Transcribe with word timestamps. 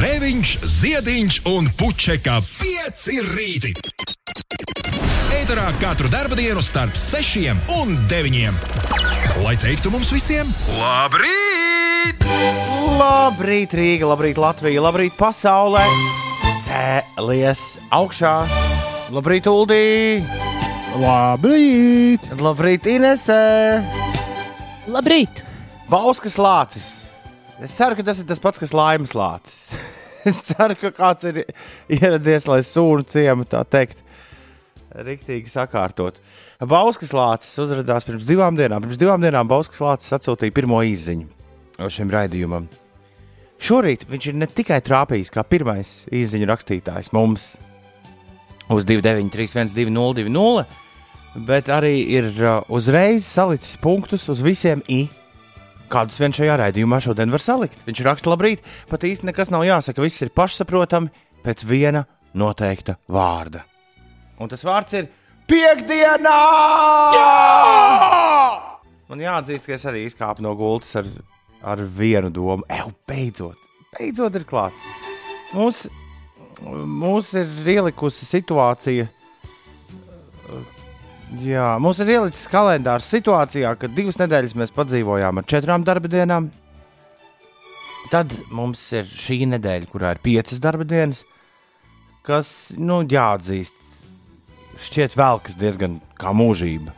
Grēviņš, 0.00 0.50
Ziediņš 0.64 1.36
un 1.50 1.66
Puķeka 1.76 2.38
5 2.40 3.00
rīti. 3.34 3.72
Eterā 5.36 5.66
katru 5.76 6.08
dienu 6.08 6.62
starp 6.64 6.96
6 6.96 7.50
un 7.76 7.98
9. 8.08 8.54
Lai 9.44 9.52
teiktu 9.60 9.92
mums 9.92 10.08
visiem, 10.08 10.48
labrīt! 10.78 12.24
Labrīt, 12.96 13.76
Rīga, 13.76 14.08
labrīt, 14.08 14.40
Latvija, 14.40 14.80
labrīt, 14.80 15.12
pasaulē! 15.20 15.84
Cēlies 16.64 17.66
augšā! 17.92 18.48
Labrīt, 19.12 19.52
Uldī! 19.52 20.24
Labrīt! 20.96 22.24
Labrīt, 22.40 22.88
Inesē! 22.88 23.44
Labrīt! 24.88 25.44
Bauskas 25.92 26.40
lācis! 26.40 26.90
Es 27.60 27.76
ceru, 27.76 28.00
ka 28.00 28.08
tas 28.08 28.24
ir 28.24 28.24
tas 28.24 28.40
pats, 28.40 28.56
kas 28.56 28.72
laimes 28.72 29.12
lācis. 29.12 29.60
es 30.28 30.42
ceru, 30.50 30.76
ka 30.80 30.92
kāds 30.94 31.26
ir 31.30 31.42
ieradies, 31.88 32.48
lai 32.50 32.60
sūnu 32.66 33.06
ciemu 33.08 33.46
tā 33.48 33.62
teikt, 33.68 34.02
riktīgi 35.06 35.50
sakārtot. 35.50 36.18
Bauskas 36.60 37.14
lācis 37.16 37.56
uzrādījās 37.62 38.06
pirms 38.08 38.28
divām 38.28 38.58
dienām. 38.58 38.82
Pirms 38.84 39.00
divām 39.00 39.22
dienām 39.22 39.48
Bauskas 39.48 39.80
lācis 39.84 40.16
atsūtīja 40.18 40.56
pirmo 40.56 40.82
izziņu 40.84 41.88
šim 41.88 42.12
raidījumam. 42.12 42.68
Šorīt 43.60 44.06
viņš 44.08 44.30
ir 44.30 44.38
ne 44.40 44.48
tikai 44.48 44.80
trāpījis 44.84 45.32
kā 45.32 45.44
pirmais 45.44 46.04
izziņu 46.16 46.48
rakstītājs 46.48 47.12
mums 47.12 47.54
uz 48.72 48.86
293, 48.88 49.74
202, 49.76 50.64
bet 51.46 51.68
arī 51.72 51.94
ir 52.08 52.30
uh, 52.40 52.60
uzreiz 52.72 53.26
salicis 53.26 53.76
punktus 53.80 54.28
uz 54.32 54.40
visiem 54.44 54.80
i 54.88 55.04
kādus 55.90 56.20
vien 56.20 56.34
šajā 56.34 56.56
raidījumā 56.60 57.00
šodien 57.02 57.32
var 57.32 57.44
salikt. 57.44 57.80
Viņš 57.86 58.04
raksta, 58.06 58.30
labrīt, 58.32 58.62
pat 58.90 59.06
īsti 59.06 59.30
nekas 59.30 59.52
nav 59.52 59.66
jāsaka, 59.66 60.04
viss 60.04 60.22
ir 60.24 60.32
pašsaprotami 60.34 61.10
pēc 61.44 61.64
viena 61.68 62.04
noteikta 62.36 62.96
vārda. 63.10 63.64
Un 64.40 64.50
tas 64.50 64.64
vārds 64.64 64.96
ir 64.96 65.10
piekdienā! 65.50 66.38
Jā! 67.16 67.30
Man 69.10 69.22
jāatzīst, 69.24 69.66
ka 69.66 69.74
es 69.74 69.84
arī 69.90 70.04
izkāpu 70.06 70.44
no 70.46 70.54
gultas 70.54 70.94
ar, 71.00 71.08
ar 71.66 71.80
vienu 71.82 72.30
domu. 72.30 72.62
Eju, 72.70 72.92
beidzot, 73.10 73.70
beidzot 73.96 74.36
ir 74.38 74.44
klāts. 74.46 74.84
Mums, 75.50 75.88
mums 76.62 77.32
ir 77.40 77.50
ielikusi 77.74 78.28
situācija 78.28 79.08
Jā, 81.38 81.76
mums 81.78 82.00
ir 82.02 82.08
ielicis 82.10 82.48
kalendārs 82.50 83.06
situācijā, 83.12 83.70
kad 83.78 83.92
divas 83.94 84.18
nedēļas 84.18 84.56
mēs 84.58 84.72
padzīvojām 84.74 85.38
ar 85.38 85.46
četrām 85.46 85.84
darba 85.86 86.10
dienām. 86.10 86.48
Tad 88.10 88.32
mums 88.50 88.82
ir 88.98 89.06
šī 89.06 89.44
nedēļa, 89.52 89.86
kurā 89.92 90.16
ir 90.16 90.22
piecas 90.24 90.58
darba 90.62 90.86
dienas, 90.88 91.22
kas, 92.26 92.72
nu, 92.74 93.04
jāatzīst, 93.06 93.76
šķiet 94.88 95.14
velkas 95.20 95.54
diezgan 95.60 96.00
kā 96.18 96.34
mūžība. 96.34 96.96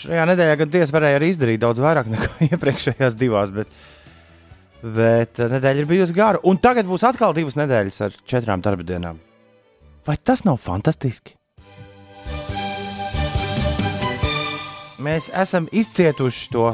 Šajā 0.00 0.24
nedēļā 0.32 0.56
gan 0.62 0.72
tiesa 0.72 0.96
varēja 0.96 1.20
arī 1.20 1.30
izdarīt 1.34 1.60
daudz 1.60 1.84
vairāk 1.84 2.08
nekā 2.12 2.32
iepriekšējās 2.50 3.20
divās, 3.20 3.52
bet, 3.52 3.68
bet 4.80 5.40
eh, 5.40 5.56
nedēļa 5.58 5.84
ir 5.84 5.90
bijusi 5.92 6.16
gara. 6.16 6.40
Un 6.48 6.56
tagad 6.56 6.88
būs 6.88 7.04
atkal 7.04 7.36
divas 7.36 7.60
nedēļas 7.60 8.04
ar 8.08 8.16
četrām 8.24 8.64
darba 8.64 8.86
dienām. 8.86 9.20
Vai 10.08 10.16
tas 10.16 10.46
nav 10.48 10.62
fantastiski? 10.62 11.36
Mēs 15.02 15.28
esam 15.34 15.68
izcietuši 15.72 16.50
to 16.52 16.70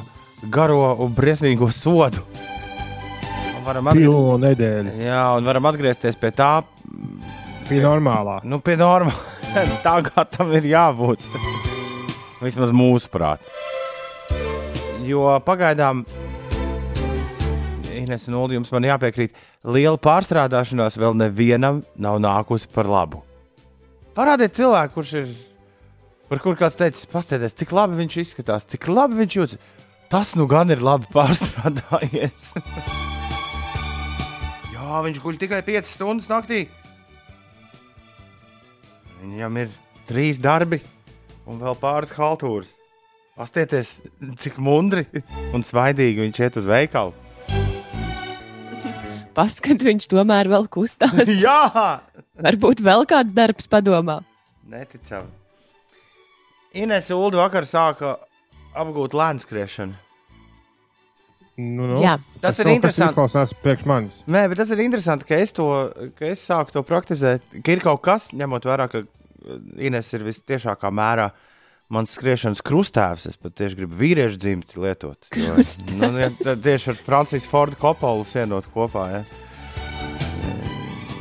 garo 0.52 0.94
un 1.02 1.14
briesmīgo 1.14 1.70
sodu. 1.74 2.22
Un 3.56 3.66
varam 3.66 3.92
Pilnu 3.94 4.38
nedēļu. 4.42 4.96
Jā, 5.04 5.24
un 5.38 5.46
varam 5.46 5.68
atgriezties 5.70 6.18
pie 6.18 6.32
tā. 6.34 6.52
Pie 7.68 7.78
normālā. 7.82 8.40
Nu, 8.44 8.58
pie 8.64 8.76
normālā. 8.80 9.30
tā 9.86 9.98
kā 10.06 10.24
tam 10.28 10.52
ir 10.56 10.66
jābūt. 10.72 11.22
Vismaz 12.42 12.72
mūsuprāt. 12.74 13.44
Jo 15.06 15.36
pagaidām, 15.46 16.04
Ines 17.92 18.26
un 18.26 18.38
Ulu, 18.38 18.56
jums 18.56 18.70
man 18.74 18.86
jāpiekrīt, 18.86 19.34
liela 19.62 19.98
pārstrādāšanās 20.00 20.98
vēl 20.98 21.14
nevienam 21.18 21.82
nav 21.94 22.18
nākusi 22.22 22.70
par 22.72 22.90
labu. 22.90 23.22
Parādiet 24.16 24.56
cilvēku, 24.56 24.96
kurš 24.98 25.12
ir 25.20 25.30
par 26.32 26.40
kur 26.40 26.56
kāds 26.56 26.78
teica, 26.80 26.96
paskatieties, 27.12 27.52
cik 27.60 27.74
labi 27.76 27.98
viņš 27.98 28.14
izskatās, 28.22 28.64
cik 28.72 28.86
labi 28.88 29.18
viņš 29.18 29.34
jūtas. 29.36 29.58
Tas 30.08 30.30
nu 30.36 30.46
gan 30.48 30.72
ir 30.72 30.80
labi 30.80 31.04
pārstrādājies. 31.12 32.54
Jā, 34.72 35.02
viņš 35.04 35.18
guļ 35.20 35.40
tikai 35.42 35.58
5 35.66 35.90
stundas 35.90 36.30
naktī. 36.32 36.62
Viņam 39.20 39.58
ir 39.60 39.74
trīs 40.08 40.40
darbi 40.40 40.80
un 41.44 41.60
vēl 41.60 41.76
pāris 41.82 42.14
haltūras. 42.16 42.72
Pastieties, 43.36 43.98
cik 44.40 44.56
mundri 44.56 45.04
un 45.52 45.64
svaidīgi 45.64 46.24
viņš 46.24 46.42
iet 46.46 46.58
uz 46.62 46.70
veikalu. 46.72 47.12
Paskat, 49.36 49.84
viņš 49.84 50.08
tomēr 50.16 50.48
vēl 50.56 50.64
kustās. 50.72 51.28
Jā! 51.44 52.00
Varbūt 52.40 52.80
vēl 52.84 53.04
kāds 53.08 53.36
darbs 53.36 53.68
padomā. 53.68 54.22
Neticami. 54.72 55.41
Ines 56.72 57.10
Ulu 57.12 57.36
vakar 57.36 57.66
sāka 57.68 58.16
apgūt 58.72 59.12
lēnu 59.16 59.42
skriešanu. 59.44 59.98
Nu, 61.60 61.84
nu. 61.90 61.98
Jā. 62.00 62.16
Tas 62.40 62.56
ir 62.62 62.64
kaut 62.64 62.72
kas 62.72 62.78
interesanti. 62.78 63.12
Izklausās 63.12 63.52
priekš 63.60 63.84
manis. 63.88 64.20
Nē, 64.24 64.46
bet 64.48 64.62
tas 64.62 64.72
ir 64.72 64.80
interesanti, 64.80 65.28
ka 65.28 65.36
es, 65.36 65.52
to, 65.52 65.66
ka 66.16 66.30
es 66.30 66.40
sāku 66.48 66.72
to 66.72 66.82
praktizēt. 66.88 67.44
Ka 67.60 67.74
ir 67.74 67.84
kaut 67.84 68.00
kas, 68.06 68.30
ņemot 68.36 68.68
vērā, 68.70 68.88
ka 68.92 69.04
Ines 69.82 70.08
ir 70.16 70.24
visciešākā 70.24 70.88
mērā 70.94 71.28
mans 71.92 72.14
skriešanas 72.16 72.64
krustāvs. 72.64 73.28
Es 73.28 73.36
pat 73.36 73.56
tieši 73.58 73.82
gribu 73.82 73.98
vīriešu 74.00 74.40
dzimti 74.40 74.80
lietot. 74.80 75.28
Jo, 75.36 75.58
nu, 75.98 76.12
ja, 76.22 76.30
tieši 76.40 76.94
ar 76.94 77.00
Francijas 77.04 77.48
Fordu 77.50 77.76
Kopolu 77.82 78.24
sienot 78.24 78.70
kopā. 78.72 79.08
Ja. 79.12 79.22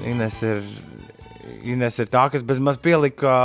Ines, 0.07 0.39
ir, 0.47 0.63
Ines 1.67 1.99
ir 1.99 2.07
tā, 2.13 2.29
kas 2.31 2.47
bez 2.47 2.63
maz 2.63 2.79
pielika. 2.79 3.35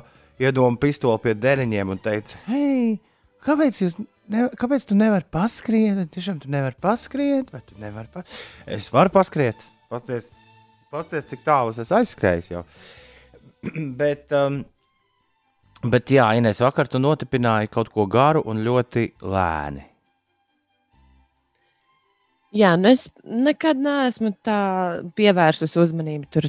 Uh, 0.00 0.15
iedomu 0.42 0.78
pistoli 0.80 1.22
pie 1.24 1.34
dēļiem 1.38 1.94
un 1.94 2.00
teica, 2.02 2.38
hei, 2.50 2.96
kāpēc, 3.46 3.80
jūs, 3.84 3.98
ne, 4.32 4.46
kāpēc 4.58 4.88
tu 4.88 4.98
nevari 4.98 5.26
paskriet? 5.32 6.04
Tiešām 6.14 6.40
tu 6.42 6.52
nevari 6.52 6.78
paskriet, 6.82 7.52
vai 7.54 7.62
tu 7.66 7.78
nevari 7.82 8.10
paskriet? 8.12 8.38
Es 8.78 8.88
varu 8.92 9.12
paskriet, 9.14 9.66
pasties, 9.92 10.30
pasties 10.92 11.28
cik 11.32 11.44
tālu 11.46 11.74
es 11.74 11.92
aizskrēju 11.94 12.64
bet, 14.00 14.30
um, 14.36 14.62
bet, 15.90 16.12
jā, 16.12 16.28
Inês, 16.38 16.62
vakar 16.62 16.90
tu 16.90 17.00
notipināji 17.02 17.72
kaut 17.72 17.90
ko 17.94 18.06
garu 18.10 18.44
un 18.46 18.62
ļoti 18.66 19.10
lēni. 19.24 19.86
Jā, 22.56 22.76
nu 22.80 22.88
es 22.88 23.08
nekad 23.24 23.80
neesmu 23.82 24.30
tā 24.46 24.60
pievērsus 25.18 25.74
uzmanību 25.82 26.28
tur 26.32 26.46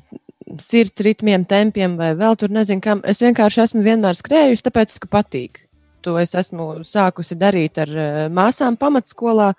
sirds 0.63 1.03
ritmiem, 1.06 1.45
tempiem 1.47 1.95
vai 2.00 2.12
vēl 2.18 2.38
tur 2.40 2.51
nezinu, 2.53 2.81
kam. 2.84 3.01
Es 3.07 3.22
vienkārši 3.23 3.63
esmu 3.66 3.84
vienmēr 3.85 4.18
skrējusi, 4.18 4.66
tāpēc, 4.68 4.97
ka 5.03 5.12
patīk. 5.18 5.63
To 6.06 6.16
es 6.22 6.35
esmu 6.38 6.84
sākusi 6.88 7.35
darīt 7.40 7.79
ar 7.81 7.91
uh, 7.91 8.19
māsām 8.34 8.78
pamatskolā. 8.79 9.51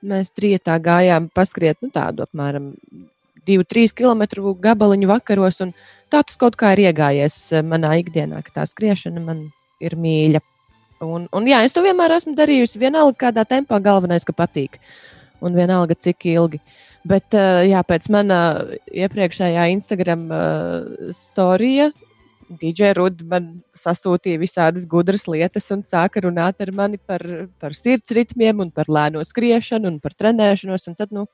Mēs 0.00 0.32
trijotā 0.32 0.78
gājām 0.80 1.26
paskriet 1.36 1.76
nu, 1.84 1.90
tādu 1.92 2.24
apmēram 2.24 2.70
2-3 3.46 3.92
km 3.96 4.22
gabaliņu 4.60 5.08
vakaros. 5.10 5.60
Tā 6.10 6.22
tas 6.22 6.38
kaut 6.40 6.56
kā 6.60 6.72
ir 6.74 6.86
iegājies 6.88 7.36
eh, 7.52 7.62
manā 7.66 7.94
ikdienā, 8.00 8.42
ka 8.46 8.60
tā 8.60 8.66
skriešana 8.68 9.22
man 9.22 9.44
ir 9.80 9.96
mīļa. 9.96 10.40
Un, 11.00 11.26
un 11.32 11.46
jā, 11.48 11.62
es 11.64 11.72
to 11.72 11.84
vienmēr 11.84 12.16
esmu 12.16 12.34
darījusi. 12.36 12.80
Vienalga, 12.80 13.16
kādā 13.28 13.46
tempā 13.48 13.78
galvenais, 13.80 14.26
ka 14.26 14.34
patīk. 14.36 14.80
Un 15.40 15.56
vienalga, 15.56 15.96
cik 15.96 16.26
ilgi. 16.34 16.60
Bet 17.08 17.32
uh, 17.32 17.62
jā, 17.64 17.80
pēc 17.86 18.10
manā 18.12 18.40
iepriekšējā 18.92 19.70
Instagram 19.72 20.26
uh, 20.28 21.10
storija 21.16 21.88
DJ 22.50 22.94
Ruds 22.98 23.22
man 23.30 23.60
sasūtīja 23.76 24.40
visādas 24.40 24.86
gudras 24.90 25.28
lietas 25.30 25.70
un 25.70 25.84
sāka 25.86 26.22
runāt 26.24 26.58
ar 26.62 26.72
mani 26.74 26.98
par, 26.98 27.22
par 27.62 27.76
sirds 27.78 28.10
ritmiem, 28.16 28.64
un 28.64 28.72
par 28.74 28.90
lēno 28.90 29.22
skriešanu 29.26 29.86
un 29.86 30.00
par 30.02 30.16
trenēšanos. 30.18 30.88
Un 30.90 30.98
tad, 30.98 31.14
nu, 31.14 31.28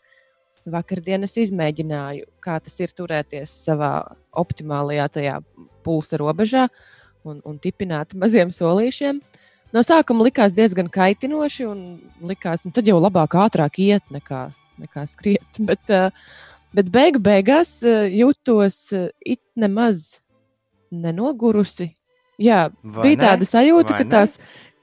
vakardienas 0.69 1.39
izmēģināju, 1.41 2.27
kā 2.45 2.59
tas 2.61 2.77
ir 2.83 2.93
turēties 2.93 3.55
savā 3.65 3.95
optimālajā 4.37 5.09
tajā 5.17 5.39
pulsa 5.87 6.21
robežā 6.21 6.67
un, 7.25 7.41
un 7.49 7.57
tipināt 7.63 8.13
maziem 8.19 8.53
solīšiem. 8.53 9.23
No 9.77 9.83
sākuma 9.85 10.25
likās 10.25 10.55
diezgan 10.57 10.89
kaitinoši, 10.89 11.67
un 11.69 11.81
likās, 12.25 12.63
ka 12.65 12.71
nu, 12.71 12.77
tad 12.77 12.87
jau 12.89 12.97
labāk, 12.97 13.37
ātrāk 13.37 13.77
iet 13.85 14.07
nekā 14.15 14.47
nekā 14.81 15.07
skriet. 15.09 15.61
Bet, 15.69 15.83
uh, 15.93 16.11
bet 16.77 16.91
beigu 16.93 17.21
beigās 17.23 17.79
uh, 17.87 18.05
jūtos 18.11 18.81
uh, 18.97 19.09
it 19.25 19.41
nemaz 19.57 20.21
nenogurusi. 20.93 21.91
Jā, 22.37 22.67
Vai 22.83 23.09
bija 23.09 23.17
ne? 23.17 23.23
tāda 23.23 23.49
sajūta, 23.49 23.95
Vai 23.95 24.01
ka 24.03 24.05
ne? 24.05 24.11
tās 24.13 24.35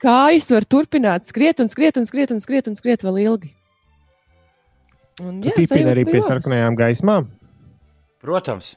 kājas 0.02 0.50
var 0.56 0.66
turpināt 0.66 1.30
skriet 1.30 1.62
un 1.62 1.70
skriet 1.70 2.00
un 2.02 2.08
skriet 2.10 2.34
un 2.34 2.42
skriet 2.42 2.70
un 2.72 2.80
skriet 2.80 3.06
vēl 3.06 3.22
ilgi. 3.28 3.52
Un, 5.22 5.38
jā, 5.46 5.54
arī 5.86 6.08
pie 6.10 6.24
sarkanajām 6.26 6.80
gaismām. 6.80 7.30
Protams, 8.24 8.74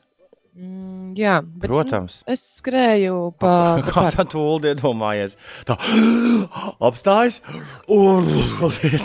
Mm, 0.57 1.11
jā, 1.19 1.35
bet, 1.45 1.69
protams. 1.69 2.23
Nu, 2.25 2.33
es 2.33 2.43
skrēju 2.63 3.17
pa, 3.37 3.51
pa 3.77 3.83
Kā 3.85 3.93
parku. 4.07 4.17
tā 4.17 4.25
tūlīt 4.33 4.71
iedomājies? 4.71 5.35
Tā 5.69 5.77
apstājas 6.89 7.43
un 7.93 8.25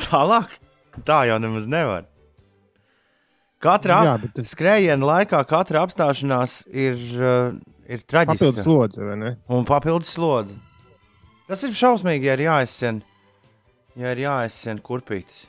tālāk. 0.08 0.56
Tā 1.08 1.22
jau 1.28 1.38
nemaz 1.44 1.68
nevar. 1.72 2.08
Katrā 3.62 4.00
Jā, 4.08 4.16
bet 4.24 4.40
skrējiena 4.50 5.06
laikā 5.06 5.44
katra 5.46 5.84
apstāšanās 5.86 6.62
ir, 6.72 6.96
uh, 7.20 7.52
ir 7.86 8.02
traģiska. 8.10 8.40
papildus 8.40 8.66
lodze, 8.66 9.04
vai 9.06 9.18
ne? 9.22 9.36
Un 9.54 9.68
papildus 9.70 10.10
slodzi. 10.16 10.56
Tas 11.52 11.62
ir 11.68 11.76
šausmīgi, 11.78 12.26
ja 12.32 12.40
ir 12.40 12.46
jāizsien, 12.48 13.04
ja 14.00 14.16
ir 14.16 14.24
jāizsien 14.24 14.80
kurpītis. 14.82 15.46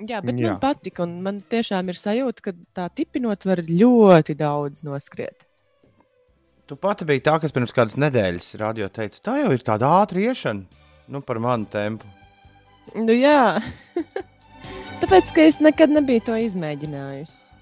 Jā, 0.00 0.20
bet 0.24 0.38
Jā. 0.38 0.54
man 0.54 0.60
patika, 0.62 1.04
un 1.04 1.18
man 1.24 1.40
tiešām 1.50 1.90
ir 1.92 1.98
sajūta, 1.98 2.44
ka 2.46 2.54
tā 2.76 2.86
tipinot 2.96 3.44
var 3.48 3.60
ļoti 3.66 4.36
daudz 4.38 4.84
noskriet. 4.86 5.44
Tu 6.70 6.76
pati 6.78 7.04
biji 7.04 7.24
tā, 7.26 7.34
kas 7.42 7.52
pirms 7.52 7.74
kādas 7.74 7.98
nedēļas 8.00 8.54
radio 8.60 8.88
teica, 8.92 9.18
tā 9.26 9.36
jau 9.42 9.50
ir 9.52 9.64
tāda 9.66 9.90
ātra 10.00 10.22
iešana, 10.22 10.84
nu, 11.10 11.20
par 11.26 11.40
manu 11.42 11.66
tempu. 11.68 12.08
Nu, 12.94 13.12
jā, 13.12 13.58
tāpēc, 15.02 15.34
ka 15.34 15.44
es 15.50 15.58
nekad 15.60 15.92
nebiju 15.92 16.28
to 16.30 16.38
izmēģinājusi. 16.46 17.58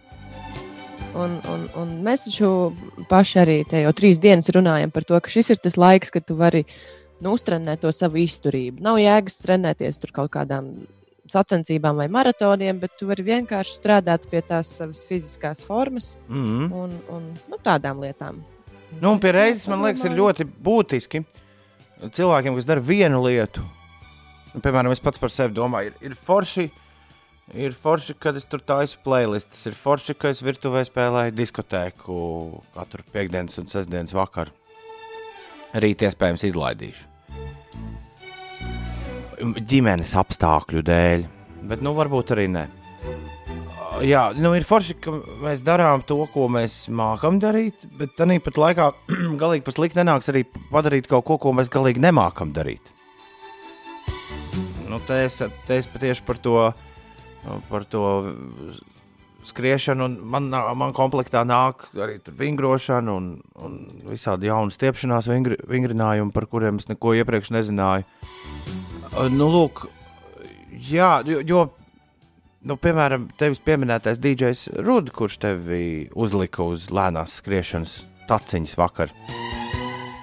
Un, 1.19 1.39
un, 1.49 1.65
un 1.81 1.97
mēs 2.05 2.27
taču 2.27 2.51
paši 3.09 3.41
arī 3.41 3.57
te 3.67 3.81
jau 3.81 3.95
trīs 3.97 4.21
dienas 4.21 4.51
runājam 4.55 4.93
par 4.93 5.07
to, 5.09 5.19
ka 5.25 5.33
šis 5.33 5.55
ir 5.55 5.63
tas 5.65 5.79
laiks, 5.81 6.13
kad 6.15 6.27
tu 6.29 6.37
vari 6.39 6.67
nu, 7.25 7.33
uztrenēt 7.33 7.81
to 7.83 7.91
savu 7.97 8.21
izturību. 8.23 8.83
Nav 8.85 9.01
jēgas 9.01 9.41
trenēties 9.43 10.03
tur 10.05 10.13
kaut 10.21 10.31
kādām 10.37 10.69
sacensībām 11.33 11.97
vai 12.01 12.09
maratoniem, 12.13 12.79
bet 12.81 12.97
tu 12.99 13.09
vari 13.09 13.25
vienkārši 13.27 13.79
strādāt 13.79 14.29
pie 14.31 14.43
tās 14.43 14.71
savas 14.81 15.05
fiziskās 15.09 15.63
formas 15.65 16.17
Mm 16.29 16.47
-hmm. 16.47 16.73
un, 16.73 16.91
un 17.09 17.33
nu, 17.49 17.57
tādām 17.65 18.01
lietām. 18.01 18.45
Nu, 19.01 19.13
un 19.13 19.21
pie 19.21 19.33
reizes 19.33 19.69
man 19.69 19.83
liekas, 19.83 20.05
ir 20.05 20.17
ļoti 20.17 20.45
būtiski 20.45 21.25
cilvēkiem, 22.13 22.55
kas 22.55 22.67
dara 22.67 22.81
vienu 22.81 23.23
lietu. 23.25 23.63
Nu, 24.55 24.61
piemēram, 24.61 24.93
es 24.93 25.01
pats 25.01 25.19
par 25.19 25.31
sevi 25.31 25.55
domāju, 25.55 25.93
ir, 25.93 26.11
ir 26.11 26.15
forši. 26.15 26.71
Ir 27.57 27.73
forši, 27.73 28.13
kad 28.21 28.37
es 28.37 28.45
tur 28.45 28.61
taisu 28.61 28.99
playlistas. 29.05 29.67
Ir 29.67 29.73
forši, 29.73 30.15
ka 30.15 30.29
es 30.29 30.43
virtuvē 30.45 30.83
spēlēju 30.85 31.33
diskotēku 31.33 32.17
katru 32.75 33.07
piekdienas 33.13 33.59
un 33.59 33.71
sestdienas 33.73 34.13
vakaru. 34.13 34.53
Rīt 35.73 36.05
iespējams 36.05 36.45
izlaidīšu. 36.45 37.18
Ģimenes 39.39 40.15
apstākļu 40.19 40.83
dēļ, 40.87 41.25
bet 41.71 41.83
nu 41.85 41.95
varbūt 41.97 42.35
arī 42.35 42.49
ne. 42.51 42.67
Jā, 44.05 44.29
nu 44.39 44.53
ir 44.55 44.67
forši, 44.67 44.95
ka 45.03 45.13
mēs 45.43 45.63
darām 45.67 46.05
to, 46.07 46.21
ko 46.31 46.47
mēs 46.53 46.85
mākam 46.95 47.41
darīt, 47.43 47.83
bet 47.99 48.15
tāpat 48.19 48.61
laikā 48.61 48.91
galīgi 49.43 49.65
pa 49.67 49.75
slikti 49.75 49.99
nenāks 49.99 50.31
arī 50.31 50.45
padarīt 50.71 51.09
kaut 51.11 51.27
ko, 51.27 51.39
ko 51.43 51.55
mēs 51.57 51.71
galīgi 51.73 52.03
nemākam 52.05 52.53
darīt. 52.55 52.93
Nu, 54.89 55.01
te 55.05 55.25
es, 55.27 55.41
te 55.67 55.81
es 55.81 55.89
patieši 55.91 56.25
par 56.25 56.39
to, 56.43 56.61
par 57.69 57.85
to 57.91 58.05
skriešanu, 59.49 60.07
un 60.07 60.17
man, 60.31 60.49
man 60.51 60.95
komplektā 60.97 61.43
nāk 61.47 61.89
arī 61.99 62.19
vingrošana 62.39 63.15
un, 63.15 63.29
un 63.59 63.77
visādi 64.09 64.51
jaunu 64.51 64.75
stiepšanās 64.75 65.29
vingri, 65.31 65.59
vingrinājumi, 65.69 66.35
par 66.35 66.49
kuriem 66.51 66.81
es 66.81 66.89
neko 66.91 67.17
iepriekš 67.19 67.53
nezināju. 67.57 68.07
Nu, 69.19 69.49
lūk, 69.51 69.89
jā, 70.87 71.19
jo, 71.27 71.41
jo 71.43 71.63
nu, 72.69 72.77
piemēram, 72.79 73.25
tevis 73.41 73.59
pieminētais 73.65 74.21
DJs 74.23 74.61
Ruds, 74.87 75.11
kurš 75.17 75.41
tevi 75.43 75.81
uzlika 76.15 76.63
uz 76.63 76.87
lēnās 76.95 77.41
skriešanas 77.41 77.97
taciņas 78.29 78.77
vakar. 78.79 79.11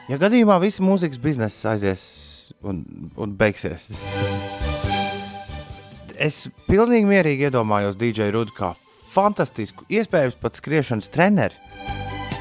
Ja 0.07 0.19
gadījumā 0.21 0.61
viss 0.63 0.83
mūzikas 0.83 1.19
bizness 1.19 1.65
aizies 1.67 2.05
un, 2.63 2.83
un 3.19 3.35
beigsies, 3.35 3.89
es 6.15 6.45
pilnīgi 6.69 7.09
mierīgi 7.09 7.49
iedomājos 7.49 7.99
DJ 7.99 8.31
Rudu 8.31 8.55
kā 8.55 8.71
fantastisku, 9.11 9.83
iespējams 9.91 10.39
pat 10.39 10.59
skriešanas 10.59 11.11
treneri, 11.11 11.57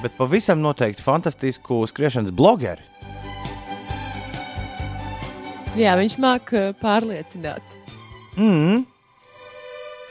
bet 0.05 0.15
pavisam 0.19 0.63
noteikti 0.63 1.03
fantastisku 1.03 1.83
skriešanas 1.91 2.35
blogeri. 2.37 2.94
Jā, 5.75 5.97
viņš 5.99 6.15
māca 6.23 6.69
pārliecināt. 6.79 7.79
Mm. 8.39 8.85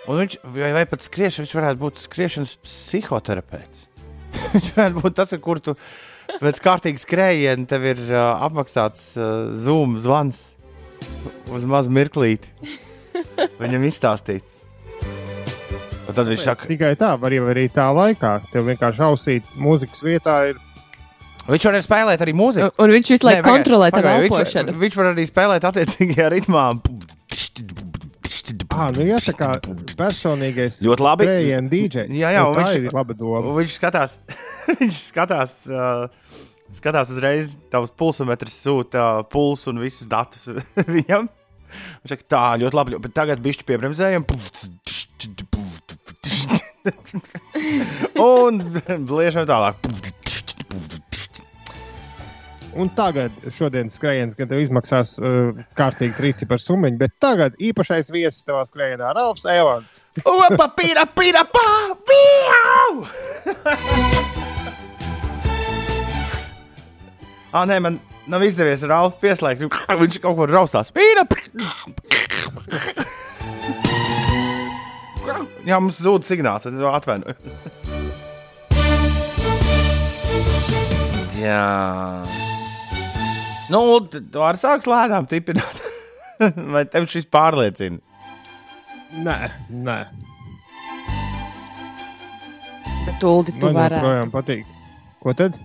Un 0.03 0.17
viņš, 0.19 0.33
vai, 0.51 0.71
vai 0.75 0.81
pat 0.91 1.05
skriešana, 1.05 1.45
viņš 1.45 1.53
varētu 1.55 1.79
būt 1.79 2.01
skriešanas 2.01 2.57
psihoterapeits. 2.65 3.85
viņš 4.55 4.73
varētu 4.75 5.03
būt 5.05 5.15
tas, 5.21 5.31
ar 5.31 5.39
kuru 5.43 5.63
tu 5.63 5.75
pēc 6.41 6.59
kārtīgas 6.65 7.05
skrējiena 7.07 7.69
tev 7.69 7.87
ir 7.93 8.01
uh, 8.09 8.33
apmaksāts 8.43 9.13
uh, 9.15 9.53
Zoom 9.55 9.95
zvans 10.03 10.49
uz 11.47 11.67
mazu 11.69 11.93
mirklīti. 11.95 12.51
Viņam 13.61 13.87
izstāstīt. 13.87 14.43
Un 16.03 16.11
tad 16.11 16.27
viņš 16.27 16.43
saka, 16.43 16.67
Tikai 16.67 16.91
tā, 16.99 17.13
var 17.15 17.31
arī 17.31 17.69
tā 17.71 17.87
laikā. 17.95 18.35
Tev 18.51 18.67
vienkārši 18.67 19.03
ausīt 19.07 19.55
mūzikas 19.55 20.03
vietā 20.03 20.41
ir. 20.51 20.59
Viņš 21.49 21.65
var 21.67 21.75
arī 21.75 21.83
spēlēt 21.85 22.23
arī 22.23 22.33
mūziku. 22.37 22.71
Un, 22.79 22.93
viņš 22.95 23.09
visu 23.15 23.27
laiku 23.27 23.43
kontrolē 23.47 23.89
tavu 23.93 24.11
elpošanu. 24.13 24.73
Viņš, 24.73 24.81
viņš 24.83 24.97
var 24.99 25.09
arī 25.11 25.25
spēlēt 25.29 25.67
attiecīgajā 25.69 26.27
ritmā. 26.37 26.65
Ah, 28.73 28.89
nu 28.93 29.05
jā, 29.05 29.17
tā 29.21 29.33
kā 29.37 29.49
personīgais 29.99 30.79
Ļoti 30.83 31.03
labi. 31.05 31.27
DJs. 31.69 32.07
Jā, 32.17 32.31
jā, 32.33 32.41
nu, 32.43 32.49
un 32.53 32.57
viņš- 32.59 32.77
ir 32.89 32.95
laba 32.95 33.13
doma. 33.17 33.43
Un 33.45 33.57
Viņš 33.59 33.75
skatās, 33.77 34.15
viņš 34.79 34.97
skatās, 35.11 35.53
uh, 35.69 36.07
skatās 36.73 37.11
uzreiz, 37.13 37.53
tavs 37.73 37.93
pulsometrs 37.97 38.57
sūta 38.65 39.03
uh, 39.19 39.23
pulsu 39.29 39.69
un 39.73 39.79
visus 39.83 40.09
datus 40.09 40.47
viņam. 40.95 41.29
Viņš 42.03 42.13
saka, 42.15 42.27
tā 42.29 42.43
ļoti 42.61 42.77
labi, 42.77 42.99
bet 43.01 43.15
tagad 43.17 43.41
bišķi 43.45 43.65
piebremzējam. 43.69 44.25
un 48.21 48.59
liežam 49.13 49.47
tālāk. 49.49 49.79
Un 52.73 52.89
tagad, 52.97 53.33
šodienas 53.53 53.93
skrējiens, 53.99 54.33
gan 54.37 54.49
tev 54.49 54.61
izmaksās 54.63 55.15
uh, 55.21 55.51
kārtīgi 55.77 56.15
trīci 56.17 56.47
par 56.49 56.61
summu, 56.61 56.89
bet 56.97 57.13
tagad 57.21 57.53
īpašais 57.61 58.09
viesis 58.13 58.45
tavā 58.47 58.63
skrējienā- 58.65 59.11
Ralfs 59.17 59.45
Evans. 59.45 60.07
Opa, 60.25 60.71
pīra, 60.77 61.05
pīra, 61.13 61.45
pā! 61.53 61.67
Ah, 67.53 67.67
nē, 67.69 67.77
man 67.85 67.99
nav 68.25 68.41
izdevies 68.41 68.81
ar 68.87 68.89
Rālu 68.95 69.11
pieslēgt. 69.21 69.61
Viņš 70.01 70.17
kaut 70.23 70.39
kur 70.39 70.49
raustās. 70.49 70.89
Pīra, 70.89 71.27
Jā, 75.63 75.77
mums 75.77 76.01
zūd 76.01 76.25
signāls. 76.27 76.65
Es 76.67 76.73
atvainojos. 76.73 77.37
Jā. 81.39 81.61
Nu, 83.71 83.81
tu 84.09 84.41
arī 84.43 84.59
sāks 84.59 84.87
lēnām 84.89 85.27
tipināt. 85.31 85.79
Vai 86.73 86.83
tev 86.91 87.05
šis 87.11 87.27
pārliecina? 87.31 87.99
Nē, 89.23 89.37
nē. 89.69 89.97
Bet 93.05 93.19
Tuldi, 93.21 93.53
tu 93.59 93.67
Man 93.69 93.77
varētu. 93.77 93.99
joprojām 94.01 94.31
patīk. 94.33 94.67
Ko 95.23 95.33
tad? 95.37 95.57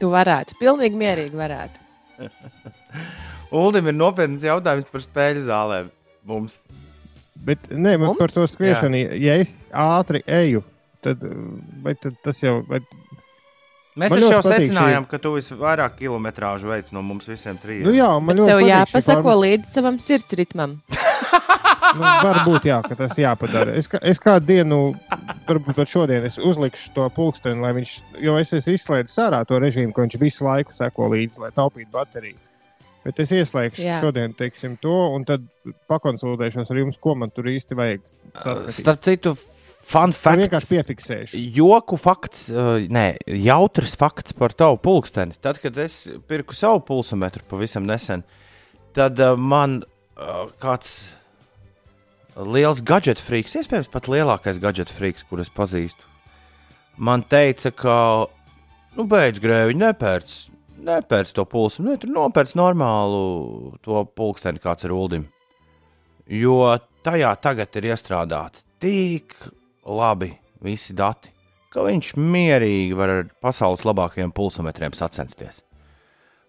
Tu 0.00 0.08
varētu. 0.12 0.56
Pilnīgi 0.60 0.98
mierīgi 1.00 1.36
varētu. 1.36 1.84
Uldim 3.58 3.88
ir 3.90 3.96
nopietns 3.96 4.44
jautājums 4.46 4.88
par 4.92 5.04
spēļu 5.04 5.44
zālēm. 5.48 5.90
Mums. 6.28 6.58
Bet 7.48 7.68
nē, 7.70 7.94
man 7.96 8.10
Mums? 8.10 8.18
par 8.20 8.32
to 8.34 8.44
skriešanu, 8.50 8.98
ja 9.22 9.36
es 9.40 9.68
ātri 9.72 10.20
eju, 10.26 10.64
tad, 11.04 11.22
vai 11.84 11.94
tad 12.00 12.16
tas 12.24 12.40
jau. 12.42 12.58
Vai, 12.68 12.80
Mēs 13.98 14.12
Man 14.14 14.20
taču 14.22 14.30
jau 14.30 14.42
secinājām, 14.46 15.06
ka 15.10 15.18
tu 15.18 15.32
visvairāk 15.34 15.96
kilometrāžu 15.98 16.68
veids 16.70 16.92
no 16.94 17.02
mums 17.02 17.26
visiem 17.26 17.56
trim. 17.58 17.82
nu, 17.82 17.90
jā, 17.96 18.08
man 18.22 18.36
ļoti 18.38 18.52
patīk 18.52 18.62
šī 18.62 18.70
jāpasako 18.70 19.22
forma. 19.26 19.40
līdzi 19.44 19.72
savam 19.74 19.98
sirdsritmam. 19.98 20.76
Nu, 21.88 22.04
varbūt 22.04 22.66
jā, 22.68 22.76
ka 22.84 22.94
tas 22.98 23.16
jāpadara. 23.16 23.72
Es, 23.80 23.86
kā- 23.88 24.00
es 24.04 24.18
kādu 24.20 24.44
dienu, 24.50 24.78
varbūt 25.48 25.78
pat 25.78 25.88
šodien, 25.88 26.26
es 26.28 26.36
uzlikšu 26.36 26.90
to 26.94 27.06
pulksteni, 27.16 27.60
lai 27.64 27.70
viņš, 27.78 27.92
jo 28.20 28.34
es 28.36 28.52
esmu 28.58 28.74
izslēdzis 28.76 29.16
ārā 29.24 29.40
to 29.48 29.56
režīmu, 29.62 29.94
ka 29.96 30.04
viņš 30.04 30.18
visu 30.20 30.44
laiku 30.44 30.76
seko 30.76 31.08
līdzi, 31.14 31.40
lai 31.40 31.50
taupītu 31.56 31.88
bateriju. 31.94 32.36
Bet 33.08 33.22
es 33.24 33.32
ieslēgšu 33.32 33.86
Jā. 33.86 34.02
šodien, 34.04 34.34
teiksim, 34.36 34.76
to, 34.82 34.92
un 35.16 35.24
tad 35.24 35.46
pakonsultēšos 35.88 36.68
ar 36.74 36.82
jums, 36.82 36.98
ko 37.00 37.14
man 37.16 37.30
tur 37.32 37.48
īsti 37.48 37.78
vajag. 37.78 38.04
saskatīt. 38.36 38.76
Starp 38.82 39.00
citu, 39.08 39.32
fun 39.88 40.12
fact. 40.12 40.42
vienkārši 40.42 40.70
piefiksēšu. 40.74 41.42
Joku 41.56 41.98
fakts, 42.00 42.48
uh, 42.52 42.76
nē, 42.92 43.06
jautrs 43.44 43.94
fakts 43.98 44.36
par 44.36 44.54
tavu 44.56 44.78
pulksteni. 44.84 45.36
Tad, 45.42 45.60
kad 45.62 45.78
es 45.80 46.04
pirku 46.28 46.56
savu 46.56 46.82
pulsometru 46.88 47.44
pavisam 47.48 47.86
nesen, 47.88 48.24
tad 48.96 49.20
uh, 49.22 49.36
man 49.38 49.80
uh, 49.82 50.48
kāds 50.62 50.98
liels 52.38 52.82
gadget 52.86 53.20
freaks, 53.22 53.56
iespējams, 53.58 53.90
pat 53.90 54.10
lielākais 54.10 54.60
gadget 54.62 54.92
freaks, 54.94 55.24
kurus 55.26 55.50
pazīstu, 55.50 56.06
man 56.96 57.24
teica, 57.26 57.72
ka, 57.74 57.96
nu, 58.94 59.08
beidz 59.10 59.42
grēviņu, 59.42 59.80
nepērc, 59.82 60.36
nepērc 60.88 61.34
to 61.34 61.44
pulsu, 61.50 61.82
nu, 61.82 61.96
tur 61.98 62.12
nopērc 62.14 62.54
normālu 62.58 63.74
to 63.82 64.04
pulksteni, 64.14 64.62
kāds 64.62 64.86
ir 64.86 64.94
uldim. 64.94 65.26
Jo 66.28 66.76
tajā 67.02 67.32
tagad 67.42 67.74
ir 67.80 67.88
iestrādāti 67.90 68.62
tik 68.82 69.34
labi 69.88 70.32
visi 70.64 70.94
dati, 70.96 71.32
ka 71.72 71.84
viņš 71.86 72.12
mierīgi 72.18 72.96
var 72.98 73.12
ar 73.14 73.24
pasaules 73.42 73.84
labākajiem 73.88 74.32
pulsometriem 74.34 74.94
sacensties. 74.96 75.62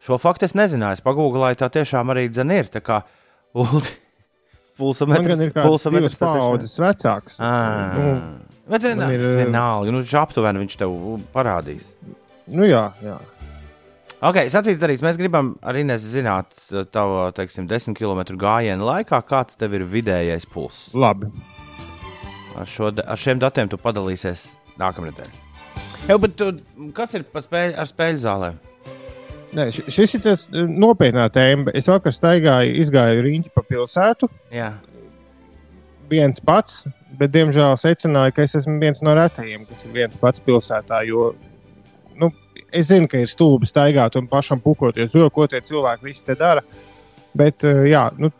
Šo 0.03 0.15
faktu 0.21 0.47
es 0.47 0.55
nezināju, 0.55 0.99
es 0.99 1.03
pagūglēju, 1.03 1.59
tā 1.59 1.67
tiešām 1.75 2.13
arī 2.13 2.29
dzen 2.31 2.53
ir. 2.55 2.69
Tā 2.71 2.83
kā 2.83 3.01
Man 4.79 5.25
gan 5.27 5.41
ir 5.43 5.51
divas 5.51 6.15
paudzes 6.21 6.77
vecāks. 6.79 7.35
Ah, 7.43 7.97
Nu, 7.97 8.13
bet 8.71 8.85
vienā, 8.85 9.09
ir, 9.11 9.25
ir, 9.25 9.35
vienalga, 9.41 9.91
nu, 9.91 10.05
aptuveni 10.21 10.61
viņš 10.63 10.77
tev 10.79 10.95
parādīs. 11.33 11.89
Nu, 12.47 12.63
jā, 12.69 12.85
jā. 13.03 13.17
Ok, 14.23 14.41
sacīts 14.51 14.79
darīts. 14.79 15.03
Mēs 15.03 15.19
gribam 15.19 15.53
arī 15.67 15.83
zināt, 15.99 16.51
tavu, 16.93 17.21
teiksim, 17.35 17.67
10 17.67 17.95
km 17.95 18.23
gājienu 18.39 18.87
laikā, 18.87 19.19
kāds 19.27 19.59
tev 19.59 19.75
ir 19.75 19.87
vidējais 19.87 20.47
pulss. 20.47 20.89
Labi. 20.95 21.31
Ar, 22.57 22.65
šo, 22.67 22.89
ar 23.05 23.17
šiem 23.19 23.39
datiem 23.39 23.69
tu 23.69 23.77
padalīsies 23.77 24.55
nākamnedēļ. 24.79 25.29
Jā, 26.09 26.17
bet 26.19 26.35
tu, 26.39 26.49
kas 26.97 27.13
ir 27.15 27.23
spēļ, 27.29 27.75
ar 27.79 27.87
spēļu 27.89 28.21
zālēm? 28.23 28.57
Nē, 29.55 29.65
ši- 29.73 29.87
šis 29.93 30.15
ir 30.17 30.21
tāds 30.25 30.47
eh, 30.53 30.65
nopietnā 30.69 31.25
tēma. 31.33 31.71
Es 31.77 31.87
vakar 31.89 32.13
staigāju, 32.13 32.75
izgāju 32.83 33.23
riņķi 33.25 33.53
pa 33.55 33.63
pilsētu. 33.65 34.29
Jā, 34.53 34.71
viens 36.09 36.41
pats, 36.41 36.83
bet 37.19 37.31
diemžēl 37.33 37.77
secināju, 37.79 38.33
ka 38.35 38.45
es 38.45 38.55
esmu 38.59 38.79
viens 38.81 39.01
no 39.05 39.13
retajiem, 39.17 39.65
kas 39.69 39.85
ir 39.85 39.93
viens 39.95 40.17
pats 40.21 40.41
pilsētā. 40.45 41.01
Jo, 41.07 41.31
nu, 42.19 42.31
es 42.73 42.89
zinu, 42.91 43.09
ka 43.09 43.21
ir 43.21 43.29
stulbi 43.31 43.69
staigāt 43.69 44.17
un 44.19 44.27
pašam 44.29 44.61
pukoties, 44.63 45.13
jo 45.17 45.29
ko 45.33 45.47
tie 45.49 45.61
cilvēki 45.65 46.09
visi 46.09 46.25
te 46.25 46.35
dara. 46.39 46.63
Bet, 47.37 47.63
eh, 47.67 47.85
jā, 47.91 48.07
nu, 48.17 48.31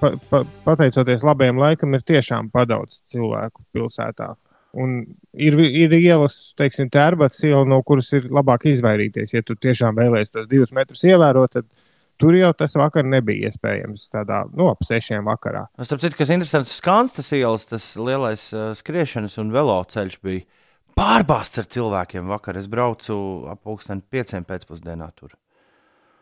pa, 0.00 0.12
pa, 0.30 0.44
pateicoties 0.66 1.24
labajam 1.24 1.60
laikam, 1.60 1.94
ir 1.96 2.04
tiešām 2.06 2.50
padaudz 2.52 3.00
cilvēku 3.12 3.64
pilsētā. 3.74 4.34
Un 4.80 5.00
ir, 5.34 5.56
ir 5.58 5.94
ielas, 5.98 6.52
teiksim, 6.58 6.90
tērbats 6.94 7.40
iela, 7.48 7.64
no 7.66 7.80
kuras 7.86 8.12
ir 8.14 8.28
labāk 8.30 8.68
izvairīties. 8.70 9.32
Ja 9.34 9.42
tu 9.42 9.56
tiešām 9.58 9.96
vēlēsies 9.98 10.34
tos 10.36 10.50
divus 10.50 10.70
metrus 10.76 11.02
ievērot, 11.08 11.56
tad 11.56 11.66
tur 12.20 12.36
jau 12.38 12.52
tas 12.54 12.76
vakar 12.78 13.08
nebija 13.08 13.50
iespējams. 13.50 14.06
Tādā, 14.12 14.44
nu, 14.54 14.68
ap 14.70 14.86
sešiem 14.86 15.26
vakarā. 15.26 15.64
Nu, 15.74 15.88
Starp 15.88 16.04
citu, 16.04 16.20
kas 16.20 16.30
interesants, 16.30 16.76
Skanstas 16.78 17.32
ielas, 17.34 17.66
tas 17.66 17.90
lielais 17.98 18.46
uh, 18.54 18.70
skriešanas 18.78 19.40
un 19.42 19.50
velo 19.56 19.80
ceļš 19.90 20.20
bija 20.22 20.46
pārbāzts 21.00 21.64
ar 21.64 21.70
cilvēkiem. 21.74 22.30
Vakar 22.30 22.60
es 22.60 22.70
braucu 22.70 23.16
ap 23.50 23.64
pulksteni 23.66 24.06
pieciem 24.12 24.46
pēcpusdienā 24.46 25.10
tur. 25.16 25.34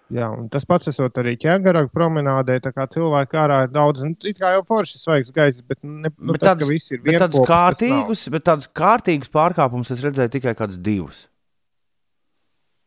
Jā, 0.08 0.30
un 0.32 0.46
tas 0.48 0.64
pats 0.64 0.88
esot 0.88 1.18
arī 1.20 1.34
ķēngaraga 1.36 1.90
promenādē. 1.92 2.54
Tā 2.64 2.70
kā 2.72 2.86
cilvēki 2.88 3.36
ārā 3.36 3.58
ir 3.66 3.72
daudz, 3.74 4.00
nu, 4.06 4.14
it 4.24 4.38
kā 4.40 4.54
jau 4.54 4.62
forši 4.70 5.00
svaigs 5.02 5.32
gaiss, 5.36 5.60
bet, 5.60 5.82
ne, 5.84 6.08
nu, 6.16 6.32
Bet 6.32 6.40
tas, 6.40 6.54
tādus- 6.54 6.68
ka 6.68 6.72
visi 6.72 6.94
ir 6.96 7.02
Bet 7.04 7.20
tādus 7.20 7.44
kārtīgus, 7.50 8.22
bet 8.32 8.44
tādus 8.44 8.68
kārtīgus 8.72 9.28
pārkāpumus 9.28 9.90
es 9.92 10.00
redzēju 10.00 10.32
tikai 10.38 10.54
kādus 10.56 10.80
divus. 10.80 11.26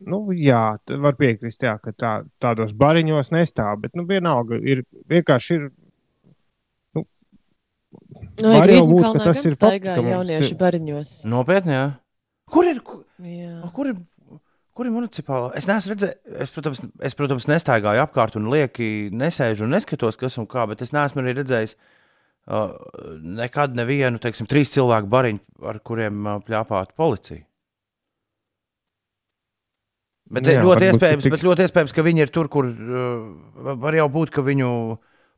Nu, 0.01 0.23
jā, 0.33 0.77
var 0.97 1.13
piekrist, 1.13 1.61
jā, 1.61 1.75
ka 1.79 1.91
tā, 1.93 2.11
tādos 2.41 2.73
bariņos 2.73 3.29
nestāv, 3.29 3.81
bet 3.81 3.93
nu, 3.93 4.07
vienalga 4.09 4.57
ir 4.57 4.81
vienkārši 5.07 5.59
ir. 5.59 5.69
No, 6.95 7.05
Var 8.41 8.71
jau 8.71 8.85
būt, 8.87 9.03
ka 9.13 9.25
tas 9.29 9.45
ir 9.45 9.53
mums 9.61 10.09
jaunieši 10.09 10.57
bariņos. 10.57 11.25
Nopietni, 11.29 11.75
jā. 11.77 11.85
Kur 12.51 12.65
ir? 12.65 12.79
Kur, 12.81 13.03
Jā. 13.21 13.71
kur 13.75 13.91
ir? 13.91 13.99
Kur 14.81 14.87
ir 14.89 14.93
municipālā? 14.95 15.51
Es 15.59 15.67
neesmu 15.69 15.91
redzējis, 15.93 16.15
es, 16.41 16.51
protams, 16.55 16.79
es, 17.05 17.13
protams, 17.13 17.45
nestaigāju 17.45 18.01
apkārt 18.01 18.33
un 18.39 18.47
lieki 18.49 18.87
nesēžu 19.13 19.67
un 19.67 19.75
neskatos, 19.75 20.17
kas 20.17 20.39
un 20.41 20.47
kā, 20.49 20.63
bet 20.71 20.81
es 20.81 20.89
neesmu 20.95 21.21
arī 21.21 21.35
redzējis 21.37 21.75
uh, 21.77 22.71
nekad 23.37 23.77
nevienu, 23.77 24.17
teiksim, 24.23 24.49
trīs 24.49 24.73
cilvēku 24.73 25.05
bariņu, 25.11 25.43
ar 25.69 25.77
kuriem 25.85 26.25
uh, 26.25 26.39
pļāpātu 26.47 26.97
policija. 26.97 27.43
Bet 30.31 30.49
Jā, 30.49 30.57
jā, 30.57 30.65
ļoti, 30.65 30.89
iespējams, 30.89 31.27
tik- 31.27 31.35
bet 31.37 31.45
ļoti 31.45 31.65
iespējams, 31.67 31.93
ka 31.93 32.07
viņi 32.09 32.25
ir 32.25 32.33
tur, 32.33 32.49
kur 32.49 32.71
uh, 32.73 33.75
var 33.85 33.99
jau 34.01 34.09
būt, 34.17 34.33
ka 34.33 34.41
viņu 34.49 34.71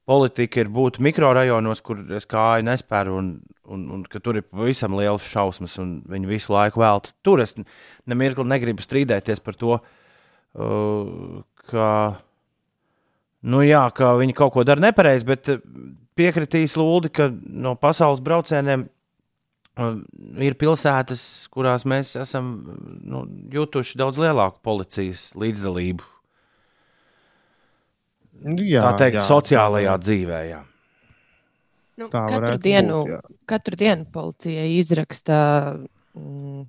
politika 0.07 0.63
ir 0.63 0.71
būt 0.71 1.01
mikrorajonos, 1.03 1.83
kur 1.83 1.99
es 2.15 2.29
kāju 2.31 2.63
nespēru, 2.71 3.19
un, 3.19 3.33
un, 3.71 3.85
un 3.95 4.03
ka 4.09 4.19
tur 4.23 4.37
ir 4.39 4.45
pavisam 4.47 4.95
liels 4.97 5.25
šausmas, 5.29 5.77
un 5.81 5.97
viņi 6.09 6.29
visu 6.29 6.53
laiku 6.53 6.81
velta. 6.83 7.13
Tur 7.25 7.43
es 7.43 7.55
nemirkli 8.09 8.45
negribu 8.47 8.83
strīdēties 8.83 9.43
par 9.43 9.57
to, 9.59 9.77
uh, 9.79 11.43
ka, 11.69 11.89
nu 13.47 13.61
jā, 13.65 13.85
ka 13.95 14.15
viņi 14.19 14.35
kaut 14.37 14.55
ko 14.55 14.65
dara 14.67 14.83
nepareizi, 14.83 15.27
bet 15.29 15.53
uh, 15.53 15.61
piekritīs 16.19 16.75
Lūdi, 16.79 17.13
ka 17.13 17.29
no 17.31 17.75
pasaules 17.79 18.23
braucieniem 18.25 18.87
uh, 18.87 19.95
ir 20.43 20.57
pilsētas, 20.59 21.47
kurās 21.53 21.87
mēs 21.89 22.15
esam 22.19 22.55
nu, 22.99 23.25
jutuši 23.53 24.01
daudz 24.01 24.19
lielāku 24.21 24.59
policijas 24.65 25.29
līdzdalību. 25.39 26.09
Nu, 28.43 28.59
jā, 28.67 28.83
Tā 28.83 29.05
teikt, 29.05 29.21
jā, 29.21 29.25
sociālajā 29.29 29.95
dzīvē. 30.03 30.39
Jā. 30.49 30.61
Nu, 31.97 32.07
Tā 32.09 32.23
katru, 32.25 32.57
dienu, 32.57 33.03
būt, 33.03 33.11
jā. 33.13 33.19
katru 33.45 33.77
dienu 33.77 34.05
policija 34.09 34.63
izraksta 34.79 35.35
mm, 36.17 36.63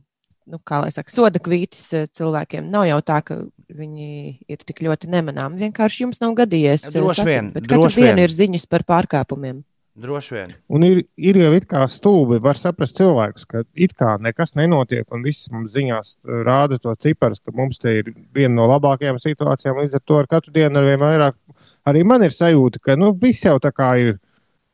nu, 0.52 0.59
kā 0.69 0.83
lai 0.85 0.90
saka, 0.93 1.12
soda 1.12 1.40
kvītis 1.40 1.85
eh, 1.97 2.09
cilvēkiem. 2.12 2.66
Nav 2.73 2.85
jau 2.90 2.99
tā, 3.00 3.21
ka 3.25 3.38
viņi 3.73 4.09
ir 4.52 4.64
tik 4.69 4.83
ļoti 4.85 5.09
nemanāmi. 5.14 5.62
Vienkārši 5.64 6.04
jums 6.04 6.21
nav 6.21 6.35
gadījies. 6.43 6.90
eh, 6.90 6.99
Droši 6.99 7.23
satikt, 7.23 7.31
vien, 7.31 7.52
Bet 7.54 7.69
katru 7.71 7.87
droši 7.87 8.02
dienu 8.02 8.19
vien. 8.19 8.26
ir 8.26 8.35
ziņas 8.37 8.66
par 8.69 8.85
pārkāpumiem. 8.85 9.62
Droši 9.95 10.35
vien. 10.35 10.52
Un 10.75 10.83
ir, 10.83 11.04
ir 11.16 11.37
jau 11.38 11.52
it 11.54 11.69
kā 11.71 11.85
stulbi, 11.88 12.40
var 12.43 12.59
saprast 12.59 12.97
cilvēks, 12.99 13.45
ka 13.47 13.62
it 13.78 13.93
kā 13.95 14.16
nekas 14.19 14.57
nenotiek, 14.59 15.07
un 15.14 15.23
viss 15.23 15.47
mums 15.54 15.71
ziņās 15.76 16.16
uh, 16.26 16.40
rāda 16.45 16.81
to 16.83 16.93
ciparus, 16.99 17.38
ka 17.40 17.54
mums 17.54 17.78
te 17.78 17.93
ir 18.00 18.11
viena 18.35 18.57
no 18.59 18.66
labākajām 18.73 19.23
situācijām. 19.23 19.78
Līdz 19.85 19.95
ar 19.95 20.02
to 20.04 20.19
ar 20.19 20.26
katru 20.26 20.52
dienu 20.52 20.83
ar 20.83 20.88
vien 20.90 20.99
vairāk 20.99 21.38
arī 21.87 22.02
man 22.04 22.26
ir 22.26 22.35
sajūta, 22.35 22.83
ka 22.83 22.97
nu, 22.99 23.12
viss 23.14 23.47
jau 23.47 23.54
tā 23.62 23.71
kā 23.71 23.93
ir 24.02 24.16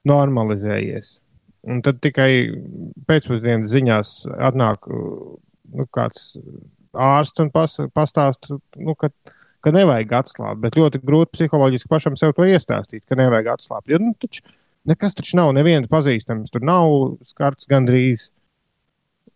normalizējies. 0.08 1.18
Un 1.68 1.82
tad 1.84 2.00
tikai 2.00 2.30
pēcpusdienas 3.08 3.68
ziņās 3.72 4.14
atnāk 4.48 4.86
uh, 4.88 5.34
nu, 5.76 5.86
kāds 5.92 6.32
ārsts 6.96 7.42
un 7.42 7.50
pas, 7.54 7.76
pastāsta, 7.94 8.58
nu, 8.80 8.96
ka, 8.98 9.10
ka 9.64 9.72
nevajag 9.74 10.16
atslābt. 10.22 10.62
Bet 10.64 10.78
ļoti 10.78 11.02
grūti 11.04 11.36
psiholoģiski 11.36 11.90
pašam 11.90 12.18
sev 12.18 12.34
to 12.36 12.48
iestāstīt, 12.48 13.04
ka 13.08 13.18
nevajag 13.18 13.54
atslābt. 13.54 13.88
Jo, 13.90 14.00
nu, 14.02 14.14
taču, 14.20 14.44
nekas 14.88 15.16
taču 15.18 15.38
nav, 15.38 15.52
neviens 15.56 15.90
pazīstams, 15.90 16.52
tur 16.52 16.64
nav 16.66 17.16
skarts 17.28 17.70
gandrīz. 17.70 18.30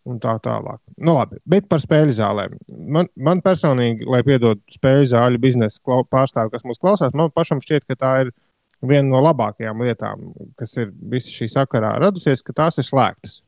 Un 0.05 0.19
tā 0.21 0.35
tālāk. 0.37 0.77
Nu, 1.01 1.15
labi, 1.15 1.39
bet 1.49 1.65
par 1.65 1.79
spēļu 1.81 2.13
zālēm. 2.13 2.59
Man, 2.93 3.07
man 3.17 3.39
personīgi, 3.41 4.05
lai 4.05 4.19
piedod 4.27 4.59
spēļu 4.69 5.07
zāļu 5.15 5.39
biznesa 5.41 5.81
pārstāvi, 6.13 6.51
kas 6.53 6.65
mūs 6.67 6.77
klausās, 6.77 7.15
man 7.17 7.31
pašam 7.33 7.57
šķiet, 7.63 7.87
ka 7.89 7.97
tā 7.97 8.11
ir 8.21 8.29
viena 8.89 9.07
no 9.09 9.21
labākajām 9.25 9.81
lietām, 9.85 10.29
kas 10.59 10.77
ir 10.81 10.91
visa 11.11 11.31
šī 11.33 11.47
sakarā 11.53 11.93
radusies, 12.01 12.43
ka 12.45 12.53
tās 12.57 12.77
ir 12.81 12.87
slēgtas. 12.87 13.41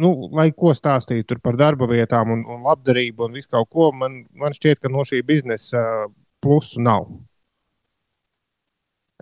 Nu, 0.00 0.14
lai 0.32 0.48
ko 0.56 0.70
stāstītu 0.72 1.36
par 1.44 1.58
darba 1.60 1.84
vietām 1.90 2.30
un, 2.32 2.46
un 2.48 2.62
labdarību 2.64 3.26
un 3.26 3.34
visu 3.36 3.50
kaut 3.52 3.68
ko, 3.74 3.90
man, 3.92 4.22
man 4.40 4.54
šķiet, 4.56 4.80
ka 4.80 4.88
no 4.88 5.04
šī 5.04 5.20
biznesa 5.28 5.82
uh, 6.06 6.06
plusu 6.40 6.80
nav. 6.80 7.10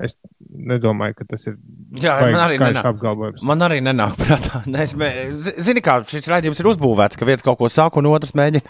Es 0.00 0.14
nedomāju, 0.48 1.16
ka 1.18 1.26
tas 1.28 1.42
ir 1.50 1.56
Jā, 2.00 2.14
man 2.22 2.38
arī 2.46 2.60
nenāk. 2.62 2.86
apgalvojums. 2.88 3.42
Man 3.44 3.66
arī 3.66 3.80
nenāk 3.84 4.14
prātā. 4.16 4.62
Ne, 4.72 4.86
es 4.86 4.94
mē- 4.96 5.10
zi- 5.36 5.56
Zini, 5.66 5.82
kā 5.84 5.98
šis 6.08 6.30
raidījums 6.30 6.62
ir 6.62 6.70
uzbūvēts, 6.70 7.18
ka 7.20 7.28
viens 7.28 7.44
kaut 7.44 7.58
ko 7.60 7.68
saka, 7.68 8.00
un 8.00 8.08
otrs 8.14 8.32
mēģina. 8.38 8.62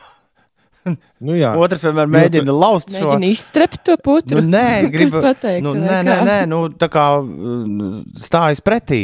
Nu, 1.27 1.35
jā, 1.37 1.51
Otrs 1.61 1.83
vienmēr 1.85 2.09
mēģina 2.09 2.55
lauzt 2.57 2.89
šo. 2.95 3.03
Mēģini 3.11 3.29
izstrept 3.35 3.83
to 3.85 3.97
putru. 4.01 4.41
Nu, 4.41 4.55
nē, 4.55 4.69
gribu 4.95 5.21
pateikt, 5.21 5.61
Nu, 5.67 5.75
nē, 5.77 5.99
nē, 6.07 6.17
nē, 6.25 6.39
nu, 6.49 6.63
tā 6.81 6.89
kā 6.93 7.05
uh, 7.21 8.01
stājas 8.17 8.63
pretī. 8.65 9.03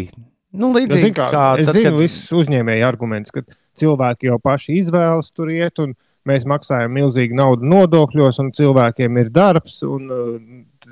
Nu, 0.57 0.71
līdzīgi 0.73 1.11
zinu, 1.11 1.17
kā, 1.19 1.27
kā 1.35 1.45
es 1.61 1.69
tad, 1.69 1.77
zinu 1.77 1.91
kad- 1.91 2.01
visus 2.01 2.31
uzņēmēju 2.33 2.87
argumentus, 2.89 3.35
ka 3.35 3.45
cilvēki 3.77 4.31
jau 4.31 4.39
paši 4.41 4.79
izvēlas 4.81 5.29
tur 5.37 5.51
iet, 5.53 5.77
un 5.85 5.93
mēs 6.27 6.47
maksājam 6.49 6.95
milzīgu 6.97 7.37
naudu 7.37 7.69
nodokļos, 7.69 8.41
un 8.41 8.49
cilvēkiem 8.57 9.21
ir 9.21 9.29
darbs 9.35 9.83
un 9.85 10.09
uh, 10.09 10.31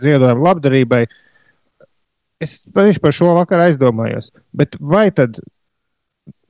ziedojam 0.05 0.45
labdarībai. 0.45 1.07
Es 2.45 2.59
tieši 2.69 3.01
par 3.01 3.15
šo 3.17 3.33
vakar 3.39 3.63
aizdomājos. 3.71 4.29
Bet 4.53 4.77
vai 4.81 5.07
tad 5.17 5.41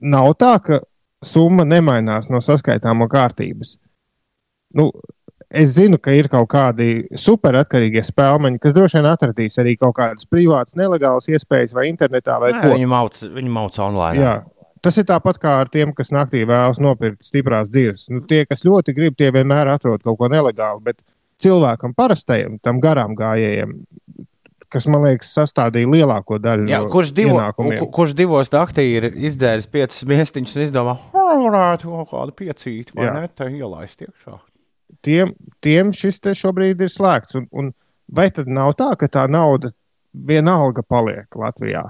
nav 0.03 0.33
tā, 0.41 0.57
ka 0.59 0.81
summa 1.25 1.63
nemainās 1.63 2.27
no 2.33 2.41
saskaitāmo 2.43 3.07
kārtības? 3.09 3.77
Nu, 4.75 4.89
es 5.55 5.75
zinu, 5.77 5.97
ka 6.01 6.11
ir 6.15 6.27
kaut 6.31 6.49
kādi 6.51 7.05
superatkarīgie 7.21 8.03
spēlmeņi, 8.03 8.59
kas 8.63 8.75
droši 8.75 8.99
vien 8.99 9.07
atradīs 9.11 9.55
arī 9.61 9.77
kaut 9.79 9.95
kādas 9.99 10.27
privātas, 10.27 10.75
nelegālas 10.79 11.29
iespējas 11.31 11.73
vai 11.77 11.87
internetā 11.91 12.39
vai 12.41 12.51
Nē, 12.57 12.73
viņi 12.73 12.89
mauc, 12.91 13.21
viņi 13.37 13.53
mauc 13.55 13.79
online. 13.79 14.19
Jā. 14.19 14.35
Tas 14.85 14.99
ir 15.01 15.07
tāpat 15.09 15.39
kā 15.41 15.55
ar 15.63 15.69
tiem, 15.73 15.95
kas 15.97 16.11
naktī 16.13 16.43
vēlas 16.45 16.77
nopirkt 16.83 17.23
stiprās 17.25 17.71
dzīves. 17.73 18.09
Nu, 18.13 18.21
tie, 18.29 18.43
kas 18.45 18.61
ļoti 18.67 18.93
grib, 18.93 19.15
tie 19.17 19.31
vienmēr 19.33 19.71
atrod 19.73 20.03
kaut 20.05 20.19
ko 20.19 20.27
nelegālu. 20.29 20.83
Bet 20.85 20.99
cilvēkam, 21.41 21.95
parastajam, 21.97 22.59
tam 22.61 22.77
garām 22.83 23.15
gājējiem, 23.17 23.71
kas 24.69 24.85
man 24.91 25.07
liekas, 25.07 25.31
sastādīja 25.33 25.89
lielāko 25.89 26.37
daļu 26.43 26.67
Jā, 26.69 26.83
no 26.83 26.91
kurš, 26.93 27.13
divo, 27.17 27.37
ienākumiem. 27.39 27.79
ku- 27.81 27.89
kurš 27.95 28.13
divos 28.17 28.51
naktī 28.53 28.85
ir 28.99 29.09
izdzēris 29.15 29.65
piecus 29.71 30.03
miestiņus 30.05 30.55
un 30.59 30.65
izdomā, 30.67 30.97
varētu 31.15 31.89
kaut 31.89 32.11
kādu 32.11 32.35
piecīti 32.43 32.93
vai 32.95 33.07
Jā. 33.07 33.13
ne, 33.21 33.29
tā 33.33 33.49
ielaist 33.49 34.03
iekšā. 34.05 34.37
Tiem, 35.05 35.33
tiem 35.63 35.93
šis 35.95 36.19
te 36.23 36.33
šobrīd 36.37 36.81
ir 36.81 36.91
slēgts. 36.91 37.37
Un, 37.39 37.49
un 37.51 37.71
vai 38.11 38.29
tad 38.33 38.49
nav 38.51 38.73
tā, 38.79 38.91
ka 38.99 39.09
tā 39.11 39.27
nauda 39.31 39.71
vienalga 40.13 40.83
paliek 40.85 41.39
Latvijā? 41.39 41.85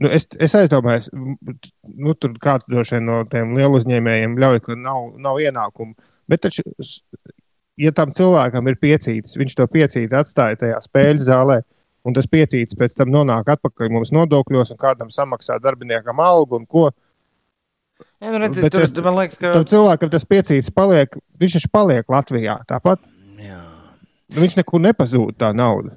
Nu, 0.00 0.08
es, 0.16 0.24
es 0.40 0.54
aizdomājos, 0.56 1.10
nu, 1.12 2.14
tur 2.16 2.32
kāds 2.40 2.64
droši 2.70 2.96
vien 2.96 3.04
no 3.04 3.18
tiem 3.28 3.52
lielu 3.58 3.76
uzņēmējiem 3.82 4.38
ļauj, 4.40 4.62
ka 4.64 4.76
nav, 4.80 5.10
nav 5.20 5.40
ienākumu. 5.44 5.92
Bet, 6.30 6.40
taču, 6.46 6.64
ja 7.80 7.92
tam 7.96 8.14
cilvēkam 8.16 8.70
ir 8.70 8.78
piecītis, 8.80 9.36
viņš 9.36 9.58
to 9.58 9.66
piecīti 9.68 10.16
atstāja 10.16 10.56
tajā 10.62 10.80
spēļu 10.86 11.26
zālē, 11.26 11.58
un 12.08 12.16
tas 12.16 12.28
piecītis 12.32 12.78
pēc 12.80 12.96
tam 12.96 13.12
nonāk 13.12 13.52
atpakaļ 13.56 13.92
mums 13.92 14.12
nodokļos, 14.16 14.72
un 14.72 14.80
kādam 14.80 15.12
samaksā 15.12 15.58
darbiniekam 15.60 16.22
algu 16.24 16.62
un 16.62 16.64
ko. 16.64 16.88
Jā, 18.20 18.34
nu, 18.34 18.40
redzi, 18.42 18.60
Bet 18.60 18.74
tur, 18.74 18.84
es-. 18.84 18.92
Man 19.00 19.16
liekas, 19.16 19.38
ka 19.40 19.54
Tam 19.54 19.64
cilvēkam 19.68 20.10
tas 20.12 20.26
piecītis 20.28 20.68
paliek, 20.76 21.14
viņš 21.40 21.56
taču 21.56 21.70
paliek 21.72 22.12
Latvijā. 22.12 22.58
Tāpat 22.68 23.00
Jā. 23.40 23.62
Nu, 24.30 24.42
viņš 24.44 24.58
nekur 24.60 24.82
nepazūd 24.84 25.38
tā 25.40 25.54
nauda. 25.56 25.96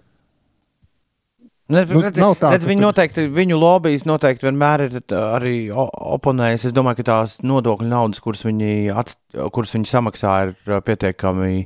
Ne, 1.73 1.83
Nu, 1.87 2.01
redzi, 2.03 2.21
tā, 2.21 2.49
redzi, 2.51 2.67
viņi 2.67 2.83
noteikti, 2.83 3.23
viņu 3.33 3.57
lobbyis 3.57 4.03
noteikti 4.05 4.45
vienmēr 4.45 4.83
ir 4.85 4.97
arī 5.15 5.55
oponējis. 5.73 6.67
Es 6.69 6.75
domāju, 6.75 6.99
ka 6.99 7.05
tās 7.07 7.37
nodokļu 7.43 7.87
naudas, 7.87 8.19
kuras 8.23 8.43
viņi, 8.45 8.91
atst, 8.93 9.19
kuras 9.55 9.71
viņi 9.73 9.89
samaksā, 9.89 10.33
ir 10.49 10.53
uh, 10.75 10.83
pietiekami, 10.85 11.63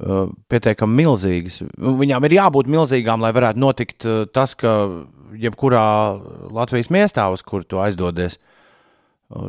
uh, 0.00 0.32
pietiekami 0.50 1.02
milzīgas. 1.02 1.60
Viņām 1.76 2.26
ir 2.26 2.36
jābūt 2.38 2.72
milzīgām, 2.72 3.22
lai 3.22 3.32
varētu 3.36 3.62
notikt 3.62 4.08
uh, 4.08 4.24
tas, 4.32 4.56
ka 4.58 4.74
jebkurā 5.36 5.86
Latvijas 6.56 6.90
miestā, 6.94 7.28
uz 7.30 7.44
kuru 7.46 7.68
tu 7.68 7.82
aizdodies, 7.84 8.40
uh, 8.40 8.45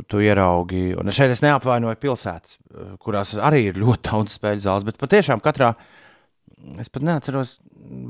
tu 0.09 0.21
ieraugi. 0.23 0.91
Un 0.97 1.11
šeit 1.13 1.33
es 1.33 1.43
neapvainoju 1.45 1.99
pilsētas, 2.01 2.57
uh, 2.57 2.95
kurās 3.01 3.35
arī 3.37 3.67
ir 3.69 3.79
ļoti 3.81 4.09
daudz 4.09 4.37
spēļu 4.39 4.65
zāles, 4.65 4.87
bet 4.87 4.99
patiešām 5.01 5.43
katrā. 5.45 5.75
Es 6.81 6.89
pat 6.89 7.05
neatceros, 7.05 7.57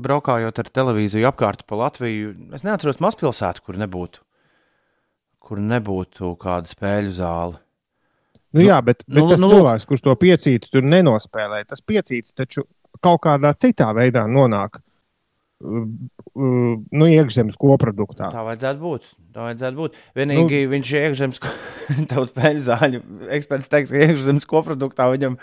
braukājot 0.04 0.62
ar 0.62 0.70
televīziju 0.72 1.28
apkārt 1.28 1.66
pa 1.68 1.76
Latviju. 1.82 2.32
Es 2.56 2.64
neatceros 2.64 3.00
mazpilsētu, 3.04 3.62
kur 3.66 3.76
nebūtu, 3.80 4.22
kur 5.44 5.60
nebūtu 5.60 6.32
kāda 6.40 6.70
spēļu 6.70 7.12
zāle. 7.18 7.60
Nu, 8.56 8.64
jā, 8.64 8.78
bet, 8.80 9.02
bet 9.04 9.12
nu, 9.12 9.26
nu, 9.26 9.34
tas 9.34 9.42
nu, 9.42 9.50
nu, 9.50 9.58
cilvēks, 9.58 9.84
kurš 9.90 10.02
to 10.06 10.14
piecīti 10.16 10.70
tur 10.72 10.86
nenospēlē, 10.88 11.60
tas 11.68 11.84
piecītis 11.84 12.32
taču 12.32 12.64
kaut 13.04 13.20
kādā 13.26 13.52
citā 13.60 13.90
veidā 13.96 14.24
nonāk 14.24 14.80
nu, 15.58 17.06
iekšzemes 17.10 17.58
koproduktā. 17.58 18.30
Tā 18.30 18.44
vajadzētu 18.46 18.82
būt. 18.82 19.08
Tā 19.34 19.48
vajadzētu 19.48 19.80
būt. 19.80 19.98
Vienīgi 20.18 20.62
nu, 20.62 20.70
viņš 20.74 20.92
ir 20.92 21.06
iekšzemes, 21.08 21.40
tev 22.12 22.28
spēļu 22.30 22.64
zāļu. 22.68 23.02
Eksperts 23.34 23.70
teiks, 23.72 23.92
ka 23.94 24.06
iekšzemes 24.06 24.46
koproduktā 24.48 25.08
viņam, 25.12 25.38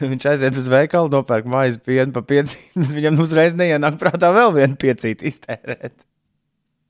viņš 0.00 0.28
aiziet 0.32 0.60
uz 0.60 0.70
veikalu, 0.72 1.12
nopērk 1.12 1.48
maizi 1.52 1.82
pienu 1.84 2.16
pa 2.16 2.24
piecīti. 2.24 2.86
Viņam 2.98 3.20
uzreiz 3.24 3.56
neienāk 3.58 4.00
prātā 4.00 4.32
vēl 4.34 4.56
vienu 4.56 4.80
piecīti 4.80 5.28
iztērēt. 5.28 5.98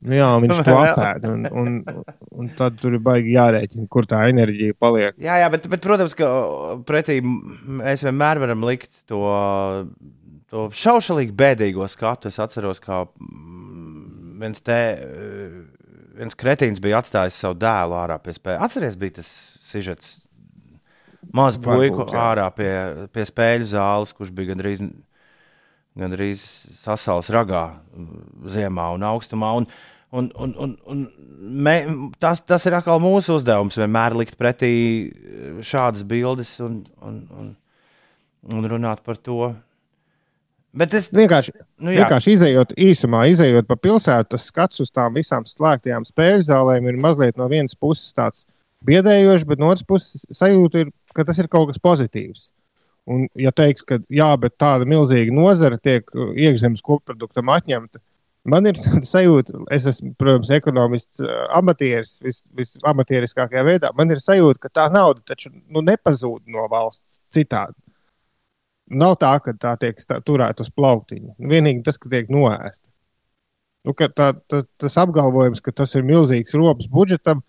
Nu, 0.06 0.14
jā, 0.14 0.28
viņš 0.44 0.60
to 0.68 0.76
apēd. 0.78 1.26
Un, 1.26 1.46
un, 1.50 1.78
un 2.38 2.50
tad 2.58 2.78
tur 2.78 2.94
ir 2.94 3.02
baigi 3.02 3.34
jārēķina, 3.34 3.88
kur 3.90 4.06
tā 4.06 4.22
enerģija 4.30 4.76
paliek. 4.78 5.18
Jā, 5.18 5.40
jā 5.42 5.48
bet, 5.50 5.66
bet, 5.72 5.82
protams, 5.82 6.14
ka 6.18 6.28
pretī 6.86 7.18
mēs 7.22 8.06
vienmēr 8.06 8.42
varam 8.44 8.62
likt 8.68 8.92
to, 9.10 9.24
to 10.52 10.68
šaušalīgi 10.74 11.34
bēdīgo 11.36 11.88
skatu. 11.90 12.30
Es 12.30 12.38
atceros, 12.42 12.80
kā 12.84 13.02
mm, 13.06 14.38
viens, 14.42 14.62
te, 14.64 14.78
eh, 14.94 15.58
viens 16.18 16.38
kretīns 16.38 16.80
bija 16.84 17.02
atstājis 17.02 17.36
savu 17.42 17.58
dēlu 17.60 17.98
ārā 17.98 18.18
pie 18.22 18.36
spēles. 18.36 18.64
Atcerieties, 18.68 19.00
bija 19.00 19.18
tas 19.20 19.34
sižets. 19.68 20.16
Mazu 21.34 21.60
Varbūt, 21.60 21.68
puiku 21.74 22.06
jā. 22.08 22.24
ārā 22.30 22.48
pie, 22.54 22.72
pie 23.12 23.26
spēļu 23.28 23.68
zāles, 23.68 24.14
kurš 24.16 24.32
bija 24.32 24.54
gandrīz, 24.54 24.84
gandrīz 25.98 26.44
sasals 26.78 27.28
ragā 27.34 27.66
mm, 27.74 28.26
ziemā 28.54 28.88
un 28.96 29.06
augstumā. 29.10 29.52
Un, 29.58 29.68
un, 30.16 30.30
un, 30.40 30.54
un, 30.64 30.74
un 30.88 31.02
mē, 31.66 31.76
tas, 32.22 32.40
tas 32.40 32.64
ir 32.70 32.78
atkal 32.78 33.02
mūsu 33.04 33.36
uzdevums 33.36 33.76
vienmēr 33.76 34.16
likt 34.16 34.38
pretī 34.40 34.72
eh, 34.72 35.58
šādas 35.60 36.06
bildes 36.08 36.54
un, 36.64 36.80
un, 37.04 37.24
un, 37.36 37.56
un 38.54 38.70
runāt 38.72 39.04
par 39.04 39.20
to. 39.20 39.52
Bet 40.76 40.92
es 40.94 41.08
Vienkārši, 41.14 41.54
nu, 41.80 41.92
jā, 41.94 42.02
vienkārši 42.02 42.34
izējot 42.36 42.74
īsumā, 42.76 43.22
izējot 43.32 43.66
pa 43.70 43.76
pilsētu, 43.80 44.34
tas 44.34 44.48
skats 44.50 44.82
uz 44.84 44.92
tām 44.92 45.16
visām 45.16 45.46
slēgtajām 45.48 46.04
spēļu 46.04 46.44
zālēm 46.50 46.90
ir 46.90 46.98
mazliet 47.00 47.40
no 47.40 47.48
vienas 47.48 47.76
puses 47.78 48.12
tāds 48.16 48.44
biedējošs, 48.84 49.46
bet 49.48 49.62
no 49.62 49.72
otras 49.72 49.86
puses 49.88 50.26
sajūta 50.36 50.84
ir, 50.84 50.92
ka 51.16 51.24
tas 51.28 51.40
ir 51.40 51.48
kaut 51.50 51.70
kas 51.72 51.80
pozitīvs. 51.82 52.48
Un, 53.08 53.24
ja 53.40 53.52
teiks, 53.56 53.86
ka 53.88 53.96
jā, 54.12 54.28
bet 54.40 54.58
tāda 54.60 54.84
milzīga 54.88 55.32
nozara 55.32 55.80
tiek 55.80 56.04
uh, 56.12 56.34
iekšzemes 56.36 56.84
koproduktam 56.84 57.48
atņemta, 57.54 58.02
man 58.52 58.68
ir 58.68 58.76
tāda 58.84 59.08
sajūta, 59.08 59.64
es 59.72 59.88
esmu, 59.88 60.12
protams, 60.20 60.52
ekonomists, 60.52 61.24
uh, 61.24 61.46
amatieris, 61.56 62.18
vis, 62.24 62.42
visamateriskākajā 62.60 63.64
veidā. 63.64 63.94
Man 63.96 64.12
ir 64.12 64.20
sajūta, 64.20 64.66
ka 64.66 64.74
tā 64.82 64.88
nauda 64.92 65.24
taču 65.32 65.54
nu, 65.56 65.80
nepazūd 65.88 66.44
no 66.52 66.68
valsts 66.68 67.22
citādi. 67.32 67.78
Nav 68.88 69.18
tā, 69.20 69.34
ka 69.44 69.52
tā 69.52 69.74
tiek 69.80 69.98
turēta 70.24 70.64
uz 70.64 70.70
plauktiņa. 70.72 71.34
Vienīgi 71.50 71.84
tas, 71.84 71.98
ka 72.00 72.08
tiek 72.12 72.30
noēsta. 72.32 72.84
Nu, 73.84 73.94
ka 73.96 74.08
tā, 74.12 74.30
tā, 74.50 74.62
tas 74.80 74.96
apgalvojums, 75.00 75.60
ka 75.64 75.72
tas 75.76 75.94
ir 75.96 76.06
milzīgs 76.08 76.56
rops 76.56 76.88
budžetam, 76.92 77.42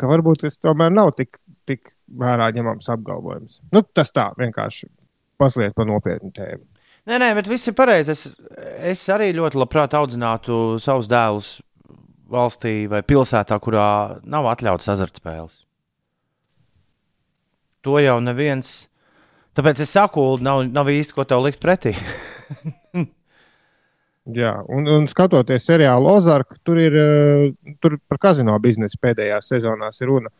ka 0.00 0.08
varbūt 0.10 0.44
tas 0.44 0.60
tomēr 0.60 0.92
nav 0.92 1.14
tik, 1.18 1.40
tik 1.68 1.94
vērā 2.20 2.50
ņemams 2.56 2.90
apgalvojums. 2.92 3.60
Nu, 3.72 3.82
tas 3.96 4.12
tā 4.14 4.30
vienkārši 4.38 4.88
mazliet 5.40 5.74
par 5.76 5.88
nopietnu 5.88 6.32
tēmu. 6.36 6.64
Nē, 7.08 7.18
nē, 7.18 7.32
bet 7.34 7.48
viss 7.50 7.66
ir 7.66 7.74
pareizi. 7.74 8.14
Es, 8.14 8.28
es 8.92 9.02
arī 9.10 9.32
ļoti 9.34 9.58
labprāt 9.58 9.96
audzinātu 9.98 10.78
savus 10.82 11.08
dēlus 11.10 11.56
valstī 12.32 12.86
vai 12.90 13.02
pilsētā, 13.04 13.58
kurā 13.60 14.20
nav 14.22 14.46
atļauts 14.52 14.88
azartspēles. 14.94 15.58
To 17.82 17.98
jau 17.98 18.20
neviens. 18.22 18.86
Tāpēc 19.52 19.82
es 19.84 19.90
saku, 19.92 20.22
nav, 20.40 20.62
nav 20.72 20.88
īsti 20.88 21.16
ko 21.16 21.26
tev 21.28 21.42
likt 21.44 21.60
pretī. 21.60 21.92
Jā, 24.38 24.52
un, 24.70 24.86
un 24.86 25.08
skatoties 25.10 25.64
seriālu 25.66 26.12
Ozarku, 26.14 26.54
tur 26.62 26.78
ir 26.78 26.94
eh, 26.94 27.74
tur 27.82 27.96
par 28.06 28.20
kazino 28.22 28.54
biznesu 28.62 29.00
pēdējās 29.02 29.50
sezonās 29.50 29.98
ir 29.98 30.12
runa. 30.12 30.30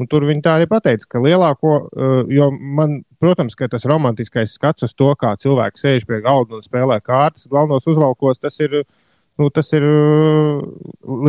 Un 0.00 0.08
tur 0.08 0.26
viņi 0.28 0.42
tā 0.44 0.56
arī 0.58 0.66
pateica, 0.68 1.06
ka 1.14 1.22
lielāko, 1.24 1.72
eh, 1.96 2.34
jo 2.36 2.50
man, 2.52 2.98
protams, 3.22 3.56
ka 3.56 3.70
tas 3.72 3.88
romantiskais 3.88 4.52
skats 4.58 4.84
uz 4.84 4.92
to, 4.92 5.08
kā 5.16 5.32
cilvēks 5.40 5.86
sēž 5.86 6.04
pie 6.08 6.20
galda 6.24 6.58
un 6.58 6.64
spēlē 6.64 7.00
kārtas, 7.00 7.48
galvenos 7.48 7.88
uzvalkos, 7.88 8.40
tas 8.42 8.60
ir, 8.60 8.82
nu, 9.40 9.48
tas 9.48 9.72
ir 9.72 9.88
eh, 9.88 10.62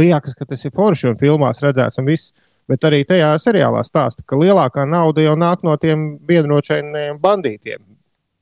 liekas, 0.03 0.35
ka 0.35 0.49
tas 0.49 0.67
ir 0.67 0.75
forši 0.75 1.13
un 1.13 1.21
filmās 1.23 1.63
redzēts 1.63 2.03
un 2.03 2.11
viss. 2.11 2.35
Bet 2.69 2.85
arī 2.87 3.01
tajā 3.07 3.33
seriālā 3.43 3.81
stāsta, 3.83 4.23
ka 4.25 4.39
lielākā 4.39 4.85
nauda 4.87 5.25
jau 5.25 5.35
nāk 5.39 5.65
no 5.67 5.75
tiem 5.79 6.13
biedročainiem 6.23 7.19
bandītiem. 7.23 7.81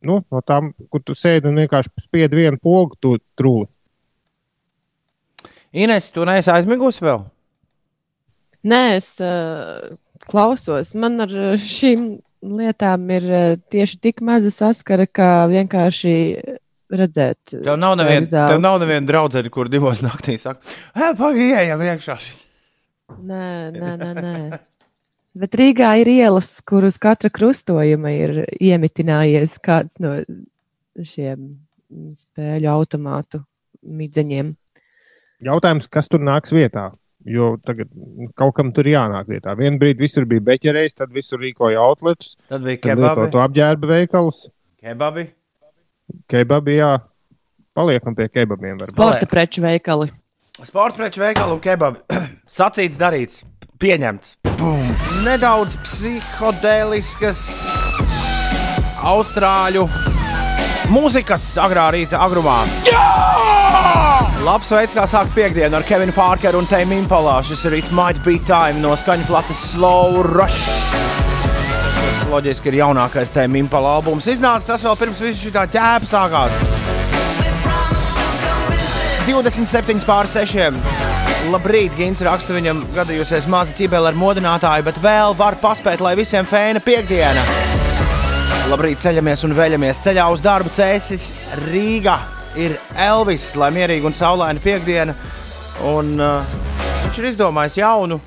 Nu, 0.05 0.21
no 0.33 0.41
tām, 0.45 0.71
kur 0.89 1.01
tu 1.05 1.15
sēdi 1.17 1.49
un 1.49 1.57
vienkārši 1.61 1.93
spiedi 2.01 2.39
vienu 2.39 2.57
pogu, 2.61 2.97
tu 3.01 3.15
trūli. 3.37 3.67
Ines, 5.71 6.09
tu 6.13 6.25
neesi 6.27 6.51
aizmigusi 6.51 7.05
vēl? 7.05 7.21
Nē, 8.67 8.81
es 8.97 9.13
uh, 9.23 9.93
klausos. 10.29 10.93
Man 10.97 11.21
ar 11.25 11.31
uh, 11.33 11.53
šīm 11.57 12.09
lietām 12.45 13.07
ir 13.13 13.29
uh, 13.29 13.55
tieši 13.73 14.01
tik 14.03 14.21
maza 14.25 14.51
saskara, 14.53 15.07
kā 15.07 15.31
vienkārši 15.49 16.13
redzēt. 16.91 17.55
Tev 17.55 17.79
nav 17.79 17.95
neviena 18.01 18.27
zāles. 18.27 18.53
nevien 18.83 19.07
draudzene, 19.07 19.53
kur 19.53 19.71
divos 19.71 20.03
naktī 20.05 20.37
saka, 20.41 20.61
pagaidām, 21.17 21.85
iekšā. 21.87 22.19
šit." 22.21 22.50
Nē, 23.19 23.71
nē, 23.75 23.91
nē. 24.01 24.11
nē. 24.21 24.59
Bet 25.41 25.55
Rīgā 25.55 25.93
ir 26.01 26.09
ielas, 26.11 26.49
kur 26.67 26.83
uz 26.83 26.97
katra 26.99 27.29
krustojuma 27.31 28.11
ir 28.11 28.33
iemitinājies 28.59 29.53
kāds 29.63 29.95
no 30.03 30.17
šiem 31.07 31.53
spēļu 32.15 32.67
automātu 32.71 33.39
midzeņiem. 33.81 34.49
Jautājums, 35.47 35.87
kas 35.89 36.11
tur 36.11 36.19
nāks 36.23 36.51
vietā? 36.53 36.89
Jo 37.23 37.53
tagad 37.63 37.87
kaut 38.35 38.55
kam 38.57 38.71
tur 38.73 38.87
jānāk 38.89 39.27
vietā. 39.29 39.53
Vienu 39.55 39.77
brīdi 39.81 40.01
visur 40.03 40.25
bija 40.27 40.41
beķerējis, 40.51 40.95
tad 40.97 41.11
visur 41.13 41.39
rīkoja 41.39 41.79
outletus, 41.79 42.35
Tad 42.49 42.65
bija 42.65 42.79
tad 42.81 42.89
kebabi. 42.89 43.05
lietotu 43.21 43.41
apģērba 43.45 43.91
veikalus. 43.93 44.39
kebabi. 44.81 45.27
Kebabi, 46.27 46.75
jā. 46.81 46.91
Paliekam 47.77 48.15
pie 48.17 48.27
kebabiem. 48.27 48.81
varbūt. 48.81 48.91
Sporta 48.91 49.29
preču 49.31 49.61
veikali. 49.63 50.09
Sporta 50.65 50.97
preču 50.97 51.21
veikalu 51.23 51.55
un 51.55 51.61
kebabi. 51.63 52.01
Sacīts, 52.51 52.97
darīts, 52.99 53.45
pieņemts. 53.79 54.33
Bum. 54.59 54.89
Nedaudz 55.23 55.77
psihodēliskas 55.85 57.39
austrāļu 59.07 59.85
mūzikas 60.91 61.45
agrā 61.63 61.85
rīta 61.95 62.19
agrumā. 62.19 62.57
Labs 64.43 64.71
veids, 64.73 64.91
kā 64.97 65.05
sākt 65.07 65.31
piekdienu 65.37 65.79
ar 65.79 65.85
Kevinu 65.87 66.11
Parkeru 66.11 66.59
un 66.59 66.67
Tēmu 66.67 66.97
Impalā. 66.99 67.37
Šis 67.47 67.63
ir 67.69 67.77
It 67.79 67.93
Might 67.95 68.19
Be 68.25 68.35
Time 68.43 68.83
no 68.83 68.97
skaņu 68.99 69.29
plates 69.29 69.61
Slow 69.71 70.19
Rush. 70.27 70.65
Tas 71.95 72.25
loģiski 72.33 72.73
ir 72.73 72.81
jaunākais 72.81 73.31
Tēmu 73.31 73.61
Impalā 73.61 73.95
albums. 74.01 74.27
Iznāca 74.27 74.73
tas 74.73 74.83
vēl 74.83 74.99
pirms 74.99 75.23
visu 75.23 75.45
šī 75.45 75.53
tā 75.55 75.63
ķēpa 75.71 76.11
sākās. 76.17 76.59
27 79.29 80.03
pār 80.03 80.27
6. 80.27 81.00
Labrīt, 81.49 81.95
Gins 81.97 82.21
raksta 82.21 82.53
viņam, 82.53 82.83
gadījusies 82.93 83.47
maza 83.49 83.73
ķibele 83.73 84.11
ar 84.11 84.17
modinātāju, 84.17 84.85
bet 84.85 84.99
vēl 85.01 85.33
var 85.39 85.57
paspēt, 85.61 86.03
lai 86.03 86.13
visiem 86.19 86.45
fēna 86.45 86.81
piekdiena. 86.85 87.41
Labrīt, 88.69 89.01
ceļamies 89.01 89.41
un 89.47 89.55
veļamies 89.57 90.03
ceļā 90.05 90.27
uz 90.31 90.43
darbu 90.45 90.69
cēsis 90.75 91.31
Rīgā. 91.65 92.19
Ir 92.61 92.75
Elvis, 92.99 93.49
lai 93.57 93.71
mierīga 93.73 94.05
un 94.11 94.15
saulaina 94.15 94.61
piekdiena. 94.61 95.15
Un 95.89 96.13
uh, 96.21 96.53
viņš 97.07 97.19
ir 97.23 97.29
izdomājis 97.31 97.79
jaunu, 97.81 98.21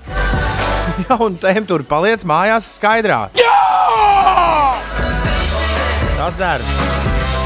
jaunu 1.06 1.64
tur 1.70 1.86
paliec 1.86 2.26
mājās 2.26 2.74
skaidrā. 2.80 3.28
Tas 6.18 6.40
dara. 6.40 7.03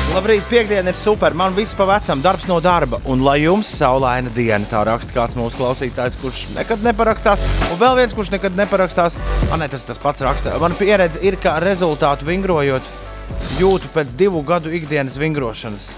Labrīt, 0.08 0.46
piekdiena 0.48 0.88
ir 0.88 0.96
super. 0.96 1.34
Man 1.36 1.52
viss 1.54 1.76
pa 1.76 1.84
vecam, 1.86 2.22
darbs 2.24 2.46
no 2.48 2.56
darba. 2.64 2.96
Un 3.12 3.20
lai 3.22 3.42
jums 3.42 3.68
saulaina 3.76 4.30
diena, 4.34 4.64
tā 4.70 4.80
raksta 4.88 5.12
kāds 5.12 5.36
mūsu 5.36 5.60
klausītājs, 5.60 6.16
kurš 6.22 6.40
nekad 6.56 6.82
neparakstās. 6.86 7.44
Un 7.68 7.78
vēl 7.80 7.98
viens, 8.00 8.14
kurš 8.16 8.32
nekad 8.32 8.56
neparakstās. 8.56 9.18
Ah, 9.50 9.58
ne, 9.60 9.68
tas 9.68 9.84
tas 9.84 10.00
pats 10.00 10.24
raksta. 10.24 10.56
Man 10.62 10.74
pieredze 10.80 11.20
ir, 11.20 11.36
ka 11.42 11.58
rezultātu 11.62 12.26
vingrojot, 12.30 12.88
jūtu 13.60 13.92
pēc 13.92 14.16
divu 14.18 14.42
gadu 14.48 14.72
ikdienas 14.72 15.20
vingrošanas. 15.20 15.92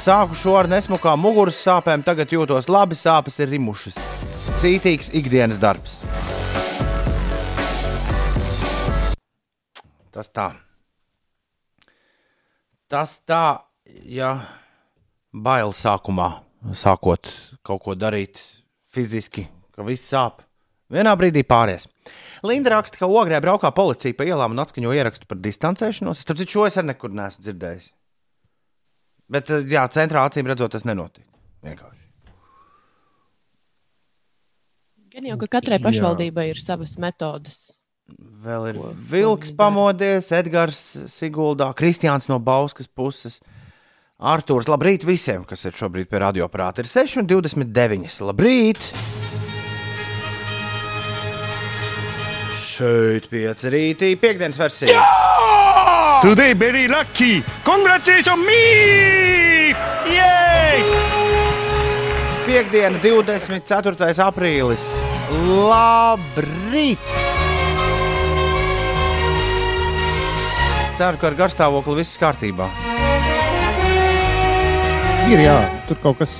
Sāku 0.00 0.38
šo 0.38 0.54
ar 0.62 0.70
nesmukām 0.70 1.20
muguras 1.20 1.58
sāpēm, 1.60 2.06
tagad 2.06 2.30
jūtos 2.32 2.70
labi, 2.70 2.96
sāpes 2.96 3.42
ir 3.42 3.50
rimušas. 3.50 3.98
Cītīgs 4.62 5.10
ikdienas 5.20 5.60
darbs. 5.60 5.98
Tas 10.14 10.30
tā. 10.30 10.52
Tas 12.90 13.20
tā, 13.22 13.62
ja 13.86 14.32
bail 15.30 15.70
sākumā, 15.70 16.40
sākot 16.74 17.30
kaut 17.62 17.84
ko 17.84 17.94
darīt 17.94 18.40
fiziski, 18.90 19.46
ka 19.70 19.86
viss 19.86 20.10
sāp. 20.10 20.42
Vienā 20.90 21.12
brīdī 21.14 21.44
pāries. 21.46 21.86
Linda 22.42 22.72
raksta, 22.74 22.98
ka 22.98 23.06
ogrē 23.06 23.38
braukā 23.44 23.70
policija 23.76 24.16
pa 24.18 24.26
ielām 24.26 24.56
un 24.56 24.64
atskaņo 24.64 24.90
ierakstu 24.96 25.30
par 25.30 25.38
distancēšanos. 25.38 26.24
Starp 26.24 26.40
citu, 26.42 26.56
šo 26.56 26.66
es 26.66 26.80
arī 26.80 26.90
nekur 26.90 27.14
neesmu 27.14 27.46
dzirdējis. 27.46 27.88
Bet, 29.30 29.50
eh, 29.54 29.62
jā, 29.70 29.86
centrā 29.94 30.26
acīm 30.26 30.50
redzot, 30.50 30.74
tas 30.74 30.82
nenotiek. 30.88 31.28
Vienkārši. 31.62 32.08
Gan 35.14 35.26
jau, 35.26 35.38
ka 35.38 35.46
katrai 35.58 35.78
Jā. 35.78 35.84
pašvaldībai 35.86 36.50
ir 36.50 36.58
savas 36.58 36.96
metodas. 36.98 37.70
Vēl 38.44 38.68
ir 38.70 38.76
Ko- 38.78 38.82
ko 38.88 38.94
Vilks 39.12 39.50
dara? 39.50 39.56
pamodies, 39.62 40.30
Edgars 40.32 40.78
Siguldā, 41.12 41.70
Kristiāns 41.76 42.28
no 42.28 42.38
Bauskas 42.40 42.86
puses. 42.88 43.40
Arktūrs, 44.20 44.68
labrīt 44.68 45.04
visiem, 45.08 45.44
kas 45.48 45.64
ir 45.64 45.72
šobrīd 45.72 46.08
pie 46.08 46.18
radioaparāta. 46.20 46.80
Ir 46.84 46.88
6,29. 46.92 48.20
Labrīt! 48.20 48.80
Šeit 52.60 53.26
pieci 53.28 53.70
rītī, 53.72 54.14
piekdienas 54.20 54.58
versija. 54.60 55.02
Today 56.22 56.54
very 56.54 56.86
lucky. 56.88 57.42
Congratulations 57.64 58.44
me! 58.44 59.72
Yay! 60.12 60.84
Piektdiena, 62.46 63.00
24. 63.00 64.10
aprīlis. 64.26 64.84
Labrīt! 65.70 67.39
Ceru, 71.00 71.16
ka 71.16 71.30
ar 71.30 71.36
garstāvokli 71.38 71.94
viss 72.02 72.18
kārtībā. 72.20 72.66
Ir 75.32 75.40
jā, 75.40 75.54
tur 75.88 75.96
kaut 76.02 76.18
kas, 76.20 76.34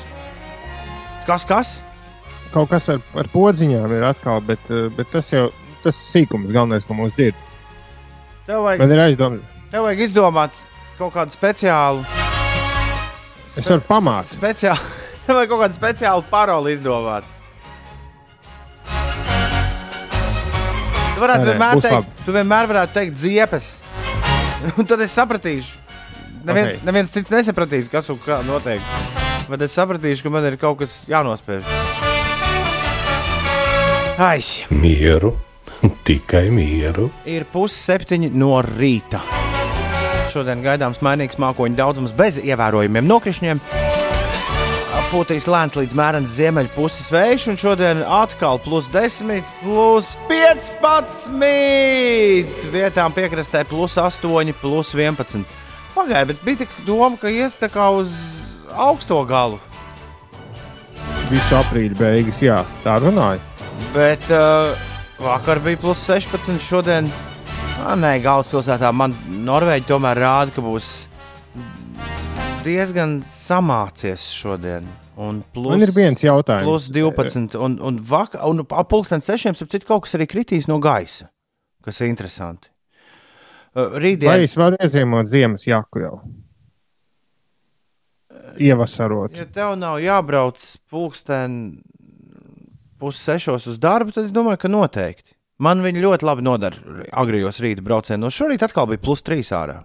Kas, 1.25 1.45
kas? 1.49 1.71
kaut 2.53 2.69
kas 2.73 2.89
ar, 2.93 2.99
ar 3.17 3.29
podziņām 3.33 3.93
ir 3.97 4.05
atkal, 4.11 4.41
bet, 4.45 4.61
eh, 4.69 4.89
bet 4.97 5.09
tas 5.15 5.31
jau 5.33 5.47
tas 5.85 5.97
sīkums, 6.11 6.51
galvenais, 6.53 6.85
ko 6.85 6.93
mums 6.99 7.15
dzird. 7.17 7.39
Tev 8.47 8.61
vajag, 8.67 8.83
Man 8.83 8.93
ir 8.93 9.01
aizdomas. 9.07 9.41
tev 9.71 9.87
vajag 9.87 10.01
izdomāt 10.09 10.51
kaut 10.99 11.15
kādu 11.15 11.33
speciālu, 11.33 12.05
Es 13.57 13.65
varu 13.67 13.81
pamācīt. 13.89 14.37
speciālu, 14.37 14.91
tev 15.27 15.37
vajag 15.41 15.49
kaut 15.55 15.63
kādu 15.65 15.79
speciālu 15.81 16.25
paroli 16.31 16.75
izdomāt. 16.77 17.25
Tu 21.15 21.21
varētu 21.25 21.45
Nē, 21.47 21.53
vienmēr 21.55 21.81
teikt, 21.81 21.95
labi. 21.95 22.25
tu 22.27 22.33
vienmēr 22.33 22.69
varētu 22.75 22.93
teikt 23.01 23.17
ziepes. 23.17 23.80
Un 24.79 24.87
tad 24.89 25.01
es 25.05 25.15
sapratīšu. 25.17 25.79
Nevien, 26.45 26.65
Ok. 26.65 26.75
okay. 26.75 26.87
Neviens 26.89 27.11
cits 27.13 27.33
nesapratīs, 27.35 27.89
kas 27.93 28.09
un 28.13 28.19
kā 28.25 28.41
notiek. 28.47 28.81
Bet 29.51 29.61
es 29.67 29.75
sapratīšu, 29.77 30.25
ka 30.27 30.33
man 30.33 30.47
ir 30.49 30.57
kaut 30.61 30.79
kas 30.81 31.03
jānospiež. 31.11 31.67
Ai, 34.21 34.41
Mieru, 34.71 35.33
tikai 36.07 36.51
mieru. 36.53 37.09
ir 37.25 37.47
pusseptiņi 37.49 38.29
no 38.37 38.59
rīta. 38.65 39.21
Šodien 40.31 40.61
gaidāms 40.63 41.01
mainīgs 41.03 41.41
mākoņu 41.43 41.75
daudzums 41.79 42.13
bez 42.15 42.37
ievērojumiem 42.39 43.09
nokrišņiem. 43.09 43.63
Pūtīs 45.11 45.49
lēns 45.51 45.75
līdz 45.75 45.95
mērens 45.99 46.33
ziemeļu 46.39 46.71
puses 46.71 47.09
vējš, 47.11 47.49
un 47.51 47.57
šodien 47.59 48.05
atkal 48.07 48.61
plus 48.63 48.87
10, 48.95 49.41
plus 49.59 50.13
15. 50.29 51.35
Vietām 52.71 53.17
piekrastē 53.17 53.65
plus 53.67 53.99
8, 53.99 54.53
plus 54.61 54.93
11. 54.95 55.43
Pagaidiet, 55.97 56.29
bet 56.31 56.47
bija 56.47 56.61
tik 56.63 56.79
doma, 56.87 57.19
ka 57.19 57.27
ies 57.27 57.59
tā 57.59 57.67
kā 57.75 57.89
uz 57.91 58.15
augsto 58.71 59.19
galu. 59.27 59.59
Visu 61.27 61.59
aprīļa 61.59 61.99
beigas, 61.99 62.39
jā, 62.47 62.63
tā 62.87 63.01
runāja. 63.03 63.43
Bet 63.91 64.31
uh, 64.31 64.79
vakar 65.19 65.59
bija 65.67 65.83
plus 65.89 66.07
16, 66.07 66.63
šodien. 66.63 67.11
Nē, 67.99 68.15
galvaspilsētā 68.23 68.95
man 68.95 69.19
Norvēģi 69.27 69.91
tomēr 69.91 70.23
rāda, 70.23 70.55
ka 70.55 70.63
būs 70.63 71.10
diezgan 72.65 73.21
samācies 73.27 74.25
šodien. 74.37 74.87
Un 75.21 75.43
plus, 75.53 75.75
Man 75.75 75.85
ir 75.85 75.93
viens 75.93 76.23
jautājums. 76.25 76.65
plus 76.69 76.89
12, 76.95 77.57
un, 77.61 77.77
un, 77.85 77.99
vaka, 78.09 78.41
un 78.49 78.63
ap 78.65 78.89
pulksten 78.89 79.21
6, 79.25 79.51
ap 79.53 79.73
citu 79.73 79.89
kaut 79.89 80.07
kas 80.07 80.17
arī 80.17 80.27
kritīs 80.31 80.69
no 80.71 80.79
gaisa, 80.81 81.29
kas 81.85 82.01
ir 82.01 82.09
interesanti. 82.09 82.71
Uh, 83.71 83.93
Vai 83.93 84.01
Rītdien, 84.03 84.45
es 84.47 84.57
varu 84.59 84.79
iezīmot 84.83 85.29
ziemas 85.31 85.67
jaku 85.69 86.03
jau? 86.03 86.15
Ievasarot. 88.61 89.37
ja 89.37 89.45
tev 89.47 89.77
nav 89.79 90.01
jābrauc 90.03 90.59
pulksten 90.91 91.83
pussešos 93.01 93.69
uz 93.71 93.79
darbu, 93.81 94.13
tad 94.13 94.27
es 94.27 94.33
domāju, 94.35 94.59
ka 94.65 94.69
noteikti. 94.73 95.37
Man 95.61 95.85
viņi 95.85 96.03
ļoti 96.03 96.27
labi 96.27 96.45
nodara 96.45 97.05
agrijos 97.21 97.61
rīta 97.61 97.85
braucienos. 97.85 98.35
Šorīt 98.35 98.65
atkal 98.65 98.89
bija 98.89 99.01
plus 99.05 99.23
3 99.25 99.53
ārā. 99.57 99.79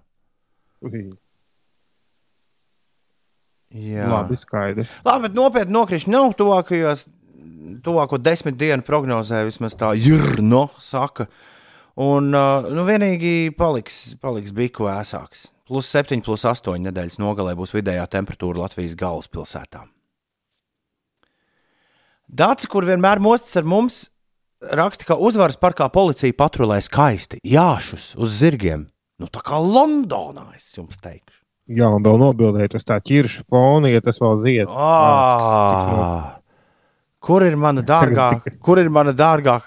Jā, 3.75 4.07
Labi, 4.07 4.37
skaidrs. 4.39 4.91
Labi 5.03 5.27
bet 5.27 5.35
nopietni 5.35 5.75
nokrišņi 5.75 6.13
nav 6.13 6.31
tuvākajos, 6.39 7.05
tuvāko 7.83 8.19
desmit 8.21 8.55
dienu 8.59 8.85
prognozē, 8.87 9.41
vismaz 9.47 9.75
tā 9.75 9.91
Jurno 9.99 10.69
saka. 10.79 11.27
Un 11.99 12.31
uh, 12.35 12.67
nu, 12.71 12.85
vienīgi 12.87 13.51
paliks, 13.55 14.15
paliks 14.23 14.55
biku 14.55 14.87
ēsāks. 14.91 15.49
Plus 15.65 15.87
7, 15.91 16.21
plus 16.23 16.43
8 16.45 16.77
nedēļas 16.85 17.19
nogalē 17.19 17.55
būs 17.57 17.73
vidējā 17.75 18.05
temperatūra 18.15 18.65
Latvijas 18.65 18.95
galvaspilsētā. 18.99 19.85
Dācis, 22.25 22.69
kur 22.69 22.85
vienmēr 22.87 23.21
mostas 23.23 23.57
ar 23.59 23.67
mums, 23.69 24.03
raksta, 24.59 25.07
ka 25.11 25.17
uzvaras 25.21 25.59
parkā 25.61 25.87
policija 25.93 26.35
patrulē 26.37 26.79
skaisti, 26.83 27.41
jāšus 27.43 28.13
uz 28.19 28.37
zirgiem. 28.39 28.87
Nu, 29.21 29.31
tā 29.31 29.43
kā 29.45 29.59
Londonā, 29.61 30.49
es 30.57 30.73
jums 30.75 30.99
teikšu. 31.01 31.44
Jā, 31.65 31.87
un 31.89 32.03
vēl 32.05 32.19
nobildēt 32.21 32.75
uz 32.77 32.83
tā 32.85 32.99
ķirša 33.01 33.47
fona, 33.49 33.89
ja 33.89 34.01
tas 34.05 34.19
vēl 34.21 34.41
zied. 34.43 34.69
Ah, 34.69 36.35
Kur 37.25 37.41
ir 37.41 37.55
mana 37.57 37.81
dārgā, 37.81 38.27
kur 38.61 38.77
ir 38.77 38.91
mana 38.93 39.09
dārgā 39.17 39.57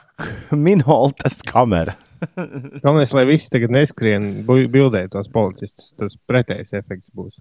minoltas 0.54 1.40
kamera? 1.42 1.96
Galvenais, 2.84 3.10
lai 3.14 3.24
visi 3.26 3.50
tagad 3.50 3.74
neskrien 3.74 4.28
bildē 4.46 5.04
tos 5.10 5.26
policistus. 5.34 5.90
Tas 5.98 6.14
pretējs 6.30 6.70
efekts 6.78 7.10
būs. 7.10 7.34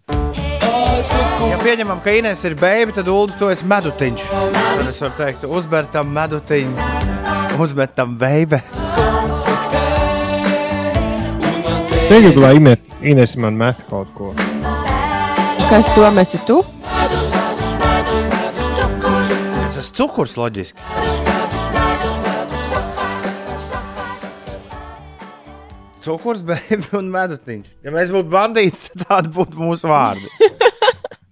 Ja 1.51 1.61
pieņemam, 1.61 2.01
ka 2.01 2.17
Inês 2.17 2.41
ir 2.49 2.57
beiga, 2.57 2.97
tad 2.97 3.13
Ulu, 3.13 3.37
tu 3.37 3.51
esi 3.53 3.65
medutiņš. 3.69 4.25
Tad 4.57 4.83
es 4.87 5.01
varu 5.05 5.15
teikt, 5.21 5.45
uzbertam 5.45 6.09
medutiņu, 6.17 6.89
uzmetam 7.61 8.17
veibe. 8.21 8.63
Lai 12.09 12.55
Ine- 12.55 12.77
Ines 13.01 13.35
man 13.35 13.57
met 13.57 13.83
kaut 13.89 14.07
ko. 14.15 14.33
Kas 15.69 15.89
to 15.95 16.07
mēs 16.15 16.33
ir 16.37 16.43
tu? 16.47 16.61
Tas 19.67 19.89
ir 19.89 19.93
cukurs 19.99 20.37
loģiski. 20.39 20.79
Cukurs, 26.07 26.41
beigas 26.47 26.87
un 26.95 27.09
medutiņš. 27.11 27.71
Ja 27.83 27.91
mēs 27.91 28.11
būtu 28.13 28.29
bandīti, 28.31 28.77
tad 28.93 29.07
tādi 29.09 29.31
būtu 29.35 29.59
mūsu 29.59 29.89
vārdi. 29.91 30.29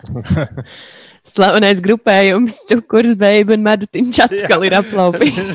Slavenais 1.26 1.80
grupējums, 1.82 2.60
cukurs, 2.70 3.16
beigas 3.18 3.58
un 3.58 3.64
medutiņš 3.66 4.20
atkal 4.28 4.66
ir 4.68 4.76
aplaupīts. 4.78 5.48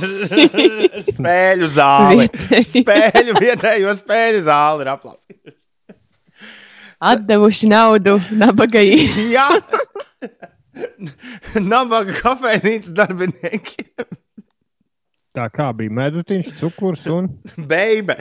Spēļu 1.14 1.68
zāle. 1.70 2.26
Vietēji. 2.26 2.82
Spēļu 2.82 3.36
vietējo 3.38 3.94
spēļu 4.00 4.40
zāli 4.48 4.82
ir 4.82 4.90
aplaupīta. 4.96 5.54
Atdevuši 7.10 7.70
naudu 7.70 8.16
nabagai. 8.36 8.82
Jā, 9.36 9.46
nabaga 11.62 12.18
kafejnīcas 12.18 12.92
darbiniekiem. 12.98 14.18
Tā 15.38 15.46
kā 15.54 15.70
bija 15.78 15.94
medutiņš, 15.94 16.50
cukurs 16.58 17.06
un 17.14 17.30
Beibe. 17.70 18.18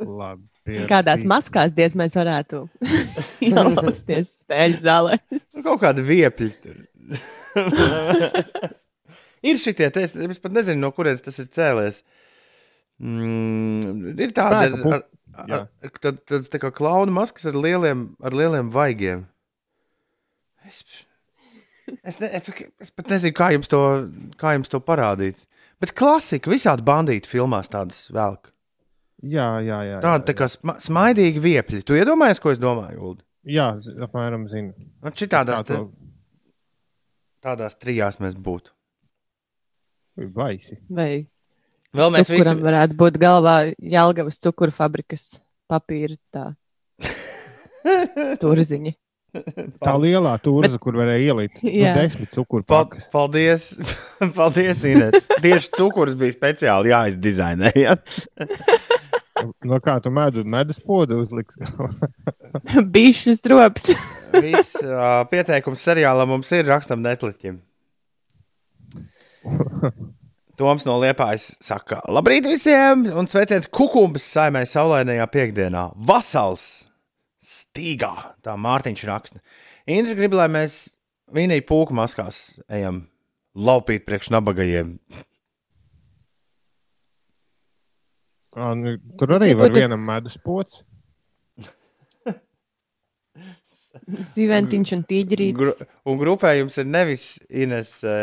labi. 0.00 0.53
Pierakstīt. 0.64 0.90
Kādās 0.90 1.24
maskās 1.28 1.74
diez 1.76 1.94
mēs 1.98 2.16
varētu 2.18 2.64
ielausties 3.48 4.40
spēļu 4.42 4.80
zālē. 4.82 5.20
Kaut 5.60 5.82
kāda 5.84 6.04
viepļa 6.04 6.50
tur. 6.64 6.80
ir 9.50 9.60
šitie, 9.60 9.90
es, 10.02 10.16
es 10.16 10.42
pat 10.42 10.56
nezinu, 10.56 10.80
no 10.82 10.92
kurienes 10.96 11.24
tas 11.24 11.38
ir 11.42 11.50
cēlies. 11.54 12.02
Mm, 13.02 14.14
ir 14.22 14.34
tāda 14.36 14.68
ar, 14.68 14.76
ar, 14.94 15.02
ar, 15.44 15.64
tad, 15.98 16.20
tāds 16.30 16.52
tā 16.52 16.60
kā 16.62 16.70
klauna 16.74 17.14
maskas 17.14 17.48
ar 17.50 17.58
lieliem, 17.58 18.12
ar 18.24 18.36
lieliem 18.36 18.70
vaigiem. 18.72 19.26
Es, 20.64 20.80
es, 22.00 22.20
ne, 22.22 22.30
es, 22.30 22.48
es 22.80 22.94
pat 22.94 23.10
nezinu, 23.12 23.36
kā 23.36 23.50
jums, 23.52 23.68
to, 23.68 23.82
kā 24.40 24.54
jums 24.56 24.72
to 24.72 24.80
parādīt. 24.80 25.42
Bet 25.82 25.92
klasika 25.98 26.52
visādi 26.52 26.86
bandīti 26.86 27.28
filmās 27.28 27.68
tādas 27.72 28.06
velk. 28.14 28.53
Jā, 29.24 29.48
jā, 29.64 29.78
jā. 29.88 29.98
Tāda 30.04 30.24
tā 30.28 30.34
kā 30.36 30.48
sma, 30.52 30.74
smaidīga 30.82 31.40
viepļa. 31.44 31.82
Tu 31.86 31.96
iedomājies, 32.00 32.40
ko 32.42 32.52
es 32.52 32.60
domāju, 32.62 33.12
Ulu? 33.12 33.22
jā, 33.48 33.68
apmēram 34.06 34.46
zinu. 34.50 34.72
Nu, 35.04 35.12
šitādās, 35.16 35.62
Kā 35.64 35.68
te, 35.68 35.78
tādās 37.44 37.76
trijās 37.80 38.20
mēs 38.20 38.36
būtu. 38.36 38.72
to 40.16 40.28
baisi. 40.34 40.78
Vai 40.90 41.26
Vēl 41.94 42.10
mēs 42.10 42.26
cukuram 42.26 42.56
visi 42.58 42.66
varētu 42.66 42.96
būt 42.98 43.18
galvā 43.22 43.56
Jālgavas 43.78 44.40
cukuru 44.42 44.72
fabrikas 44.74 45.28
papīra 45.70 46.16
tā 46.34 46.48
turziņa. 48.42 48.94
Tā 49.82 49.92
lielā 49.98 50.32
turza, 50.38 50.78
kur 50.78 50.94
varēja 50.94 51.32
ielikt 51.32 51.62
nu, 51.64 51.70
desmit 51.96 52.30
cukuru 52.36 52.62
pakas. 52.70 53.08
paldies, 53.10 53.64
paldies 54.38 54.82
Ines. 54.86 55.26
Tieši 55.42 55.72
cukurs 55.74 56.14
bija 56.18 56.34
speciāli 56.36 56.92
jāizdizainē. 56.92 57.72
Ja? 57.74 57.96
No 59.66 59.80
kā 59.82 59.96
tu 60.02 60.12
medu, 60.14 60.44
medus 60.46 60.78
podu 60.78 61.18
uzliks? 61.24 61.58
Bišķis 62.94 63.42
trops. 63.42 63.88
Viss 64.44 64.76
uh, 64.78 65.24
pieteikums 65.30 65.82
seriālam 65.82 66.30
mums 66.30 66.52
ir 66.54 66.68
rakstam 66.70 67.02
netliķim. 67.02 67.58
Toms 70.58 70.86
no 70.86 71.00
Liepājas 71.02 71.48
saka, 71.64 71.98
labrīt 72.06 72.46
visiem 72.46 73.08
un 73.10 73.26
sveiciet 73.26 73.66
kukumbas 73.74 74.22
saimē 74.36 74.62
saulainajā 74.70 75.26
piekdienā. 75.34 75.88
Vasals 75.98 76.86
stīgā, 77.42 78.14
tā 78.46 78.54
Mārtiņš 78.54 79.06
raksta. 79.10 79.42
Indri 79.90 80.14
grib, 80.14 80.38
lai 80.38 80.46
mēs 80.52 80.94
vienīgi 81.34 81.66
pūku 81.66 81.96
maskās 81.98 82.60
ejam 82.70 83.08
laupīt 83.58 84.06
priekš 84.06 84.30
nabagajiem. 84.34 84.94
Ā, 84.94 84.96
nu, 85.10 85.24
Tur 88.54 89.34
arī 89.38 89.54
var 89.58 89.72
vienam 89.74 90.02
medus 90.06 90.36
pods. 90.44 90.82
Zīventiņš 94.34 94.92
un 94.96 95.02
Gru, 95.02 95.10
tīģerītis. 95.10 95.82
un 96.10 96.18
grupējums 96.20 96.78
ir 96.82 96.88
nevis 96.90 97.26
Ines 97.50 97.92
e, 98.06 98.14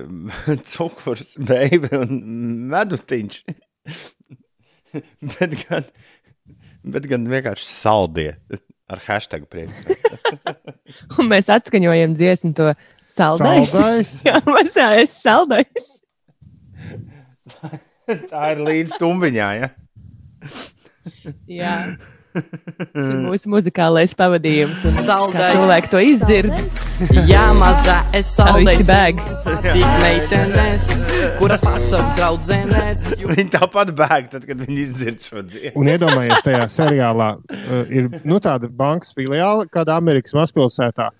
cukurs, 0.72 1.34
beigas 1.36 1.92
un 2.06 2.22
medutiņš, 2.72 3.42
bet 5.36 5.56
gan, 5.66 5.90
bet 6.96 7.08
gan 7.10 7.28
vienkārši 7.30 7.68
saldie 7.68 8.32
ar 8.90 9.04
hashtag 9.06 9.44
priekšā. 9.52 10.56
Un 11.20 11.28
mēs 11.30 11.50
atskaņojam 11.52 12.16
dziesmu 12.18 12.52
to 12.58 12.72
saldais. 13.06 13.70
Saldais. 13.76 14.16
Jā, 14.26 14.40
mazais 14.48 15.14
saldais. 15.20 15.92
Tā 18.30 18.52
ir 18.54 18.64
līdz 18.66 18.96
tumbiņā. 19.00 19.50
Ja? 19.60 19.70
Jā. 21.50 21.74
Tas 22.30 22.94
ir 22.94 23.16
mūsu 23.24 23.50
muzikālais 23.50 24.12
pavadījums. 24.14 24.82
un 24.86 24.98
Saldais. 25.02 25.34
kā 25.34 25.48
Cilvēki 25.56 25.90
to 25.90 26.02
izdzird. 26.06 26.52
Jā, 27.26 27.48
mazā 27.56 27.96
es 28.14 28.30
saldēju 28.36 28.84
bēg. 28.86 29.22
Tik 29.64 29.86
meitenes, 30.04 30.86
kuras 31.40 31.64
pasaules 31.64 32.12
draudzenes. 32.18 33.02
Viņi 33.18 33.48
tāpat 33.56 33.90
bēg, 33.98 34.30
tad, 34.34 34.46
kad 34.46 34.62
viņi 34.62 34.78
izdzird 34.84 35.24
šo 35.26 35.42
dziesmu. 35.42 35.74
Un 35.80 35.90
iedomājieties, 35.90 36.44
tajā 36.46 36.68
seriālā 36.76 37.32
uh, 37.40 37.82
ir 37.90 38.12
nu, 38.22 38.38
tāda 38.42 38.70
bankas 38.70 39.14
filiāla, 39.16 39.66
kāda 39.72 39.98
Amerikas 39.98 40.36
mazpilsētā. 40.38 41.10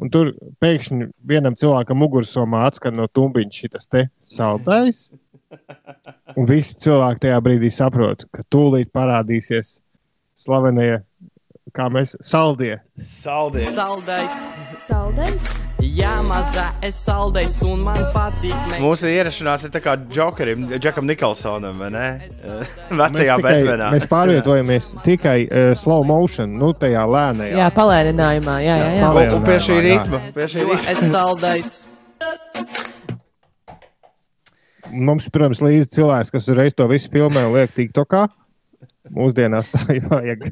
Un 0.00 0.08
tur 0.08 0.32
pēkšņi 0.64 1.10
vienam 1.28 1.56
cilvēkam 1.60 1.98
mugursomā 2.00 2.64
atskan 2.70 2.96
no 2.96 3.04
tumbiņa 3.12 3.52
šis 3.52 3.90
te 3.92 4.06
saldais. 4.24 5.10
Un 6.38 6.46
visi 6.48 6.76
cilvēki 6.84 7.26
tajā 7.26 7.38
brīdī 7.44 7.70
saprot, 7.74 8.26
ka 8.34 8.44
tūlīt 8.52 8.92
parādīsies 8.94 9.78
slavenie, 10.40 11.00
kā 11.74 11.86
mēs 11.92 12.16
saldie. 12.24 12.76
Saldie. 12.98 13.66
Saldais, 13.74 14.38
Saldais, 14.80 15.48
jā, 15.84 16.16
mazā 16.26 16.68
es 16.86 16.98
saldēju, 17.04 17.52
un 17.70 17.84
man 17.86 18.00
patīk 18.14 18.54
meitenes. 18.54 18.82
Mūsu 18.82 19.10
ierašanās 19.10 19.66
ir 19.68 19.74
tā 19.74 19.82
kā 19.84 19.94
Džokerim, 20.00 20.66
Džekam 20.76 21.06
Nikolsonam, 21.10 21.78
vai 21.82 21.90
ne? 21.94 22.06
Eh, 22.40 22.76
Vecajā 23.02 23.38
Batmanā. 23.42 23.90
mēs 23.94 24.08
pārvietojamies 24.10 24.92
tikai 25.06 25.38
uh, 25.46 25.72
slow 25.78 26.06
motion, 26.06 26.58
nu 26.62 26.72
tajā 26.78 27.06
lēnajā. 27.10 27.58
Jā, 27.58 27.70
palēninājumā. 27.76 28.60
Jā, 28.66 28.78
jā, 28.84 28.92
jā. 29.02 29.32
Un 29.38 29.46
pie 29.46 29.58
šī 29.66 29.80
ritma, 29.86 30.22
pie 30.34 30.48
šī 30.54 30.66
ritma. 30.66 30.86
es 30.94 31.04
saldēju. 31.10 32.86
Mums, 34.90 35.28
protams, 35.32 35.62
līdzi 35.64 35.94
cilvēks, 35.96 36.32
kas 36.34 36.48
uzreiz 36.50 36.74
to 36.76 36.86
visu 36.90 37.10
filmē 37.12 37.46
un 37.46 37.54
liek 37.54 37.72
tik 37.76 37.92
to 37.96 38.04
kā. 38.08 38.26
Mūsdienās 39.14 39.70
tā 39.74 39.84
ir 39.98 40.06
vajag. 40.10 40.48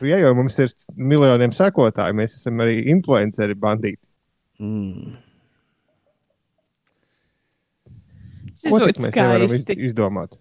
Ja 0.05 0.19
jau 0.21 0.35
mums 0.37 0.59
ir 0.61 0.73
miljoniem 0.93 1.55
sekotāju, 1.57 2.13
mēs 2.19 2.35
esam 2.37 2.61
arī 2.61 2.83
influenceri 2.93 3.55
bandīti. 3.57 4.03
Tas 8.57 8.67
Ko 8.73 8.81
būtu 8.83 9.05
mēs 9.05 9.15
nevaram 9.15 9.55
iz, 9.57 9.65
izdomāt? 9.89 10.37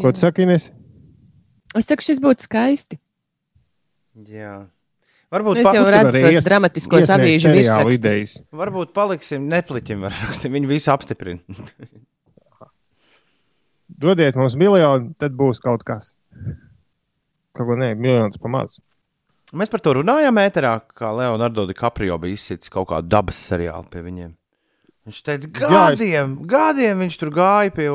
Ko 0.00 0.12
tu 0.12 0.22
saki, 0.22 0.46
Ines? 0.46 0.70
Es 1.76 1.88
saku, 1.88 2.04
šis 2.04 2.20
būtu 2.24 2.46
skaisti. 2.48 3.00
Jā. 4.28 4.56
Varbūt, 5.32 5.62
pa, 5.64 5.72
jau 5.72 5.84
arī 5.88 6.22
tos 6.26 6.44
dramatiskos 6.44 7.08
avīžu 7.14 7.52
virsrakstus. 7.54 7.98
idejas. 7.98 8.34
varbūt 8.52 8.92
paliksim 8.92 9.46
nepliķim 9.48 10.04
ar 10.04 10.12
rakstiem. 10.26 10.52
Viņi 10.58 10.68
visu 10.68 10.92
apstiprina. 10.92 11.40
Dodiet 14.02 14.36
mums 14.38 14.54
miljonu, 14.58 15.12
tad 15.20 15.34
būs 15.36 15.60
kaut 15.62 15.84
kas. 15.88 16.12
Kaut 17.56 17.68
ko 17.68 17.76
nē, 17.76 17.92
miljons 17.98 18.38
pamāc. 18.40 18.78
Mēs 19.52 19.68
par 19.72 19.82
to 19.84 19.92
runājām 19.98 20.38
ēterā, 20.40 20.78
kā 20.96 21.10
Leonardo 21.12 21.66
DiCaprio 21.68 22.16
bija 22.20 22.38
izsits 22.38 22.72
kaut 22.72 22.88
kādu 22.88 23.10
dabas 23.12 23.36
seriālu 23.50 23.84
pie 23.92 24.00
viņiem. 24.04 24.30
Viņš 25.08 25.18
teica, 25.26 25.50
Jā, 25.50 25.66
es- 25.66 26.00
gadiem, 26.00 26.36
gadiem 26.48 27.02
viņš 27.04 27.18
tur 27.20 27.30
gāja 27.34 27.72
pie 27.74 27.88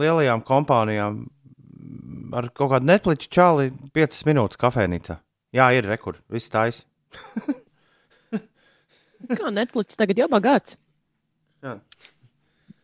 lielajām 0.00 0.42
kompānijām, 0.42 1.20
ar 2.34 2.48
kaut 2.50 2.72
kādu 2.72 2.88
Netflix 2.90 3.28
čāli 3.30 3.70
5 3.94 4.24
minūtes 4.26 4.58
kafejnīcā. 4.58 5.20
Jā, 5.54 5.68
ir 5.78 5.86
rekords, 5.88 6.22
viss 6.32 6.50
tais. 6.50 6.82
Kā 9.36 9.50
Netflix 9.54 9.96
tagad 9.98 10.18
jau 10.20 10.26
bagāts? 10.30 10.76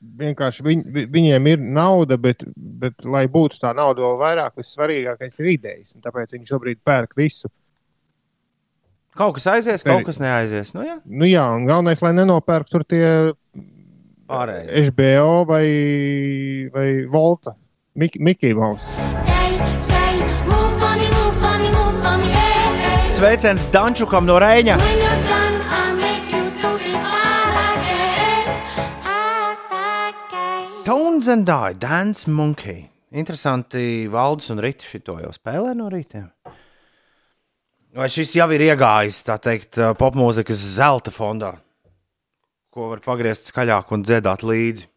Vienkārši 0.03 0.64
viņ, 0.66 0.81
vi- 0.94 1.05
viņiem 1.14 1.44
ir 1.53 1.61
nauda, 1.62 2.16
bet, 2.18 2.42
bet, 2.57 3.05
lai 3.07 3.27
būtu 3.31 3.61
tā 3.62 3.70
nauda 3.77 4.03
vēl 4.03 4.16
vairāk, 4.18 4.57
vissvarīgākais 4.59 5.37
ir 5.38 5.51
idejas. 5.53 5.92
un 5.94 6.03
Tāpēc 6.03 6.33
viņi 6.35 6.48
šobrīd 6.51 6.81
pērk 6.83 7.14
visu. 7.16 7.51
Kaut 9.14 9.37
kas 9.37 9.46
aizies, 9.53 9.85
kaut 9.85 10.03
kas 10.09 10.18
neaizies. 10.18 10.72
Nu, 10.75 10.83
jā, 10.88 10.96
Nu, 11.05 11.29
jā, 11.29 11.44
un 11.55 11.66
galvenais, 11.68 12.03
lai 12.03 12.14
nenopērk 12.16 12.66
tur 12.72 12.83
tie 12.88 13.05
pārējie. 14.27 14.88
HBO 14.90 15.44
vai, 15.53 15.66
vai 16.72 16.88
Volta. 17.12 17.55
Mik 17.94 18.16
Mikija 18.18 18.57
Maus. 18.57 19.32
Sveiciens 23.22 23.62
Dančukam 23.70 24.24
no 24.26 24.35
Reņa! 24.42 24.74
Tones 30.82 31.28
and 31.30 31.46
Die, 31.46 31.76
Dance 31.78 32.26
Monkey. 32.26 32.82
Interesanti, 33.14 34.08
Valdis 34.11 34.50
un 34.50 34.58
Rīta 34.58 34.90
šito 34.90 35.20
jau 35.22 35.30
spēlē 35.30 35.70
no 35.78 35.87
rītiem. 35.94 36.26
Vai 37.94 38.11
šis 38.11 38.35
jau 38.40 38.50
ir 38.58 38.66
iegājis, 38.66 39.22
tā 39.30 39.38
teikt, 39.38 39.78
popmūzikas 40.02 40.66
zelta 40.74 41.14
fondā, 41.14 41.54
ko 42.74 42.90
var 42.90 43.06
pagriezt 43.06 43.52
skaļāk 43.54 43.94
un 43.94 44.02
dziedāt 44.02 44.42
līdzi? 44.42 44.90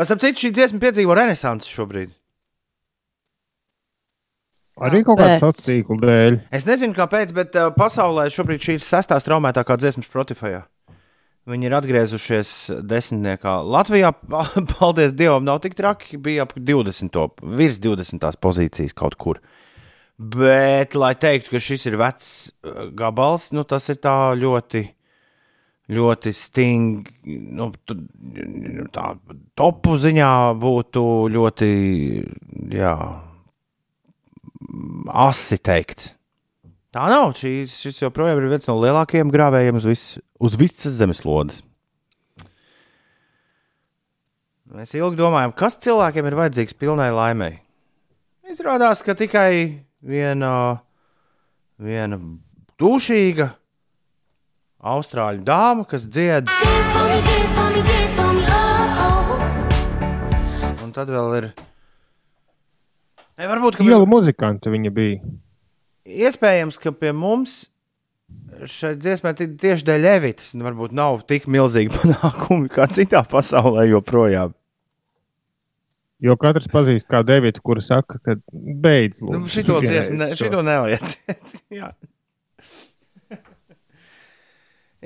Starp 0.00 0.24
citu, 0.24 0.46
šī 0.46 0.56
dziesma 0.56 0.86
piedzīvo 0.88 1.20
renesansi 1.20 1.68
šobrīd. 1.68 2.16
Arī 4.76 5.00
kaut 5.06 5.16
kāda 5.16 5.38
sociāla 5.40 5.64
tīkla 5.64 5.96
dēļ. 6.02 6.34
Es 6.54 6.66
nezinu, 6.68 6.92
kāpēc, 6.96 7.30
bet 7.36 7.54
uh, 7.56 7.70
pasaulē 7.72 8.26
šobrīd 8.32 8.60
šī 8.60 8.74
ir 8.76 8.82
sestā 8.84 9.16
straumētākā 9.22 9.78
dziesma 9.80 10.04
Spotify. 10.04 10.58
Viņi 11.48 11.68
ir 11.68 11.76
atgriezušies 11.78 12.50
desmitniekā. 12.84 13.54
Latvijā, 13.64 14.10
paldies 14.74 15.14
Dievam, 15.16 15.46
nav 15.46 15.62
tik 15.64 15.78
traki. 15.78 16.18
Bija 16.20 16.44
ap 16.44 16.52
20, 16.58 17.08
top, 17.14 17.40
virs 17.40 17.80
20 17.80 18.36
pozīcijas 18.42 18.92
kaut 18.98 19.16
kur. 19.16 19.40
Bet, 20.16 20.96
lai 20.96 21.14
teiktu, 21.20 21.54
ka 21.54 21.60
šis 21.62 21.88
ir 21.88 21.96
vecs 22.00 22.28
uh, 22.44 22.90
gabals, 22.96 23.50
nu, 23.56 23.64
tas 23.68 23.88
ir 23.92 24.00
tā 24.04 24.34
ļoti, 24.36 24.82
ļoti 25.96 26.34
stingri. 26.36 27.38
Nu, 27.56 27.70
tā 28.92 29.06
topu 29.56 29.96
ziņā 30.04 30.32
būtu 30.60 31.06
ļoti, 31.32 31.70
jā, 32.76 32.96
asi 35.12 35.58
teikt. 35.58 36.10
Tā 36.94 37.08
nav. 37.12 37.34
Šis, 37.36 37.74
šis 37.82 38.00
joprojām 38.00 38.40
ir 38.40 38.48
viens 38.54 38.68
no 38.70 38.78
lielākajiem 38.80 39.32
grāvējiem 39.32 39.80
uz, 39.80 39.88
vis, 39.88 40.04
uz 40.40 40.56
visas 40.56 40.96
zemeslodes. 40.96 41.60
Mēs 44.76 44.96
ilgi 44.98 45.18
domājam, 45.20 45.52
kas 45.56 45.78
cilvēkiem 45.84 46.26
ir 46.26 46.36
vajadzīgs 46.36 46.76
pilnai 46.76 47.12
laimei. 47.14 47.60
Izrādās, 48.50 49.02
ka 49.04 49.14
tikai 49.18 49.84
viena, 50.04 50.50
viena 51.78 52.18
dušīga 52.80 53.50
austrāļu 54.86 55.44
dāma, 55.46 55.86
kas 55.88 56.04
dzied, 56.08 56.50
un 60.84 60.92
tad 60.94 61.10
vēl 61.10 61.38
ir. 61.40 61.48
Ei, 63.36 63.46
varbūt, 63.50 63.76
ka 63.76 63.84
Ielu 63.84 64.06
muzikanti 64.08 64.70
viņa 64.72 64.90
bija. 64.96 65.18
iespējams, 66.06 66.78
ka 66.80 66.92
pie 66.96 67.12
mums 67.12 67.66
šai 68.66 68.94
dziesmai 68.96 69.34
ti- 69.36 69.50
tieši 69.60 69.84
dēļ 69.86 70.06
Evitas 70.16 70.54
nu, 70.56 70.64
varbūt 70.64 70.94
nav 70.96 71.20
tik 71.28 71.44
milzīgi 71.52 71.92
panākumi 71.98 72.70
kā 72.72 72.86
citā 72.88 73.20
pasaulē 73.28 73.84
joprojām. 73.90 74.54
Jo 76.24 76.32
katrs 76.40 76.64
pazīst 76.72 77.10
kādu 77.12 77.28
devitu, 77.28 77.60
kura 77.60 77.82
saka, 77.84 78.16
ka 78.24 78.38
beidz. 78.54 79.20
Nu, 79.20 79.34
lūdzu, 79.42 79.50
šito 79.52 79.74
tikai 79.82 79.90
dziesmu 79.92 80.16
ne, 80.16 80.28
šito 80.38 80.62
nelieciet. 80.64 81.58
Jā. 81.76 81.90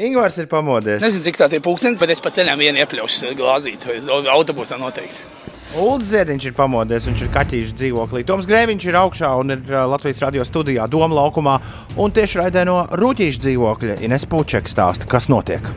Ingūns 0.01 0.39
ir 0.41 0.47
pamodies. 0.49 1.03
Nezinu, 1.03 1.25
cik 1.27 1.37
tā 1.41 1.49
ir 1.53 1.65
pūkstens, 1.67 1.99
bet 2.01 2.13
es 2.15 2.23
pa 2.23 2.31
ceļam 2.33 2.63
vienu 2.63 2.79
iepļaušu 2.81 3.35
glāzīti. 3.37 3.91
vai 3.91 4.23
Autobusā 4.33 4.79
noteikti. 4.81 5.27
Ulrichs 5.71 6.09
Ziedņš 6.11 6.49
ir 6.49 6.55
pamodies, 6.59 7.05
viņš 7.07 7.21
ir 7.23 7.29
kaķīšu 7.31 7.77
dzīvoklī. 7.79 8.25
Toms 8.27 8.49
Grēviņš 8.51 8.87
ir 8.89 8.97
augšā 8.99 9.29
un 9.39 9.55
ir 9.55 9.61
Latvijas 9.71 10.19
radio 10.25 10.43
studijā 10.43 10.89
Doma 10.91 11.15
laukumā 11.15 11.61
un 11.95 12.11
tieši 12.11 12.41
raidē 12.41 12.65
no 12.67 12.81
Rūtīšu 12.99 13.45
dzīvokļa 13.45 14.01
Ines 14.03 14.27
Pučeka 14.27 14.73
stāsta, 14.73 15.07
kas 15.07 15.31
notiek. 15.31 15.71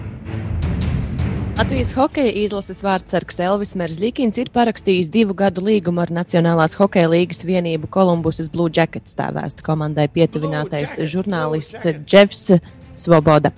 Latvijas 1.53 1.93
hokeja 1.93 2.33
izlases 2.41 2.81
vārdsargs 2.81 3.37
Elvis 3.45 3.75
Merzlikins 3.77 4.41
ir 4.41 4.49
parakstījis 4.55 5.13
divu 5.13 5.37
gadu 5.37 5.61
līgumu 5.61 6.01
ar 6.01 6.09
Nacionālās 6.09 6.73
hokeja 6.79 7.13
līgas 7.13 7.45
vienību 7.45 7.91
Kolumbusas 7.93 8.49
Blue 8.49 8.73
Jackets, 8.73 9.13
tā 9.13 9.29
vēsta 9.35 9.61
komandai 9.61 10.07
pietuvinātais 10.09 10.97
žurnālists 11.05 11.85
Jeffs 12.09 12.47
Svoboda. 12.97 13.53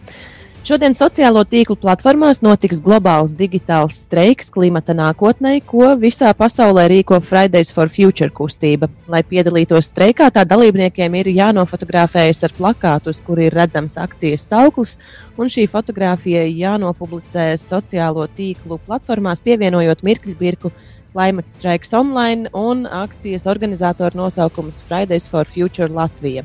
Šodien 0.65 0.95
sociālo 0.97 1.43
tīklu 1.45 1.75
platformās 1.77 2.39
notiks 2.41 2.79
globāls 2.81 3.35
digitāls 3.37 3.99
streiks 4.07 4.47
klimata 4.49 4.95
nākotnē, 4.97 5.59
ko 5.61 5.91
visā 6.01 6.31
pasaulē 6.33 6.87
rīko 6.89 7.19
Fridays 7.21 7.69
for 7.69 7.85
Future 7.93 8.33
kustība. 8.33 8.89
Lai 9.05 9.21
piedalītos 9.21 9.91
streikā, 9.91 10.31
tā 10.33 10.41
dalībniekiem 10.41 11.19
ir 11.19 11.29
jānofotografējas 11.35 12.41
ar 12.47 12.55
plakātu, 12.57 13.13
uz 13.13 13.21
kura 13.27 13.45
ir 13.45 13.53
redzams 13.53 13.99
akcijas 14.01 14.47
sauklis, 14.49 14.95
un 15.37 15.53
šī 15.53 15.67
fotografija 15.69 16.47
jānopublicē 16.49 17.51
sociālo 17.61 18.25
tīklu 18.33 18.79
platformās, 18.87 19.45
pievienojot 19.45 20.01
mirkļbirku 20.01 20.73
Climate 21.13 21.45
Strikes 21.45 21.93
Online 21.93 22.49
un 22.57 22.87
akcijas 22.89 23.45
organizatoru 23.45 24.17
nosaukums 24.23 24.81
Fridays 24.89 25.29
for 25.29 25.45
Future 25.45 25.93
Latvija. 25.93 26.41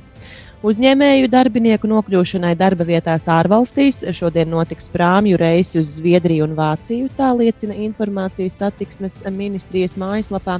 Uzņēmēju 0.60 1.30
darbinieku 1.32 1.88
nokļūšanai 1.88 2.50
darba 2.60 2.84
vietās 2.84 3.24
ārvalstīs 3.32 4.02
šodien 4.12 4.50
notiks 4.52 4.90
prāmju 4.92 5.38
reisi 5.40 5.78
uz 5.80 5.94
Zviedriju 5.94 6.44
un 6.44 6.52
Vāciju, 6.58 7.06
tā 7.16 7.30
liecina 7.32 7.78
informācijas 7.86 8.58
satiksmes 8.60 9.22
ministrijas 9.32 9.96
mājaslapā. 9.96 10.58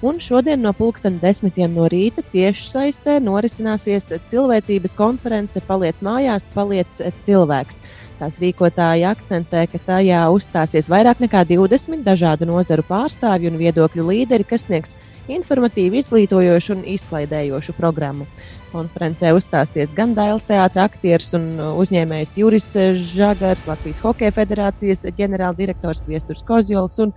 Un 0.00 0.22
šodien 0.24 0.64
no 0.64 0.72
pulksten 0.72 1.18
desmitiem 1.20 1.76
no 1.76 1.84
rīta 1.92 2.24
tieši 2.32 2.64
saistē 2.70 3.18
norisināsies 3.20 4.08
cilvēcības 4.32 4.96
konference 4.96 5.60
Paliec 5.68 6.00
mājās, 6.00 6.48
paliec 6.56 7.02
cilvēks. 7.20 7.82
Tās 8.22 8.36
rīkotāji 8.38 9.02
akcentē, 9.02 9.64
ka 9.66 9.80
tajā 9.82 10.20
uzstāsies 10.30 10.86
vairāk 10.86 11.18
nekā 11.24 11.40
20 11.48 12.04
dažādu 12.06 12.46
nozaru 12.46 12.84
pārstāvju 12.86 13.50
un 13.50 13.56
viedokļu 13.58 14.04
līderi, 14.06 14.44
kas 14.46 14.68
sniegs 14.68 14.92
informatīvu, 15.26 15.96
izglītojošu 15.98 16.76
un 16.76 16.84
izklaidējošu 16.92 17.72
programmu. 17.74 18.28
Konferencē 18.70 19.32
uzstāsies 19.34 19.90
gan 19.96 20.12
Dailas 20.14 20.46
teātris, 20.46 20.84
aktieris 20.84 21.34
un 21.34 21.48
uzņēmējs 21.82 22.36
Juris 22.38 22.68
Žagars, 23.10 23.64
Latvijas 23.66 24.02
Hokeja 24.04 24.36
federācijas 24.36 25.02
ģenerāldirektors 25.18 26.04
Viesturs 26.06 26.44
Kozjols 26.46 26.94
un 27.02 27.10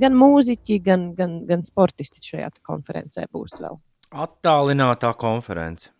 gan 0.00 0.16
mūziķi, 0.16 0.78
gan, 0.86 1.10
gan, 1.18 1.34
gan 1.50 1.66
sportisti 1.68 2.24
šajā 2.24 2.48
konferencē 2.64 3.26
būs 3.28 3.58
vēl. 3.60 3.76
Attālinātā 4.24 5.12
konference. 5.20 5.92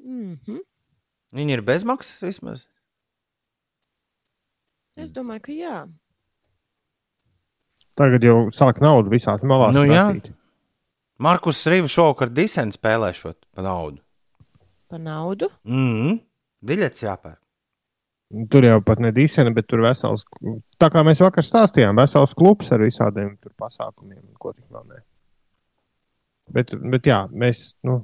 Mm 0.00 0.38
-hmm. 0.46 0.64
Viņi 1.36 1.52
ir 1.58 1.62
bezmaksas 1.62 2.24
vismaz. 2.24 2.64
Es 4.96 5.12
domāju, 5.12 5.44
ka 5.44 5.54
jā. 5.54 5.78
Tagad 7.96 8.24
jau 8.24 8.36
sāk 8.52 8.80
naudu 8.84 9.12
visās 9.12 9.44
malās. 9.44 9.74
Nu, 9.76 9.84
jā. 9.88 10.08
prasīt. 10.10 10.32
Markus 11.22 11.62
Rīvs 11.68 11.92
šovakar 11.92 12.32
disenu 12.32 12.74
spēlēšot 12.76 13.38
par 13.56 13.64
naudu. 13.64 14.02
Pa 14.92 15.00
naudu. 15.00 15.48
Mm. 15.64 16.18
Diļets 16.66 17.04
jāpērk. 17.04 17.40
Tur 18.50 18.66
jau 18.66 18.80
pat 18.82 19.00
ne 19.00 19.12
disena, 19.14 19.52
bet 19.54 19.68
tur 19.70 19.84
vesels. 19.84 20.24
Tā 20.82 20.90
kā 20.92 21.04
mēs 21.06 21.22
vakar 21.22 21.46
stāstījām, 21.46 21.96
vesels 22.00 22.34
klubs 22.36 22.72
ar 22.74 22.82
visādiem 22.82 23.36
tur 23.38 23.52
pasākumiem, 23.56 24.24
un 24.24 24.34
ko 24.40 24.52
tik 24.52 24.66
vēl 24.66 24.88
ne. 24.90 25.02
Bet, 26.56 26.74
bet 26.92 27.06
jā, 27.06 27.20
mēs, 27.30 27.68
nu, 27.86 28.00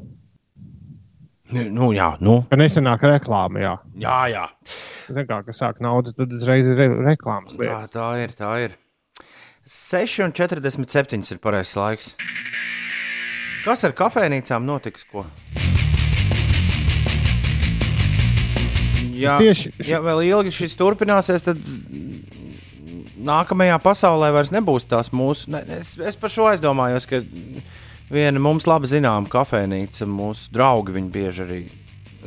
Nu, 1.52 1.90
jā, 1.92 2.14
nu. 2.24 2.38
ka 2.48 2.56
nesenāk 2.56 3.02
reklāma, 3.04 3.60
jā. 3.60 3.72
Jā, 4.00 4.18
jā. 4.32 4.44
Zin 5.12 5.26
kā, 5.28 5.42
ka 5.44 5.52
sāk 5.56 5.82
naudu, 5.84 6.14
tad 6.16 6.32
uzreiz 6.32 6.66
ir 6.68 6.78
re 6.78 6.88
reklāmas 7.12 7.52
Tā, 7.52 7.60
lietas. 7.60 7.92
tā 7.92 8.08
ir. 8.22 8.32
Tā 8.38 8.52
ir. 8.64 8.78
6,47 9.68 11.34
ir 11.34 11.42
pareizais 11.42 11.76
laiks. 11.78 12.12
Kas 13.66 13.84
ar 13.86 13.92
kafejnīcām 13.94 14.64
notiks? 14.66 15.04
Ko? 15.06 15.26
Ja, 19.12 19.36
ja 19.86 20.00
vēl 20.02 20.24
ilgi 20.32 20.50
šis 20.56 20.74
turpināsies, 20.80 21.44
tad 21.46 21.60
nākamajā 23.22 23.76
pasaulē 23.84 24.32
vairs 24.34 24.50
nebūs 24.54 24.88
tās 24.90 25.12
mūsu. 25.14 25.52
Ne, 25.54 25.60
es, 25.78 25.92
es 26.00 26.18
par 26.18 26.32
šo 26.32 26.48
aizdomājos, 26.50 27.06
ka 27.06 27.20
viena 28.12 28.42
mums 28.42 28.66
labi 28.68 28.90
zināma 28.90 29.30
kafejnīca, 29.32 30.06
mūsu 30.08 30.52
draugi 30.52 30.94
viņi 30.96 31.12
bieži 31.12 31.46
arī 31.46 31.60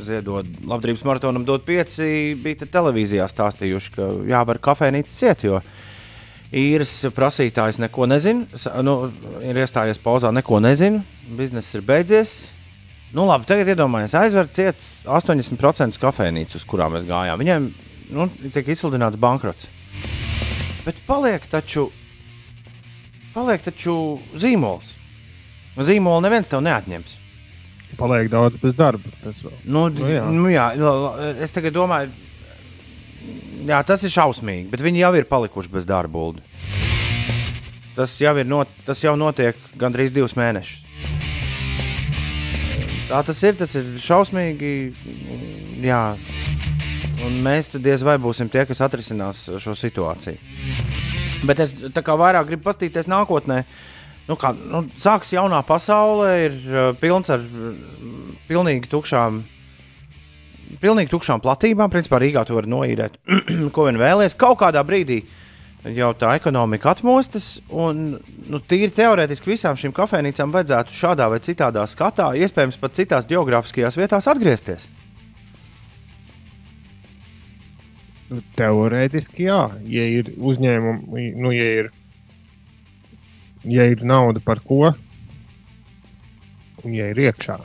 ziedot 0.03 0.47
labdarības 0.65 1.05
maratonam, 1.07 1.45
dot 1.47 1.65
pieci. 1.67 2.35
Bija 2.41 2.63
te 2.63 2.69
televīzijā 2.71 3.27
stāstījuši, 3.31 3.93
ka 3.95 4.09
jāvar 4.31 4.59
kafejnīca 4.63 5.11
ciet, 5.11 5.45
jo 5.47 5.61
īres 6.55 6.91
prasītājs 7.15 7.79
neko 7.83 8.07
nezina. 8.09 8.47
Nu, 8.83 8.97
ir 9.43 9.61
iestājies 9.61 10.01
pauzā, 10.03 10.33
neko 10.35 10.59
nezina. 10.63 11.03
Bizness 11.37 11.77
ir 11.77 11.85
beidzies. 11.85 12.35
Nu, 13.15 13.27
labi, 13.29 13.47
tagad 13.47 13.69
iedomājieties, 13.71 14.17
aizver 14.19 14.49
ciet 14.51 14.81
80% 15.07 16.01
kafejnīcu, 16.01 16.59
uz 16.59 16.65
kurām 16.67 16.97
mēs 16.97 17.05
gājām. 17.07 17.39
Viņiem 17.39 17.69
nu, 18.15 18.27
tiek 18.51 18.73
izsludināts 18.73 19.19
bankrots. 19.21 19.69
Bet 20.85 20.99
paliek 21.07 21.45
taču, 21.49 21.87
paliek 23.33 23.63
taču 23.63 23.95
zīmols. 24.35 24.91
Zīmolu 25.75 26.23
neviens 26.23 26.47
tev 26.51 26.63
neatņems. 26.63 27.17
Paliek 27.99 28.29
daudz 28.31 28.57
bez 28.61 28.75
darba. 28.75 29.11
Tas 29.23 29.41
vēl. 29.43 29.55
Nu, 29.63 29.87
Nu, 29.89 30.03
nu, 30.03 30.11
jā. 30.11 30.23
Nu, 30.31 30.47
jā, 30.51 30.69
nu, 30.79 30.93
es 31.43 31.53
domāju, 31.75 32.11
jā, 33.67 33.81
tas 33.87 34.03
ir 34.03 34.13
šausmīgi, 34.13 34.69
bet 34.71 34.83
viņi 34.83 35.03
jau 35.03 35.13
ir 35.19 35.27
palikuši 35.29 35.71
bez 35.71 35.87
darba. 35.87 36.19
Uldi. 36.19 36.43
Tas 37.95 38.17
jau, 38.19 38.33
ir 38.35 38.47
not, 38.47 38.71
tas 38.85 38.99
jau 39.03 39.15
notiek 39.15 39.55
gandrīz 39.79 40.11
divus 40.11 40.35
mēnešus. 40.35 40.81
Tā 43.05 43.21
tas 43.23 43.41
ir, 43.45 43.55
tas 43.55 43.75
ir 43.77 43.93
šausmīgi. 44.01 44.71
Jā. 45.85 46.17
Un 47.25 47.37
mēs 47.45 47.69
tad 47.71 47.85
diez 47.85 48.03
vai 48.03 48.17
būsim 48.19 48.49
tie, 48.51 48.65
kas 48.67 48.81
atrisinās 48.83 49.45
šo 49.61 49.75
situāciju. 49.77 50.41
Bet 51.45 51.61
es 51.63 51.75
tā 51.93 52.01
kā 52.03 52.15
vairāk 52.17 52.49
gribu 52.49 52.65
paskatīties 52.65 53.07
nākotnē. 53.11 53.61
Nu, 54.25 54.37
kā, 54.41 54.55
nu, 54.57 54.87
sāks 54.97 55.35
jaunā 55.35 55.59
pasaule, 55.67 56.29
ir 56.47 56.55
uh, 56.65 56.87
pilns 56.97 57.29
ar 57.33 57.43
uh, 57.45 57.75
pilnīgi 58.49 58.89
tukšām, 58.89 59.43
pilnīgi 60.81 61.11
tukšām 61.13 61.43
platībām. 61.45 61.93
Principā 61.93 62.19
Rīgā 62.23 62.45
tu 62.47 62.57
vari 62.57 62.71
noīrēt, 62.73 63.19
ko 63.75 63.85
vien 63.85 64.01
vēlies. 64.01 64.37
Kaut 64.39 64.57
kādā 64.63 64.81
brīdī 64.87 65.21
jau 65.93 66.11
tā 66.17 66.33
ekonomika 66.39 66.95
atmostas, 66.95 67.59
un 67.69 68.15
nu, 68.49 68.59
tīri 68.65 68.89
teorētiski 68.95 69.51
visām 69.53 69.77
šīm 69.77 69.93
kafejnīcām 69.95 70.53
vajadzētu 70.53 70.95
šādā 70.97 71.27
vai 71.29 71.41
citādā 71.45 71.85
skatā, 71.89 72.31
iespējams, 72.41 72.79
pat 72.81 72.97
citās 72.97 73.29
geogrāfiskajās 73.29 73.99
vietās 73.99 74.29
atgriezties. 74.31 74.87
Teorētiski, 78.57 79.45
jā, 79.45 79.61
ja 79.85 80.07
ir 80.17 80.33
uzņēmumi, 80.33 81.27
nu, 81.37 81.53
ja 81.53 81.69
ir, 81.83 81.91
ja 83.69 83.87
ir 83.89 84.03
nauda 84.05 84.41
par 84.43 84.61
ko, 84.65 84.93
un 86.85 86.93
ja 86.93 87.09
ir 87.11 87.23
iekšā, 87.29 87.59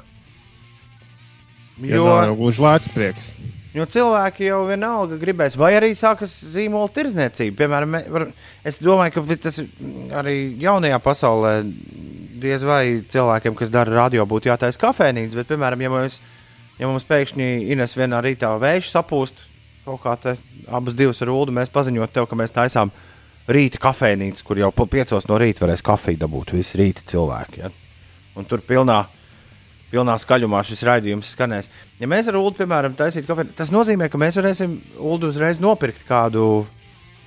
ja 1.80 1.96
Jo, 1.96 2.04
nav 2.04 2.30
jau 2.30 2.36
gluži 2.42 2.64
lēts 2.64 2.92
prieks. 2.94 3.30
Jo 3.70 3.84
cilvēki 3.86 4.48
jau 4.48 4.64
vienalga 4.66 5.14
gribēs, 5.20 5.54
vai 5.58 5.70
arī 5.78 5.92
sākas 5.94 6.32
zīmola 6.52 6.90
tirdzniecība. 6.90 7.54
Piemēram, 7.60 8.32
es 8.66 8.80
domāju, 8.82 9.14
ka 9.14 9.36
tas 9.44 9.60
arī 10.18 10.34
jaunajā 10.58 10.98
pasaulē 11.04 11.52
diez 12.42 12.64
vai 12.66 13.04
cilvēkiem, 13.06 13.54
kas 13.54 13.70
dara 13.70 13.94
radio, 13.94 14.26
būtu 14.26 14.50
jātaisa 14.50 14.80
kafejnīca. 14.82 15.38
Bet, 15.38 15.50
piemēram, 15.52 15.84
ja 15.86 15.92
mums, 15.92 16.18
ja 16.80 16.90
mums 16.90 17.06
pēkšņi 17.06 17.70
Ines 17.70 17.94
vienā 17.94 18.18
rītā 18.26 18.50
vējš 18.58 18.90
sapūst, 18.90 19.46
kaut 19.86 20.02
kā 20.02 20.16
te 20.18 20.34
abas 20.66 20.98
divas 20.98 21.22
ulu, 21.22 21.54
mēs 21.54 21.70
paziņot 21.70 22.16
tev, 22.16 22.26
ka 22.26 22.38
mēs 22.42 22.56
taisām 22.56 22.90
rīta 23.52 23.80
kafejnīcu, 23.82 24.44
kur 24.46 24.60
jau 24.60 24.70
piecos 24.72 25.26
no 25.30 25.38
rīta 25.40 25.64
varēs 25.64 25.84
kafiju 25.84 26.20
dabūt 26.20 26.54
visi 26.56 26.78
rīta 26.80 27.06
cilvēki. 27.10 27.64
Ja? 27.64 27.72
Un 28.38 28.46
tur 28.48 28.62
pilnā 28.64 29.04
pilnā 29.90 30.16
skaļumā 30.22 30.62
šis 30.66 30.84
raidījums 30.86 31.32
skanēs. 31.34 31.70
Ja 32.00 32.08
mēs 32.10 32.30
ar 32.30 32.38
Ulu, 32.38 32.52
piemēram, 32.58 32.94
taisītu 32.98 33.30
kafiju, 33.30 33.54
tas 33.58 33.72
nozīmē, 33.74 34.10
ka 34.10 34.20
mēs 34.20 34.38
varēsim 34.38 34.76
Ulu 34.98 35.30
uzreiz 35.32 35.60
nopirkt 35.62 36.04
kādu, 36.08 36.64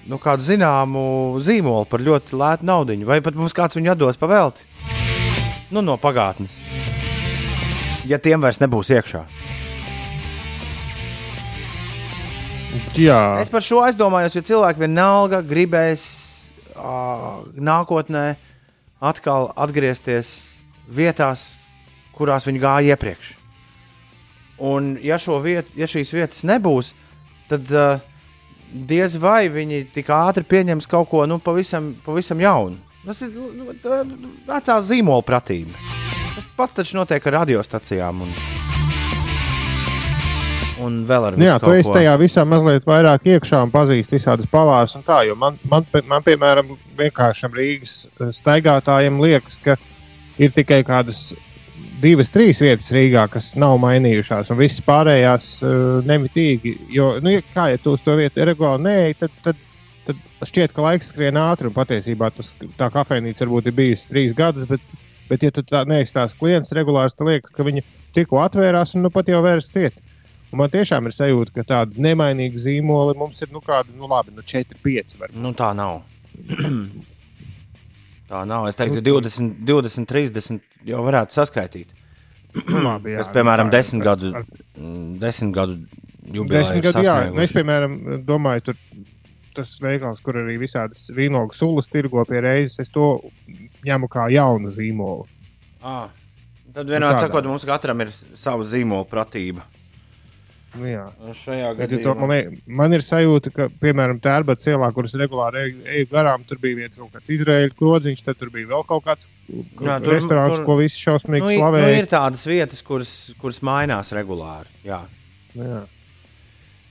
nu, 0.07 0.19
kādu 0.23 0.47
zināmu 0.47 1.03
zīmolu 1.43 1.89
par 1.91 2.03
ļoti 2.03 2.39
lētu 2.39 2.67
naudu, 2.69 2.97
vai 3.09 3.19
pat 3.25 3.35
mums 3.39 3.55
kāds 3.55 3.77
viņu 3.79 3.93
atdos 3.95 4.19
pa 4.19 4.31
velti. 4.31 4.63
Nu, 5.73 5.83
no 5.83 5.97
pagātnes. 5.99 6.59
Ja 8.07 8.19
tiem 8.19 8.43
vairs 8.43 8.59
nebūs 8.63 8.91
iekšā. 8.93 9.25
Jā, 12.97 13.19
Es 13.41 13.51
par 13.53 13.65
šo 13.65 13.81
aizdomājos, 13.85 14.35
jo 14.37 14.43
cilvēki 14.45 14.81
vienalga 14.85 15.41
gribēs 15.45 16.03
uh, 16.73 17.43
nākotnē 17.53 18.33
atkal 19.03 19.51
atgriezties 19.59 20.31
vietās, 20.89 21.53
kurās 22.15 22.47
viņi 22.47 22.61
gāja 22.63 22.95
iepriekš. 22.95 23.33
Un, 24.63 24.93
ja, 25.03 25.17
šo 25.21 25.39
vietu, 25.43 25.73
ja 25.77 25.89
šīs 25.89 26.13
vietas 26.15 26.43
nebūs, 26.47 26.93
tad 27.51 27.69
uh, 27.73 28.01
diez 28.73 29.17
vai 29.21 29.47
viņi 29.53 29.87
tik 29.93 30.09
ātri 30.13 30.45
pieņems 30.47 30.89
kaut 30.89 31.09
ko 31.11 31.25
nu, 31.29 31.39
pavisam, 31.43 31.93
pavisam 32.05 32.41
jaunu. 32.41 32.79
Tas 33.03 33.19
ir 33.25 33.33
nu, 33.35 33.73
vecā 34.47 34.79
zīmola 34.81 35.25
pratība. 35.27 35.75
Tas 36.33 36.47
pats 36.57 36.77
taču 36.79 36.97
notiek 36.97 37.25
ar 37.27 37.41
radiostacijām. 37.41 38.23
Un, 38.23 38.72
un 40.83 40.99
vēl 41.09 41.29
ar 41.29 41.37
Nu 41.39 41.47
Jā, 41.47 41.55
tu 41.61 41.71
esi 41.75 41.91
tajā 41.93 42.13
visā 42.21 42.43
mazliet 42.47 42.85
vairāk 42.87 43.25
iekšā 43.35 43.63
un 43.65 43.71
pazīsti 43.73 44.19
visādas 44.19 44.49
pavāras. 44.51 44.97
un 44.99 45.05
Tā, 45.07 45.21
jo 45.27 45.37
man, 45.39 45.57
man, 45.69 45.87
man, 46.09 46.23
piemēram, 46.25 46.75
vienkāršam 46.99 47.55
Rīgas 47.57 48.03
eh, 48.05 48.29
staigātājiem 48.35 49.19
liekas, 49.23 49.59
ka 49.63 49.77
ir 50.41 50.53
tikai 50.55 50.81
kādas 50.87 51.31
divas, 52.03 52.31
trīs 52.33 52.61
vietas 52.63 52.91
Rīgā, 52.93 53.25
kas 53.31 53.53
nav 53.59 53.77
mainījušās, 53.81 54.51
un 54.51 54.59
visas 54.59 54.83
pārējās 54.85 55.51
uh, 55.61 55.75
nemitīgi. 56.07 56.75
Jo, 56.93 57.13
nu, 57.23 57.31
ja, 57.35 57.43
kā 57.53 57.69
ja 57.71 57.79
tu 57.81 57.95
uz 57.95 58.03
to 58.03 58.15
vietu 58.19 58.43
regulāri 58.47 58.83
neej, 58.87 59.15
tad, 59.21 59.35
tad, 59.45 59.61
tad 60.07 60.19
šķiet, 60.49 60.73
ka 60.75 60.83
laiks 60.83 61.13
skrien 61.13 61.39
ātri, 61.39 61.69
un 61.69 61.75
patiesībā 61.75 62.31
tas, 62.35 62.51
tā 62.79 62.89
kafejnīca 62.93 63.45
varbūt 63.45 63.71
ir 63.71 63.77
bijusi 63.77 64.09
trīs 64.11 64.35
gadus, 64.37 64.67
bet, 64.69 64.83
bet 65.29 65.47
ja 65.47 65.53
tu 65.55 65.63
tā 65.67 65.85
neesi 65.89 66.15
tās 66.15 66.35
klients 66.39 66.73
regulārs, 66.75 67.15
tad 67.15 67.29
liekas, 67.29 67.53
ka 67.55 67.67
viņi 67.67 67.85
tikko 68.15 68.41
atvērās 68.43 68.95
un 68.97 69.07
nu 69.07 69.13
pat 69.13 69.31
jau 69.31 69.41
vairs 69.45 69.71
ciet. 69.73 69.95
Un 70.53 70.59
man 70.61 70.69
tiešām 70.69 71.07
ir 71.09 71.15
sajūta, 71.17 71.49
ka 71.55 71.63
tāda 71.65 71.97
nemainīga 72.05 72.59
zīmola 72.61 73.15
mums 73.17 73.41
ir 73.41 73.49
nu, 73.49 73.57
kāda, 73.65 73.89
nu, 73.97 74.05
labi, 74.11 74.29
nu, 74.35 74.43
4, 74.45 74.77
5. 74.85 75.15
Varbūt. 75.17 75.39
Nu, 75.41 75.49
tā 75.57 75.71
nav. 75.73 76.03
tā 78.29 78.43
nav. 78.49 78.67
Es 78.69 78.77
teiktu, 78.79 79.01
20, 79.05 79.63
20 79.65 80.07
30 80.09 80.61
jau 80.89 81.01
varētu 81.05 81.35
saskaitīt. 81.37 81.91
Nu, 82.67 82.83
labi, 82.85 83.15
jā, 83.15 83.23
Es, 83.23 83.31
piemēram, 83.33 83.69
nu, 83.69 83.73
tā, 83.73 83.79
desmit 83.79 84.03
ar- 84.05 84.09
gadu, 84.11 84.31
ar- 84.37 84.45
desmit 85.23 85.55
gadu 85.57 85.77
jubileju 86.37 86.67
Desmit 86.67 86.85
gadu, 86.85 87.03
jā. 87.07 87.15
Nu, 87.33 87.41
Es, 87.41 87.53
piemēram, 87.55 87.97
domāju, 88.27 88.67
tur 88.69 88.77
tas 89.57 89.73
veikals, 89.81 90.21
kur 90.25 90.37
arī 90.41 90.59
visādas 90.61 91.07
vīnogu 91.13 91.53
sulas 91.57 91.89
tirgo 91.89 92.21
pie 92.29 92.41
reizes, 92.41 92.79
es 92.85 92.89
to 92.93 93.07
ņemu 93.85 94.09
kā 94.09 94.27
jaunu 94.33 94.71
zīmolu. 94.73 95.25
Ah, 95.81 96.07
tad 96.73 96.87
vienmēr 96.89 97.17
tādā. 97.17 97.25
sakot, 97.27 97.49
mums 97.49 97.65
katram 97.65 98.01
ir 98.05 98.13
sava 98.37 98.65
zīmola 98.65 99.05
pratība. 99.09 99.65
Nu, 100.73 100.85
jā. 100.89 101.03
Šajā 101.37 101.67
Bet, 101.77 101.91
ja 101.91 101.97
to, 102.01 102.13
gadījumā 102.15 102.27
man, 102.27 102.29
liek- 102.33 102.61
man 102.81 102.93
ir 102.97 103.03
sajūta, 103.05 103.51
ka, 103.53 103.67
piemēram, 103.81 104.17
Tērbats 104.23 104.65
ielā, 104.71 104.87
kuras 104.95 105.13
regulāri 105.13 105.61
eju, 105.67 105.81
eju 105.85 106.07
garām, 106.09 106.45
tur 106.49 106.57
bija 106.63 106.79
viens 106.79 106.97
kaut 106.97 107.11
kāds 107.13 107.29
izraēļu 107.29 107.75
krodziņš, 107.77 108.23
tad 108.25 108.39
tur 108.39 108.49
bija 108.49 108.67
vēl 108.71 108.85
kaut 108.89 109.03
kāds 109.05 109.27
Jā, 109.49 109.99
tur- 110.01 110.13
restorāns, 110.15 110.55
tur- 110.57 110.65
ko 110.65 110.77
visi 110.81 110.97
šausmīgi 111.03 111.43
nu, 111.45 111.49
i- 111.49 111.57
nu, 111.57 111.61
slavēja. 111.67 111.97
ir 111.99 112.07
tādas 112.09 112.45
vietas, 112.49 112.81
kuras, 112.81 113.13
kuras 113.39 113.59
mainās 113.61 114.09
regulāri. 114.17 114.65
Jā. 114.83 115.03
Jā. 115.55 115.83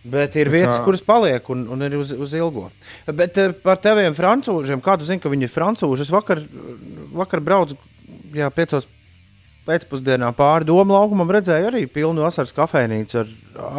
Bet 0.05 0.35
ir 0.37 0.49
vietas, 0.51 0.79
kā- 0.81 0.85
kuras 0.85 1.01
paliek 1.07 1.51
un, 1.51 1.67
un 1.71 1.83
ir 1.83 1.95
uz, 1.99 2.13
uz 2.13 2.33
ilgo. 2.35 2.71
Bet 3.07 3.37
eh, 3.39 3.53
par 3.53 3.77
teviem 3.79 4.15
frančūžiem, 4.15 4.81
kā 4.83 4.97
tu 4.99 5.05
zini, 5.07 5.21
ka 5.23 5.29
viņi 5.31 5.43
ir 5.47 5.53
frančūži? 5.55 6.01
Es 6.07 6.11
vakar, 6.11 6.41
vakar 7.15 7.41
braucu, 7.41 7.77
jā, 8.35 8.49
piecos 8.51 8.87
pēcpusdienā 9.67 10.33
pāri 10.37 10.67
domu 10.69 10.97
laukumam, 10.97 11.31
redzēju 11.31 11.69
arī 11.71 11.83
pilnu 11.91 12.25
vasaras 12.25 12.55
kafejnīcu 12.57 13.19
ar 13.21 13.33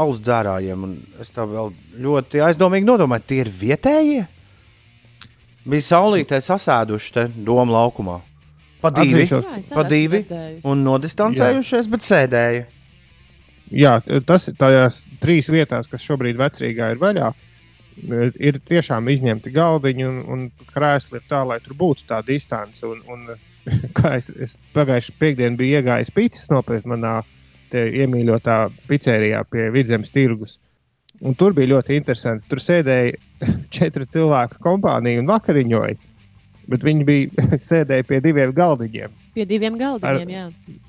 alus 0.04 0.22
dzērājiem. 0.24 0.84
un 0.88 0.98
Es 1.20 1.32
tā 1.34 1.46
vēl 1.48 1.74
ļoti 2.04 2.44
aizdomīgi 2.44 2.88
nodomāju, 2.88 3.28
tie 3.28 3.42
ir 3.44 3.52
vietējie. 3.52 4.28
Bija 5.64 5.88
saulītē 5.88 6.40
sasēduši 6.44 7.14
te 7.16 7.28
domu 7.36 7.76
laukumā. 7.76 8.20
Pa 8.84 8.92
divi, 8.92 9.24
Jā, 9.24 9.40
pa 9.72 9.86
divi 9.88 10.26
un 10.68 10.82
nodistancējušies, 10.84 11.88
bet 11.92 12.04
sēdēja. 12.04 12.66
Jā, 13.72 13.94
tas 14.28 14.50
ir 14.52 14.58
tajās 14.60 15.06
trīs 15.24 15.48
vietās, 15.48 15.88
kas 15.88 16.04
šobrīd 16.04 16.36
vecrīgā 16.40 16.92
ir 16.92 17.00
vaļā. 17.00 17.32
Ir 18.44 18.60
tiešām 18.68 19.08
izņemti 19.14 19.54
galdiņi 19.54 20.06
un, 20.10 20.20
un 20.34 20.44
krēsli 20.74 21.22
ir 21.22 21.26
tā, 21.30 21.44
lai 21.48 21.62
tur 21.64 21.78
būtu 21.80 22.04
tā 22.10 22.20
distance. 22.28 22.84
Un, 22.84 23.00
un, 23.08 23.32
kā 23.98 24.18
es, 24.20 24.30
es 24.36 24.58
pagājušajā 24.76 25.20
piekdienā 25.22 25.60
biju 25.60 25.80
iegājis 25.80 26.14
pīcis 26.16 26.52
nopirkt 26.52 26.90
manā 26.90 27.22
iemīļotā 27.74 28.58
pizzērijā 28.90 29.44
pie 29.50 29.70
vidzemes 29.74 30.14
tirgus. 30.14 30.60
Un 31.24 31.36
tur 31.40 31.54
bija 31.56 31.76
ļoti 31.76 31.98
interesanti. 31.98 32.46
Tur 32.50 32.62
sēdēja 32.62 33.16
četru 33.76 34.08
cilvēku 34.10 34.60
kompānija 34.64 35.22
un 35.22 35.30
vakariņoja. 35.32 36.00
Bet 36.72 36.86
viņi 36.88 37.06
bija 37.08 37.48
sēdēja 37.72 38.08
pie 38.08 38.20
diviem 38.24 38.54
galdiņiem. 38.56 39.20
Pie 39.34 39.46
diviem 39.50 39.78
galdiņiem, 39.80 40.32
jā. 40.32 40.44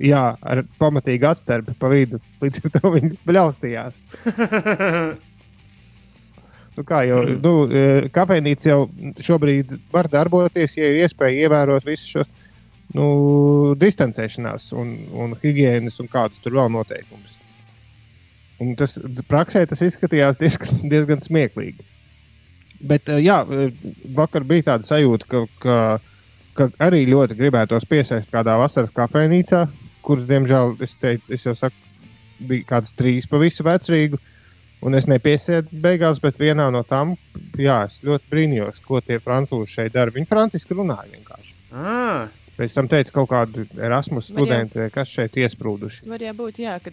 Jā, 0.04 0.24
ar 0.38 0.64
pamatīgu 0.80 1.30
atstarpi 1.30 1.74
pa 1.80 1.90
vidu. 1.92 2.20
Līdz 2.42 2.60
ar 2.60 2.74
to 2.76 2.92
viņi 2.94 3.14
bļaustījās. 3.26 4.02
nu, 6.76 6.84
kā 6.86 7.02
jau 7.08 7.22
nu, 7.32 7.54
eh, 7.70 8.08
kafejnīca 8.14 8.70
jau 8.70 8.80
šobrīd 9.24 9.72
var 9.94 10.10
darboties, 10.12 10.76
ja 10.78 10.90
ir 10.90 11.06
iespēja 11.06 11.48
ievērot 11.48 11.88
visus 11.88 12.10
šos 12.18 12.30
nu, 12.94 13.06
distancēšanās 13.78 14.70
un, 14.78 14.94
un 15.12 15.34
higiēnas 15.42 15.98
un 16.02 16.10
kādus 16.10 16.42
tur 16.44 16.56
vēl 16.60 16.70
noteikumus. 16.74 17.40
Un 18.62 18.76
tas 18.78 18.96
praksē 19.28 19.64
tas 19.68 19.82
izskatījās 19.82 20.38
diezgan, 20.40 20.82
diezgan 20.92 21.22
smieklīgi. 21.24 21.86
Bet, 22.84 23.08
eh, 23.08 23.22
jā, 23.24 23.40
eh, 23.48 23.72
vakar 24.16 24.46
bija 24.46 24.70
tāda 24.72 24.86
sajūta, 24.88 25.30
ka, 25.30 25.44
ka, 25.62 25.78
ka 26.58 26.68
arī 26.84 27.04
ļoti 27.10 27.38
gribētos 27.38 27.86
piesaistīt 27.90 28.32
kādā 28.34 28.56
vasaras 28.60 28.92
kafejnīcā, 28.94 29.64
kuras, 30.04 30.28
diemžēl, 30.28 30.76
es, 30.84 30.94
teicu, 31.00 31.26
es 31.34 31.46
jau 31.48 31.56
saku, 31.58 31.76
bija 32.44 32.68
kādas 32.74 32.94
trīs 32.96 33.28
pa 33.30 33.40
visu 33.42 33.66
vecrīgu. 33.66 34.20
Un 34.84 34.92
es 34.98 35.06
nepiesēdu 35.08 35.78
beigās, 35.80 36.18
bet 36.20 36.36
vienā 36.36 36.66
no 36.68 36.82
tām, 36.84 37.14
jā, 37.56 37.86
es 37.88 38.02
ļoti 38.04 38.28
brīnījos, 38.28 38.82
ko 38.84 39.00
tie 39.00 39.16
frančūzi 39.22 39.78
šeit 39.78 39.94
dara. 39.94 40.12
Viņi 40.12 40.28
franciski 40.28 40.76
runāja 40.76 41.08
vienkārši. 41.08 41.54
Ah, 41.72 42.26
Pēc 42.58 42.74
tam 42.76 42.86
teica 42.90 43.10
kaut 43.16 43.28
kādu 43.32 43.64
Erasmus 43.74 44.30
Man 44.30 44.36
jau- 44.38 44.44
studentu, 44.46 44.84
kas 44.94 45.08
šeit 45.10 45.34
iesprūduši. 45.42 46.04
Var 46.06 46.22
jau 46.28 46.34
būt, 46.38 46.60
jā, 46.62 46.76
ka 46.84 46.92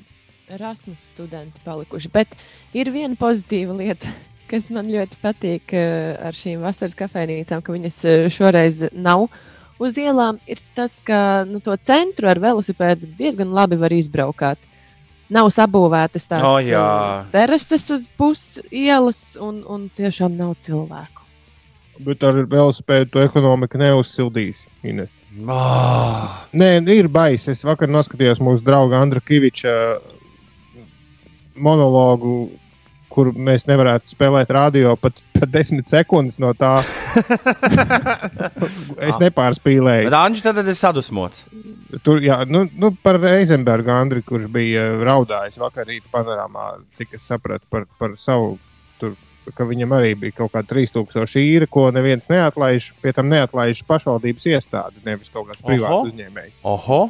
Erasmus 0.52 1.04
studenti 1.14 1.62
palikuši. 1.64 2.10
Bet 2.12 2.34
ir 2.74 2.90
viena 2.92 3.16
pozitīva 3.16 3.76
lieta, 3.78 4.10
kas 4.52 4.72
man 4.74 4.90
ļoti 4.92 5.20
patīk 5.22 5.76
eh, 5.78 6.18
ar 6.28 6.34
šīm 6.36 6.64
vasaras 6.66 6.98
kafejnīcām, 7.00 7.62
ka 7.64 7.76
viņas 7.78 8.00
eh, 8.10 8.26
šoreiz 8.34 8.82
nav 8.92 9.28
uz 9.82 9.96
ielām. 10.02 10.42
Ir 10.50 10.60
tas, 10.78 10.98
ka 11.06 11.46
nu, 11.48 11.62
to 11.64 11.78
centru 11.78 12.28
ar 12.34 12.42
velosipēdu 12.42 13.14
diezgan 13.18 13.54
labi 13.56 13.78
var 13.80 13.94
izbraukāt. 13.96 14.58
Nav 15.32 15.48
sabūvētas 15.56 16.26
tās 16.28 16.44
O, 16.44 16.58
jā. 16.60 16.82
eh, 17.22 17.30
terases 17.32 17.86
uz 17.96 18.10
puses 18.20 18.60
ielas, 18.74 19.38
un, 19.40 19.62
un 19.64 19.86
tiešām 19.96 20.34
nav 20.36 20.58
cilvēku. 20.60 21.21
Bet 22.02 22.24
ar 22.26 22.40
velospēdu 22.50 23.12
to 23.14 23.24
ekonomiku 23.26 23.80
neuzsildīs. 23.82 24.64
Ines. 24.88 25.14
oh. 25.46 26.32
Nē, 26.58 26.74
ir 26.96 27.10
baisi. 27.12 27.52
Es 27.54 27.62
vakar 27.68 27.92
noskatījos 27.92 28.42
mūsu 28.42 28.66
drauga 28.66 29.02
Andra 29.02 29.22
Kaviča 29.22 29.76
monologu, 31.62 32.50
kur 33.12 33.32
mēs 33.36 33.68
nevarētu 33.68 34.14
spēlēt 34.14 34.52
radio 34.56 34.96
pat, 35.00 35.20
pat 35.36 35.52
desmit 35.52 35.90
sekundes 35.92 36.40
no 36.42 36.54
tā. 36.58 36.78
es 39.10 39.20
nepārspīlēju. 39.22 40.08
Bet 40.08 40.18
Anģis 40.18 40.46
tad 40.48 40.64
ir 40.64 40.80
sadusmots. 40.80 41.46
Tur, 42.06 42.22
jā, 42.24 42.40
nu, 42.48 42.64
nu, 42.80 42.94
par 43.04 43.20
Eizenbergu 43.34 43.92
Andriu, 43.94 44.24
kurš 44.26 44.48
bija 44.52 44.86
raudājis 45.04 45.60
vakar 45.60 45.90
rīta 45.90 46.08
panorāmā, 46.14 46.74
cik 47.00 47.18
es 47.20 47.28
sapratu 47.28 47.68
par, 47.70 47.88
par 48.00 48.16
savu. 48.22 48.56
Ka 49.58 49.66
viņam 49.66 49.96
arī 49.98 50.14
bija 50.20 50.36
kaut 50.38 50.54
kāda 50.54 50.70
3000 50.70 51.42
īra, 51.42 51.68
ko 51.70 51.88
neviens 51.94 52.28
neatlaiž. 52.30 52.92
Pie 53.02 53.14
tam 53.18 53.32
neatlaiž 53.32 53.82
pašvaldības 53.90 54.46
iestāde, 54.52 55.02
nevis 55.08 55.32
kaut 55.34 55.50
kāds 55.50 55.64
privāts 55.66 56.12
uzņēmējs. 56.12 56.62
Oho! 56.70 57.02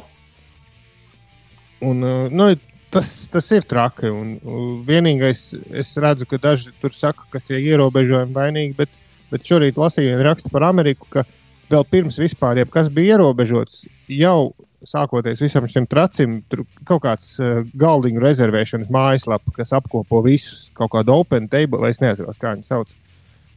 Un, 1.82 2.00
uh, 2.06 2.30
nu, 2.32 2.48
tas, 2.94 3.10
tas 3.32 3.50
ir 3.52 3.66
traki. 3.68 4.08
Un, 4.08 4.34
uh, 4.38 4.64
vienīgais, 4.88 5.44
es 5.82 5.92
redzu, 6.00 6.28
ka 6.30 6.40
daži 6.40 6.72
tur 6.80 6.94
saka, 6.96 7.26
ka 7.32 7.42
tie 7.42 7.60
ierobežojumi 7.60 8.36
vainīgi, 8.36 8.76
bet, 8.78 8.96
bet 9.32 9.48
šorīt 9.48 9.80
lasīju 9.80 10.14
vienu 10.14 10.28
rakstu 10.30 10.52
par 10.54 10.70
Ameriku, 10.70 11.10
ka 11.12 11.26
vēl 11.72 11.86
pirms 11.90 12.20
vispār 12.20 12.62
jebkas 12.62 12.90
bija 12.92 13.16
ierobežots, 13.16 13.86
jau 14.12 14.52
sākoties 14.86 15.42
visam 15.44 15.68
šim 15.70 15.86
tracim, 15.86 16.40
tur 16.50 16.64
kaut 16.88 17.04
kāds 17.04 17.36
uh, 17.40 17.62
galdiņu 17.78 18.22
rezervēšanas 18.22 18.90
mājaslapa, 18.92 19.54
kas 19.56 19.74
apkopo 19.78 20.22
visus, 20.26 20.68
kaut 20.78 20.92
kādu 20.96 21.14
open 21.22 21.48
table, 21.52 21.80
vai 21.82 21.92
es 21.94 22.02
nezinu, 22.02 22.34
kā 22.40 22.56
viņi 22.56 22.68
sauc. 22.68 22.92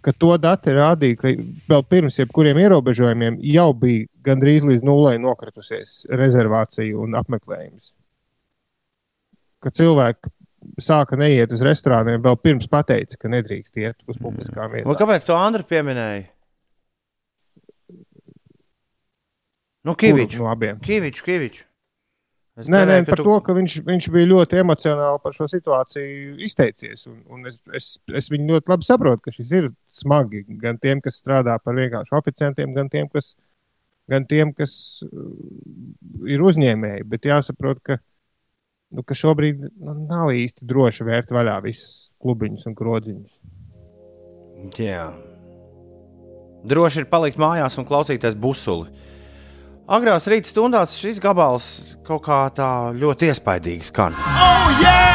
Ka 0.06 0.14
to 0.14 0.36
dati 0.38 0.70
rādīja, 0.70 1.18
ka 1.18 1.32
vēl 1.72 1.86
pirms 1.90 2.20
jebkuriem 2.22 2.60
ierobežojumiem 2.62 3.40
jau 3.50 3.72
bija 3.74 4.06
gandrīz 4.28 4.68
līdz 4.70 4.86
nulai 4.86 5.16
nokritusies 5.18 6.04
rezervācija 6.14 6.94
un 7.02 7.18
apmeklējums 7.18 7.96
ka 9.66 9.74
cilvēki 9.74 10.32
sāka 10.82 11.18
neiet 11.20 11.54
uz 11.54 11.64
restorāniem 11.66 12.22
vēl 12.26 12.38
pirms 12.42 12.70
pateica, 12.70 13.18
ka 13.22 13.32
nedrīkst 13.32 13.82
iet 13.82 13.98
uz 14.10 14.18
publiskām 14.22 14.70
Un 14.70 14.78
vietām. 14.78 14.98
kāpēc 15.02 15.28
to 15.28 15.38
Andriu 15.38 15.66
pieminēja? 15.70 16.30
Nu, 19.86 19.94
Kaviču. 19.94 20.42
No 20.42 20.50
abiem. 20.50 20.80
Kaviču, 20.82 21.24
Kaviču. 21.26 21.66
Es 22.56 22.70
Nē, 22.72 22.86
nē, 22.88 23.02
par 23.04 23.20
to, 23.20 23.34
ka 23.44 23.52
viņš, 23.52 23.74
viņš 23.84 24.06
bija 24.14 24.30
ļoti 24.30 24.62
emocionāli 24.62 25.20
par 25.20 25.34
šo 25.36 25.46
situāciju 25.52 26.38
izteicies. 26.48 27.04
Un, 27.10 27.18
un 27.36 27.50
es, 27.50 27.58
es, 27.76 27.90
es 28.16 28.30
viņu 28.32 28.54
ļoti 28.54 28.72
labi 28.72 28.88
saprotu, 28.88 29.26
ka 29.26 29.34
šis 29.36 29.52
ir 29.58 29.68
smagi 29.92 30.46
gan 30.62 30.80
tiem, 30.80 31.02
kas 31.04 31.20
strādā 31.20 31.58
par 31.60 31.76
vienkāršu 31.76 32.16
oficiantiem, 32.16 32.72
gan 32.78 32.88
tiem, 32.94 33.10
kas, 33.12 33.34
gan 34.08 34.24
tiem, 34.30 34.54
kas 34.56 34.78
uh, 35.04 35.26
ir 36.32 36.46
uzņēmēji. 36.48 37.04
Bet 37.12 37.28
jāsaprot, 37.28 37.82
ka, 37.84 38.00
nu, 38.96 39.04
ka 39.04 39.18
šobrīd 39.20 39.60
nu, 39.68 39.98
nav 40.08 40.32
īsti 40.40 40.64
droši 40.70 41.10
vērt 41.12 41.36
vaļā 41.36 41.58
visas 41.68 42.08
klubiņus 42.24 42.70
un 42.72 42.78
krodziņus. 42.80 43.36
Jā. 44.80 45.10
Droši 46.66 47.04
ir 47.04 47.12
palikt 47.12 47.38
mājās 47.38 47.76
un 47.78 47.86
klausīties 47.86 48.40
busuli. 48.40 48.88
Agrās 49.86 50.26
rīta 50.26 50.50
stundās 50.50 50.96
šis 50.98 51.20
gabals 51.22 51.66
kaut 52.08 52.24
kā 52.26 52.40
tā 52.58 52.90
ļoti 52.98 53.30
iespaidīgi 53.30 53.86
skan. 53.92 54.18
Oh, 54.18 54.82
yeah! 54.82 55.06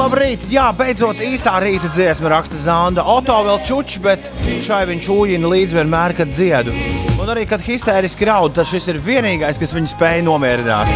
Labrīt! 0.00 0.46
Jā, 0.48 0.70
beidzot 0.72 1.20
īstā 1.20 1.58
rīta 1.60 1.90
dziesma 1.92 2.32
raksta 2.32 2.56
Zanda. 2.60 3.04
Oto 3.04 3.36
vēl 3.44 3.60
čučs, 3.68 4.00
bet 4.00 4.24
šai 4.64 4.86
viņš 4.88 5.12
ūjina 5.12 5.52
līdz 5.52 5.76
vienmēr, 5.76 6.16
kad 6.16 6.32
dziedu. 6.32 6.99
Un 7.20 7.28
arī, 7.28 7.44
kad 7.48 7.60
histēriski 7.60 8.24
raud, 8.24 8.54
tad 8.56 8.68
šis 8.70 8.86
ir 8.88 8.98
vienīgais, 9.04 9.58
kas 9.60 9.74
viņu 9.76 9.90
spēja 9.92 10.24
nomierināt. 10.24 10.88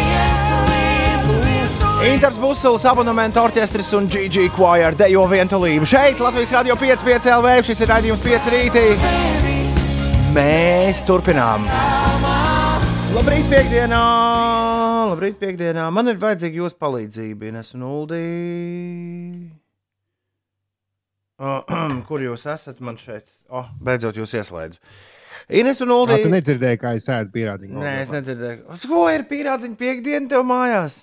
Inters 2.05 2.37
Busels, 2.41 2.85
abonementa 2.89 3.43
orķestris 3.45 3.91
un 3.97 4.09
GG 4.13 4.47
Choir 4.57 4.97
dejo 4.97 5.25
vientulību. 5.29 5.89
Šeit 5.89 6.21
Latvijas 6.21 6.53
radio 6.57 6.77
5,5 6.81 7.29
LV, 7.39 7.55
šis 7.69 7.85
ir 7.85 7.93
raidījums 7.93 8.25
5 8.25 8.51
rītī. 8.55 8.85
Mēs 10.35 11.05
turpinām. 11.09 11.69
Labrīt, 13.15 13.47
piekdienā! 13.53 14.03
Labrīt, 15.13 15.37
piekdienā! 15.39 15.87
Man 15.95 16.11
ir 16.11 16.21
vajadzīga 16.21 16.65
jūsu 16.65 16.81
palīdzība, 16.81 17.53
Ines 17.53 17.73
un 17.77 17.85
Uldī. 17.87 18.25
Kur 22.09 22.25
jūs 22.25 22.49
esat 22.51 22.81
man 22.85 22.97
šeit? 23.01 23.29
Oh, 23.53 23.69
beidzot, 23.85 24.17
jūs 24.19 24.35
ieslēdzu. 24.41 24.81
Ines 25.49 25.81
un 25.85 25.89
Uldī. 25.93 26.23
tu 26.23 26.31
nedzirdēji, 26.33 26.79
kā 26.81 26.95
es 26.97 27.09
ēdu 27.13 27.31
pierādījumu. 27.35 27.83
Nē, 27.83 27.95
es 28.03 28.13
nedzirdēju. 28.15 28.79
Ko 28.89 29.03
ir 29.13 29.27
pierādziņa 29.29 29.77
piekdiena 29.77 30.29
tev 30.31 30.45
mājās? 30.49 31.03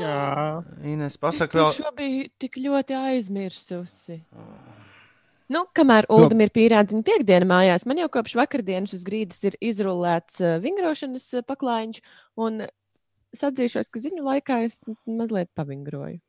Jā, 0.00 0.64
Ines, 0.86 1.14
Es 1.14 1.18
pasaka 1.20 1.52
to 1.52 1.64
vēl. 1.64 1.72
šo 1.78 1.90
biju 1.96 2.28
tik 2.38 2.56
ļoti 2.60 2.94
aizmirsusi. 2.98 4.20
Nu, 5.50 5.64
kamēr 5.74 6.06
Uldam 6.14 6.40
ir 6.44 6.52
pierādījuma 6.54 7.02
piekdiena 7.08 7.46
mājās, 7.50 7.82
man 7.86 7.98
jau 7.98 8.06
kopš 8.12 8.36
vakardienas 8.38 8.92
uz 8.94 9.02
grīdas 9.04 9.40
ir 9.48 9.56
izrullēts 9.58 10.38
vingrošanas 10.62 11.26
paklājiņš, 11.48 11.98
un 12.38 12.60
es 13.34 13.42
atzīšos, 13.48 13.90
ka 13.90 13.98
ziņu 14.04 14.22
laikā 14.28 14.60
es 14.68 14.84
mazliet 15.10 15.50
pavingroju. 15.58 16.20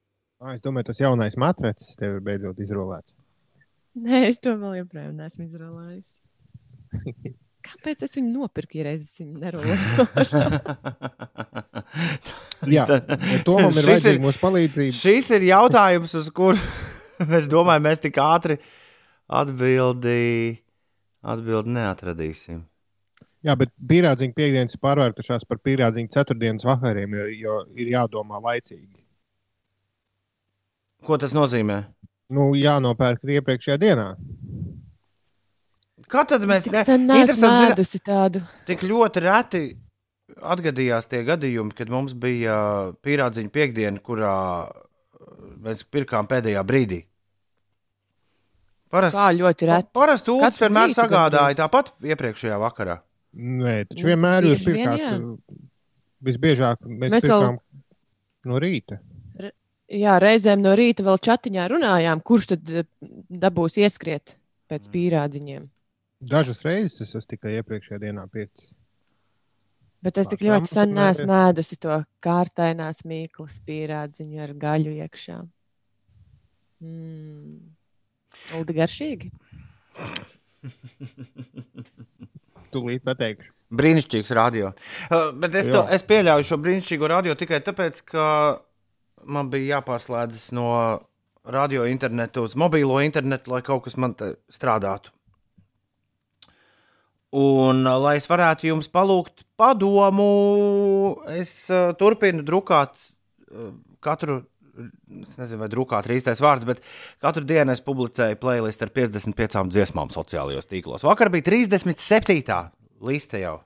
Ā, 0.41 0.55
es 0.55 0.61
domāju, 0.65 0.87
tas 0.89 1.03
jaunais 1.03 1.37
matracis 1.37 1.93
tev 1.99 2.15
ir 2.17 2.25
beidzot 2.25 2.57
izrolēts. 2.65 3.13
Nē, 4.01 4.23
es 4.31 4.39
to 4.41 4.55
vēl 4.57 4.79
joprojām 4.81 5.13
neesmu 5.19 5.45
izrullējusi. 5.45 6.21
Kāpēc 7.61 8.01
es 8.07 8.15
viņu 8.17 8.31
nopirku, 8.33 8.79
ja 8.79 8.87
reizes 8.87 9.19
viņu 9.21 9.37
nerolēju? 9.43 10.05
Jā, 12.75 12.85
Tomam 13.45 13.69
ir 13.69 13.77
Šis 13.77 13.85
ir- 13.85 13.91
vajadzīga 13.91 14.23
mūsu 14.23 14.41
palīdzība. 14.41 14.95
Šis 14.97 15.29
ir 15.37 15.45
jautājums, 15.51 16.15
uz 16.17 16.29
kuru 16.33 16.57
es 17.37 17.47
domāju, 17.51 17.83
mēs 17.85 18.01
tik 18.01 18.17
ātri 18.21 18.57
atbildi, 19.31 20.57
atbildi 21.21 21.75
neatradīsim. 21.77 22.59
Jā, 23.45 23.55
bet 23.57 23.71
pierādījuma 23.89 24.37
piekdienas 24.37 24.77
pārvērtušās 24.81 25.47
par 25.49 25.57
pierādījumu 25.65 26.11
ceturtdienas 26.13 26.65
vakariem, 26.67 27.15
jo, 27.17 27.29
jo 27.45 27.55
ir 27.81 27.93
jādomā 27.95 28.37
laicīgi. 28.41 28.99
Ko 31.05 31.17
tas 31.17 31.33
nozīmē? 31.33 31.79
Nu, 32.31 32.51
jānopērk 32.53 33.25
iepriekšējā 33.37 33.77
dienā. 33.81 34.11
Kā 36.11 36.25
tad 36.27 36.43
mēs 36.49 36.65
zināt- 36.67 37.71
ēdusi 37.71 38.01
tādu. 38.03 38.41
Tik 38.67 38.81
ļoti 38.83 39.21
reti 39.23 39.61
atgadījās 40.41 41.07
tie 41.11 41.21
gadījumi, 41.27 41.73
kad 41.75 41.89
mums 41.91 42.13
bija 42.13 42.91
pierādziņa 43.03 43.51
piekdiena, 43.51 43.99
kurā 44.03 44.33
mēs 45.63 45.83
pirkām 45.87 46.27
pēdējā 46.27 46.63
brīdī. 46.67 47.05
Parasti, 48.91 49.17
Kā 49.17 49.29
ļoti 49.31 49.67
reti. 49.69 49.89
parasti 49.95 50.33
Katru 50.41 50.65
vienmēr 50.67 50.91
sagādāja 50.95 51.55
tāpat 51.61 51.93
iepriekšējā 52.03 52.57
vakarā. 52.59 52.97
Nē, 53.39 53.75
taču 53.87 54.09
vienmēr 54.09 54.43
jūs 54.49 54.65
vien, 54.67 54.75
pirkāt. 54.75 55.21
uh, 55.21 55.59
Visbiežāk 56.27 56.81
mēs, 56.83 56.99
Mēs 56.99 57.11
mēs 57.15 57.23
vēl- 57.31 57.45
pirkām 57.45 57.59
no 58.51 58.59
rīta. 58.59 58.99
Jā, 59.91 60.19
reizēm 60.23 60.59
no 60.63 60.75
rīta 60.75 61.03
vēl 61.03 61.17
chatiņā 61.19 61.69
runājām, 61.71 62.21
kurš 62.23 62.47
tad 62.51 62.69
eh, 62.69 62.83
dabūs 63.31 63.77
ieskriet 63.79 64.35
pēc 64.69 64.87
pīrādziņiem. 64.91 65.65
Dažas 66.21 66.61
reizes 66.65 67.01
es 67.01 67.15
esmu 67.15 67.33
tikai 67.33 67.55
iepriekšējā 67.57 67.99
dienā 68.03 68.27
pircis. 68.29 68.69
Bet 70.01 70.17
es 70.17 70.29
tik 70.29 70.41
ļoti 70.45 70.69
sen 70.69 70.93
neesmu 70.97 71.33
ēdusi 71.33 71.77
to 71.81 71.99
kārtainās 72.25 73.03
mīklas 73.05 73.59
pīrādziņu 73.65 74.41
ar 74.41 74.53
gaļu 74.57 74.93
iekšā. 75.05 75.37
Mm. 76.81 77.59
Uldi 78.57 78.73
garšīgi. 78.77 79.29
Tūlīt 82.73 83.05
pateikšu. 83.05 83.53
Brīnišķīgs 83.77 84.33
radio. 84.35 84.71
Uh, 85.07 85.29
bet 85.37 85.55
es, 85.59 85.69
to, 85.71 85.83
es 85.93 86.03
pieļauju 86.07 86.47
šo 86.49 86.57
brīnišķīgo 86.63 87.05
radio 87.11 87.35
tikai 87.39 87.59
tāpēc, 87.65 88.01
ka 88.09 88.25
man 89.21 89.51
bija 89.53 89.77
jāpārslēdzas 89.77 90.47
no 90.57 90.69
radio 91.45 91.85
internetu 91.89 92.45
uz 92.47 92.53
mobilo 92.59 92.97
internetu, 93.03 93.53
lai 93.53 93.61
kaut 93.65 93.85
kas 93.85 93.95
man 94.01 94.11
te 94.17 94.27
strādātu. 94.53 95.13
Un, 97.31 97.85
uh, 97.85 97.95
lai 98.03 98.17
es 98.19 98.27
varētu 98.27 98.67
jums 98.67 98.89
palūgt 98.91 99.45
padomu, 99.59 100.25
es 101.31 101.53
uh, 101.71 101.93
turpinu 101.95 102.43
drukāt 102.43 102.97
uh, 102.99 103.71
katru. 104.03 104.41
Es 105.21 105.37
nezinu, 105.39 105.61
vai 105.61 105.69
drukāt 105.71 106.07
ir 106.07 106.15
īstais 106.17 106.39
vārds, 106.43 106.65
bet 106.67 106.79
katru 107.23 107.43
dienu 107.47 107.73
es 107.73 107.83
publicēju 107.83 108.39
playlistu 108.39 108.87
ar 108.87 108.91
55 108.95 109.71
dziesmām 109.71 110.11
sociālajos 110.11 110.67
tīklos. 110.67 111.03
Vakar 111.07 111.31
bija 111.31 111.47
37. 111.51 112.59
liste 113.07 113.43
jau. 113.43 113.57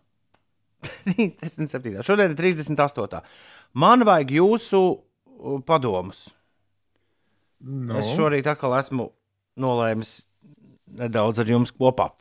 37. 1.16 2.02
Šodien 2.06 2.34
ir 2.34 2.38
38. 2.38 3.22
Man 3.82 4.06
vajag 4.06 4.38
jūsu 4.38 4.82
uh, 4.86 5.60
padomus. 5.66 6.28
No. 7.66 7.98
Es 7.98 8.14
šorīt 8.14 8.46
atkal 8.50 8.78
esmu 8.78 9.10
nolēmis 9.58 10.20
nedaudz 11.02 11.42
ar 11.42 11.50
jums 11.50 11.74
kopā 11.74 12.12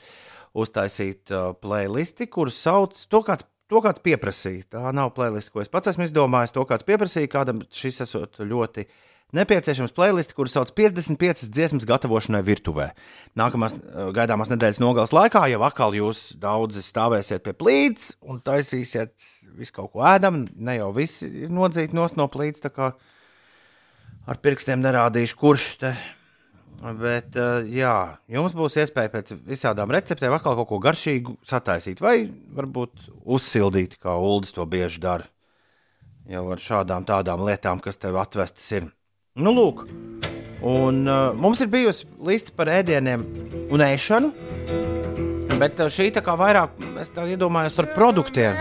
uztaisīt 0.54 1.32
uh, 1.34 1.52
playlisti, 1.58 2.28
kuras 2.30 2.58
sauc 2.62 2.94
to, 3.10 3.22
kāds, 3.26 3.46
to 3.70 3.82
kāds 3.84 4.02
pieprasīja. 4.04 4.68
Tā 4.76 4.92
nav 4.94 5.14
playlist, 5.16 5.50
ko 5.52 5.64
es 5.64 5.72
pats 5.72 5.90
esmu 5.92 6.06
izdomājis. 6.06 6.54
To 6.54 6.64
kāds 6.68 6.86
pieprasīja, 6.86 7.30
kādam 7.32 7.64
šis 7.74 8.04
esot 8.06 8.38
ļoti 8.44 8.86
nepieciešams 9.34 9.94
playlisti, 9.96 10.36
kuras 10.36 10.54
sauc 10.54 10.70
55 10.76 11.48
dziesmas 11.50 11.86
gatavošanai 11.90 12.44
virtuvē. 12.46 12.92
Nākamās 13.38 13.76
uh, 13.80 14.10
gaidāmās 14.14 14.52
nedēļas 14.52 14.82
nogales 14.84 15.14
laikā 15.16 15.46
jau 15.50 15.62
atkal 15.66 15.96
jūs 15.98 16.28
daudzi 16.40 16.84
stāvēsiet 16.86 17.42
pie 17.46 17.56
plīts 17.58 18.12
un 18.22 18.38
taisīsiet 18.44 19.14
visu 19.58 19.74
kaut 19.74 19.90
ko 19.94 20.06
ēdam. 20.06 20.44
Ne 20.54 20.78
jau 20.78 20.92
visi 20.94 21.26
ir 21.44 21.54
nodzīti 21.54 21.98
no 21.98 22.28
plīts, 22.30 22.62
tā 22.62 22.70
kā 22.74 22.92
ar 24.24 24.38
pirkstiem 24.40 24.80
nerādīšu, 24.84 25.36
kurš 25.40 25.72
te 25.82 25.96
Bet, 26.82 27.32
uh, 27.38 27.62
jā, 27.64 28.18
jums 28.28 28.52
būs 28.56 28.74
iespēja 28.82 29.12
pēc 29.12 29.30
visādām 29.46 29.92
receptēm 29.94 30.34
atkal 30.36 30.56
kaut 30.58 30.68
ko 30.68 30.80
garšīgu 30.84 31.38
sataisīt, 31.46 32.02
vai 32.04 32.26
varbūt 32.56 33.06
uzsildīt, 33.24 33.96
kā 34.02 34.16
Ulas 34.20 34.52
to 34.52 34.66
bieži 34.68 35.00
dara. 35.00 35.24
Jau 36.28 36.44
ar 36.52 36.60
šādām 36.60 37.06
tādām 37.08 37.44
lietām, 37.46 37.80
kas 37.84 38.00
tev 38.00 38.18
atvestas 38.20 38.66
ir. 38.76 38.90
Nu, 39.36 39.52
lūk, 39.56 39.86
un 40.64 41.00
uh, 41.08 41.32
mums 41.36 41.62
ir 41.64 41.72
bijusi 41.72 42.08
lista 42.24 42.52
par 42.56 42.68
ēdieniem 42.72 43.24
un 43.72 43.84
ēšanu, 43.84 44.32
bet 45.56 45.80
uh, 45.80 45.88
šī 45.88 46.10
tā 46.16 46.24
kā 46.24 46.36
vairāk 46.36 46.76
es 47.00 47.12
tā 47.16 47.24
iedomājos 47.32 47.80
par 47.80 47.90
produktiem. 47.96 48.60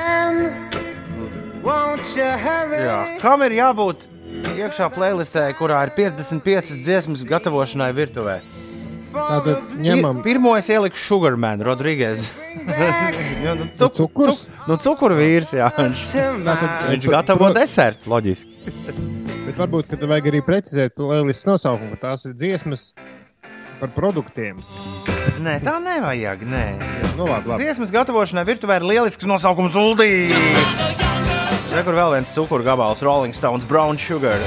Jā, 2.84 2.98
kam 3.22 3.44
ir 3.48 3.60
jābūt 3.60 4.08
iekšā 4.52 4.90
playlistē, 4.94 5.46
kurā 5.58 5.84
ir 5.88 5.94
55 5.96 6.78
dziesmas 6.84 7.24
gatavošanai 7.28 7.92
virtuvē? 7.96 8.42
Tātad 9.14 9.76
ņemam 9.78 10.24
Pir, 10.24 10.40
pirmo 10.40 10.56
es 10.58 10.68
ieliku 10.74 10.98
Sugarman, 10.98 11.62
Rodrīgas. 11.66 12.24
ja, 13.46 13.54
nu, 13.60 13.68
cuk, 13.78 13.94
Cukurs? 14.00 14.46
Cuk, 14.48 14.64
nu, 14.72 14.78
cukuru 14.82 15.18
vīrs, 15.20 15.54
jā. 15.60 15.70
Viņš, 15.78 16.06
Tātad, 16.48 16.72
viņš 16.90 17.10
gatavo 17.14 17.46
pro- 17.46 17.54
desertu, 17.60 18.10
loģiski. 18.14 18.74
Bet 19.44 19.60
varbūt, 19.60 19.92
ka 19.92 20.00
tev 20.02 20.10
vajag 20.16 20.32
arī 20.32 20.42
precizēt 20.46 20.98
playlists 20.98 21.46
nosaukumu, 21.50 21.94
ka 21.98 22.10
tās 22.10 22.26
ir 22.26 22.34
dziesmas 22.40 22.90
par 23.78 23.94
produktiem. 23.94 24.58
Nē, 25.44 25.60
tā 25.64 25.78
nevajag. 25.84 26.46
Nē. 26.50 26.66
Nu, 27.14 27.28
labi, 27.28 27.54
labi. 27.54 27.62
Dziesmas 27.62 27.94
gatavošanai 27.94 28.48
virtuvē 28.50 28.80
ir 28.82 28.90
lielisks 28.96 29.30
nosaukums 29.30 29.78
Uldī. 29.78 31.03
Rekur 31.74 31.96
vēl 31.98 32.12
viens 32.14 32.32
cukuru 32.36 32.64
gabals, 32.66 33.02
Rolling 33.06 33.34
Stones 33.36 33.66
Brown 33.66 33.98
Sugar. 33.98 34.38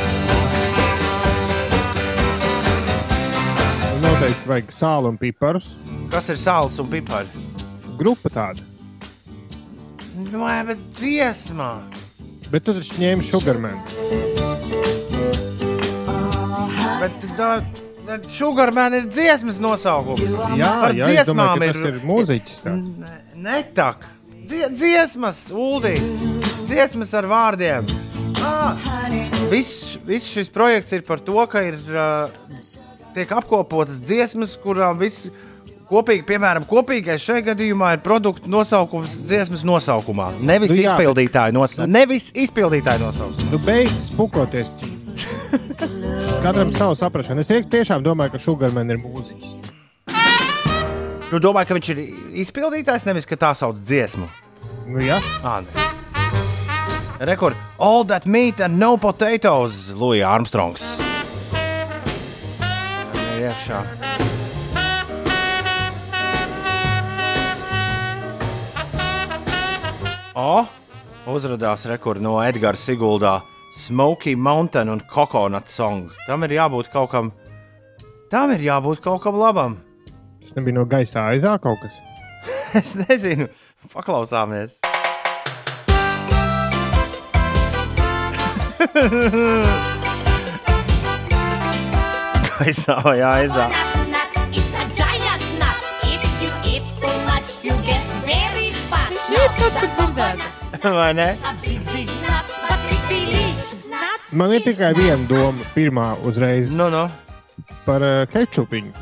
Un 3.96 4.04
Noteikti 4.04 4.46
vajag 4.50 4.70
sāli 4.76 5.10
un 5.10 5.18
piparus. 5.20 5.72
Kas 6.12 6.28
ir 6.30 6.38
sāls 6.38 6.76
un 6.82 6.88
pipari? 6.92 7.26
Grupa 7.98 8.30
tāda. 8.30 8.62
Nu, 10.16 10.44
bet 10.68 10.78
dziesmā. 10.96 11.70
Bet 12.52 12.62
tu 12.64 12.76
taču 12.76 12.94
ņēmi 13.02 13.26
sugarmanu. 13.26 13.82
Bet 17.00 17.26
tā, 17.36 17.50
Sugarman 18.30 18.94
ir 18.94 19.08
dziesmas 19.10 19.58
nosaukums. 19.60 20.22
Jā, 20.54 20.70
Par 20.84 20.94
jā, 20.94 21.08
es 21.10 21.26
domāju, 21.26 21.34
dziesmām 21.34 21.58
ka 21.58 21.64
ir- 21.66 21.72
tas 21.74 21.88
ir 21.90 21.96
mūziķis. 22.06 22.60
tāds. 22.62 22.98
Ne- 23.02 23.22
Netak. 23.50 24.06
Dzie, 24.46 24.68
dziesmas, 24.70 25.50
Uldi. 25.50 25.96
Dziesmas 26.76 27.14
ar 27.16 27.24
vārdiem. 27.24 27.86
Ah, 28.44 28.76
viss, 29.48 29.94
viss 30.04 30.28
šis 30.28 30.50
projekts 30.52 30.92
ir 30.92 31.00
par 31.06 31.22
to, 31.24 31.38
ka 31.48 31.62
ir 31.64 31.78
uh, 31.88 32.28
tiek 33.16 33.30
apkopotas 33.32 33.96
dziesmas, 34.04 34.58
kurām 34.60 35.00
viss 35.00 35.30
kopīgi, 35.88 36.26
piemēram, 36.28 36.66
kopīgais 36.68 37.24
šajā 37.24 37.46
gadījumā 37.46 37.94
ir 37.96 38.02
produktu 38.04 38.52
nosaukums 38.52 39.22
dziesmas 39.24 39.64
nosaukumā. 39.64 40.28
Nevis 40.36 40.74
Nu 40.74 40.76
nu, 40.76 40.82
jā, 40.82 40.92
izpildītāja 40.92 41.56
nosaukums. 41.56 41.94
Nevis 41.96 42.28
izpildītāja 42.44 43.00
nosaukums. 43.06 43.48
Nu, 43.54 43.62
beidz 43.64 43.96
spukoties. 44.10 44.76
Katram 46.44 46.76
savu 46.76 46.92
saprāšanu. 47.00 47.40
Es 47.40 47.72
tiešām 47.72 48.04
domāju, 48.04 48.36
ka 48.36 48.44
sugarman 48.50 48.92
ir 48.92 49.00
mūziķis. 49.00 49.72
Tu 51.32 51.40
domā, 51.40 51.64
ka 51.64 51.80
viņš 51.80 51.94
ir 51.96 52.04
izpildītājs, 52.44 53.08
nevis 53.08 53.24
ka 53.24 53.40
tā 53.48 53.56
sauc 53.56 53.80
dziesmu. 53.80 54.28
Nu, 54.92 55.00
jā, 55.00 55.16
Ah, 55.40 55.64
Rekord, 57.18 57.56
all 57.78 58.04
that 58.04 58.26
meat 58.26 58.60
and 58.60 58.78
no 58.78 58.98
potatoes, 58.98 59.90
Louis 59.92 60.20
Armstrongs. 60.22 60.82
Ir 63.36 63.46
Iekšā. 63.48 63.78
O, 70.36 70.66
uzrādījās 71.32 71.86
rekords 71.88 72.20
no 72.20 72.36
Edgara 72.44 72.76
Siguldā. 72.76 73.38
Smoky 73.76 74.36
Mountain 74.36 74.92
un 74.92 75.00
Coconut 75.08 75.72
Song. 75.72 76.10
Tam 76.28 76.44
ir 76.44 76.52
jābūt 76.58 76.92
kaut 76.92 77.10
kam. 77.12 77.32
Tam 78.32 78.52
ir 78.52 78.64
jābūt 78.68 79.00
kaut 79.04 79.24
kam 79.24 79.40
labam. 79.40 79.80
tas 80.40 80.52
nebija 80.56 80.76
no 80.76 80.84
gaisa 80.84 81.30
aizā 81.32 81.56
kaut 81.60 81.80
kas. 81.80 81.96
Es 82.76 82.92
nezinu, 82.96 83.48
paklausāmies. 83.92 84.85
Nut, 102.22 102.46
but 102.68 102.80
it's 102.90 103.02
delicious 103.08 103.86
nut. 103.90 104.20
Man 104.32 104.52
ir 104.52 104.60
tikai 104.64 104.92
viena 104.96 105.26
doma, 105.28 105.64
pirmā 105.74 106.06
uzreiz 106.28 106.70
Nu, 106.70 106.88
nu. 106.90 107.06
par 107.86 108.02
uh, 108.02 108.24
kečupiņu. 108.32 108.92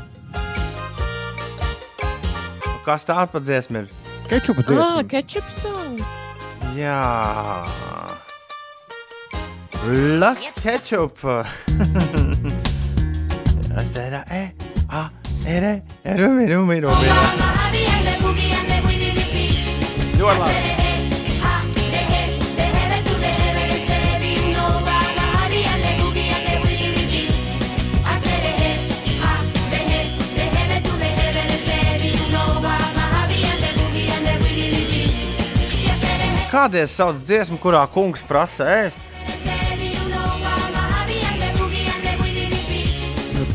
Kas 2.85 3.05
tā 3.09 3.25
pa 3.31 3.39
dziesma 3.41 3.83
ir? 3.85 3.89
Kečupa 4.29 4.61
Ah, 4.61 4.67
dziesma. 4.69 5.03
ketchup 5.09 5.47
song. 5.61 5.99
Jā. 6.77 6.99
Las 9.87 10.51
ketchup. 10.61 11.17
Es 13.77 13.95
era, 13.97 14.25
e, 14.31 14.55
a, 14.89 15.11
ere, 15.45 15.83
rumi, 16.05 16.47
rumi, 16.47 16.79
rumi. 16.79 16.95
Mojave 16.95 17.85
and 17.85 18.05
the 18.07 18.15
boogie 18.25 18.53
and 18.55 18.69
the 18.71 18.79
wiggy 18.87 19.11
beat. 19.11 19.59
Ļoti 20.15 20.31
I 20.31 20.39
labi. 20.39 20.47
said, 20.47 20.63
hey, 20.79 20.97
ha, 21.43 21.55
the 21.75 21.99
hey, 22.07 22.39
the 22.55 22.63
heavy 22.63 22.99
to 23.03 23.13
the 23.19 23.27
heavy, 23.27 23.63
they 23.67 23.81
say, 23.83 24.15
be 24.23 24.31
no 24.55 24.65
Mojave 24.79 25.61
and 25.67 25.81
the 25.83 25.91
boogie 25.99 26.31
and 26.31 26.43
the 26.47 26.55
wiggy 26.63 27.03
beat. 27.11 27.35
I 28.07 28.15
said, 28.23 28.43
hey, 28.47 28.75
ha, 29.19 29.33
the 29.69 29.75
hey, 29.75 30.05
the 30.37 30.45
heavy 30.55 30.79
to 30.87 30.93
the 30.95 31.09
heavy, 31.19 31.43
they 31.51 31.59
say, 31.67 31.99
be 31.99 32.11
no 32.31 32.43
Mojave 32.63 33.39
and 33.51 33.59
the 33.59 33.71
boogie 33.75 34.07
and 34.15 34.23
the 34.23 34.35
wiggy 34.39 34.87
beat. 34.87 35.11
Yes, 35.83 35.99
I 35.99 36.07
said, 36.07 36.19
hey, 36.31 36.47
Kādēļ 36.55 36.87
sauc 36.87 37.19
dziesmu, 37.27 37.59
kurā 37.59 37.83
kungs 37.91 38.23
prasa 38.23 38.63
ēst? 38.87 39.03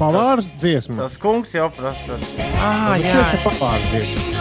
Pavārs 0.00 0.46
dziesma. 0.60 0.96
Tas 1.02 1.18
kungs 1.20 1.52
jau 1.52 1.68
prasa. 1.76 2.16
Ah, 2.56 2.96
Tas 2.96 3.04
jā, 3.04 3.24
ir 3.36 3.42
pavārs 3.44 3.90
dziesma. 3.92 4.40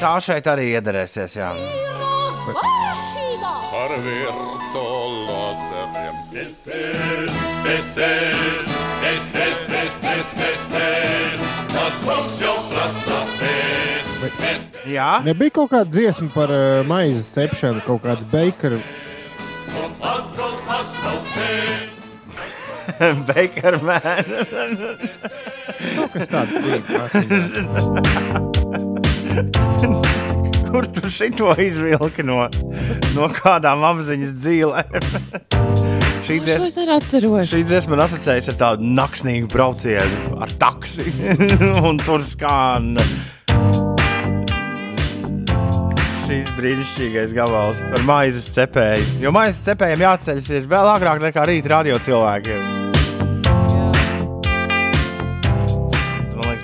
tā 0.00 0.16
šeit 0.20 0.48
arī 0.50 0.66
iedarēsies. 0.76 1.36
Jā. 1.38 1.54
jā. 14.86 15.08
Nebija 15.26 15.54
kaut 15.54 15.72
kāda 15.72 15.90
dziesma 15.90 16.28
par 16.34 16.52
uh, 16.52 16.84
maizes 16.88 17.30
cepšanu, 17.34 17.82
kaut 17.86 18.04
kāds 18.04 18.26
bakera. 18.30 18.78
Baker 23.28 23.82
man. 23.82 24.24
Nu, 25.96 26.08
kas 26.12 26.28
tāds 26.32 26.56
bija? 26.64 26.80
Kur 30.70 30.86
tu 30.92 31.10
šito 31.10 31.54
izvilki 31.62 32.24
no, 32.26 32.48
no 33.14 33.28
kādām 33.36 33.84
apziņas 33.92 34.32
dzīvēm? 34.40 34.98
Šī 36.26 36.40
Šo 36.40 36.44
dziesma. 36.48 36.98
Šī 37.46 37.60
dziesma 37.68 37.94
man 37.94 38.02
asociējas 38.08 38.50
ar 38.50 38.56
tādu 38.58 38.88
naksnīgu 38.98 39.46
braucienu 39.52 40.40
ar 40.42 40.50
taksi. 40.58 41.06
un 41.86 42.02
tur 42.02 42.26
skan 42.26 42.96
šīs 46.26 46.48
brīnišķīgais 46.56 47.34
gabals 47.36 47.84
par 47.86 48.02
maizes 48.08 48.48
cepēju. 48.56 49.20
Jo 49.22 49.30
maizes 49.34 49.62
cepējiem 49.68 50.02
jāceļas 50.08 50.50
ir 50.58 50.66
vēl 50.72 50.90
agrāk 50.96 51.22
nekā 51.22 51.46
rīta 51.46 51.76
radio 51.76 52.00
cilvēkiem. 52.02 52.85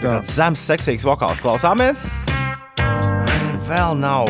Bija 0.03 0.17
tāds 0.17 0.33
zems, 0.35 0.59
seksīgs 0.67 1.05
vokāls. 1.07 1.39
Klausāmies! 1.39 2.01
Vēl 3.69 3.93
nav. 4.01 4.27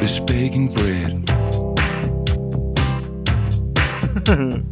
Is 0.00 0.14
baking 0.24 0.70
bread. 0.72 1.28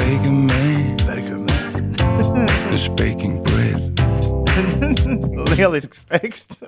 Bacon 0.00 0.50
man 0.50 0.96
Baker 1.06 1.38
man. 1.38 1.94
is 2.74 2.88
baking 2.98 3.38
bread. 3.46 4.02
Lielisks 5.54 6.02
teksts. 6.10 6.58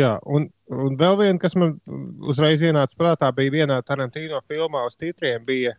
Jā, 0.00 0.16
un, 0.24 0.48
un 0.72 0.96
vēl 0.96 1.20
viena, 1.20 1.36
kas 1.42 1.52
man 1.60 1.76
uzreiz 2.24 2.64
ienāca 2.64 2.96
prātā, 2.96 3.28
bija 3.36 3.58
vienā 3.60 3.76
Tarantino 3.84 4.40
filmā 4.48 4.88
uz 4.88 4.96
titriem. 4.96 5.44
Bija, 5.44 5.76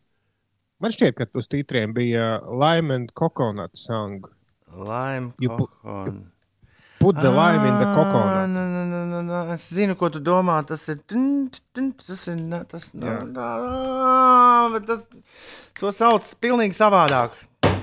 man 0.80 0.92
šķiet, 0.92 1.14
ka 1.18 1.26
uz 1.40 1.48
titriem 1.52 1.94
bija 1.96 2.40
Lime 2.48 2.94
and 2.96 3.14
Coconut 3.18 3.72
song. 3.78 4.24
Lime, 4.74 5.34
You 5.40 5.50
put- 5.58 5.72
the 7.22 7.30
lime 7.30 7.64
in 7.66 7.78
the 7.80 7.86
Ah, 7.86 7.96
coconut. 7.96 8.50
nu, 8.50 8.64
nu, 8.68 8.84
nu, 8.86 9.06
nu, 9.06 9.22
nu. 9.22 9.52
Es 9.54 9.70
zinu, 9.74 9.96
ko 9.96 10.10
tu 10.10 10.20
domā. 10.20 10.66
Tas 10.66 10.88
ir. 10.90 10.98
Tas 11.08 12.28
ir. 12.28 12.38
Tas, 12.68 12.92
bet 14.74 14.86
tas, 14.88 15.08
to 15.80 15.92
sauc 15.94 16.24
pilnīgi 16.42 16.74
savādāk. 16.76 17.32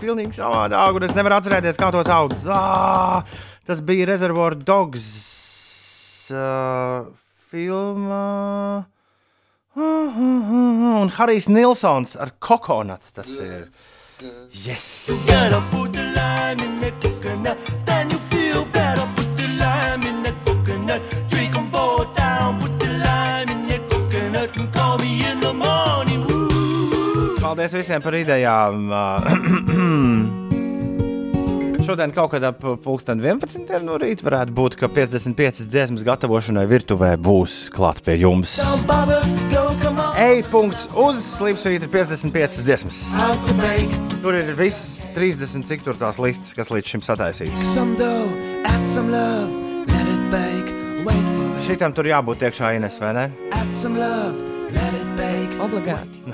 Pilnīgi 0.02 0.34
savādāk. 0.34 0.96
Un 0.96 1.02
es 1.06 1.14
nevaru 1.14 1.38
atcerēties, 1.38 1.76
kā 1.78 1.90
to 1.94 2.02
sauc. 2.04 2.34
Ah, 2.48 3.24
tas 3.66 3.80
bija 3.80 4.06
Reservoir 4.10 4.54
Dogs 4.54 6.30
uh, 6.32 7.06
filmā. 7.50 8.84
Un 9.76 11.10
Harijs 11.10 11.48
Nilsons 11.48 12.14
ar 12.16 12.30
kokonatu 12.38 13.10
tas 13.14 13.30
ir. 13.42 13.64
Yes! 14.52 15.10
Gotta 15.26 15.60
put 15.72 15.92
the 15.92 16.02
lime 16.14 16.62
in 16.62 16.78
the 16.78 16.92
coconut, 17.02 17.58
then 17.84 18.10
you 18.10 18.18
feel 18.30 18.64
better. 18.72 19.02
Put 19.16 19.36
the 19.36 19.48
lime 19.58 20.06
in 20.06 20.22
the 20.22 20.32
coconut, 20.44 21.02
drink 21.28 21.56
'em 21.56 21.70
both 21.70 22.14
down. 22.14 22.60
Put 22.60 22.78
the 22.78 22.86
lime 23.02 23.50
in 23.50 23.66
the 23.66 23.78
coconut 23.90 24.56
and 24.56 24.72
call 24.72 24.98
me 24.98 25.26
in 25.28 25.40
the 25.40 25.52
morning. 25.52 26.22
Woo. 26.28 27.34
Paldies 27.40 27.74
visiem 27.74 28.02
par 28.02 28.14
idejām. 28.14 28.88
Šodien 31.84 32.12
kaut 32.16 32.30
kad 32.32 32.44
ap 32.48 32.62
pulksten 32.80 33.20
11. 33.20 33.68
no 33.84 33.98
rīta 34.00 34.24
varētu 34.24 34.54
būt, 34.56 34.76
ka 34.80 34.88
55 34.88 35.66
dziesmas 35.68 36.04
gatavošanai 36.06 36.64
virtuvē 36.70 37.10
būs 37.20 37.68
klāt 37.74 38.00
pie 38.06 38.16
jums. 38.22 38.54
On. 38.62 38.80
E-punkts 40.16 40.86
uz 40.96 41.20
slīpsvītra 41.34 41.90
55 41.92 42.64
dziesmas. 42.64 43.02
Tur 44.24 44.38
ir 44.38 44.54
viss 44.56 45.04
30 45.12 45.68
cik 45.68 45.84
tur 45.84 46.00
tās 46.00 46.16
listas, 46.22 46.56
kas 46.56 46.72
līdz 46.72 46.94
šim 46.94 47.04
sataisītas. 47.04 47.76
Šitam 51.68 51.92
tur 51.96 52.08
jābūt 52.08 52.48
iekšā 52.48 52.74
Ines, 52.78 52.96
vai 53.00 53.12
ne? 53.16 53.28
love, 54.00 54.40
let 54.72 54.96
it 54.96 55.16
bake. 55.20 55.60
Obligāti. 55.60 56.24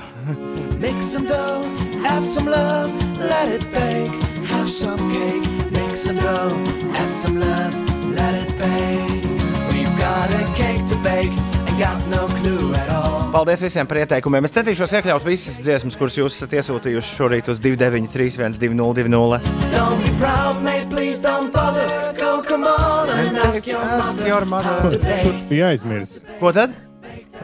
Mix 0.79 1.11
some 1.11 1.27
dough, 1.27 1.67
add 2.07 2.23
some 2.23 2.47
love, 2.47 2.91
let 3.19 3.51
it 3.51 3.67
bake. 3.75 4.30
Have 4.61 4.69
some 4.69 4.99
cake, 5.09 5.71
make 5.73 5.95
some 5.97 6.17
dough, 6.17 6.53
add 6.93 7.13
some 7.17 7.39
love, 7.39 7.73
let 8.13 8.35
it 8.37 8.51
bake. 8.61 9.25
We've 9.73 9.89
got 9.97 10.29
a 10.29 10.43
cake 10.53 10.85
to 10.85 10.97
bake 11.01 11.33
and 11.65 11.79
got 11.81 11.97
no 12.13 12.27
clue 12.43 12.71
at 12.75 12.89
all. 12.93 13.31
Paldies 13.33 13.63
visiem 13.65 13.87
par 13.89 13.97
ieteikumiem. 14.03 14.45
Es 14.45 14.53
centīšos 14.53 14.93
iekļaut 14.99 15.25
visas 15.25 15.57
dziesmas, 15.65 15.97
kuras 15.97 16.19
jūs 16.19 16.35
esat 16.37 16.53
iesūtījuši 16.59 17.17
šorīt 17.17 17.49
uz 17.49 17.57
293, 17.63 18.59
202. 18.61 19.39
Don't 19.73 20.03
be 20.05 20.13
proud, 20.21 20.61
mate, 20.61 20.85
please 20.93 21.17
don't 21.25 21.49
bother. 21.49 22.13
Go, 22.21 22.43
come 22.45 22.69
on 22.69 23.09
and 23.17 23.41
ask 23.41 23.65
your 23.65 23.81
mother. 23.81 24.27
your 24.29 24.45
mother. 24.45 24.77
Kurš 24.85 25.41
bija 25.49 25.71
aizmirsis? 25.73 26.29
Ko 26.37 26.53
tad? 26.53 26.77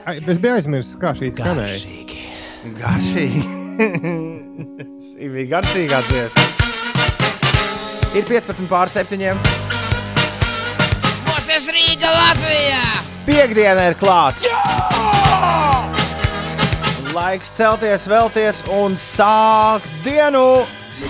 Ai, 0.05 0.19
Es 0.21 0.37
biju 0.37 0.53
aizmirsis, 0.59 0.93
kā 1.01 1.15
šī 1.17 1.33
skanēja. 1.33 1.81
Garšīgi. 2.77 3.43
Šī 5.17 5.33
bija 5.33 5.49
garšīgā 5.57 6.05
dziesma. 6.11 6.56
Ir 8.17 8.23
15 8.25 8.65
pār 8.65 8.89
7. 8.89 9.19
Mūsu 11.27 11.73
Rīga 11.75 12.09
Latvijā! 12.09 12.79
Piektdiena 13.27 13.83
ir 13.91 13.95
klāta. 13.99 14.49
Laiks 17.13 17.53
celties, 17.53 18.07
vēlties 18.09 18.63
un 18.73 18.97
sākt 18.97 19.85
dienu. 20.01 20.63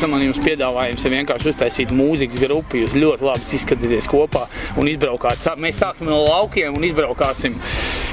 Man 0.04 0.26
jums 0.26 0.42
piedāvājums 0.44 1.08
ir 1.08 1.16
vienkārši 1.16 1.54
uztaisīt 1.54 1.96
mūzikas 1.96 2.44
grupu. 2.44 2.82
Jūs 2.82 2.98
ļoti 3.00 3.24
labi 3.30 3.56
izskatāties 3.56 4.12
kopā 4.12 4.44
un 4.76 4.92
izbraukāt. 4.92 5.48
Mēs 5.64 5.80
sāksim 5.80 6.12
no 6.12 6.26
laukiem 6.26 6.76
un 6.76 6.84
izbraukāsim, 6.90 7.56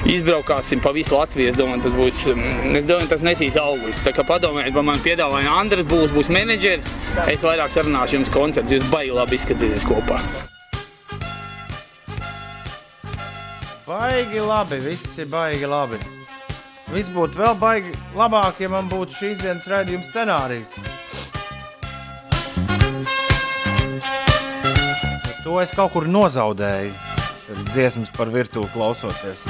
izbraukāsim 0.08 0.80
pa 0.84 0.92
visu 0.94 1.16
Latviju. 1.16 1.52
Es 1.52 1.58
domāju, 1.58 1.82
tas 1.86 1.96
būs, 1.96 2.22
mm, 2.34 2.76
es 2.78 2.88
domāju, 2.88 3.10
tas 3.10 3.24
nesīs 3.24 3.56
augļus. 3.60 4.02
Tā 4.04 4.12
kā 4.16 4.24
padomājiet, 4.26 4.74
par 4.74 4.86
mani 4.86 5.04
piedāvājumu 5.04 5.54
Andris 5.58 5.86
būs, 5.88 6.12
būs 6.14 6.30
menedžeris. 6.32 6.94
Es 7.28 7.44
vairāk 7.44 7.72
sarunāšu 7.72 8.18
jums 8.18 8.32
koncerts. 8.32 8.72
Jūs 8.72 8.90
baigi 8.92 9.14
labi 9.14 9.38
izskatāties 9.38 9.86
kopā. 9.88 10.20
Baigi 13.84 14.40
labi, 14.40 14.80
viss 14.80 15.18
ir 15.18 15.26
baigi 15.28 15.68
labi. 15.68 16.00
Viss 16.92 17.10
būtu 17.12 17.40
vēl 17.40 17.56
baigi 17.58 17.92
labāk, 18.16 18.60
ja 18.60 18.68
man 18.72 18.88
būtu 18.88 19.16
šīs 19.18 19.40
dienas 19.42 19.68
raidījuma 19.68 20.04
scenārijs. 20.08 20.68
To 25.44 25.60
es 25.60 25.74
kaut 25.76 25.92
kur 25.92 26.08
nozaudēju. 26.08 26.94
Dziesmas 27.74 28.10
par 28.16 28.32
virtuvi 28.32 28.70
klausoties. 28.72 29.44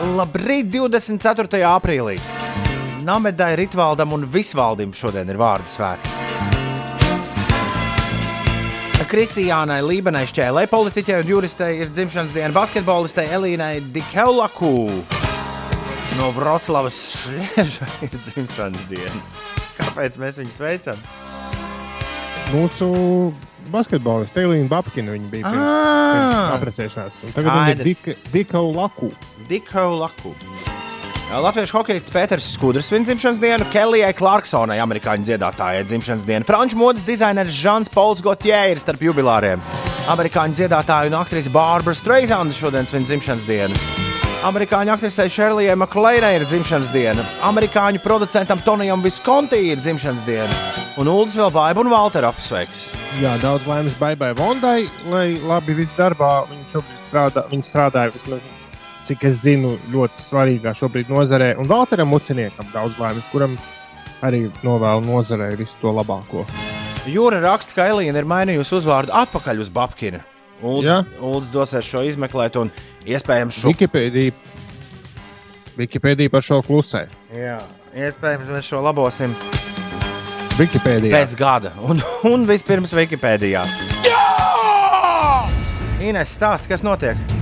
Labrīt, 0.00 0.70
24. 0.72 1.60
aprīlī. 1.68 2.16
Namedai, 3.04 3.54
Ritvaldam 3.60 4.12
un 4.16 4.24
Visvaldam 4.32 4.92
šodien 4.96 5.28
ir 5.32 5.38
vārdu 5.40 5.68
svētki. 5.68 6.16
Kristiānai 9.10 9.80
Lībenai 9.82 10.20
Šķēlei, 10.30 10.68
politiķei 10.70 11.16
un 11.24 11.26
juristei 11.32 11.80
ir 11.82 11.88
dzimšanas 11.90 12.30
diena 12.30 12.52
basketbolistei 12.54 13.24
Elīnai 13.34 13.80
Dikeulaku. 13.90 14.70
No 16.20 16.28
Vroclavas 16.36 17.00
Šlieža 17.18 17.88
ir 18.06 18.14
dzimšanas 18.14 18.84
diena. 18.86 19.24
Kāpēc 19.80 20.14
mēs 20.22 20.38
viņu 20.38 20.54
sveicam? 20.54 21.02
Mūsu 22.54 22.92
basketbolists 23.74 24.34
Teilīna 24.36 24.70
Babkina 24.70 25.16
viņa 25.16 25.28
bija 25.34 25.50
pirms, 25.50 25.66
Ah! 25.66 26.14
pirms 26.14 26.54
apprecēšanās. 26.60 27.18
Un 27.26 27.34
Tagad 27.34 27.50
viņa 27.50 27.74
ir 27.74 27.82
Skaidrs. 27.82 27.90
Dika- 27.90 28.32
Dika 28.38 28.62
Diko 29.50 29.82
Laku. 29.98 30.30
Latviešu 31.30 31.74
hokejists 31.74 32.12
Pēters 32.14 32.46
Skudrs 32.54 32.86
svin 32.86 33.02
dzimšanas 33.02 33.40
dienu, 33.42 33.66
Kelijai 33.72 34.12
Clarksonai, 34.14 34.76
amerikāņu 34.82 35.26
dziedātājai 35.26 35.84
dzimšanas 35.88 36.26
dienu, 36.26 36.46
franču 36.46 36.78
modes 36.78 37.02
dizaineris 37.06 37.56
Žans 37.58 37.90
Pols 37.90 38.22
Gotjē 38.22 38.60
ir 38.70 38.82
starp 38.82 39.02
jubilāriem. 39.02 39.62
Amerikāņu 40.10 40.54
dziedātāja 40.58 41.10
un 41.10 41.16
aktrise 41.18 41.50
Bārbara 41.54 41.98
Streisanda 41.98 42.54
šodien 42.54 42.86
svin 42.86 43.08
dzimšanas 43.08 43.48
dienu. 43.48 43.80
Amerikāņu 44.46 44.94
aktrisei 44.94 45.30
Šerlijai 45.34 45.74
Makleinai 45.82 46.36
ir 46.38 46.46
dzimšanas 46.46 46.94
diena, 46.94 47.26
amerikāņu 47.50 48.04
producentam 48.06 48.62
Tonijam 48.62 49.02
Viskonti 49.02 49.58
ir 49.72 49.82
dzimšanas 49.82 50.22
diena, 50.30 50.62
un 51.02 51.10
Ulas 51.10 51.34
vēl 51.38 51.50
Baibu 51.58 51.82
un 51.82 51.90
Valteru 51.90 52.30
apsveiks. 52.30 52.86
Jā, 53.18 53.34
daudz 53.42 53.66
laimes 53.66 53.98
Baibai 53.98 54.30
Vondai, 54.38 54.86
lai 55.10 55.26
labi 55.42 55.82
viss 55.82 55.98
darbā. 55.98 56.40
Viņa 56.48 56.72
šobrīd 56.72 57.04
strādā, 57.10 57.46
viņa 57.50 57.68
strādāja, 57.68 58.14
vismaz, 58.16 58.48
cik 59.10 59.26
es 59.26 59.42
zinu, 59.42 59.74
ļoti 59.90 60.22
svarīgā 60.28 60.72
šobrīd 60.78 61.10
nozarē. 61.10 61.54
Un 61.58 61.66
Valteram 61.70 62.10
Muciniekam 62.12 62.68
daudz 62.70 62.98
laimes, 63.00 63.26
kuram 63.32 63.56
arī 64.22 64.44
novēlu 64.62 65.02
nozarē 65.08 65.50
visu 65.58 65.78
to 65.80 65.90
labāko. 65.96 66.44
Jūra 67.10 67.40
raksta, 67.42 67.74
ka 67.74 67.88
Elīna 67.90 68.20
ir 68.20 68.28
mainījusi 68.28 68.76
uzvārdu 68.78 69.14
atpakaļ 69.16 69.64
uz 69.64 69.72
Babkina. 69.72 70.22
Jā. 70.84 71.00
Ulas 71.24 71.48
dosies 71.50 71.88
šo 71.88 72.04
izmeklēt, 72.04 72.58
un 72.60 72.70
iespējams 73.08 73.62
šo 73.62 73.72
Wikipēdija, 73.72 74.36
Wikipēdija 75.80 76.30
par 76.30 76.44
šo 76.44 76.60
klusē. 76.66 77.06
Jā, 77.32 77.56
iespējams, 77.96 78.52
mēs 78.52 78.68
šo 78.68 78.84
labosim 78.84 79.34
Wikipēdija. 80.60 81.16
pēc 81.16 81.36
gada. 81.40 81.74
Un, 81.80 82.04
un 82.28 82.46
vispirms 82.46 82.92
Wikipēdijā. 82.94 83.64
Ines 86.04 86.36
stāsta, 86.36 86.68
kas 86.68 86.84
notiek. 86.84 87.39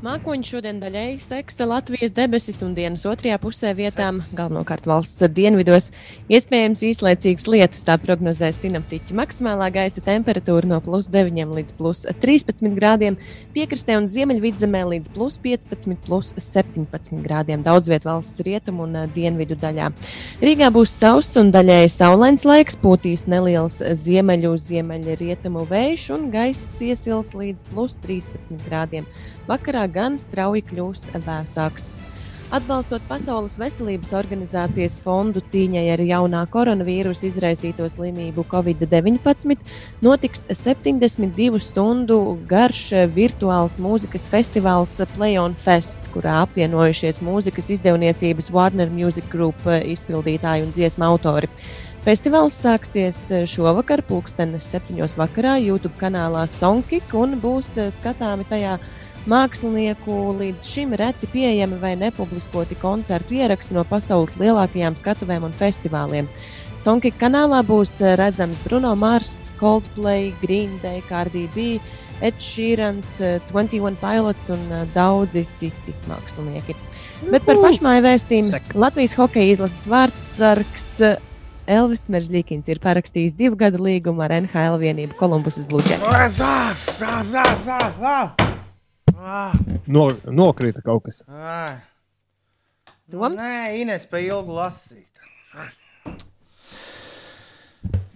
Mākoņi 0.00 0.46
šodien 0.48 0.78
daļēji 0.80 1.18
seksa 1.20 1.66
Latvijas 1.68 2.14
debesis 2.16 2.62
un 2.64 2.70
dienas 2.72 3.02
otrajā 3.04 3.36
pusē 3.36 3.74
vietām, 3.76 4.22
galvenokārt 4.32 4.86
valsts 4.88 5.26
dienvidos, 5.36 5.90
iespējams 6.32 6.80
īslaicīgas 6.88 7.44
lietus, 7.52 7.82
tā 7.84 7.98
prognozē 8.00 8.48
sinaptiķi. 8.56 9.12
Maksimālā 9.18 9.66
gaisa 9.74 10.00
temperatūra 10.06 10.70
no 10.70 10.78
plus 10.80 11.10
9 11.12 11.52
līdz 11.52 11.74
plus 11.76 12.06
13 12.22 12.72
grādiem, 12.78 13.18
piekrastē 13.52 13.98
un 14.00 14.08
ziemeļvidzemē 14.08 14.80
līdz 14.94 15.12
plus 15.12 15.36
15, 15.44 16.00
plus 16.06 16.32
17 16.46 17.20
grādiem 17.20 17.60
daudz 17.66 17.92
vietā 17.92 18.14
valsts 18.14 18.40
rietumu 18.46 18.86
un 18.86 19.02
ā, 19.02 19.04
dienvidu 19.04 19.58
daļā. 19.60 19.90
Rīgā 20.40 20.70
būs 20.72 20.96
sauss 20.96 21.36
un 21.36 21.52
daļēji 21.52 21.92
saulains 21.92 22.46
laiks, 22.48 22.80
pūtīs 22.80 23.26
neliels 23.28 23.82
ziemeļu, 24.06 24.54
ziemeļrietumu 24.64 25.68
vējš 25.68 26.08
un 26.16 26.26
gaiss 26.32 26.80
iesils 26.88 27.34
līdz 27.36 27.68
plus 27.68 28.00
13 28.00 28.64
grādiem. 28.64 29.04
Vakarā 29.50 29.89
gan 29.94 30.18
strauji 30.18 30.64
kļūs 30.70 31.10
vēsāks. 31.26 31.90
Atbalstot 32.50 33.04
Pasaules 33.06 33.52
veselības 33.60 34.10
organizācijas 34.18 34.96
fondu 35.04 35.38
cīņai 35.52 35.84
ar 35.92 36.00
jaunā 36.02 36.40
koronavīrusa 36.50 37.28
izraisīto 37.28 37.84
slimību 37.86 38.42
Covid-19, 38.50 39.60
notiks 40.02 40.48
72 40.50 41.60
stundu 41.62 42.16
garš 42.50 42.88
virtuāls 43.14 43.78
mūzikas 43.78 44.26
festivāls 44.32 44.96
Play 45.12 45.38
on 45.38 45.54
Fest, 45.54 46.10
kurā 46.10 46.40
apvienojušies 46.48 47.22
mūzikas 47.22 47.70
izdevniecības 47.76 48.50
Warner 48.50 48.90
Music 48.90 49.30
Group 49.30 49.62
izpildītāji 49.70 50.66
un 50.66 50.74
dziesmu 50.74 51.06
autori. 51.06 51.52
Festivāls 52.02 52.56
sāksies 52.56 53.18
šovakar, 53.52 54.02
pulkstenes 54.08 54.66
septiņos 54.72 55.14
vakarā, 55.20 55.54
YouTube 55.62 55.94
kanālā 56.00 56.48
Sonkik 56.50 57.14
un 57.14 57.38
būs 57.38 57.76
skatāmi 57.94 58.48
tajā 58.50 58.78
mākslinieku 59.28 60.16
līdz 60.38 60.64
šim 60.64 60.94
reti 60.96 61.28
pieejami 61.30 61.76
vai 61.80 61.92
nepubliskoti 62.00 62.78
koncertu 62.80 63.36
ieraksti 63.36 63.76
no 63.76 63.84
pasaules 63.84 64.38
lielākajām 64.40 64.96
skatuvēm 64.96 65.44
un 65.48 65.56
festivāliem. 65.56 66.28
Sonkika 66.80 67.26
kanālā 67.26 67.60
būs 67.66 67.98
redzams 68.16 68.60
Bruno 68.64 68.94
Mars, 68.96 69.52
Coldplay, 69.60 70.30
Green 70.40 70.78
Day, 70.80 71.02
Cardi 71.08 71.44
B, 71.54 71.74
Ed 72.24 72.40
Sheerans, 72.40 73.18
eh, 73.20 73.40
21 73.52 73.96
Pilots 74.00 74.48
un 74.52 74.60
daudzi 74.94 75.46
citi 75.60 75.94
mākslinieki. 76.08 76.76
Bet 77.30 77.44
par 77.44 77.60
pašmāju 77.60 78.04
vēstījumu 78.06 78.60
Latvijas 78.80 79.16
hokeja 79.18 79.56
izlases 79.56 79.88
vārdsargs 79.92 81.18
Elvis 81.70 82.08
Meržģīkins 82.10 82.68
ir 82.72 82.80
parakstījis 82.82 83.36
divu 83.36 83.58
gadu 83.60 83.78
līgumu 83.84 84.24
ar 84.24 84.34
NHL 84.40 84.80
vienību 84.80 85.18
Kolumbusas 85.20 85.68
Bluejackets. 89.20 89.86
No, 89.90 90.06
nokrita 90.32 90.82
kaut 90.84 91.04
kas. 91.08 91.22
Doms? 93.10 93.40
Nē, 93.42 93.80
Ines 93.82 94.06
pa 94.08 94.20
ilgu 94.22 94.54
lasīt. 94.54 95.06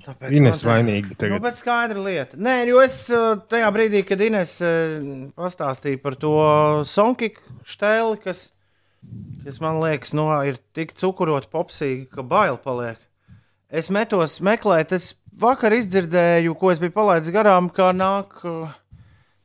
Tāpēc 0.04 0.34
Ines 0.36 0.60
tā- 0.60 0.68
vainīga 0.68 1.14
tagad. 1.16 1.32
Nu, 1.32 1.40
bet 1.40 1.56
skaidra 1.56 2.02
lieta. 2.04 2.36
Nē, 2.36 2.56
jo 2.68 2.80
es 2.84 2.98
uh, 3.14 3.38
tajā 3.48 3.70
brīdī, 3.72 4.02
kad 4.04 4.20
Ines 4.20 4.58
uh, 4.60 5.00
pastāstīja 5.38 6.00
par 6.02 6.16
to 6.20 6.32
sonkiku 6.88 7.40
štēli, 7.64 8.18
kas, 8.24 8.42
kas 9.46 9.58
man 9.64 9.80
liekas, 9.80 10.12
no, 10.16 10.28
ir 10.44 10.60
tik 10.76 10.92
cukurot 11.00 11.48
popsīgi, 11.52 12.04
ka 12.12 12.22
bail 12.22 12.60
paliek. 12.60 13.00
Es 13.74 13.88
metos 13.90 14.36
meklēt, 14.44 14.92
es 14.92 15.14
vakar 15.40 15.72
izdzirdēju, 15.74 16.52
ko 16.60 16.70
es 16.70 16.78
biju 16.84 16.92
palaidis 16.94 17.32
garām, 17.34 17.72
kā 17.72 17.88
nāk. 17.96 18.36
uh, 18.44 18.68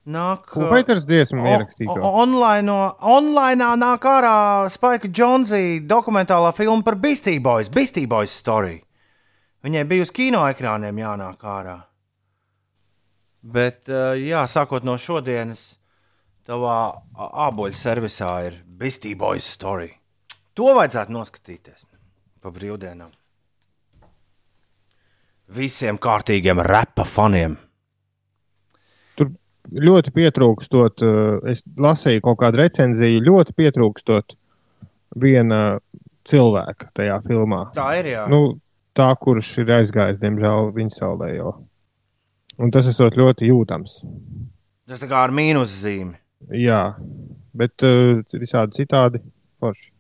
Nāk, 0.09 0.47
Peiters 0.71 1.05
dziesmu 1.05 1.43
ierakstīto? 1.45 1.99
Online, 2.01 2.71
online 3.05 3.67
nāk 3.77 4.05
ārā 4.09 4.35
Spike 4.73 5.11
Jonesa 5.13 5.59
dokumentālā 5.85 6.49
filma 6.57 6.81
par 6.87 6.95
Beastie 6.97 7.37
Boys, 7.43 7.69
Beastie 7.69 8.07
Boys 8.09 8.33
story. 8.33 8.79
Viņai 9.65 9.83
bija 9.85 10.07
uz 10.07 10.11
kino 10.15 10.41
ekrāniem 10.49 10.97
jānāk 11.03 11.43
ārā. 11.45 11.75
Bet, 13.43 13.85
eh, 13.87 14.17
jā, 14.31 14.41
sākot 14.49 14.83
no 14.83 14.97
šodienas, 14.97 15.77
tavā 16.47 16.79
a- 17.15 17.49
āboļu 17.51 17.77
servisā 17.77 18.31
ir 18.47 18.59
Beastie 18.65 19.15
Boys 19.15 19.43
story. 19.45 19.91
To 20.55 20.73
vajadzētu 20.75 21.13
noskatīties 21.13 21.85
pa 22.41 22.49
brīvdienām. 22.51 23.11
Visiem 25.49 25.97
kārtīgiem 25.97 26.61
repa 26.65 27.03
faniem. 27.03 27.57
Ļoti 29.73 30.13
pietrūkstot, 30.15 31.03
eh, 31.03 31.51
es 31.51 31.63
lasīju 31.77 32.23
kaut 32.25 32.39
kādu 32.41 32.61
recenziju, 32.63 33.23
ļoti 33.25 33.55
pietrūkstot 33.57 34.35
viena 35.15 35.79
cilvēka 36.29 36.91
tajā 36.95 37.19
filmā. 37.25 37.65
Tā 37.75 37.89
ir, 37.99 38.11
jā. 38.13 38.25
Nu, 38.29 38.59
tā, 38.97 39.09
kurš 39.17 39.59
ir 39.63 39.73
aizgājis, 39.79 40.19
diemžēl, 40.21 40.71
viņa 40.75 40.95
saulē 40.95 41.33
jau. 41.35 41.53
Un 42.59 42.71
tas 42.71 42.89
esot 42.91 43.15
ļoti 43.15 43.49
jūtams. 43.49 44.01
Tas 44.89 44.99
tā 44.99 45.07
kā 45.07 45.23
ar 45.23 45.31
mīnuszīmi. 45.31 46.17
Jā, 46.55 46.95
bet 47.55 47.83
uh, 47.83 48.19
visādi 48.33 48.81
citādi 48.81 49.21
forši. 49.59 49.91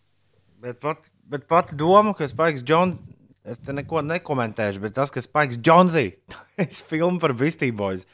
Bet 0.59 0.79
pat, 0.83 1.07
bet 1.29 1.45
pat 1.47 1.71
doma, 1.77 2.13
ka 2.15 2.27
Spaiks 2.27 2.63
Džons, 2.67 2.99
es 3.47 3.59
te 3.63 3.75
neko 3.75 4.01
nekomentēšu, 4.03 4.81
bet 4.83 4.95
tas, 4.97 5.11
ka 5.11 5.23
Spaiks 5.23 5.59
Džonsī, 5.63 6.09
es 6.63 6.81
filmu 6.83 7.21
par 7.23 7.35
Beastie 7.39 7.71
Boys, 7.75 8.05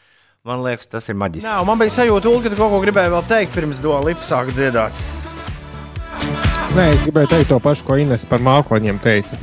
man 0.46 0.62
liekas, 0.66 0.88
tas 0.92 1.08
ir 1.10 1.18
maģiski. 1.20 1.48
Jā, 1.50 1.60
un 1.62 1.70
man 1.70 1.80
bija 1.82 1.94
sajūta, 1.98 2.30
Ulu, 2.32 2.44
ka 2.46 2.52
tu 2.54 2.60
kaut 2.60 2.74
ko 2.76 2.82
gribēji 2.84 3.14
vēl 3.14 3.26
teikt, 3.30 3.56
pirms 3.56 3.82
do 3.84 3.96
lipa 4.06 4.26
sāka 4.28 4.54
dziedāt. 4.56 5.06
Nē, 6.76 6.90
es 6.92 7.02
gribēju 7.06 7.32
teikt 7.32 7.50
to 7.54 7.60
pašu, 7.64 7.86
ko 7.88 7.98
Ines 8.02 8.26
par 8.30 8.44
mākoņiem 8.44 9.00
teica. 9.04 9.38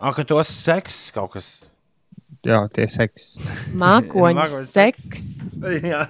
Ah, 0.00 0.12
ka 0.14 0.24
tos 0.28 0.50
seks 0.62 1.06
kaut 1.14 1.32
kas. 1.36 1.46
Jā, 2.46 2.60
tie 2.70 2.84
seks. 2.90 3.32
Mākoņu 3.74 4.38
Mākoņu 4.38 4.66
seks. 4.68 5.22
Jā, 5.82 6.02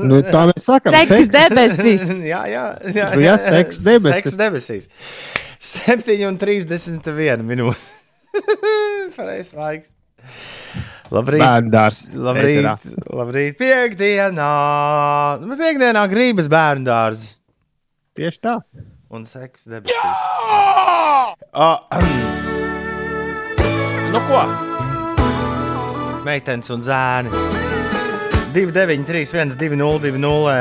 Nu, 0.00 0.22
tā 0.24 0.46
mēs 0.48 0.64
sakām, 0.64 0.94
Seks 0.94 1.10
seks. 1.10 1.32
debesis. 1.34 2.04
jā, 2.32 2.42
jā, 2.48 2.62
jā, 2.96 3.08
Nu, 3.12 3.24
jā, 3.26 3.34
seks 3.42 3.82
debesis. 3.84 4.14
Seks 4.22 4.38
debesīs. 4.40 4.88
7,31 5.62 7.44
minūtes. 7.44 7.84
Pareizais 9.18 9.52
laiks. 9.58 9.92
Labrīt. 11.12 11.42
Bērndārs. 11.42 12.00
Labrīt, 12.16 12.62
ēterā. 12.62 12.96
labrīt. 13.12 13.56
Piektdienā. 13.60 14.50
Nu, 15.42 15.58
Piektdienā 15.60 16.06
gribas 16.08 16.48
bērnu 16.52 16.88
dārzi. 16.88 17.28
Tieši 18.16 18.40
tā. 18.44 18.56
Un 19.12 19.26
seks 19.28 19.66
debesīs. 19.68 20.28
Ah, 21.52 21.84
nu 24.12 24.20
ko? 24.28 24.44
Meitenes 26.24 26.72
un 26.72 26.84
zēni. 26.86 27.32
2, 28.54 28.72
9, 28.72 29.04
3, 29.08 29.24
1, 29.32 29.56
2, 29.60 29.76
0, 29.80 29.98
2, 30.00 30.16
0. 30.20 30.56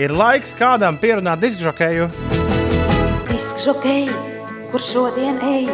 Ir 0.00 0.12
laiks 0.16 0.52
kādam 0.56 0.96
pierunāt 1.00 1.40
diskžokēju. 1.44 2.08
Diskžokei, 3.28 4.06
kur 4.72 4.80
šodien 4.84 5.40
ej, 5.44 5.68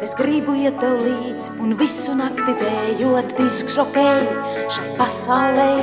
Es 0.00 0.14
gribu 0.16 0.54
iet 0.56 0.78
tev 0.80 0.94
līdzi 1.04 1.58
un 1.60 1.74
visu 1.76 2.14
nakti 2.16 2.54
dējot 2.56 3.34
diskžokēji 3.36 4.30
šai 4.72 4.84
pasaulē. 4.96 5.74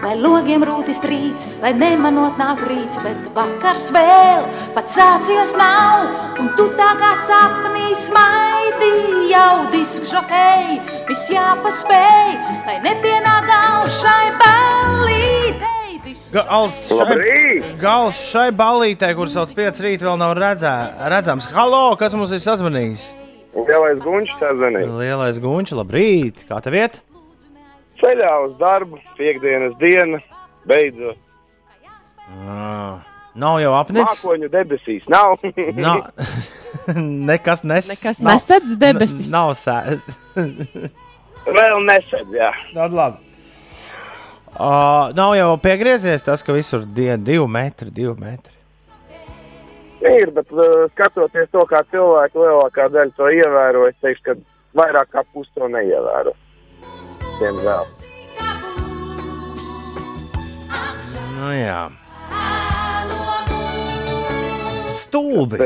Lai 0.00 0.14
logiem 0.16 0.64
rūti 0.64 0.94
strīds, 0.96 1.50
lai 1.60 1.74
nemanot 1.76 2.38
nāk 2.40 2.62
rīts, 2.64 3.02
bet 3.04 3.26
vakars 3.36 3.90
vēl 3.92 4.46
pat 4.72 4.88
sācies 4.94 5.52
nav. 5.60 6.08
Un 6.40 6.48
tu 6.56 6.70
tā 6.80 6.94
kā 6.96 7.10
sapnī 7.26 7.92
smaidi 8.06 8.88
jau 9.34 9.68
diskžokēji, 9.74 10.80
viss 11.10 11.28
jāpaspēj, 11.34 12.32
lai 12.70 12.78
nepienāk 12.88 13.52
gals 13.52 14.00
šai 14.00 14.32
ballītei. 14.40 16.00
Gals 16.32 16.80
šai, 16.88 17.60
gals 17.84 18.24
šai 18.32 18.48
ballītē, 18.56 19.12
kur 19.18 19.28
sauc 19.28 19.52
5 19.52 19.84
rīt, 19.84 20.08
vēl 20.08 20.16
nav 20.24 20.38
redzē, 20.40 20.74
redzams. 21.12 21.52
Halo, 21.52 21.90
kas 22.00 22.16
mums 22.16 22.32
ir 22.32 22.40
sazvanījis? 22.48 23.17
Lielais 23.58 24.00
gunčs 24.04 24.34
sazvanīja. 24.38 24.88
Lielais 25.00 25.38
gunčs, 25.42 25.74
labrīt! 25.76 26.44
Kā 26.48 26.60
tev 26.64 26.76
iet? 26.78 27.00
Ceļā 27.98 28.32
uz 28.44 28.52
darbu, 28.60 29.00
piekdienas 29.18 29.74
diena, 29.80 30.20
beidzot. 30.68 31.18
Ah, 32.28 33.00
nav 33.38 33.58
jau 33.62 33.72
apnicis. 33.78 34.22
Mākoņu 34.22 34.50
debesīs 34.52 35.08
nav. 35.10 35.38
Nav. 35.86 36.10
Nekas 37.30 37.64
nes. 37.64 37.88
Nekas 37.90 38.20
nesedz 38.24 38.76
debesis. 38.80 39.32
Nav 39.32 39.54
sēs. 39.58 40.04
Vēl 41.58 41.80
nesedz, 41.88 42.28
jā. 42.36 42.52
Tad 42.74 42.94
labi. 42.94 43.24
Uh, 44.58 45.14
nav 45.14 45.34
jau 45.36 45.50
piegriezies 45.62 46.24
tas, 46.26 46.42
ka 46.42 46.54
visur 46.56 46.82
diena 46.82 47.18
divi 47.22 47.46
metri, 47.50 47.92
divi 47.94 48.14
metri. 48.18 48.57
Ir, 49.98 50.30
bet 50.30 50.52
uh, 50.54 50.86
skatoties 50.94 51.48
to, 51.50 51.64
kā 51.66 51.82
cilvēki 51.90 52.38
lielākā 52.38 52.86
daļa 52.94 53.14
to 53.18 53.30
ievēro, 53.34 53.88
es 53.90 53.96
teikšu, 54.04 54.22
ka 54.28 54.36
vairāk 54.78 55.10
kā 55.10 55.24
pusi 55.32 55.50
to 55.58 55.66
neievēro. 55.72 56.34
Diemžēl. 57.40 57.90
Nu 61.38 61.50
jā. 61.54 61.82
Stulbi. 64.98 65.58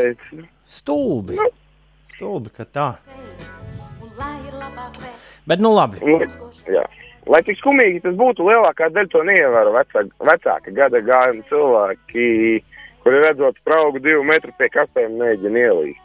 Stulbi. 0.65 1.39
Stulbi, 2.15 2.53
ka 2.57 2.65
tā. 2.65 2.89
Bet 5.49 5.61
nu 5.61 5.73
labi. 5.75 6.01
Jā. 6.71 6.85
Lai 7.31 7.41
cik 7.47 7.61
skumīgi 7.61 8.03
tas 8.03 8.17
būtu, 8.19 8.49
lielākā 8.49 8.89
daļa 8.95 9.11
to 9.13 9.23
neievēro 9.29 9.73
vecāki, 9.77 10.11
vecāki 10.27 10.75
gada 10.75 11.01
gājumi 11.07 11.45
cilvēki, 11.51 12.25
kuri 13.03 13.21
redzot 13.25 13.59
spraugu 13.61 14.01
divu 14.03 14.25
metru 14.27 14.53
pie 14.59 14.69
kastēm 14.73 15.19
mēģina 15.21 15.67
ielīst. 15.67 16.03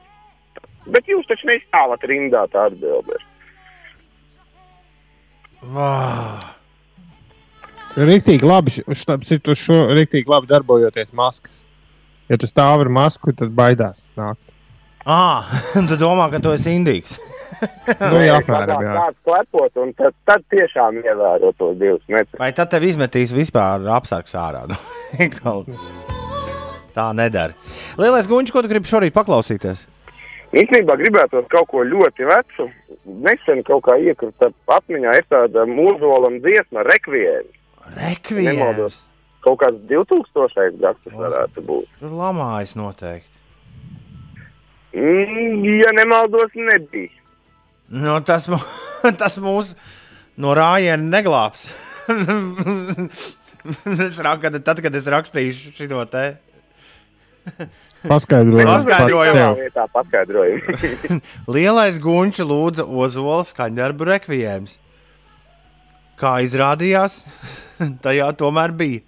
Bet 0.88 1.10
jūs 1.12 1.28
taču 1.28 1.50
neizstāvat 1.50 2.04
rindā 2.08 2.46
tā 2.52 2.68
atbildē. 2.70 3.18
Wow. 5.74 6.44
Rīktīgi 7.98 8.46
labi, 8.46 8.74
štāp 8.94 9.24
citu 9.28 9.56
šo 9.58 9.88
rīktīgi 9.98 10.30
labi 10.30 10.50
darbojoties 10.52 11.10
maskas. 11.18 11.64
Ja 12.30 12.38
tu 12.38 12.48
stāv 12.50 12.84
ar 12.84 12.92
masku, 12.94 13.34
tad 13.36 13.54
baidās 13.58 14.06
nākt. 14.20 14.44
Ah, 15.08 15.48
tu 15.90 15.96
domā, 16.00 16.28
ka 16.34 16.42
tu 16.44 16.54
esi 16.56 16.76
indīgs. 16.78 17.18
Nu, 17.58 18.20
jā, 18.22 18.36
apmēram, 18.42 18.84
jā. 18.84 18.92
Tāds 19.00 19.18
klepot, 19.26 19.80
un 19.82 19.94
tad, 19.98 20.14
tad 20.28 20.44
tiešām 20.52 21.00
ievēro 21.00 21.54
tos 21.58 21.78
divus 21.80 22.04
metrus. 22.12 22.38
Vai 22.38 22.52
tad 22.54 22.70
tev 22.76 22.86
izmetīs 22.86 23.34
vispār 23.34 23.88
apsargs 23.98 24.36
ārā? 24.38 24.68
Nu, 25.18 25.30
kaut- 25.40 26.17
tā 26.98 27.12
nedara. 27.16 27.56
Lielais 28.02 28.28
guņš, 28.30 28.52
ko 28.54 28.66
tu 28.66 28.72
gribi 28.72 28.90
šorīt 28.90 29.16
paklausīties? 29.16 29.86
Īstenībā 30.56 30.96
gribētu 31.00 31.44
kaut 31.52 31.68
ko 31.72 31.84
ļoti 31.84 32.28
vecu. 32.28 32.70
Nesen 33.24 33.64
kaut 33.68 33.86
kā 33.88 33.98
iekrita 34.00 34.50
atmiņā, 34.78 35.16
ir 35.20 35.28
tāda 35.32 35.66
mūžolam 35.70 36.40
dziesma. 36.44 36.86
Rekvijēns? 36.88 37.54
Nemaldos, 37.98 38.98
kaut 39.46 39.62
kāds 39.62 39.80
2000. 39.90 40.80
gads 40.82 41.16
varētu 41.16 41.64
būt. 41.68 41.92
Tur 42.02 42.16
lamājas 42.16 42.76
noteikti. 42.80 43.36
Mm, 44.98 45.64
ja 45.84 45.94
nemaldos, 45.96 46.52
nebija. 46.56 47.12
Nu, 47.88 48.18
tas, 48.28 48.50
tas 49.22 49.38
mūs 49.44 49.76
no 50.40 50.56
rājiena 50.58 51.04
neglābs. 51.04 51.68
es 54.08 54.20
raku, 54.24 54.52
tad, 54.60 54.84
kad 54.84 54.96
es 54.96 55.08
rakstīšu 55.12 55.76
šo 55.76 56.04
te. 56.12 56.28
Paskaidrojumu. 58.08 58.68
Paskaidrojumu. 58.70 59.42
pats 59.42 59.58
sev. 59.58 59.62
vietā 59.64 59.86
paskaidrojumu. 59.94 61.20
Lielais 61.56 62.00
guņš 62.04 62.42
lūdza 62.46 62.86
Ozola 62.86 63.44
skaņdarbu 63.48 64.08
rekvijējums. 64.12 64.78
Kā 66.18 66.38
izrādījās, 66.46 67.22
tajā 68.06 68.32
tomēr 68.38 68.74
bija 68.78 69.04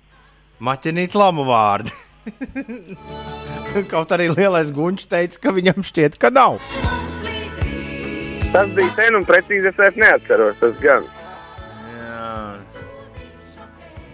maķinīt 0.63 1.15
lamu 1.17 1.45
vārdi. 1.47 1.93
Kaut 3.91 4.11
arī 4.15 4.29
lielais 4.33 4.71
guņš 4.73 5.07
teica, 5.09 5.41
ka 5.45 5.53
viņam 5.55 5.85
šķiet, 5.85 6.17
ka 6.21 6.33
nav. 6.33 6.59
Tas 8.49 8.69
bija 8.73 8.91
sen 8.97 9.17
un 9.17 9.25
precīzi 9.29 9.69
es 9.69 9.77
vairs 9.77 9.97
neatceros. 10.01 10.57
Tas 10.61 10.77
gan. 10.81 11.05
Jā. 11.99 12.29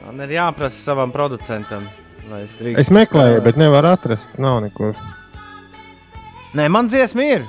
Man 0.05 0.25
ir 0.27 0.35
jāprasa 0.35 0.91
savam 0.91 1.13
producentam, 1.15 1.87
es 2.41 2.55
drīkstu. 2.57 2.81
Es 2.81 2.89
meklēju, 2.93 3.43
bet 3.45 3.59
nevaru 3.59 3.91
atrast. 3.93 4.31
Nav 4.41 4.61
nekur. 4.65 4.95
Nē, 6.55 6.65
man 6.71 6.89
dziesma 6.89 7.23
ir. 7.27 7.45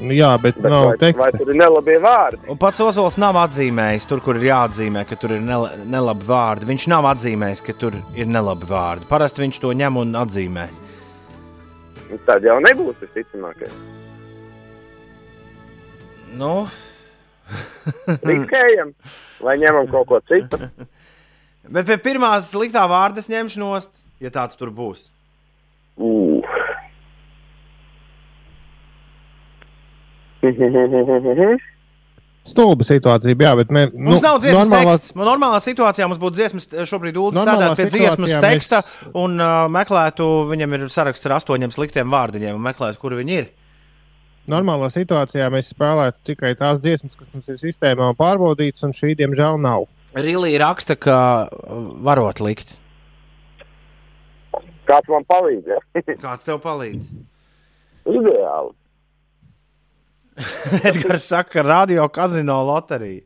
Nu, 0.00 0.14
jā, 0.14 0.30
bet, 0.38 0.54
Bet 0.54 0.70
nav 0.70 0.84
vai, 0.86 0.90
vai 0.94 0.98
teksta. 1.00 1.38
tur 1.40 1.48
ir 1.50 1.56
nelabie 1.58 1.96
vārdi? 1.98 2.44
Un 2.48 2.58
pats 2.60 2.78
Ozols 2.80 3.16
nav 3.18 3.34
atzīmējis, 3.40 4.06
tur, 4.06 4.20
kur 4.22 4.38
ir 4.38 4.46
jāatzīmē, 4.46 5.02
ka 5.08 5.16
tur 5.18 5.34
ir 5.34 5.40
nela, 5.42 5.72
nelabi 5.82 6.28
vārdi. 6.28 6.68
Viņš 6.70 6.84
nav 6.92 7.08
atzīmējis, 7.10 7.62
ka 7.66 7.74
tur 7.74 7.96
ir 8.14 8.30
nelabi 8.30 8.68
vārdi. 8.70 9.08
Parasti 9.10 9.42
viņš 9.42 9.58
to 9.64 9.72
ņem 9.74 9.98
un 9.98 10.14
atzīmē. 10.22 10.68
Tad 12.28 12.46
jau 12.46 12.60
nebūs 12.62 13.00
tas 13.02 13.10
ticamākais. 13.16 13.74
Nu, 16.38 16.68
Riskējam, 18.06 18.92
vai 19.42 19.56
ņemam 19.58 19.90
kaut 19.90 20.06
ko 20.12 20.20
citu? 20.30 20.60
bet 21.70 21.86
pie 21.86 21.98
pirmās 22.02 22.50
sliktā 22.52 22.84
vārda 22.90 23.22
nost, 23.56 23.90
ja 24.20 24.30
tāds 24.30 24.56
tur 24.56 24.70
būs. 24.70 25.08
Uh. 25.98 26.42
Stulba 32.48 32.86
situācija, 32.86 33.34
jā, 33.36 33.50
bet 33.58 33.72
mēs. 33.74 33.90
Mums 33.92 34.22
nu, 34.22 34.24
nav 34.24 34.38
dziesmas 34.40 34.70
normālā- 34.70 34.94
teksts. 34.94 35.14
Nu, 35.18 35.24
normālā 35.26 35.58
situācijā 35.60 36.06
mums 36.08 36.20
būtu 36.22 36.38
dziesmas, 36.38 36.68
šobrīd 36.88 37.18
Ulas 37.20 37.42
sēdētu 37.44 37.76
pie 37.76 37.88
dziesmas 37.92 38.36
teksta 38.40 38.80
mēs- 38.80 39.10
un 39.12 39.36
uh, 39.36 39.66
meklētu, 39.68 40.28
viņam 40.48 40.76
ir 40.78 40.86
saraksts 40.94 41.26
ar 41.28 41.36
astoņiem 41.36 41.74
sliktiem 41.74 42.08
vārdiņiem, 42.08 42.54
un 42.56 42.64
meklētu, 42.64 43.00
kur 43.02 43.18
viņi 43.18 43.36
ir. 43.42 43.50
Normālā 44.48 44.88
situācijā 44.88 45.50
mēs 45.52 45.74
spēlētu 45.74 46.24
tikai 46.30 46.54
tās 46.56 46.80
dziesmas, 46.80 47.18
kas 47.18 47.28
mums 47.34 47.48
ir 47.52 47.60
sistēmā 47.60 48.14
pārbaudītas, 48.16 48.86
un 48.86 48.96
šī, 48.96 49.12
diemžēl, 49.18 49.60
nav. 49.60 49.84
Rīlī 50.18 50.56
raksta, 50.60 50.96
ka 50.98 51.18
uh, 51.46 51.80
varot 52.04 52.40
likt. 52.42 52.74
Kāds 54.88 55.10
man 55.12 55.26
palīdz? 55.28 55.68
Ja? 55.68 55.80
Kāds 56.24 56.46
tev 56.46 56.60
palīdz? 56.64 57.10
Ideāli. 58.08 58.74
Edgars 60.88 61.26
saka, 61.28 61.62
radio 61.66 62.06
kazino 62.08 62.60
loterija. 62.66 63.24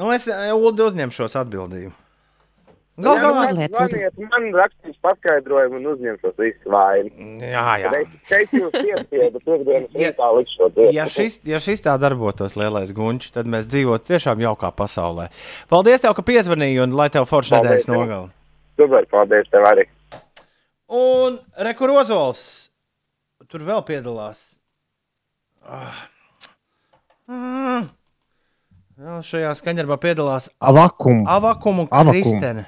Nu, 0.00 0.08
es 0.14 0.24
Ulu 0.30 0.86
uzņemšos 0.86 1.34
atbildību. 1.36 1.92
Gal 3.00 3.16
Jā, 3.16 3.22
galā, 3.24 3.42
nu, 3.50 3.66
zvaniet, 3.74 4.18
man 4.30 4.46
rakstīs 4.56 4.96
paskaidrojumu 5.04 5.78
un 5.78 5.86
uzņemšos 5.92 6.34
visu 6.40 6.72
vainu. 6.72 7.10
Jā, 7.44 7.64
jā. 7.80 7.92
Šeit 8.28 8.54
jūs 8.56 8.74
piespiedu 8.74 9.40
piekdienas 9.44 9.94
Ja- 9.94 10.10
rītā 10.10 10.30
likt 10.36 10.52
šo 10.54 10.68
dziesmu. 10.74 10.94
Ja 10.96 11.06
šis, 11.08 11.38
ja 11.48 11.60
šis 11.62 11.84
tā 11.86 11.94
darbotos, 12.02 12.56
lielais 12.60 12.92
gunčs, 12.96 13.32
tad 13.34 13.48
mēs 13.50 13.68
dzīvotu 13.70 14.12
tiešām 14.12 14.42
jaukā 14.44 14.72
pasaulē. 14.76 15.30
Paldies, 15.72 16.02
tev, 16.04 16.16
ka 16.18 16.24
piezvanīji 16.26 16.82
un 16.84 16.96
lai 16.98 17.08
tev 17.14 17.28
forši 17.30 17.56
Paldies 17.56 17.70
nedēļas 17.70 17.88
nogalē. 17.94 18.28
Super, 18.80 19.06
paldies 19.12 19.48
tev 19.52 19.68
arī. 19.70 19.86
Un 20.90 21.38
Rekurozols 21.68 22.42
tur 23.50 23.64
vēl 23.66 23.84
piedalās. 23.86 24.58
Ah. 25.66 26.04
Mm. 27.30 27.88
Šajā 29.24 29.54
skaņdarbā 29.56 29.96
piedalās 30.02 30.50
Avakum. 30.60 31.22
Avakum 31.30 31.84
un 31.84 31.88
Avakum. 31.90 32.64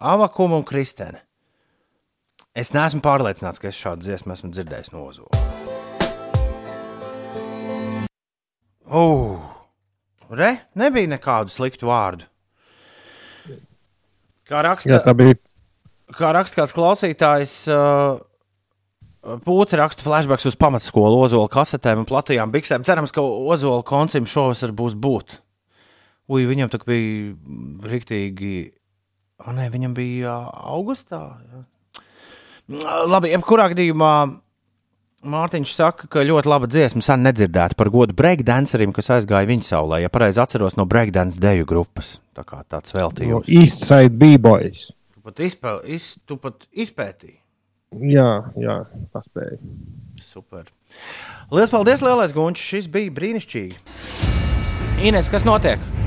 Kristene. 0.00 0.12
Avakum 0.14 0.52
un 0.52 0.64
Kristene. 0.64 1.20
Es 2.56 2.72
neesmu 2.72 3.00
pārliecināts, 3.00 3.60
ka 3.60 3.68
es 3.68 3.76
šādu 3.76 4.02
dziesmu 4.02 4.32
esmu 4.32 4.50
dzirdējis 4.50 4.92
no 4.92 5.04
Ozola. 5.06 5.28
Uh, 8.90 9.38
re, 10.30 10.64
nebija 10.74 11.06
nekādu 11.12 11.52
sliktu 11.52 11.86
vārdu. 11.86 12.24
Kā 14.48 14.64
raksta, 14.66 14.98
Jā, 14.98 15.14
bija. 15.14 15.36
kā 16.16 16.32
raksta 16.34 16.58
kāds 16.58 16.74
klausītājs, 16.74 17.54
uh, 17.70 18.18
Pūcis 19.20 19.76
raksta 19.76 20.02
flashbacks 20.02 20.48
uz 20.48 20.56
pamatskolu, 20.56 21.20
ozola 21.26 21.46
kasetēm 21.52 22.00
un 22.00 22.06
platajām 22.08 22.50
biksēm. 22.50 22.86
Cerams, 22.88 23.12
ka 23.12 23.20
ozola 23.20 23.84
koncim 23.84 24.24
šovasar 24.24 24.72
būs 24.72 24.96
būt. 24.96 25.36
Ui, 26.32 26.46
viņam 26.48 26.70
tā 26.72 26.80
bija 26.88 27.36
rīktīgi. 27.84 28.79
O, 29.40 29.54
nē, 29.56 29.70
viņam 29.72 29.96
bija 29.96 30.36
augustā. 30.70 31.22
Jā. 31.50 31.64
Labi, 33.10 33.32
jebkurā 33.32 33.70
gadījumā 33.72 34.12
Mārtiņš 35.20 35.72
saka, 35.76 36.06
ka 36.08 36.22
ļoti 36.24 36.48
laba 36.48 36.68
dziesma 36.70 37.02
sen 37.04 37.20
nedzirdēta 37.26 37.76
par 37.76 37.90
godu 37.92 38.14
breakdancerim, 38.16 38.94
kas 38.96 39.10
aizgāja 39.18 39.50
viņa 39.50 39.66
saulē. 39.66 39.98
Ja 40.00 40.08
pareizi 40.12 40.40
atceros 40.40 40.78
no 40.80 40.86
breakdance 40.88 41.40
deju 41.42 41.68
grupas. 41.68 42.14
Tā 42.36 42.44
kā 42.46 42.62
tāds 42.64 42.94
No 42.94 43.02
veltījums. 43.02 43.50
Eastside 43.52 44.16
B-boys. 44.16 44.86
Tu 45.12 45.20
pat, 45.20 45.44
izpē, 45.44 45.76
iz, 45.92 46.14
tu 46.24 46.40
pat 46.40 46.64
izpētīji. 46.72 47.36
Jā, 48.14 48.30
jā, 48.56 48.80
paspēju. 49.12 49.60
Super. 50.24 50.70
Lielas 51.52 51.72
paldies, 51.74 52.00
lielais 52.06 52.32
gunčs. 52.32 52.64
Šis 52.64 52.88
bija 52.88 53.12
brīnišķīgi. 53.20 53.76
Ines, 55.10 55.28
kas 55.32 55.44
notiek? 55.44 55.99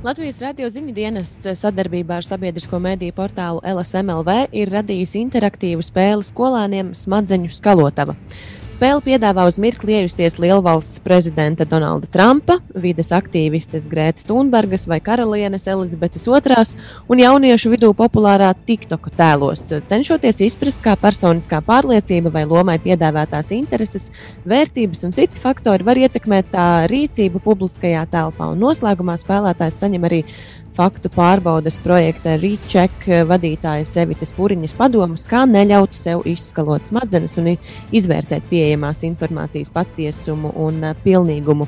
Latvijas 0.00 0.38
radio 0.40 0.64
ziņu 0.72 0.94
dienests 0.96 1.44
sadarbībā 1.60 2.22
ar 2.22 2.24
sabiedrisko 2.24 2.78
mediju 2.80 3.12
portālu 3.18 3.60
LSMLV 3.68 4.46
ir 4.56 4.72
radījis 4.72 5.12
interaktīvu 5.20 5.84
spēli 5.84 6.24
skolēniem 6.24 6.94
Smadzeņu 6.96 7.52
skalotava. 7.52 8.14
Spēle 8.70 9.02
piedāvā 9.02 9.48
uz 9.50 9.56
mirkli 9.58 9.96
iejusties 9.98 10.36
lielvalsts 10.38 11.00
prezidenta 11.02 11.64
Donalda 11.66 12.06
Trumpa, 12.06 12.60
vides 12.78 13.08
aktīvistes 13.10 13.88
Grētas 13.90 14.28
Thunbergas 14.28 14.86
vai 14.86 15.00
karalienes 15.02 15.66
Elizabetes 15.66 16.28
II 16.30 16.78
un 17.10 17.22
jauniešu 17.22 17.72
vidū 17.72 17.90
populārā 17.98 18.52
TikTok 18.54 19.08
tēlos, 19.18 19.64
cenšoties 19.90 20.38
izprast, 20.46 20.78
kā 20.84 20.94
personiskā 20.94 21.58
pārliecība 21.66 22.30
vai 22.30 22.44
lomai 22.46 22.78
piedāvātās 22.84 23.50
intereses, 23.58 24.12
vērtības 24.46 25.02
un 25.08 25.18
citi 25.18 25.42
faktori 25.42 25.88
var 25.90 25.98
ietekmēt 25.98 26.54
tā 26.54 26.68
rīcību 26.90 27.42
publiskajā 27.42 28.06
telpā. 28.14 28.52
Un 28.54 28.62
noslēgumā 28.62 29.18
spēlētājs 29.18 29.82
saņem 29.82 30.06
arī 30.06 30.22
faktu 30.80 31.10
pārbaudas 31.12 31.76
projekta 31.84 32.38
Recheck 32.40 33.04
vadītāja 33.28 33.84
Sevitas 33.84 34.30
Puriņas 34.32 34.72
padomus, 34.78 35.26
kā 35.28 35.42
neļaut 35.44 35.92
sev 35.96 36.22
izskalot 36.28 36.88
smadzenes 36.88 37.36
un 37.40 37.50
izvērtēt 37.96 38.46
pieejamās 38.48 39.02
informācijas 39.04 39.72
patiesumu 39.74 40.54
un 40.64 40.78
eh, 40.88 40.94
pilnīgumu. 41.04 41.66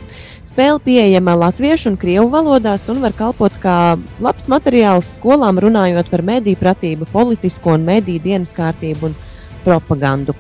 Spēle 0.49 0.81
pieejama 0.87 1.35
latviešu 1.43 1.93
un 1.93 1.99
krievu 2.01 2.31
valodās 2.33 2.89
un 2.93 3.03
var 3.05 3.13
kalpot 3.19 3.59
kā 3.61 3.77
labs 4.25 4.49
materiāls 4.53 5.19
skolām 5.19 5.61
runājot 5.61 6.09
par 6.13 6.25
mediju 6.25 6.63
pratību, 6.63 7.11
politisko 7.13 7.77
un 7.77 7.85
mediju 7.91 8.23
dienas 8.25 8.57
kārtību 8.57 9.11
un 9.11 9.19
propagandu. 9.67 10.37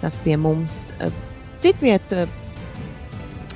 Tas 0.00 0.16
pie 0.24 0.40
mums 0.40 0.94
eh, 0.96 1.12
citviet. 1.60 2.16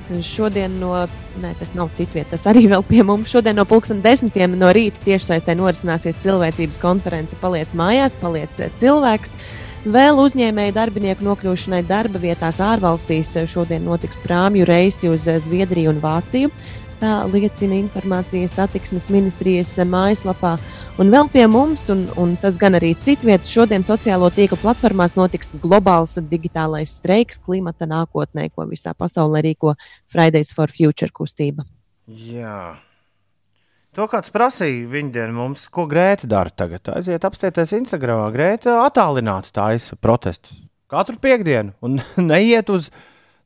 Šodien 0.09 0.79
no, 0.81 0.93
nē, 1.37 1.51
tas 1.59 1.75
nav 1.77 1.91
citvieta, 1.93 2.31
tas 2.33 2.47
arī 2.49 2.65
vēl 2.71 2.81
pie 2.87 3.03
mums. 3.05 3.29
Šodien 3.29 3.59
no 3.59 3.65
pulksten 3.69 4.01
desmitiem 4.01 4.55
no 4.57 4.71
rīta 4.73 5.01
tiešsaistē 5.03 5.53
norisināsies 5.57 6.17
cilvēcības 6.23 6.81
konference 6.81 7.37
Paliec 7.37 7.75
mājās, 7.77 8.17
paliec 8.17 8.61
eh, 8.63 8.71
cilvēks. 8.81 9.35
Vēl 9.85 10.17
uzņēmēju 10.19 10.75
darbinieku 10.75 11.23
nokļūšanai 11.27 11.83
darba 11.87 12.21
vietās 12.23 12.57
ārvalstīs 12.63 13.35
eh, 13.37 13.45
šodien 13.47 13.85
notiks 13.85 14.21
prāmju 14.25 14.65
reisi 14.67 15.13
uz 15.13 15.27
eh, 15.29 15.37
Zviedriju 15.45 15.93
un 15.93 16.01
Vāciju. 16.01 16.49
Tā 16.99 17.23
liecina 17.31 17.77
informācija 17.79 18.49
satiksmes 18.51 19.07
ministrijas 19.13 19.71
mājaslapā. 19.87 20.57
Un 20.99 21.13
vēl 21.13 21.29
pie 21.31 21.45
mums, 21.47 21.85
un, 21.93 22.03
un 22.19 22.33
tas 22.41 22.57
gan 22.59 22.75
arī 22.75 22.91
citvietas, 22.99 23.51
šodien 23.53 23.85
sociālo 23.87 24.27
tīklu 24.35 24.59
platformās 24.59 25.15
notiks 25.15 25.53
globāls 25.63 26.17
digitālais 26.27 26.97
streiks 26.99 27.39
klimata 27.39 27.87
nākotnē, 27.87 28.49
ko 28.51 28.67
visā 28.67 28.91
pasaulē 28.91 29.45
rīko 29.47 29.77
Fridays 30.11 30.51
for 30.55 30.67
Future 30.67 31.15
kustība. 31.15 31.63
Jā. 32.07 32.75
To 33.95 34.05
kāds 34.11 34.31
prasīja 34.35 34.89
viņa 34.91 35.29
mums, 35.33 35.69
ko 35.71 35.87
Grēta 35.89 36.27
dara 36.27 36.51
tagad. 36.51 36.91
Aiziet 36.91 37.23
apstāties 37.23 37.77
Instagram. 37.79 38.27
Grēta 38.35 38.81
attālināti 38.83 39.55
taisa 39.55 39.95
protestus 39.95 40.65
katru 40.89 41.19
piekdienu 41.21 41.75
un 41.85 41.99
neiet 42.31 42.69
uz, 42.73 42.89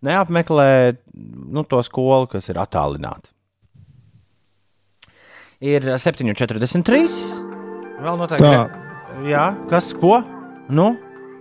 neapmeklē 0.03 0.95
nu, 1.13 1.63
to 1.67 1.81
skolu, 1.85 2.27
kas 2.31 2.49
ir 2.51 2.59
attālināta. 2.61 3.29
Ir 5.64 5.86
7,43. 5.95 7.07
Vēl 8.03 8.18
noteikti. 8.20 8.43
Tā. 8.43 8.64
Jā, 9.30 9.45
kas 9.72 9.91
ko? 9.95 10.18
Nu? 10.74 10.89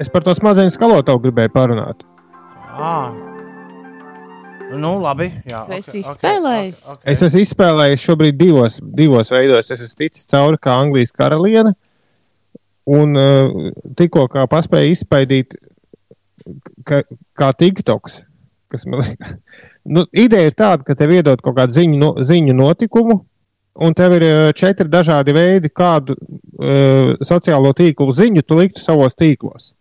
Es 0.03 0.11
par 0.13 0.23
to 0.27 0.35
smadzeņu 0.37 0.75
skalotāju 0.75 1.23
gribēju 1.25 1.51
parunāt. 1.55 2.05
À. 2.73 3.11
Nu, 4.73 4.95
labi. 5.03 5.27
Jā, 5.49 5.65
Tu 5.69 5.75
esi 5.77 5.91
ok, 5.91 5.97
ok, 5.99 6.05
izspēlējis? 6.05 6.83
ok, 6.87 7.01
ok. 7.01 7.09
Es 7.13 7.25
esmu 7.27 7.43
izspēlējis 7.45 8.05
šobrīd 8.07 8.39
divos, 8.39 8.79
divos 9.01 9.33
veidos. 9.35 9.69
Es 9.75 9.83
esmu 9.83 9.99
ticis 10.05 10.31
cauri 10.31 10.61
kā 10.63 10.77
Anglijas 10.81 11.13
karaliene, 11.13 11.75
un 12.89 13.19
uh, 13.19 13.75
tikko 13.99 14.29
kā 14.33 14.47
paspēju 14.51 14.95
izspaidīt, 14.95 15.59
ka, 16.89 17.03
kā 17.39 17.51
TikToks. 17.59 18.23
Kas 18.73 18.87
man 18.89 19.03
liekas, 19.05 19.35
nu, 19.85 20.07
ideja 20.17 20.49
ir 20.49 20.57
tāda, 20.57 20.87
ka 20.87 20.97
tev 20.97 21.13
iedod 21.19 21.43
kaut 21.45 21.59
kādu 21.59 21.77
ziņu, 21.77 21.99
no, 22.01 22.15
ziņu 22.25 22.57
notikumu, 22.57 23.19
un 23.75 23.95
tev 23.97 24.17
ir 24.19 24.25
uh, 24.27 24.41
četri 24.57 24.89
dažādi 24.93 25.35
veidi, 25.37 25.71
kādu 25.73 26.17
uh, 26.17 27.15
sociālo 27.25 27.73
tīklu 27.77 28.13
ziņu 28.17 28.45
tu 28.47 28.59
liktu 28.59 28.83
savos 28.83 29.17
tīklos. 29.19 29.73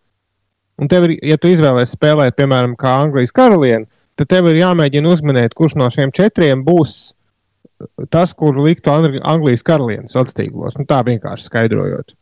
Un 0.81 0.89
tev 0.89 1.09
ir, 1.09 1.17
ja 1.33 1.37
tu 1.37 1.51
izvēlēsies 1.51 1.97
spēlēt, 1.97 2.37
piemēram, 2.39 2.77
kā 2.79 2.95
Anglijas 3.03 3.33
karaliene, 3.35 3.85
tad 4.17 4.31
tev 4.31 4.47
ir 4.49 4.61
jāmēģina 4.63 5.11
uzminēt, 5.11 5.53
kurš 5.57 5.75
no 5.77 5.89
šiem 5.93 6.13
četriem 6.15 6.63
būs 6.65 7.13
tas, 8.13 8.33
kur 8.37 8.57
liktu 8.61 8.91
Angli- 8.93 9.21
Anglijas 9.23 9.63
karalienes 9.65 10.13
sociālos 10.13 10.37
tīklos. 10.37 10.77
Nu, 10.79 10.85
tā 10.89 11.01
vienkārši 11.05 11.47
skaidrojot. 11.47 12.15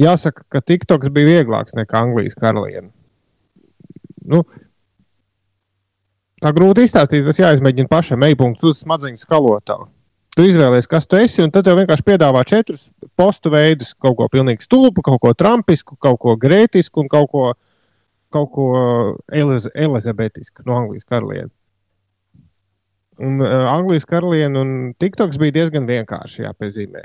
Jāsaka, 0.00 0.44
ka 0.52 0.60
TikToks 0.60 1.10
bija 1.12 1.40
vieglāks 1.40 1.76
nekā 1.76 2.04
Anglijas 2.04 2.36
karaliene. 2.38 2.90
Nu, 4.30 4.44
tā 6.40 6.52
grūti 6.56 6.84
izstāstīt, 6.86 7.24
tas 7.26 7.40
jāizmēģina 7.40 7.90
pašam. 7.90 8.24
Ejpunkts 8.28 8.68
uz 8.68 8.84
smadzeņu 8.84 9.20
skalotāju. 9.20 9.88
Tu 10.36 10.46
izvēlējies, 10.46 10.88
kas 10.90 11.08
tu 11.10 11.18
esi, 11.18 11.42
un 11.42 11.50
tad 11.50 11.66
tev 11.66 11.78
vienkārši 11.80 12.06
piedāvā 12.06 12.44
četrus 12.46 12.88
postu 13.18 13.50
veidus. 13.52 13.92
Kaut 13.98 14.16
ko 14.20 14.28
pilnīgi 14.30 14.64
stulbu, 14.66 15.02
kaut 15.06 15.18
ko 15.24 15.32
trumpisku, 15.34 15.98
kaut 16.00 16.20
ko 16.22 16.36
grētisku 16.40 17.02
un 17.02 17.10
kaut 17.10 17.30
ko, 17.32 17.46
kaut 18.34 18.52
ko 18.54 18.68
eliz 19.34 19.66
elizabetisku 19.74 20.66
no 20.68 20.78
Anglijas 20.78 21.08
karalienes. 21.10 21.54
Un 23.20 23.42
uh, 23.42 23.66
Anglijas 23.68 24.06
karaliene 24.08 24.62
un 24.62 24.70
TikToks 25.02 25.40
bija 25.42 25.58
diezgan 25.58 25.90
vienkārši 25.90 26.46
jāpiezīmē. 26.46 27.04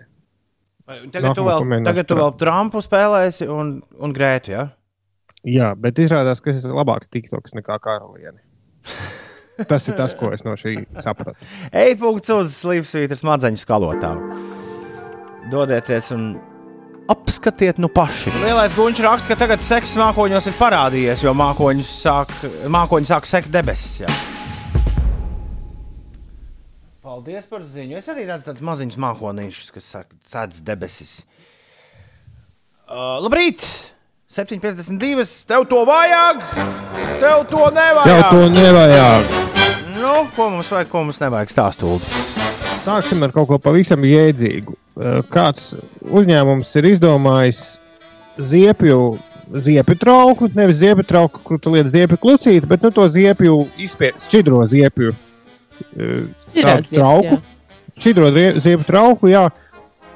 Tagad 0.86 1.12
tu 1.12 1.26
Nākamā 1.26 1.50
vēl, 1.50 1.62
komentārs 1.66 1.90
tagad 1.90 2.08
tu 2.12 2.22
vēl 2.22 2.34
Trumpu 2.40 2.82
spēlēsi 2.86 3.50
un, 3.50 3.80
un 3.98 4.14
Grētu. 4.16 4.54
Ja? 4.54 4.68
Jā, 5.46 5.74
bet 5.78 5.98
izrādās, 6.02 6.46
ka 6.46 6.54
tas 6.54 6.66
ir 6.66 6.78
labāks 6.78 7.10
TikToks 7.10 7.58
nekā 7.58 7.82
karaliene. 7.82 8.40
Tas 9.56 9.88
ir 9.88 9.96
tas, 9.96 10.12
ko 10.20 10.34
es 10.36 10.44
no 10.44 10.58
šī 10.60 10.82
sapratu. 11.04 11.38
E-punkts 11.72 12.34
uz 12.36 12.58
slīpsvītra 12.60 13.16
smadzeņu 13.20 13.62
skalotāju. 13.62 14.40
Dodieties 15.54 16.12
un 16.16 16.28
apskatiet 17.12 17.80
nu 17.80 17.88
paši. 17.94 18.34
Lielais 18.44 18.76
guņš 18.76 19.02
raksta, 19.06 19.32
ka 19.32 19.40
tagad 19.46 19.64
seksa 19.64 20.02
mākoņos 20.02 20.50
ir 20.52 20.58
parādījies, 20.60 21.24
jo 21.24 21.36
mākoņi 21.38 21.86
sāk, 21.88 22.34
mākoņi 22.76 23.12
sāk 23.14 23.30
sekt 23.30 23.54
debesis. 23.54 24.02
Jā. 24.04 24.12
Paldies 27.06 27.48
par 27.48 27.64
ziņu. 27.64 27.96
Es 28.02 28.10
arī 28.12 28.26
redzu 28.28 28.50
tādus 28.50 28.66
maziņus 28.66 29.00
mākonīšus, 29.00 29.72
kas 29.72 29.92
sēdz 30.34 30.64
debesis. 30.68 31.20
Uh, 32.86 33.22
labrīt! 33.24 33.64
7,52. 34.36 35.46
Tev 35.48 35.64
to 35.72 35.86
vajag! 35.88 36.42
Tev 37.22 37.46
to 37.50 37.70
nevajag! 37.72 38.08
Jau 38.10 38.22
to 38.32 38.50
nevajag. 38.52 39.24
Nu, 39.96 40.14
ko 40.36 40.50
mums 40.52 40.72
vajag, 40.76 40.90
ko 40.92 41.04
mums 41.08 41.22
nevajag 41.24 41.54
stāstīt? 41.54 42.10
Sāksim 42.86 43.24
ar 43.26 43.32
kaut 43.34 43.48
ko 43.48 43.58
pavisam 43.64 44.04
jēdzīgu. 44.06 44.76
Eh, 45.00 45.22
Kāds 45.32 45.72
uzņēmums 46.04 46.74
ir 46.82 46.90
izdomājis 46.92 47.62
ziepju, 48.36 49.00
ziepju 49.56 49.96
trauku, 50.04 50.52
nevis 50.58 50.82
ziepju 50.84 51.08
trauku, 51.08 51.40
kur 51.48 51.62
tu 51.64 51.72
lieti 51.72 51.94
ziepju 51.96 52.20
klucīt, 52.20 52.68
bet 52.68 52.84
nu, 52.84 52.92
to 52.92 53.08
ziepju 53.10 53.56
izspiež, 53.88 54.20
šķidro 54.28 54.66
ziepju 54.68 55.16
ziepes, 55.96 56.92
trauku. 56.92 57.40
Šķidro 57.96 58.28
rie- 58.36 58.58
ziepju 58.60 58.84
trauku, 58.92 59.32
jā, 59.32 59.48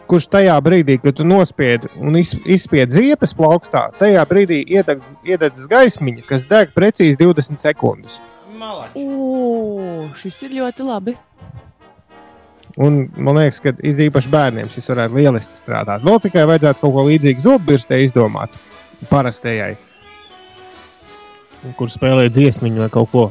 kurš 0.09 0.25
tajā 0.33 0.55
brīdī, 0.65 0.97
kad 1.03 1.15
tu 1.19 1.23
nospied 1.27 1.85
un 2.01 2.17
iz- 2.17 2.37
izspied 2.49 2.91
ziepes 2.95 3.35
plaukstā, 3.37 3.89
tajā 3.99 4.25
brīdī 4.29 4.63
iedeg, 4.65 5.01
iededzas 5.23 5.67
gaismiņa, 5.69 6.25
kas 6.27 6.43
deg 6.49 6.73
precīzi 6.75 7.17
20 7.19 7.59
sekundes. 7.61 8.19
Ugh, 8.99 10.09
šis 10.17 10.41
ir 10.47 10.55
ļoti 10.61 10.85
labi. 10.87 11.15
Un 12.79 13.09
man 13.17 13.35
liekas, 13.35 13.59
ka 13.61 13.73
īpaši 13.73 14.29
bērniem 14.31 14.69
šis 14.71 14.87
varētu 14.91 15.17
lieliski 15.19 15.57
strādāt. 15.57 16.03
Vēl 16.05 16.19
tikai 16.23 16.45
vajadzētu 16.47 16.79
kaut 16.81 16.93
ko 16.95 17.05
līdzīgu 17.09 17.41
zobbirstē 17.43 17.97
izdomāt. 18.05 18.49
Parastajai. 19.09 19.75
kur 21.75 21.89
spēlē 21.91 22.29
dziesmiņu 22.31 22.79
vai 22.85 22.89
kaut 22.89 23.09
ko. 23.11 23.23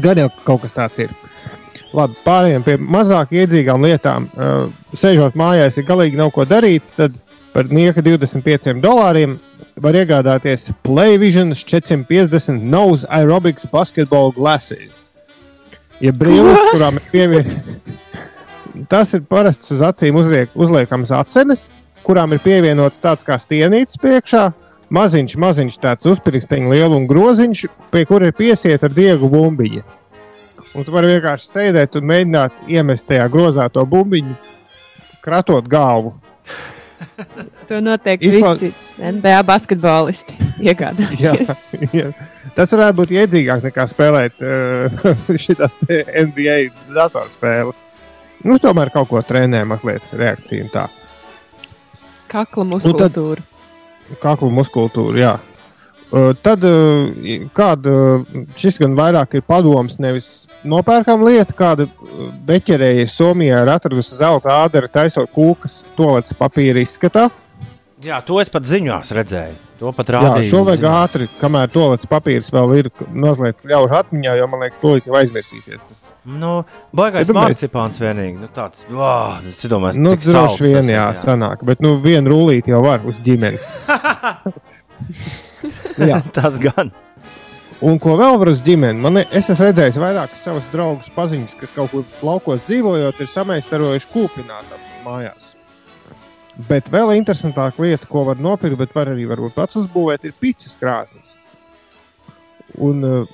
Gan 0.00 0.16
jau 0.16 0.30
kaut 0.44 0.62
kas 0.62 0.72
tāds 0.72 0.98
ir. 1.04 1.10
Labi, 1.94 2.16
pārējiem 2.26 2.64
pie 2.66 2.74
mazāk 2.82 3.32
iedzīgām 3.36 3.84
lietām. 3.86 4.26
Uh, 4.34 4.66
sēžot 4.96 5.36
mājās, 5.38 5.78
ja 5.78 5.86
galīgi 5.86 6.18
nav 6.18 6.32
ko 6.34 6.44
darīt, 6.48 6.84
tad 6.96 7.14
par 7.54 7.70
nieka 7.72 8.02
25 8.04 8.80
dolāriem 8.82 9.38
var 9.80 9.96
iegādāties 9.96 10.70
Playvision 10.84 11.54
450 11.56 12.64
Nose 12.72 13.06
Aerobics 13.08 13.68
Basketball 13.72 14.32
Glasses. 14.34 15.06
Ja 16.02 16.12
brīvs, 16.12 16.58
kurām 16.74 16.98
ir 16.98 17.06
pievienots, 17.12 18.04
tas 18.90 19.14
ir 19.16 19.24
parasts 19.24 19.72
uz 19.72 19.80
acīm 19.84 20.18
uzliek, 20.20 20.52
uzliekams 20.52 21.14
acenes, 21.16 21.68
kurām 22.04 22.34
ir 22.36 22.42
pievienots 22.44 23.00
tāds 23.00 23.24
kā 23.24 23.38
stienītis 23.40 24.00
priekšā. 24.02 24.50
Maziņš, 24.92 25.32
maziņš 25.42 25.78
tāds 25.82 26.06
uzpirksteņa 26.06 26.68
lieluma 26.70 27.08
groziņš, 27.10 27.64
pie 27.90 28.04
kura 28.06 28.28
ir 28.28 28.36
piesieta 28.38 28.86
ar 28.86 28.94
diegu 28.94 29.30
bumbiņu. 29.32 29.80
Un 30.76 30.84
tu 30.84 30.92
vari 30.92 31.08
vienkārši 31.14 31.48
sēdēt 31.48 31.96
un 31.96 32.04
mēģināt 32.10 32.56
iemest 32.68 33.06
tajā 33.08 33.26
grozā 33.32 33.68
to 33.72 33.84
bumbiņu, 33.88 34.36
kratot 35.24 35.68
galvu. 35.72 36.14
To 37.68 37.78
noteikti 37.82 38.28
Izklaus- 38.28 38.60
visi 38.60 39.08
NBA 39.12 39.40
basketbolisti 39.48 40.36
iegādāsies. 40.68 41.50
Jā, 41.72 41.88
jā. 42.00 42.06
Tas 42.56 42.72
varētu 42.72 42.96
būt 43.02 43.12
iedzīgāk 43.16 43.64
nekā 43.66 43.84
spēlēt 43.90 44.38
uh, 44.44 45.10
šīs 45.36 45.60
NBA 46.28 46.56
datorspēles. 46.96 47.80
Nu, 48.46 48.56
tomēr 48.62 48.92
kaut 48.94 49.08
ko 49.10 49.20
trenē, 49.24 49.64
mazliet 49.68 50.04
reakcija 50.16 50.64
un 50.64 50.70
tā. 50.72 50.86
Kakla 52.32 52.64
Nu, 52.68 52.78
tad- 52.78 52.88
muskultūra. 52.92 53.44
Kaklu 54.22 54.52
muskultūra, 54.54 55.18
jā. 55.20 55.34
Uh, 56.16 56.30
tad 56.40 56.62
uh, 56.64 57.10
kāda, 57.52 57.92
šis 58.56 58.78
gan 58.80 58.94
vairāk 58.96 59.34
ir 59.36 59.42
padoms, 59.44 59.98
nevis 60.00 60.46
nopērkama 60.64 61.28
lieta. 61.28 61.52
Kāda 61.56 61.84
uh, 61.90 62.30
beķerēja 62.46 63.08
Somijā 63.12 63.58
ir 63.66 63.72
atradusi 63.74 64.16
zelta 64.16 64.54
ādara, 64.62 64.88
taisot 64.88 65.28
kūkas, 65.34 65.82
toaletes 65.98 66.36
papīra 66.38 66.80
izskatā. 66.80 67.28
Jā, 68.04 68.22
to 68.24 68.40
es 68.40 68.48
pat 68.52 68.64
ziņās 68.68 69.12
redzēju. 69.16 69.62
To 69.76 69.90
pat 69.92 70.08
Jā, 70.08 70.20
rādīju. 70.22 70.48
šo 70.48 70.60
vajag 70.64 70.84
ātri, 70.88 71.26
kamēr 71.36 71.68
toaletes 71.72 72.08
papīrs 72.08 72.48
vēl 72.54 72.70
ir 72.78 72.86
mazliet 73.12 73.58
ļaužu 73.68 73.96
atmiņā, 73.98 74.36
jo 74.38 74.46
man 74.48 74.62
liekas, 74.64 74.80
to 74.80 74.94
jau 74.96 75.16
aizmirsīsies. 75.20 75.82
Tas. 75.84 76.04
Nu, 76.24 76.52
baigais 76.96 77.28
Ja 77.28 77.36
marcipāns 77.36 78.00
vienīgi. 78.00 78.38
Nu, 78.40 78.48
tāds, 78.56 78.86
oh, 78.88 79.36
es 79.44 79.60
domāju, 79.68 80.00
Nu, 80.00 80.14
droši 80.16 80.64
vien, 80.64 80.78
tas 80.80 80.88
ir, 80.88 80.96
jā, 80.96 81.08
sanāk, 81.20 81.64
bet 81.68 81.84
nu, 81.84 81.98
vienu 82.00 82.32
rullīti 82.32 82.72
jau 82.72 82.80
var 82.86 83.04
uz 83.04 83.20
ģimeni. 83.26 83.60
Tas 86.36 86.58
gan. 86.62 86.92
Un 87.84 87.98
ko 88.00 88.14
vēl 88.16 88.38
var 88.40 88.48
uz 88.48 88.62
ģimeni? 88.64 89.00
Man, 89.04 89.18
es 89.20 89.50
esmu 89.52 89.66
redzējis 89.68 89.98
vairākus 90.00 90.44
savus 90.46 90.68
draugus, 90.72 91.10
paziņas, 91.12 91.56
kas 91.60 91.74
kaut 91.76 91.92
kur 91.92 92.06
laukos 92.24 92.62
dzīvojot, 92.64 93.20
ir 93.20 93.28
samaistarojuši 93.28 94.08
kūpinātājus 94.14 94.94
mājās. 95.04 95.50
Bet 96.70 96.88
vēl 96.88 97.12
interesantāka 97.18 97.84
lieta, 97.84 98.08
ko 98.08 98.22
var 98.30 98.40
nopirkt, 98.40 98.78
bet 98.80 98.94
var 98.96 99.10
arī 99.12 99.26
varbūt 99.28 99.52
pats 99.58 99.76
uzbūvēt, 99.76 100.24
ir 100.24 100.32
pīcis 100.40 100.78
krāsnes. 100.80 101.34
Un 102.80 103.04
uh, 103.04 103.28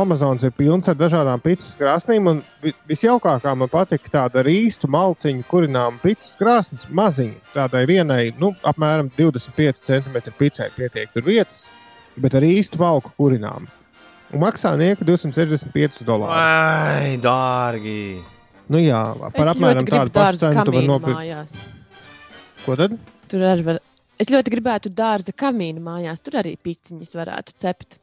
Amazons 0.00 0.42
ir 0.46 0.52
pilns 0.54 0.88
ar 0.90 0.98
dažādām 0.98 1.40
pīcis 1.42 1.76
krāsnīm. 1.78 2.26
un 2.30 2.42
vi- 2.62 2.74
Visjaukākā 2.90 3.54
man 3.56 3.70
patika 3.70 4.10
tāda 4.10 4.42
ar 4.42 4.50
īstu 4.50 4.90
malciņu, 4.90 5.46
kurināma 5.46 6.02
pīcis 6.02 6.34
krāsnes, 6.38 6.86
maziņa. 6.90 7.38
Tādai 7.54 7.86
vienai, 7.86 8.34
nu, 8.38 8.52
apmēram 8.66 9.10
25 9.16 9.80
cm 9.86 10.34
picai 10.38 10.68
pietiek 10.76 11.14
tur 11.14 11.22
vietas, 11.22 11.68
bet 12.20 12.34
ar 12.38 12.46
īstu 12.46 12.78
malku 12.80 13.12
kurināmu. 13.18 13.68
Un 14.34 14.42
maksā 14.42 14.72
nieka 14.78 15.04
265 15.06 16.02
dolārus. 16.06 16.34
Ai, 16.34 17.12
dārgi! 17.22 17.98
Nu 18.66 18.80
jā, 18.82 19.00
par 19.36 19.46
Es 19.46 19.52
apmēram 19.52 19.86
tādu 19.86 20.10
pašu 20.14 20.40
cenu 20.42 20.64
tu 20.66 20.72
vari 20.74 20.88
nopirkt. 20.90 21.20
mājās. 21.20 21.52
Ko 22.64 22.74
tad? 22.80 22.96
Tur 23.30 23.44
arī 23.46 23.62
var. 23.68 23.78
Es 24.18 24.30
ļoti 24.32 24.50
gribētu 24.50 24.90
dārza 24.96 25.30
kamīnu 25.36 25.82
mājās. 25.84 26.24
Tur 26.26 26.40
arī 26.40 26.56
piciņas 26.58 27.14
varētu 27.20 27.54
cept. 27.62 27.98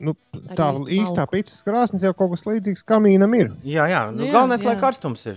Nu, 0.00 0.14
tā 0.56 0.70
īstā 0.88 1.26
pīcis 1.28 1.60
krāsnes 1.66 2.06
jau 2.06 2.14
kaut 2.16 2.32
kas 2.32 2.46
līdzīgs 2.48 2.86
kamīnam 2.88 3.34
ir. 3.36 3.50
Jā, 3.68 3.84
jā, 3.92 4.06
nu, 4.08 4.22
Nu 4.22 4.30
jā, 4.30 4.32
galvenais, 4.38 4.64
lai 4.64 4.72
jā. 4.78 4.80
karstums 4.80 5.26
ir. 5.28 5.36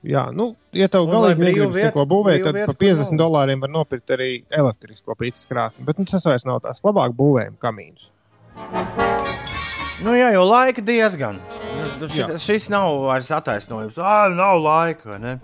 Jā, 0.00 0.22
nu, 0.32 0.54
ja 0.72 0.86
tev 0.88 1.04
galīgi 1.10 1.42
negribas 1.44 1.74
vietu- 1.76 1.90
neko 1.90 2.04
būvēt, 2.08 2.42
tad 2.44 2.54
vietu, 2.56 2.66
par 2.70 2.74
kur 2.74 2.86
50 2.86 3.12
nav. 3.12 3.18
dolāriem 3.20 3.60
var 3.60 3.68
nopirkt 3.68 4.08
arī 4.16 4.44
elektrisko 4.50 5.12
pīcis 5.14 5.44
krāsni. 5.50 5.84
Bet 5.84 5.98
nu, 5.98 6.06
tas 6.08 6.24
vairs 6.24 6.46
nav 6.48 6.60
tās 6.64 6.80
labāk 6.80 7.12
būvējam 7.18 7.58
kamīnus. 7.60 8.06
Nu, 10.00 10.14
jā, 10.16 10.30
jo 10.32 10.44
laika 10.48 10.80
diezgan. 10.80 11.36
Nu, 12.00 12.06
Jā. 12.08 12.30
šit, 12.30 12.40
šis 12.40 12.68
nav 12.72 12.94
vairs 13.04 13.28
attaisnojums. 13.30 13.98
Ah, 14.00 14.28
nav 14.32 14.56
laika. 14.64 15.10
vai 15.10 15.18
Ne? 15.20 15.34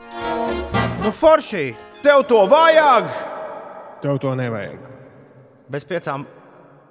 Nu, 1.04 1.10
forši, 1.12 1.74
tev 2.02 2.24
to 2.24 2.46
vajag! 2.48 3.10
Tev 4.00 4.18
to 4.18 4.32
nevajag. 4.34 4.78
Bez 5.68 5.84
piecām. 5.84 6.24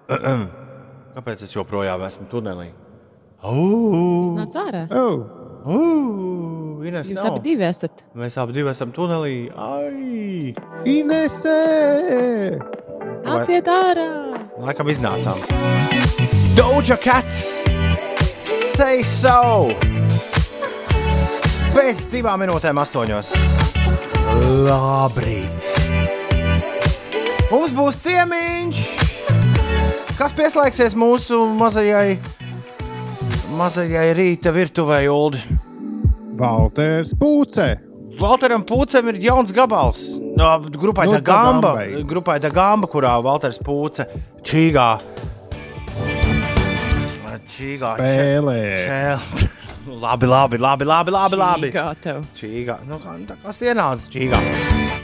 Kāpēc 1.15 1.41
es 1.41 1.55
joprojām 1.55 2.01
esmu 2.05 2.27
tunelī? 2.29 2.69
Uh, 3.41 4.35
Nāc 4.37 4.53
ārā. 4.57 4.85
Oh. 4.93 5.44
Uh, 5.65 6.85
Ines, 6.85 7.09
Jūs 7.09 7.17
nav. 7.17 7.31
abi 7.33 7.41
divi 7.49 7.65
esat. 7.65 8.03
Mēs 8.17 8.37
abi 8.41 8.53
divi 8.55 8.69
esam 8.69 8.91
tunelī. 8.93 9.49
Ai! 9.57 10.53
Inesē! 10.85 11.59
Nāciet 13.25 13.69
ārā! 13.71 14.05
Laikam 14.61 14.91
iznācām. 14.93 15.39
Doja 16.57 16.97
Cat! 17.01 17.29
Say 18.75 19.01
so! 19.07 19.71
Bez 21.75 22.05
divām 22.11 22.39
minūtēm, 22.45 22.77
astoņos. 22.85 23.33
Labrīt! 24.69 25.71
Mums 27.51 27.73
būs 27.75 27.97
ciemiņš! 28.05 28.83
Kas 30.15 30.31
pieslēgsies 30.37 30.95
mūsu 30.95 31.41
mazajai, 31.59 32.15
mazajai 33.55 34.09
rīta 34.17 34.51
virtuvei, 34.55 35.07
Ulu? 35.11 35.39
Valters 36.35 37.13
Pūce! 37.15 37.67
Valteram 38.19 38.63
Pūcem 38.67 39.09
ir 39.11 39.19
jauns 39.25 39.51
gabals. 39.55 40.01
No, 40.35 40.57
grupai 40.71 41.07
Nu, 41.07 41.17
nu, 41.17 41.23
Gamba, 41.23 41.73
Dagambai. 41.75 42.03
grupai 42.07 42.39
Gamba, 42.51 42.87
kurā 42.87 43.15
Valters 43.23 43.59
Pūce 43.59 44.07
čīgā. 44.43 44.89
Čīgā. 47.55 47.91
Spēlē. 47.95 48.59
Čēl. 48.81 49.51
Labi, 50.01 50.25
labi, 50.25 50.57
labi, 50.57 50.85
labi, 50.89 51.11
labi, 51.13 51.37
labi. 51.37 51.67
Čīgā 51.69 51.85
tev. 52.01 52.23
Čīgā. 52.35 52.79
Nu, 52.89 52.97
kā, 53.03 53.13
tā 53.29 53.35
kā 53.43 53.53
sienāts 53.53 54.07
čīgā. 54.09 54.39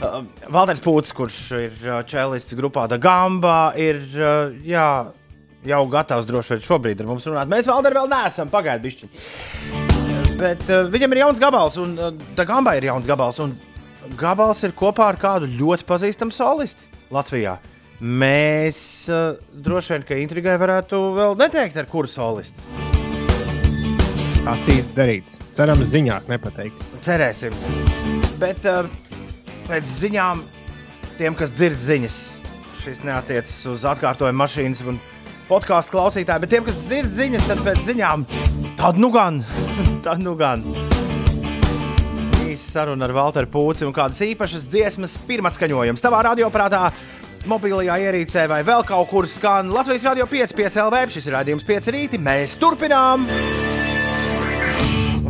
Uh, 0.02 0.24
Valders 0.50 0.82
Pūcis, 0.82 1.14
kurš 1.14 1.36
ir 1.60 1.76
uh, 1.86 2.00
čēlists 2.02 2.56
grupā 2.58 2.88
Da 2.90 2.98
Gamba, 3.00 3.72
ir 3.78 4.02
uh, 4.18 4.50
jā, 4.66 4.88
jau 5.66 5.82
gatavs 5.90 6.28
droši 6.28 6.56
vien 6.56 6.64
šobrīd 6.66 7.02
ar 7.02 7.08
mums 7.10 7.26
runāt. 7.28 7.50
Mēs 7.50 7.68
Valder 7.70 7.94
vēl 7.96 8.08
neesam, 8.10 8.50
pagaidiet 8.52 8.86
bišķi. 8.86 9.10
Bet 10.40 10.64
uh, 10.68 10.88
viņam 10.90 11.14
ir 11.14 11.22
jauns 11.22 11.42
gabals, 11.42 11.76
un 11.78 11.92
uh, 11.98 12.14
Da 12.36 12.46
Gamba 12.48 12.74
ir 12.78 12.88
jauns 12.88 13.06
gabals. 13.06 13.38
Un 13.44 13.54
gabals 14.18 14.62
ir 14.66 14.74
kopā 14.76 15.12
ar 15.12 15.20
kādu 15.20 15.50
ļoti 15.50 15.86
pazīstamu 15.86 16.34
solistu 16.34 16.88
Latvijā. 17.14 17.58
Mēs 18.02 18.78
uh, 19.12 19.36
droši 19.62 19.94
vien, 19.94 20.06
ka 20.08 20.18
intrigai 20.18 20.56
varētu 20.58 20.98
vēl 21.18 21.38
neteikt, 21.38 21.78
ar 21.78 21.86
kuru 21.90 22.10
solistu. 22.10 22.58
Tā 24.42 24.56
cīņas 24.64 24.90
darīts. 24.96 25.38
Cerams, 25.54 25.86
ziņās 25.92 26.26
nepateiks. 26.26 26.90
Cerēsim. 27.06 27.54
Bet 28.42 28.66
uh, 28.66 28.88
pēc 29.68 29.86
ziņām, 29.86 30.42
tiem, 31.20 31.38
kas 31.38 31.54
dzird 31.54 31.78
ziņas, 31.84 32.18
šis 32.82 33.04
neatiecas 33.06 33.54
uz 33.70 33.86
atkārtojumu 33.86 34.42
mašīnas 34.42 34.82
un 34.90 34.98
podkāstu 35.48 35.96
klausītāju, 35.96 36.44
bet 36.44 36.52
tiem, 36.52 36.66
kas 36.66 36.80
dzird 36.86 37.12
ziņas, 37.16 37.48
tad 37.50 37.62
pēc 37.66 37.80
ziņām 37.88 38.26
tad 38.78 38.98
nu 38.98 39.10
gan. 39.14 39.42
tad 40.06 40.22
nu 40.22 40.34
gan. 40.38 40.64
Īsa 42.48 42.68
saruna 42.76 43.06
ar 43.06 43.14
Walteru 43.16 43.50
Pūci 43.52 43.86
un 43.86 43.94
kādas 43.96 44.20
īpašas 44.26 44.68
dziesmas 44.70 45.16
pirmatskaņojums 45.28 46.04
tavā 46.04 46.24
radioprātā. 46.28 46.88
Mobilajā 47.50 47.96
ierīcē 48.04 48.46
vai 48.50 48.60
vēl 48.66 48.84
kaut 48.86 49.08
kur 49.10 49.26
skan 49.26 49.72
Latvijas 49.74 50.04
Rādio 50.06 50.28
5, 50.30 50.54
5 50.58 50.78
LV. 50.84 51.02
Šis 51.16 51.26
ir 51.26 51.36
rādījums 51.38 51.66
5 51.66 51.90
rīti. 51.94 52.22
Mēs 52.22 52.54
turpinām! 52.62 53.26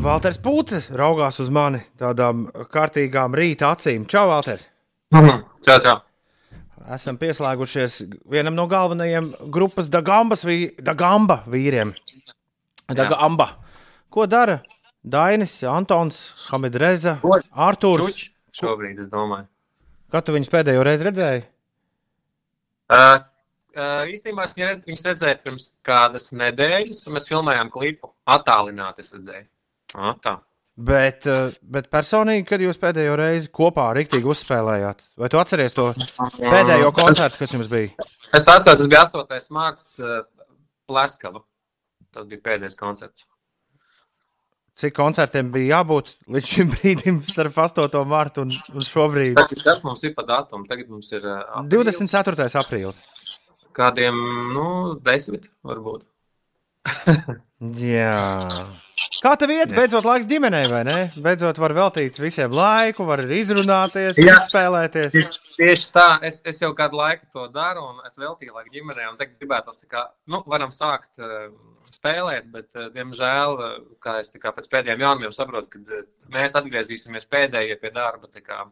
Valters 0.02 0.40
Pūce 0.42 0.82
raugās 0.98 1.38
uz 1.40 1.52
mani 1.54 1.80
tādām 2.00 2.48
kārtīgām 2.72 3.36
rīta 3.38 3.70
acīm. 3.72 4.08
Čau, 4.10 4.26
Valter! 4.32 4.64
Čau, 5.12 5.78
čau. 5.78 6.00
Esam 6.90 7.18
pieslēgušies 7.20 8.00
vienam 8.26 8.56
no 8.58 8.66
galvenajiem 8.70 9.30
grupas 9.54 9.90
Dagambas 9.92 10.42
vī, 10.42 10.72
Dagamba 10.82 11.42
vīriem. 11.46 11.94
Dagamba. 12.90 13.52
Ko 14.12 14.26
dara 14.26 14.58
Dainis, 15.02 15.54
Antons, 15.66 16.24
Hamidreza, 16.50 17.18
Artūrs? 17.54 18.28
Šobrīd 18.52 18.98
es 19.00 19.08
domāju. 19.12 19.46
Kad 20.12 20.26
tu 20.26 20.34
viņus 20.34 20.50
pēdējo 20.52 20.82
reizi 20.84 21.06
redzēji? 21.08 21.44
Uh, 22.92 23.22
Uh, 23.72 24.02
īstenībā 24.04 24.44
es 24.44 24.52
redz, 24.58 24.84
viņus 24.84 25.04
redzēju 25.06 25.38
pirms 25.46 25.70
kādas 25.88 26.26
nedēļas, 26.36 26.98
un 27.08 27.14
mēs 27.16 27.28
filmējām 27.30 27.70
klipu. 27.72 28.10
Attālināti 28.28 29.00
es 29.00 29.14
redzēju. 29.14 29.46
Ah, 29.96 30.12
tā. 30.20 30.34
Bet, 30.72 31.26
eh, 31.28 31.52
bet 31.68 31.90
personīgi, 31.92 32.46
kad 32.48 32.62
jūs 32.64 32.78
pēdējo 32.80 33.16
reizi 33.20 33.50
kopā 33.52 33.90
rīktīgi 33.98 34.28
uzspēlējāt, 34.32 35.02
vai 35.20 35.28
tu 35.28 35.40
atceries 35.40 35.76
to 35.76 35.90
pēdējo 36.38 36.88
koncertu, 36.96 37.42
kas 37.42 37.52
jums 37.52 37.68
bija? 37.68 37.92
Es 38.32 38.48
atceros, 38.48 38.80
tas 38.80 38.88
bija 38.88 39.02
8. 39.04 39.52
mārts 39.52 39.98
uh, 40.00 40.22
Pleskava. 40.88 41.44
Tas 42.12 42.24
bija 42.28 42.40
pēdējais 42.44 42.76
koncerts. 42.80 43.26
Cik 44.80 44.94
koncertiem 44.96 45.50
bija 45.52 45.76
jābūt 45.76 46.14
līdz 46.32 46.48
šim 46.48 46.70
brīdim, 46.72 47.18
starp 47.28 47.58
8. 47.66 47.98
martu 48.08 48.46
un, 48.46 48.54
un 48.72 48.88
šobrīd? 48.88 49.36
Kas 49.60 49.84
mums 49.84 50.00
ir 50.08 50.14
pa 50.16 50.24
datumu? 50.24 50.64
Tagad 50.70 50.88
mums 50.88 51.12
ir 51.12 51.26
uh, 51.28 51.60
24. 51.68 52.48
aprīlis. 52.62 53.02
kādiem, 53.76 54.16
nu, 54.56 54.64
desmit 55.04 55.50
varbūt. 55.68 56.08
Jā. 57.92 58.16
Kā 59.22 59.32
tev 59.38 59.52
iet? 59.54 59.72
Beidzot, 59.74 60.06
laiks 60.06 60.26
ģimenei, 60.30 60.64
vai 60.70 60.82
ne? 60.86 60.96
Beidzot, 61.22 61.58
var 61.62 61.74
veltīt 61.76 62.18
visiem 62.18 62.52
laiku, 62.54 63.04
var 63.06 63.22
izrunāties, 63.34 64.18
Jā. 64.18 64.36
izspēlēties. 64.38 65.14
Tieši, 65.14 65.52
tieši 65.58 65.88
tā, 65.94 66.06
es, 66.26 66.40
es 66.48 66.58
jau 66.62 66.72
kādu 66.78 66.98
laiku 66.98 67.28
to 67.34 67.46
daru, 67.54 67.84
un 67.92 68.02
es 68.08 68.18
veltīju 68.18 68.56
laiku 68.56 68.74
ģimenei. 68.74 69.06
un 69.10 69.20
Tagad 69.20 69.36
gribētu, 69.42 69.76
kā, 69.90 70.04
nu, 70.32 70.42
varam 70.50 70.74
sākt 70.74 71.22
uh, 71.22 71.46
spēlēt, 71.90 72.50
bet, 72.54 72.68
uh, 72.74 72.90
diemžēl, 72.94 73.56
uh, 73.58 73.78
kā 74.02 74.18
es 74.24 74.34
kā 74.34 74.54
pēc 74.58 74.70
pēdējiem 74.74 75.06
jaunumiem 75.06 75.34
saprotu, 75.38 75.70
ka 75.76 75.82
uh, 75.86 76.04
mēs 76.34 76.58
atgriezīsimies 76.58 77.30
pēdējie 77.30 77.78
pie 77.82 77.94
darba. 77.94 78.30
kā 78.42 78.64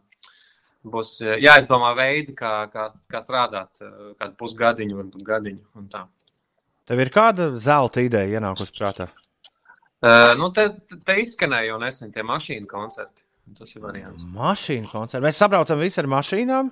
Būs 0.91 1.17
uh, 1.23 1.35
jāizdomā 1.37 1.95
veidi, 1.99 2.35
kā, 2.35 2.67
kā, 2.73 2.89
kā 3.11 3.23
strādāt, 3.23 3.83
uh, 3.85 4.13
kādu 4.19 4.39
pusgadiņu, 4.41 5.01
varbūt 5.03 5.27
gadiņu. 5.27 5.65
un 5.79 5.91
tā. 5.93 6.07
Tev 6.91 7.03
ir 7.05 7.11
kāda 7.15 7.53
zelta 7.61 8.03
ideja 8.03 8.41
ienākusi 8.41 8.75
prātā? 8.75 9.07
Uh, 9.07 9.30
nu, 10.41 10.49
te, 10.57 10.69
te 11.05 11.17
izskanēja 11.21 11.73
jau 11.75 11.79
nesen 11.83 12.13
tie 12.15 12.23
mašīnu 12.25 12.67
koncerti. 12.71 13.23
Tas 13.59 13.73
ir 13.75 13.83
variants. 13.83 14.23
Mašīnu 14.37 14.89
koncerts. 14.93 15.25
Mēs 15.25 15.41
sabraucam 15.43 15.81
visi 15.83 15.99
ar 16.01 16.07
mašīnām. 16.13 16.69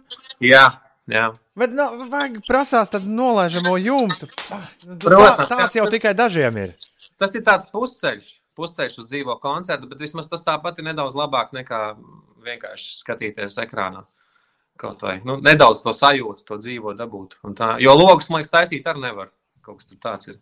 Jā, 0.46 0.64
jā. 1.10 1.24
Bet 1.58 1.72
nu, 1.74 1.88
vajag 2.12 2.36
prasās 2.46 2.92
tad 2.94 3.04
nolaižamo 3.08 3.74
jumtu. 3.82 4.28
Ah, 4.54 4.68
nu, 4.86 4.94
Tā, 4.94 5.08
Protams, 5.08 5.48
tāds 5.50 5.74
jau 5.80 5.84
tas- 5.88 5.96
tikai 5.96 6.14
dažiem 6.14 6.56
ir. 6.62 6.76
Tas 7.18 7.34
ir 7.34 7.42
tāds 7.42 7.66
pusceļš, 7.72 8.28
pusceļš 8.56 8.98
uz 9.02 9.08
dzīvo 9.10 9.34
koncertu, 9.42 9.88
bet 9.90 9.98
vismaz 10.06 10.28
tas 10.30 10.44
tāpat 10.46 10.78
ir 10.78 10.86
nedaudz 10.86 11.16
labāk 11.18 11.50
nekā 11.52 11.80
vienkārši 12.46 13.00
skatīties 13.02 13.58
ekrānā. 13.66 14.04
Kaut 14.78 15.02
vai 15.02 15.16
nu, 15.26 15.40
nedaudz 15.42 15.82
to 15.82 15.90
sajūtu, 15.90 16.44
to 16.46 16.56
dzīvo 16.62 16.94
dabūt. 16.94 17.34
Un 17.42 17.56
Tā, 17.58 17.74
jo 17.82 17.90
logus, 17.98 18.30
man 18.30 18.38
liekas, 18.44 18.54
taisīt 18.54 18.86
arī 18.86 19.02
nevar. 19.08 19.32
Kaut 19.66 19.80
kas 19.80 19.90
tur 19.90 19.98
tāds 19.98 20.28
ir. 20.30 20.38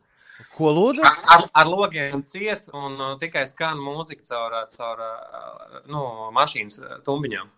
Ko 0.56 0.72
lūdzu? 0.76 1.04
Ar, 1.04 1.46
ar, 1.56 1.68
logiem 1.68 2.22
ciet 2.28 2.68
un 2.76 2.96
uh, 3.00 3.14
tikai 3.20 3.46
skan 3.48 3.78
mūzika 3.80 4.26
caur, 4.28 4.56
uh, 4.58 4.66
caur 4.72 5.00
uh, 5.04 5.78
nu, 5.88 6.02
mašīnas 6.36 6.80
uh, 6.82 6.98
tumbiņām. 7.06 7.48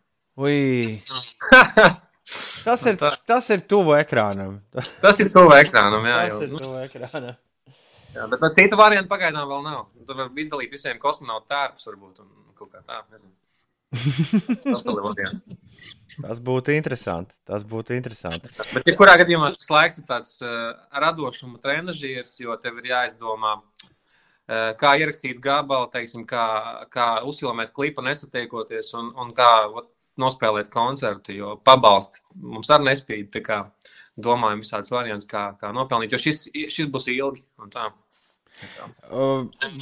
Tas 2.64 2.82
ir, 2.84 2.98
tas 3.24 3.46
ir 3.54 3.62
tuvu 3.64 3.94
ekrānam. 3.96 4.58
Tas 5.04 5.16
ir 5.22 5.30
tuvu 5.32 5.54
ekrānam, 5.56 6.04
jā. 6.04 6.16
Tas 6.20 6.34
jau, 6.34 6.40
ir 6.44 6.50
nu. 6.52 6.58
tuvu 6.60 6.82
ekrānam. 6.82 7.38
Jā, 8.12 8.26
bet 8.28 8.42
bet 8.42 8.58
citu 8.58 8.76
variantu 8.76 9.08
pagaidām 9.12 9.48
vēl 9.48 9.64
nav. 9.64 9.86
Tur 10.04 10.18
var 10.18 10.42
izdalīt 10.42 10.74
visiem 10.74 11.00
kosmonautu 11.00 11.48
tērpus, 11.48 11.88
varbūt. 11.88 12.20
Un 12.24 12.52
kaut 12.58 12.72
kā 12.74 12.82
tā, 12.84 13.00
nezinu. 13.14 13.32
Tas 14.66 14.84
vēl 14.84 14.98
ir 14.98 15.06
variants. 15.06 15.56
Tas 16.22 16.40
būtu 16.42 16.74
interesanti. 16.74 17.36
Tas 17.46 17.64
būtu 17.68 17.94
interesanti. 17.94 18.50
Bet, 18.72 18.88
ja 18.88 18.94
kurā 18.98 19.14
gadījumā 19.20 19.52
šis 19.54 19.70
laiks 19.70 20.00
ir 20.00 20.06
tāds 20.08 20.38
uh, 20.42 20.72
radošuma 21.04 21.60
trenižieris, 21.62 22.34
jo 22.42 22.56
tev 22.62 22.80
ir 22.80 22.90
jāizdomā, 22.90 23.54
uh, 23.60 24.72
kā 24.80 24.96
ierakstīt 24.98 25.38
gabalu, 25.44 25.90
teiksim, 25.92 26.26
kā, 26.28 26.46
kā 26.94 27.10
uzfilmēt 27.28 27.70
klipu 27.76 28.02
nesatiekoties 28.06 28.90
un, 28.98 29.12
un 29.20 29.30
kā 29.36 29.52
ot, 29.70 29.92
nospēlēt 30.18 30.72
koncertu, 30.74 31.36
jo 31.36 31.54
pabalsti 31.64 32.24
mums 32.42 32.70
arī 32.74 32.90
nespīd. 32.90 33.38
Domājam, 34.18 34.64
visādas 34.64 34.90
variants, 34.90 35.28
kā, 35.30 35.52
kā 35.60 35.68
nopelnīt, 35.70 36.10
jo 36.10 36.18
šis, 36.18 36.48
šis 36.74 36.88
būs 36.90 37.06
ilgi. 37.12 37.44
un 37.62 37.70
tā. 37.70 37.84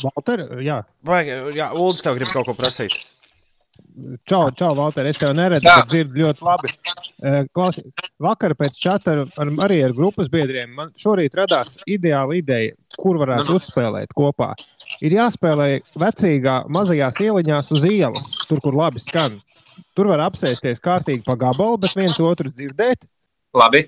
Valter, 0.03 0.43
jā. 0.61 0.83
Vajag, 1.09 1.55
jā, 1.57 1.71
Uldis 1.73 2.05
tev 2.05 2.19
grib 2.19 2.29
kaut 2.35 2.51
ko 2.51 2.57
prasīt. 2.59 2.99
Čau, 4.29 4.51
čau, 4.53 4.75
Valter. 4.77 5.07
Es 5.09 5.17
tev 5.17 5.33
neredzu, 5.37 5.65
bet 5.65 5.89
dzirdu 5.89 6.21
ļoti 6.21 6.45
labi. 6.45 6.73
Eh, 7.25 7.37
Klausi, 7.57 7.81
vakar 8.21 8.53
pēc 8.59 8.77
čata 8.77 9.15
ar, 9.15 9.23
ar, 9.41 9.53
arī 9.65 9.79
ar 9.87 9.95
grupas 9.97 10.29
biedriem 10.33 10.75
man 10.77 10.91
šorīt 11.01 11.37
radās 11.39 11.79
ideāla 11.89 12.37
ideja, 12.37 12.75
kur 13.01 13.17
varētu 13.23 13.57
uzspēlēt 13.57 14.13
kopā. 14.17 14.51
Ir 15.01 15.17
jāspēlē 15.17 15.69
vecīgā 15.97 16.59
mazajās 16.77 17.23
ieliņās 17.25 17.73
uz 17.73 17.87
ielas, 17.89 18.29
tur, 18.45 18.61
kur 18.65 18.77
labi 18.77 19.01
skan. 19.01 19.41
Tur 19.97 20.13
var 20.13 20.27
apsēsties 20.27 20.83
kārtīgi 20.85 21.25
pa 21.25 21.39
gabalu, 21.41 21.81
bet 21.81 21.97
viens 21.97 22.21
otru 22.21 22.53
dzirdēt. 22.53 23.09
Labi. 23.57 23.87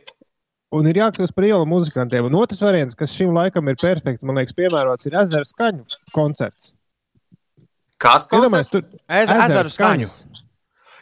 Un 0.72 0.88
ir 0.88 1.02
jākļūst 1.02 1.36
par 1.36 1.48
ielu 1.48 1.68
muzikantiem. 1.68 2.26
Un 2.28 2.40
otrs 2.40 2.64
variants, 2.64 2.96
kas 2.96 3.12
šim 3.12 3.36
laikam 3.36 3.68
ir 3.68 3.76
perfekts, 3.80 4.24
man 4.24 4.40
liekas, 4.40 4.56
piemērots, 4.56 5.08
ir 5.08 5.20
ezera 5.20 5.44
skaņu 5.48 6.00
koncerts. 6.16 6.72
Kāds 7.98 8.30
koncerts? 8.30 8.72
tur 8.72 8.84
Ez- 9.08 9.30
ezeru 9.30 9.72
skaņu. 9.74 10.08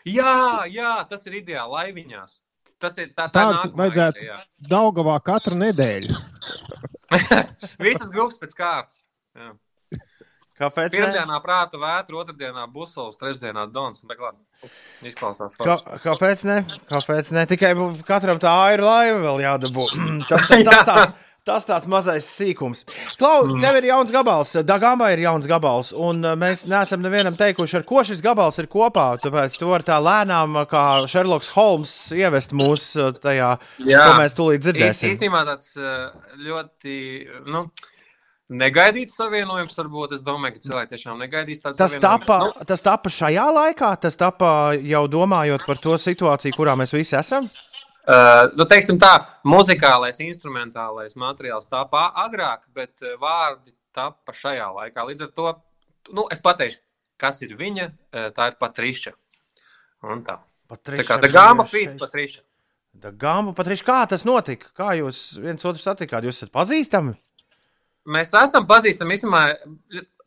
Jā, 0.07 0.65
jā, 0.71 0.93
tas 1.11 1.27
ir 1.27 1.41
ideāli 1.43 1.73
laiviņās. 1.75 2.41
Tas 2.79 2.97
ir 3.01 3.09
tā, 3.17 3.27
tā 3.33 3.41
Tāds 3.41 3.73
vajadzētu 3.73 4.21
ideja, 4.21 4.41
Daugavā 4.69 5.17
katru 5.25 5.57
nedēļu. 5.57 6.17
Visas 7.87 8.11
grupas 8.13 8.37
pēc 8.43 8.57
kārtas. 8.59 8.99
Jā. 9.37 9.55
Kāpēc? 10.57 10.95
Pirmdienā 10.95 11.37
prāta 11.45 11.77
vētra, 11.81 12.17
otrdienā 12.23 12.65
busovs, 12.73 13.19
trešdienā 13.21 13.67
dons. 13.73 14.05
Bet 14.09 14.21
labi, 14.23 14.71
izklausās 15.05 15.57
Kā, 15.61 15.77
kāpēc 16.05 16.45
ne? 16.49 16.63
Kāpēc 16.89 17.33
ne? 17.37 17.45
Tikai 17.51 17.75
katram 18.09 18.41
tā 18.41 18.55
aira 18.71 18.87
laiva 18.89 19.19
vēl 19.27 19.43
jādabū. 19.45 19.85
tas, 20.31 20.49
tas, 20.49 20.65
tas, 20.71 20.87
tāds, 20.89 21.13
tas 21.47 21.65
tāds 21.69 21.87
mazais 21.87 22.27
sīkums. 22.27 22.83
Klau, 23.21 23.45
Mm. 23.47 23.61
tev 23.63 23.77
ir 23.79 23.85
jauns 23.93 24.11
gabals, 24.13 24.53
Dagamba 24.67 25.13
ir 25.15 25.23
jauns 25.23 25.47
gabals, 25.47 25.93
un 25.95 26.25
uh, 26.25 26.35
mēs 26.37 26.67
neesam 26.67 27.01
nevienam 27.05 27.37
teikuši, 27.39 27.77
ar 27.81 27.85
ko 27.87 28.03
šis 28.03 28.21
gabals 28.25 28.59
ir 28.59 28.67
kopā. 28.67 29.07
Tāpēc 29.23 29.57
tu 29.59 29.69
vari 29.71 29.87
tā 29.87 30.01
lēnām, 30.03 30.57
uh, 30.59 30.67
kā 30.67 30.85
Sherloks 31.07 31.49
Holmes, 31.55 31.93
ievest 32.13 32.51
mūs 32.53 32.89
uh, 32.99 33.13
tajā, 33.13 33.53
ko 33.79 34.15
mēs 34.21 34.35
tūlīt 34.35 34.59
Īs- 34.59 34.67
dzirdēsim. 34.67 35.13
Īstenībā 35.15 35.45
tāds 35.47 35.77
ļoti 36.47 36.97
nu, 37.47 37.67
negaidīts 38.51 39.17
savienojums. 39.19 39.75
Varbūt 39.81 40.13
es 40.19 40.23
domāju, 40.27 40.55
ka 40.57 40.65
cilvēki 40.67 40.93
tiešām 40.95 41.23
negaidīs 41.23 41.63
tādu 41.63 41.79
Tas 41.81 41.97
tapa, 42.03 42.39
Nu, 42.47 42.65
tas 42.67 42.83
tapa 42.83 43.11
šajā 43.11 43.47
laikā, 43.55 43.93
tas 44.01 44.17
tapa 44.17 44.51
jau 44.79 45.07
domājot 45.11 45.67
par 45.67 45.77
to 45.83 45.95
situāciju, 45.99 46.55
kurā 46.59 46.77
mēs 46.79 46.93
visi 46.95 47.17
esam. 47.19 47.47
Uh, 47.47 47.66
nu, 48.57 48.67
teiksim 48.71 49.01
tā, 49.03 49.13
muzikālais, 49.47 50.21
instrumentālais 50.23 51.17
materiāls 51.19 51.67
tāpā 51.71 52.09
agrāk, 52.27 52.67
bet 52.77 52.95
uh, 53.03 53.17
vārdi 53.23 53.75
tapa 53.97 54.35
šajā 54.37 54.69
laikā. 54.81 55.07
Līdz 55.11 55.27
ar 55.27 55.33
to, 55.35 55.55
nu, 56.15 56.27
es 56.31 56.43
pateikšu, 56.45 56.83
kas 57.21 57.43
ir 57.47 57.57
viņa, 57.59 57.89
uh, 57.91 58.29
tā 58.37 58.53
ir 58.53 58.61
Patriša. 58.63 59.17
Un 60.07 60.23
tā. 60.27 60.39
Patriša 60.71 61.03
tā 61.03 61.09
kā 61.09 61.23
tā 61.23 61.33
gāma 61.33 61.65
bija 61.65 61.73
pīt 61.73 61.95
šeit. 61.95 62.05
Patriša. 62.05 62.45
Gāma, 62.97 63.53
Patriš, 63.53 63.83
kā 63.85 63.99
tas 64.09 64.25
notika? 64.25 64.71
Kā 64.77 64.95
jūs 64.97 65.37
viens 65.43 65.65
otru 65.69 65.83
satikāt? 65.83 66.25
Jūs 66.25 66.39
esat 66.41 66.53
pazīstami? 66.55 67.13
Mēs 68.07 68.31
esam 68.39 68.67
pazīstami. 68.69 69.17
Īstenībā, 69.17 69.41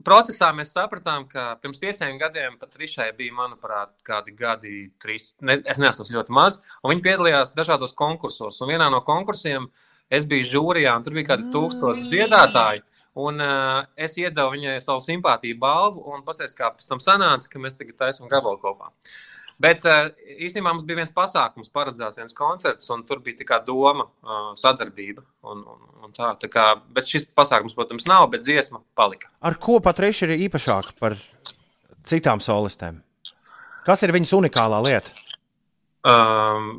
procesā 0.07 0.49
mēs 0.55 0.73
sapratām, 0.75 1.25
ka 1.31 1.53
pirms 1.63 1.79
pieciem 1.79 2.17
gadiem 2.19 2.57
Patrišai 2.59 3.09
bija, 3.17 3.35
manuprāt, 3.37 3.93
kādi 4.07 4.35
gadi, 4.35 4.73
trīs, 5.03 5.33
ne, 5.45 5.59
es 5.63 5.79
neesmu 5.81 6.07
ļoti 6.17 6.35
maz, 6.35 6.59
un 6.83 6.93
viņi 6.93 7.05
piedalījās 7.05 7.55
dažādos 7.57 7.95
konkursos. 7.99 8.59
Un 8.63 8.73
vienā 8.73 8.89
no 8.91 8.99
konkursiem 9.07 9.69
es 10.11 10.27
biju 10.27 10.47
žūrijā, 10.53 10.95
un 10.97 11.05
tur 11.05 11.15
bija 11.17 11.33
kādi 11.33 11.49
tūkstoši 11.55 12.07
dziedātāji. 12.11 12.83
Un 13.19 13.41
uh, 13.43 13.87
es 13.99 14.15
iedevu 14.21 14.53
viņai 14.53 14.77
savu 14.83 15.01
simpātiju 15.03 15.57
balvu, 15.59 16.03
un 16.13 16.21
pasies, 16.27 16.53
kā 16.55 16.69
pēc 16.75 16.87
tam 16.87 17.01
sanāca, 17.03 17.49
ka 17.51 17.61
mēs 17.63 17.79
tagad 17.79 17.97
taisām 17.99 18.29
gabalu 18.31 18.61
kopā. 18.61 18.91
Bet 19.59 19.83
uh, 19.83 20.07
īstenībā 20.39 20.71
mums 20.71 20.85
bija 20.87 21.01
viens 21.01 21.11
pasākums, 21.11 21.67
paredzēts 21.75 22.21
viens 22.21 22.35
koncerts, 22.35 22.87
un 22.95 23.01
tur 23.07 23.19
bija 23.23 23.41
tikai 23.41 23.57
doma, 23.67 24.05
uh, 24.07 24.51
sadarbība. 24.59 25.25
Un, 25.51 25.65
un, 25.67 25.81
un 26.05 26.13
tā, 26.15 26.29
tā 26.39 26.47
kā, 26.51 26.69
bet 26.95 27.09
šis 27.11 27.27
pasākums, 27.35 27.75
protams, 27.75 28.07
nav, 28.07 28.29
bet 28.31 28.45
dziesma 28.47 28.79
palika. 28.95 29.27
Ar 29.43 29.57
ko 29.59 29.81
Patriša 29.83 30.29
ir 30.29 30.45
īpašāka 30.45 30.95
par 31.01 31.17
citām 32.07 32.39
solistēm? 32.43 33.01
Kas 33.83 34.05
ir 34.07 34.15
viņas 34.15 34.31
unikālā 34.37 34.79
lieta? 34.85 35.11
Um, 36.07 36.71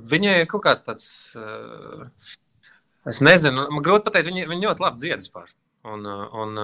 viņai 0.00 0.38
ir 0.40 0.48
kaut 0.48 0.64
kāds 0.64 0.80
tāds, 0.86 1.10
uh, 1.36 2.08
es 3.12 3.20
nezinu, 3.20 3.68
man 3.68 3.84
grūti 3.84 4.08
pateikt, 4.08 4.30
viņa, 4.32 4.48
viņa 4.48 4.70
ļoti 4.70 4.86
labi 4.86 5.04
dzied 5.04 5.26
vispār. 5.26 5.52
Un, 5.84 6.06
un, 6.08 6.56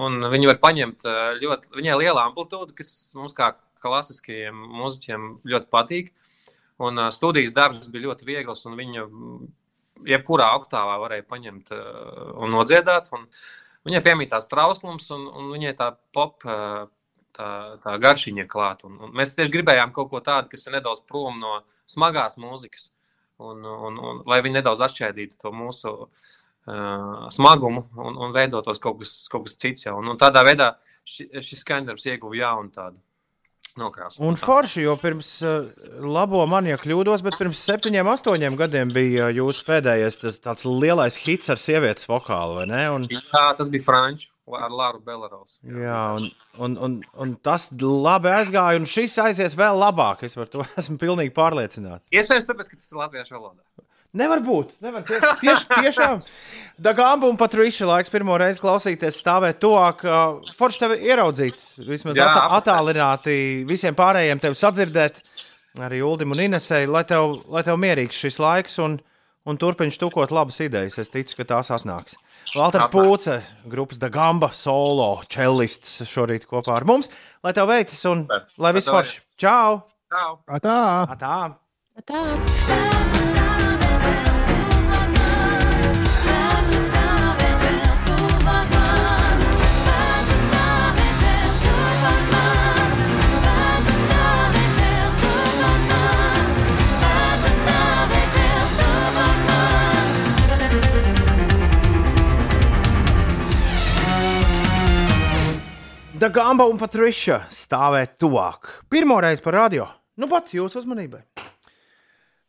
un 0.00 0.14
viņi 0.32 0.48
var 0.48 0.56
paņemt 0.62 1.04
ļoti, 1.42 1.68
viņai 1.76 1.96
liela 2.00 2.22
amplitūda, 2.24 2.72
kas 2.72 2.88
mums 3.12 3.36
kā 3.36 3.50
klasiskajiem 3.84 4.56
mūziķiem 4.80 5.28
ļoti 5.52 5.70
patīk. 5.72 6.10
Un 6.82 7.00
uh, 7.00 7.12
studijas 7.14 7.54
darbs 7.56 7.88
bija 7.92 8.08
ļoti 8.10 8.28
viegls, 8.28 8.66
un 8.68 8.76
viņa 8.78 9.06
mm, 9.06 9.46
jebkurā 10.12 10.50
oktāvā 10.58 10.98
varēja 11.04 11.24
paņemt 11.30 11.72
uh, 11.72 12.34
un 12.42 12.52
nodziedāt. 12.52 13.08
Un 13.16 13.24
viņai 13.88 14.02
piemītās 14.04 14.50
trauslums, 14.50 15.08
un, 15.14 15.28
un 15.30 15.50
viņai 15.54 15.74
tā 15.78 15.94
pop. 16.16 16.44
Uh, 16.44 16.86
Tā, 17.36 17.76
tā 17.84 17.98
garšiņa 18.00 18.46
klāta. 18.48 18.88
Mēs 19.12 19.34
tieši 19.36 19.52
gribējām 19.52 19.90
kaut 19.92 20.08
ko 20.08 20.22
tādu, 20.24 20.48
kas 20.48 20.62
ir 20.64 20.78
nedaudz 20.78 21.02
prom 21.04 21.34
no 21.36 21.58
smagās 21.84 22.38
mūzikas, 22.40 22.86
un, 23.44 23.60
un, 23.60 23.98
un 24.00 24.22
lai 24.24 24.38
viņi 24.40 24.56
nedaudz 24.56 24.80
atšķaidītu 24.86 25.36
to 25.42 25.52
mūsu 25.52 25.92
uh, 26.06 27.26
smagumu 27.36 27.84
un, 28.00 28.16
un 28.16 28.32
veidotos 28.32 28.80
kaut 28.80 29.02
kas, 29.02 29.12
kaut 29.28 29.44
kas 29.50 29.58
cits. 29.60 29.84
Jau. 29.84 29.98
Un, 30.00 30.08
un 30.14 30.20
tādā 30.20 30.46
veidā 30.48 30.70
ši, 31.04 31.28
šis 31.44 31.60
skaņdarbs 31.66 32.08
ieguva 32.08 32.40
jaunu 32.40 32.72
tādu 32.72 33.00
nokrāsu. 33.80 34.20
Un 34.24 34.38
forši, 34.40 34.84
jo 34.86 34.94
pirms 35.00 35.30
uh, 35.46 35.66
labo 36.02 36.42
man, 36.50 36.68
ja 36.70 36.78
kļūdos, 36.80 37.24
bet 37.26 37.36
pirms 37.40 37.60
septiņiem, 37.68 38.08
astoņiem 38.12 38.56
gadiem 38.60 38.92
bija 38.94 39.28
uh, 39.28 39.34
jūsu 39.36 39.66
pēdējais 39.68 40.20
tas, 40.22 40.40
tāds 40.44 40.64
lielais 40.68 41.18
hits 41.26 41.52
ar 41.52 41.60
sievietes 41.60 42.08
vokālu, 42.10 42.60
vai 42.60 42.66
ne? 42.70 42.82
Un, 42.94 43.06
Jā, 43.12 43.44
tas 43.58 43.70
bija 43.72 43.86
Frančs 43.86 44.30
ar 44.46 44.70
Lāru 44.70 45.00
Belarovs. 45.02 45.56
jā, 45.66 46.02
un, 46.20 46.28
un, 46.62 46.76
un, 46.86 46.92
un 47.24 47.34
tas 47.42 47.68
labi 47.82 48.30
aizgāja, 48.30 48.78
un 48.78 48.86
šis 48.86 49.16
aizies 49.24 49.56
vēl 49.58 49.80
labāk. 49.82 50.22
Es 50.28 50.38
par 50.38 50.46
to 50.52 50.62
esmu 50.80 51.00
pilnīgi 51.02 51.34
pārliecināts. 51.34 52.06
Iespējams, 52.14 52.46
tāpēc, 52.52 52.70
ka 52.70 52.78
tas 52.78 52.92
ir 52.92 53.00
latviešu 53.02 53.34
valodā. 53.38 53.64
Nevar 54.16 54.40
būt. 54.44 54.76
Nevar 54.84 55.02
tieši, 55.06 55.32
tieši, 55.42 55.66
tiešām. 55.76 56.20
Dagamba 56.80 57.28
un 57.28 57.36
Patriša 57.40 57.88
laiks 57.88 58.12
pirmo 58.12 58.36
reizi 58.40 58.60
klausīties, 58.62 59.18
stāvēt 59.22 59.58
tuvāk. 59.60 60.04
uh, 60.08 60.54
Forši 60.56 60.82
tevi 60.82 60.96
ieraudzīt, 61.08 61.56
vismaz 61.80 62.16
Jā, 62.16 62.26
atā, 62.30 62.46
apmēram. 62.46 62.56
attālināti 62.60 63.36
visiem 63.68 63.96
pārējiem 63.96 64.40
tevi 64.40 64.56
sadzirdēt, 64.60 65.20
arī 65.84 66.00
Uldim 66.04 66.32
un 66.32 66.40
Inesei, 66.46 66.86
lai 66.88 67.04
tev, 67.08 67.42
lai 67.52 67.62
tev 67.66 67.76
mierīgs 67.80 68.16
šis 68.24 68.40
laiks 68.40 68.78
un, 68.84 68.98
un 69.44 69.60
turpinies 69.60 70.00
tukot 70.00 70.32
labas 70.32 70.60
idejas. 70.64 70.96
Es 71.02 71.12
ticu, 71.12 71.36
ka 71.40 71.48
tās 71.54 71.72
atnāks. 71.76 72.16
Valters 72.56 72.86
Pūce, 72.92 73.40
grupas 73.68 73.98
Dagamba, 74.00 74.52
solo 74.54 75.10
čelists 75.28 76.00
šorīt 76.08 76.46
kopā 76.48 76.76
ar 76.78 76.86
mums. 76.88 77.10
Lai 77.44 77.52
tev 77.56 77.68
veicas 77.72 78.00
un 78.08 78.24
lai 78.30 78.72
viss 78.76 78.88
forši. 78.88 79.20
Čau! 79.40 79.82
Čau! 80.12 80.38
Tā! 80.62 80.80
Tā! 81.18 81.40
Tā! 82.06 83.45
Dagamba 106.16 106.64
un 106.64 106.78
Patriša 106.80 107.42
stāvēt 107.52 108.14
tuvāk. 108.16 108.70
Pirmo 108.88 109.18
reizi 109.20 109.42
par 109.44 109.52
radio. 109.58 109.84
Nu, 110.16 110.30
pat 110.30 110.48
jūsu 110.54 110.80
uzmanībai. 110.80 111.20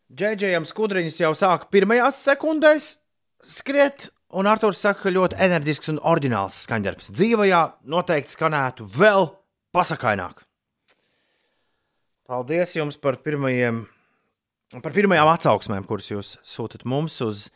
Džeidžejam 0.08 0.64
skudriņas 0.70 1.18
jau 1.20 1.34
sāka 1.36 1.68
pirmajās 1.74 2.22
sekundēs 2.24 2.88
skriet, 3.44 4.08
un 4.32 4.48
Arthurs 4.48 4.86
saka, 4.86 5.02
ka 5.02 5.12
ļoti 5.12 5.40
enerģisks 5.50 5.92
un 5.92 6.00
oriģināls 6.00 6.62
skaņdarbs. 6.64 7.12
Dzīvajā 7.12 7.62
noteikti 7.92 8.38
skanētu 8.38 8.88
vēl 8.88 9.28
pasakaināk. 9.76 10.46
Paldies 12.24 12.72
jums 12.78 12.96
par 13.04 13.20
pirmajiem, 13.20 13.84
par 14.80 14.96
pirmajām 14.96 15.36
atsauksmēm, 15.36 15.84
kuras 15.92 16.08
jūs 16.14 16.38
sūtat 16.56 16.88
mums 16.88 17.20
uz 17.26 17.50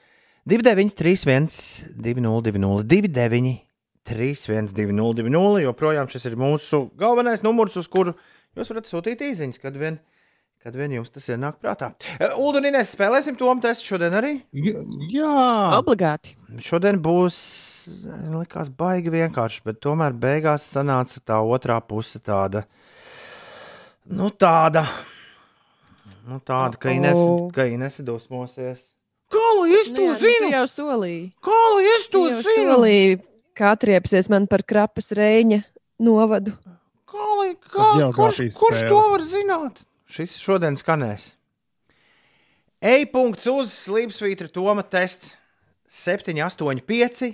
293, 0.43 1.95
202, 1.95 2.83
29, 2.83 3.59
3120, 4.07 5.61
joprojām 5.65 6.09
šis 6.11 6.25
ir 6.31 6.37
mūsu 6.39 6.87
galvenais 6.99 7.43
numurs, 7.45 7.75
uz 7.77 7.87
kuru 7.91 8.15
jūs 8.57 8.71
varat 8.73 8.89
sūtīt 8.89 9.21
īsiņas, 9.27 9.59
kad 9.61 9.77
vien, 9.77 9.99
kad 10.63 10.75
vien 10.77 10.95
jums 10.97 11.13
tas 11.13 11.29
ienāk 11.31 11.59
prātā. 11.61 11.91
Ulu 12.33 12.57
un 12.61 12.67
Inês 12.71 12.91
spēlēsim 12.95 13.37
to 13.39 13.51
testu 13.63 13.93
šodien 13.93 14.17
arī? 14.17 14.33
Jā, 15.13 15.35
Obligāti. 15.77 16.33
Šodien 16.65 16.99
būs, 17.03 17.37
man 18.09 18.41
likās, 18.41 18.69
baigi 18.73 19.13
vienkārši, 19.13 19.63
bet 19.69 19.79
tomēr 19.85 20.17
beigās 20.17 20.65
sanāca 20.73 21.21
tā 21.21 21.39
otrā 21.45 21.77
puse 21.85 22.19
tāda, 22.19 22.65
nu 24.11 24.31
tāda, 24.33 24.85
nu 26.27 26.41
tāda, 26.45 26.77
ka 26.81 26.91
Inês, 26.97 27.21
ka 27.55 27.69
Inês 27.69 28.01
dusmosies. 28.05 28.87
Kā 29.31 29.45
lai 29.61 29.77
es 29.77 29.87
to 29.87 29.95
Nu 29.95 30.03
jā, 30.03 30.11
nu 30.11 30.15
tu 30.17 30.23
zinu? 30.25 30.47
jau 30.51 30.65
solīji. 30.67 31.21
Kā 31.45 31.59
lai 31.77 31.83
es 31.93 32.07
to 32.11 32.25
zinu? 32.27 32.41
solīji, 32.73 33.13
kā 33.57 33.73
atriepsies 33.75 34.29
man 34.31 34.47
par 34.51 34.63
krapas 34.67 35.11
reņa 35.17 35.61
novadu. 36.01 36.55
Kā 37.11 37.27
lai, 37.41 37.51
kā, 37.59 37.91
kurš, 38.15 38.41
kurš 38.57 38.87
to 38.87 39.01
var 39.13 39.25
zināt? 39.27 39.83
Šis 40.11 40.37
šodien 40.41 40.77
skanēs. 40.79 41.33
E-punkts 42.81 43.45
uz 43.51 43.75
slīpsvītra 43.75 44.49
Toma 44.49 44.81
tests 44.81 45.35
7, 45.91 46.33
8, 46.47 46.81
5, 46.87 47.27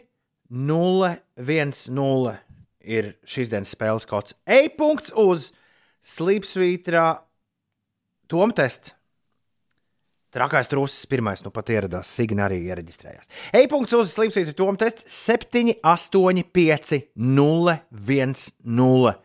0, 0.49 1.14
1, 1.38 1.73
0 1.94 2.35
ir 2.88 3.14
šīs 3.27 3.52
dienas 3.53 3.72
spēles 3.76 4.07
kods. 4.10 4.35
E-punkts 4.44 5.14
uz 5.15 5.52
slīpsvītra 6.03 7.06
Toma 8.27 8.56
tests. 8.57 8.97
Trakais 10.36 10.68
trūcis 10.68 11.08
pirmais, 11.08 11.40
nu 11.45 11.54
pat 11.56 11.70
ieradās. 11.72 12.10
Signa 12.12 12.48
arī 12.49 12.60
iereģistrējās. 12.68 13.32
E-punkts 13.56 13.95
uz 13.95 14.12
slīpsvītra 14.12 14.56
Toma 14.58 14.80
tests 14.82 15.08
7, 15.24 15.78
8, 15.80 16.44
5, 16.54 16.98
0, 17.16 17.78
1, 17.95 18.36
0 18.82 19.16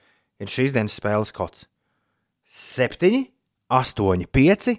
ir 0.43 0.51
šīs 0.51 0.75
dienas 0.77 0.99
spēles 0.99 1.35
kods. 1.35 1.67
7, 2.53 3.25
8, 3.73 4.29
5, 4.39 4.77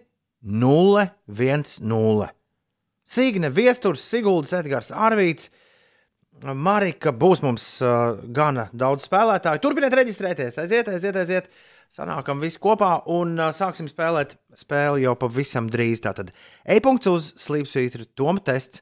0, 0.63 1.05
1, 1.27 1.75
0. 1.91 2.29
Signe, 3.03 3.51
Viesturs, 3.51 4.03
Siguldas, 4.07 4.53
Edgars, 4.55 4.93
Arvīts, 4.95 5.49
Marika. 6.55 7.11
Būs 7.11 7.43
mums 7.43 7.65
uh, 7.83 8.15
gana 8.35 8.69
daudz 8.71 9.07
spēlētāju. 9.09 9.61
Turpiniet 9.63 9.95
reģistrēties, 9.99 10.59
aiziet, 10.63 10.89
aiziet, 10.91 11.19
aiziet. 11.19 11.51
Sanākam 11.93 12.39
visi 12.41 12.57
kopā 12.57 13.03
un 13.13 13.35
uh, 13.37 13.51
sāksim 13.53 13.85
spēlēt 13.85 14.31
spēli 14.57 15.03
jau 15.03 15.13
pavisam 15.19 15.67
drīz. 15.69 16.01
Tātad 16.01 16.31
e-punkts 16.65 17.09
uz 17.11 17.27
slīpsvītra 17.37 18.07
Toma 18.17 18.41
tests 18.41 18.81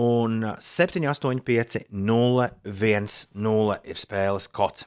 un 0.00 0.38
uh, 0.40 0.54
7, 0.56 1.04
8, 1.12 1.42
5, 1.44 1.76
0, 1.92 2.48
1, 2.64 3.10
0 3.36 3.76
ir 3.84 4.00
spēles 4.00 4.48
kods. 4.48 4.86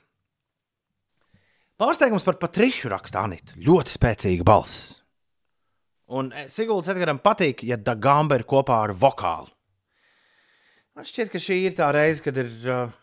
Pārsteigums 1.77 2.25
par 2.25 2.39
Patrišu 2.41 2.89
raksta 2.89 3.21
Anita. 3.27 3.53
Ļoti 3.61 3.93
spēcīga 3.93 4.47
balss. 4.47 4.95
Un 6.17 6.33
Siguldas 6.49 6.89
Edgars 6.95 7.21
patīk, 7.21 7.61
ja 7.67 7.77
Dagamba 7.77 8.39
ir 8.39 8.47
kopā 8.49 8.81
ar 8.87 8.95
vokālu. 8.97 9.51
Man 10.97 11.05
šķiet, 11.05 11.29
ka 11.29 11.41
šī 11.43 11.61
ir 11.67 11.77
tā 11.77 11.91
reize, 11.93 12.23
kad 12.25 12.37
ir 12.41 12.49
uh, 12.65 12.93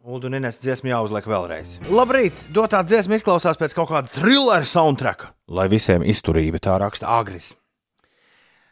Ulu 0.00 0.30
un 0.30 0.32
Inês 0.38 0.56
dziesma 0.56 0.94
jāuzliek 0.94 1.26
vēlreiz. 1.28 1.74
Labrīt! 1.92 2.32
Dotā 2.56 2.80
dziesma 2.88 3.18
izklausās 3.18 3.58
pēc 3.60 3.74
kaut 3.76 3.90
kāda 3.90 4.08
thriller 4.14 4.64
soundtracka, 4.64 5.36
lai 5.52 5.68
visiem 5.68 6.00
izturība 6.08 6.56
tā 6.56 6.78
raksta 6.80 7.04
Agris. 7.18 7.52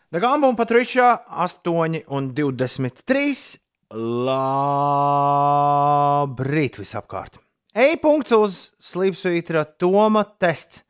Dagamba 0.08 0.48
un 0.48 0.56
Patričā 0.56 1.20
8 1.28 2.08
un 2.16 2.32
23. 2.32 3.60
Labrīt 3.92 4.40
visapkārt! 6.80 7.36
E-punkts 7.76 8.32
uz 8.32 8.72
slīpsvītra 8.80 9.68
Toma 9.76 10.24
tests. 10.40 10.80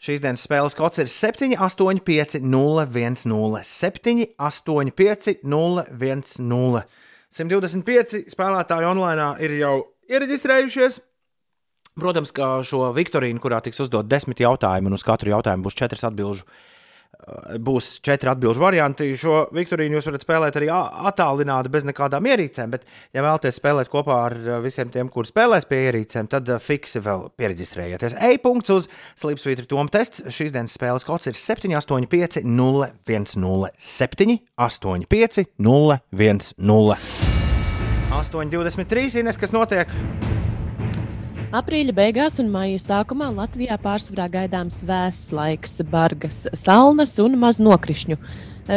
Šīs 0.00 0.24
dienas 0.24 0.48
spēles 0.48 0.72
kods 0.78 0.96
ir 1.04 1.12
7, 1.12 1.52
8, 1.60 2.00
5, 2.08 2.40
0, 2.40 2.88
1, 2.88 3.20
0, 3.28 3.60
7, 3.68 4.32
8, 4.32 4.96
5, 4.96 5.44
0, 5.44 5.84
1, 5.92 6.24
0. 6.40 6.82
125 7.34 8.24
spēlētāji 8.32 8.88
online 8.88 9.28
ir 9.44 9.54
jau 9.58 9.74
iereģistrējušies. 10.08 11.02
Protams, 11.98 12.30
ka 12.32 12.58
šo 12.64 12.88
viktorīnu, 12.94 13.42
kurā 13.42 13.58
tiks 13.64 13.82
uzdot 13.82 14.06
desmit 14.08 14.40
jautājumu, 14.40 14.88
un 14.88 14.96
uz 14.96 15.04
katru 15.04 15.32
jautājumu 15.34 15.66
būs 15.66 15.76
četras 15.78 16.06
atbildžu, 16.08 16.46
būs 17.64 17.98
četri 18.04 18.30
atbildžu 18.32 18.62
varianti. 18.62 19.08
Šo 19.18 19.46
viktorīnu 19.54 19.98
jūs 19.98 20.08
varat 20.08 20.24
spēlēt 20.24 20.58
arī 20.60 20.70
attālināti, 20.72 21.72
bez 21.72 21.86
nekādām 21.88 22.28
ierīcēm. 22.30 22.72
Bet, 22.74 22.86
ja 23.16 23.24
vēlaties 23.24 23.58
spēlēt 23.60 23.90
kopā 23.92 24.18
ar 24.28 24.36
visiem 24.64 24.92
tiem, 24.94 25.10
kuriem 25.12 25.30
spēlēs 25.32 25.68
pie 25.68 25.82
ierīcēm, 25.88 26.30
tad 26.32 26.50
fiksi 26.64 27.02
vēl 27.04 27.28
pieregistrējieties. 27.38 28.16
E-punkts 28.30 28.74
uz 28.74 28.88
Slipsvītra 29.18 29.68
Toma 29.68 29.92
tests. 29.92 30.24
Šīs 30.32 30.54
dienas 30.56 30.76
spēles 30.78 31.06
kods 31.08 31.30
ir 31.30 31.38
785 31.38 32.42
010 32.46 33.68
785 33.76 35.44
010. 35.58 36.98
8,23. 38.08 39.20
Ines, 39.20 39.36
kas 39.38 39.52
notiek? 39.52 39.92
Aprīļa 41.48 41.94
beigās 41.96 42.34
un 42.42 42.50
maija 42.52 42.76
sākumā 42.76 43.30
Latvijā 43.32 43.78
pārsvarā 43.80 44.26
gaidāms 44.28 44.82
vēss 44.84 45.30
laiks, 45.32 45.78
bargas 45.88 46.42
salnas 46.52 47.14
un 47.24 47.38
maz 47.40 47.56
nokrišņu. 47.64 48.18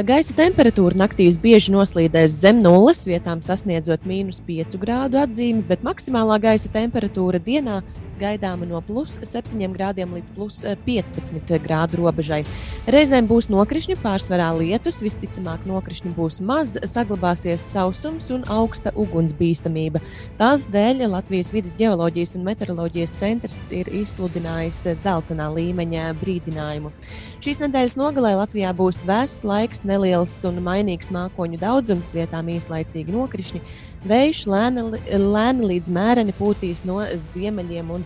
Gaisa 0.08 0.32
temperatūra 0.38 0.96
naktīs 1.02 1.36
bieži 1.36 1.74
noslīdēs 1.76 2.38
zem 2.46 2.62
nulles, 2.64 3.02
vietām 3.10 3.42
sasniedzot 3.44 4.08
mīnus 4.08 4.40
5 4.48 4.78
grādu 4.80 5.20
atzīmi, 5.20 5.66
bet 5.68 5.84
maksimālā 5.84 6.38
gaisa 6.46 6.72
temperatūra 6.72 7.44
dienā 7.44 7.82
gaidāma 8.22 8.68
no 8.70 8.82
plus 8.86 9.18
7 9.26 9.74
grādiem 9.74 10.14
līdz 10.16 10.36
plus 10.36 10.62
15 10.86 11.52
grādu 11.66 12.00
robežai. 12.02 12.44
Reizēm 12.92 13.28
būs 13.30 13.50
nokrišņi, 13.54 13.98
pārsvarā 14.04 14.52
lietus, 14.58 15.02
visticamāk 15.06 15.66
nokrišņi 15.70 16.14
būs 16.16 16.40
maz, 16.46 16.78
saglabāsies 16.94 17.66
sausums 17.74 18.30
un 18.34 18.46
augsta 18.52 18.94
ugunsbīstamība. 18.96 20.02
Tās 20.40 20.70
dēļ 20.72 21.08
Latvijas 21.12 21.52
vidas 21.56 21.76
geoloģijas 21.80 22.38
un 22.38 22.48
meteoroloģijas 22.48 23.18
centrs 23.20 23.60
ir 23.76 23.92
izsludinājis 24.02 24.84
dzeltenā 25.02 25.50
līmeņa 25.58 26.12
brīdinājumu. 26.22 26.94
Šīs 27.42 27.58
nedēļas 27.64 27.96
nogalē 27.98 28.36
Latvijā 28.38 28.70
būs 28.78 29.00
vēss 29.10 29.46
laiks, 29.48 29.82
neliels 29.88 30.34
un 30.46 30.60
mainīgs 30.62 31.10
mākoņu 31.14 31.58
daudzums, 31.62 32.12
vietām 32.14 32.52
īslaicīgi 32.54 33.16
nokrišņi. 33.16 33.62
Vējš 34.02 34.48
lēni, 34.50 34.82
lēni 35.22 35.68
līdz 35.76 35.92
mēreni 35.94 36.34
pūtīs 36.34 36.82
no 36.90 37.04
ziemeļiem 37.06 37.92
un 37.94 38.06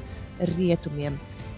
rietumiem. 0.55 1.15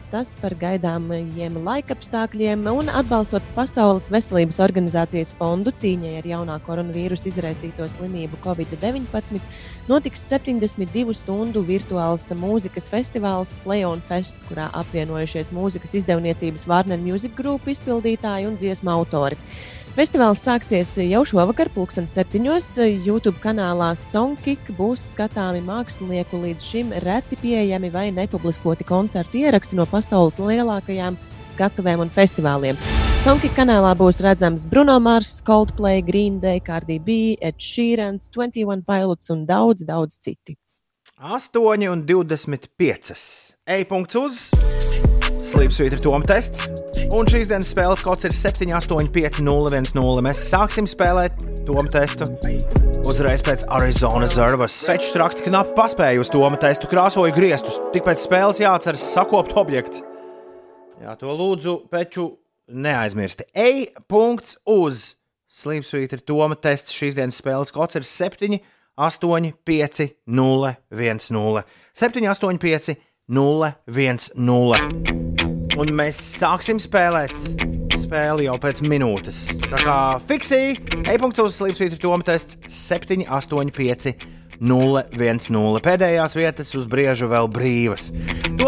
Tas 0.07 0.37
par 0.39 0.53
gaidāmajiem 0.55 1.57
laikapstākļiem 1.65 2.61
un 2.71 2.87
atbalstot 2.95 3.43
Pasaules 3.57 4.05
veselības 4.13 4.61
organizācijas 4.63 5.33
fondu 5.35 5.73
cīņai 5.75 6.13
ar 6.21 6.29
jaunā 6.29 6.55
koronavīrusa 6.63 7.27
izraisīto 7.27 7.83
slimību 7.91 8.39
Covid-19 8.45 9.41
notiks 9.89 10.23
72 10.29 11.17
stundu 11.17 11.65
virtuāls 11.67 12.29
mūzikas 12.39 12.87
festivāls 12.93 13.57
Play 13.65 13.83
on 13.89 14.05
Fest, 14.05 14.45
kurā 14.47 14.69
apvienojušies 14.79 15.51
mūzikas 15.57 15.97
izdevniecības 15.99 16.69
Warner 16.71 17.01
Music 17.01 17.35
Group 17.35 17.67
izpildītāji 17.73 18.47
un 18.47 18.55
dziesmu 18.61 18.93
autori. 18.93 19.35
Festivāls 19.97 20.43
sāksies 20.45 20.91
jau 21.09 21.23
šovakar, 21.25 21.71
pulksten 21.73 22.05
septiņos. 22.05 22.67
YouTube 23.01 23.39
kanālā 23.41 23.87
Songkick 23.97 24.67
būs 24.77 25.07
skatāmi 25.15 25.63
mākslinieku 25.65 26.37
līdz 26.43 26.65
šim 26.67 26.91
reti 27.01 27.33
pieejami 27.41 27.89
vai 27.89 28.03
nepubliskoti 28.13 28.85
koncertu 28.85 29.41
ieraksti 29.41 29.79
no 29.79 29.87
pasaules 29.89 30.37
lielākajām 30.37 31.17
skatuvēm 31.49 32.05
un 32.05 32.13
festivāliem. 32.13 32.77
Songkick 33.25 33.57
kanālā 33.57 33.95
būs 33.97 34.21
redzams 34.21 34.67
Bruno 34.69 34.99
Mars, 35.01 35.39
Coldplay, 35.41 36.05
Green 36.05 36.37
Day, 36.45 36.61
Cardi 36.61 36.99
B, 37.01 37.33
Ed 37.41 37.57
Sheeran, 37.57 38.21
21 38.21 38.85
Pilots 38.85 39.33
un 39.33 39.47
daudz, 39.49 39.81
daudz 39.81 40.21
citi. 40.21 40.59
8 41.17 41.89
un 41.89 42.05
25. 42.05 43.17
E-punkts 43.65 44.21
uz 44.21 44.43
Slīpsvītra 45.47 45.95
ir 45.95 46.03
Toma 46.03 46.27
tests. 46.27 46.65
Un 47.15 47.27
šīs 47.29 47.47
dienas 47.47 47.69
spēles 47.71 48.01
kods 48.03 48.27
ir 48.27 48.33
7, 48.35 48.67
8, 48.75 49.07
5, 49.15 49.37
0, 49.45 49.69
1, 49.71 49.93
0. 49.95 50.23
Mēs 50.25 50.41
sāksim 50.49 50.87
spēlēt 50.89 51.43
Toma 51.67 51.87
testu. 51.93 52.27
Uzreiz 53.07 53.43
pēc 53.47 53.63
Arizonas 53.71 54.35
Zervas. 54.35 54.75
Pēc 54.89 55.07
trakti 55.15 55.45
knapi 55.45 55.71
paspēja 55.77 56.19
uz 56.19 56.31
Toma 56.33 56.59
testu, 56.59 56.89
krāsoja 56.91 57.31
griestus. 57.35 57.77
Tik 57.93 58.03
pēc 58.09 58.25
spēles 58.25 58.59
jāatceras 58.59 59.05
sakopt 59.13 59.55
objekts. 59.59 60.03
Jā, 60.99 61.15
to 61.21 61.31
lūdzu, 61.31 61.77
peču 61.93 62.27
neaizmirsti. 62.67 63.47
E-punkts 63.55 64.57
uz 64.67 65.13
Slīpsvītra 65.47 66.19
ir 66.19 66.25
Toma 66.27 66.57
tests. 66.59 66.91
Šīs 66.91 67.15
dienas 67.15 67.39
spēles 67.39 67.71
kods 67.75 67.95
ir 67.95 68.03
7, 68.03 68.59
8, 68.99 69.53
5, 69.63 70.03
0, 70.27 70.73
1, 70.91 71.23
0. 71.39 71.63
7, 72.03 72.27
8, 72.35 72.61
5, 72.67 72.91
0, 73.39 73.71
1, 73.87 74.29
0. 74.35 75.26
Un 75.77 75.91
mēs 75.93 76.17
sāksim 76.39 76.79
spēlēt 76.81 77.35
spēli 78.07 78.47
jau 78.47 78.55
pēc 78.61 78.81
minūtes. 78.87 79.43
Tā 79.67 79.79
kā 79.83 79.97
fiksija, 80.29 80.77
e-punkts 81.11 81.43
uz 81.43 81.57
slīpsvītra 81.59 81.99
Toma 82.01 82.25
tests 82.25 82.57
7, 82.71 83.25
8, 83.27 83.73
5, 83.75 84.13
0, 84.63 85.03
1, 85.13 85.49
0. 85.53 85.81
Pēdējās 85.85 86.37
vietas 86.39 86.73
uz 86.79 86.87
brieža 86.89 87.29
vēl 87.29 87.51
brīvas. 87.51 88.09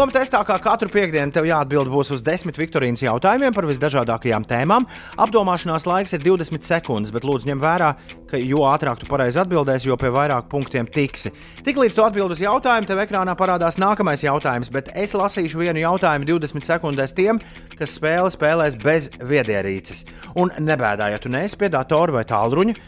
Toma 0.00 0.14
testā, 0.16 0.38
kā 0.48 0.54
katru 0.64 0.88
piekdienu, 0.88 1.28
tev 1.28 1.44
jāatbild 1.44 1.90
būs 1.92 2.08
uz 2.14 2.22
desmit 2.24 2.56
Viktorīnas 2.56 3.02
jautājumiem 3.04 3.52
par 3.52 3.66
visdažādākajām 3.68 4.46
tēmām. 4.48 4.86
Apdomāšanās 5.20 5.84
laiks 5.84 6.14
ir 6.16 6.22
20 6.24 6.64
sekundes, 6.64 7.12
bet 7.12 7.26
lūdzu 7.28 7.50
ņem 7.50 7.60
vērā, 7.60 7.90
ka 8.30 8.40
jo 8.40 8.62
ātrāk 8.64 9.02
tu 9.02 9.08
pareizi 9.10 9.42
atbildēsi, 9.42 9.90
jo 9.90 9.98
pie 10.00 10.08
vairāk 10.14 10.48
punktiem 10.48 10.88
tiksi. 10.88 11.34
Tiklīdz 11.66 11.98
tu 11.98 12.06
atbild 12.06 12.32
uz 12.32 12.40
jautājumu, 12.40 12.88
tev 12.88 13.02
ekrānā 13.04 13.34
parādās 13.36 13.76
nākamais 13.82 14.24
jautājums, 14.24 14.72
bet 14.72 14.88
es 14.96 15.12
lasīšu 15.12 15.60
vienu 15.60 15.84
jautājumu 15.84 16.30
20 16.30 16.70
sekundēs 16.70 17.12
tiem, 17.20 17.42
kas 17.76 17.98
spēli 18.00 18.32
spēlēs 18.32 18.80
bez 18.80 19.10
viedierīces. 19.20 20.06
Un 20.40 20.56
nebēdā, 20.64 21.10
ja 21.12 21.20
tu 21.20 21.28
neesi 21.28 21.60
pie 21.60 21.68
datora 21.76 22.16
vai 22.16 22.24
tālruņa. 22.24 22.78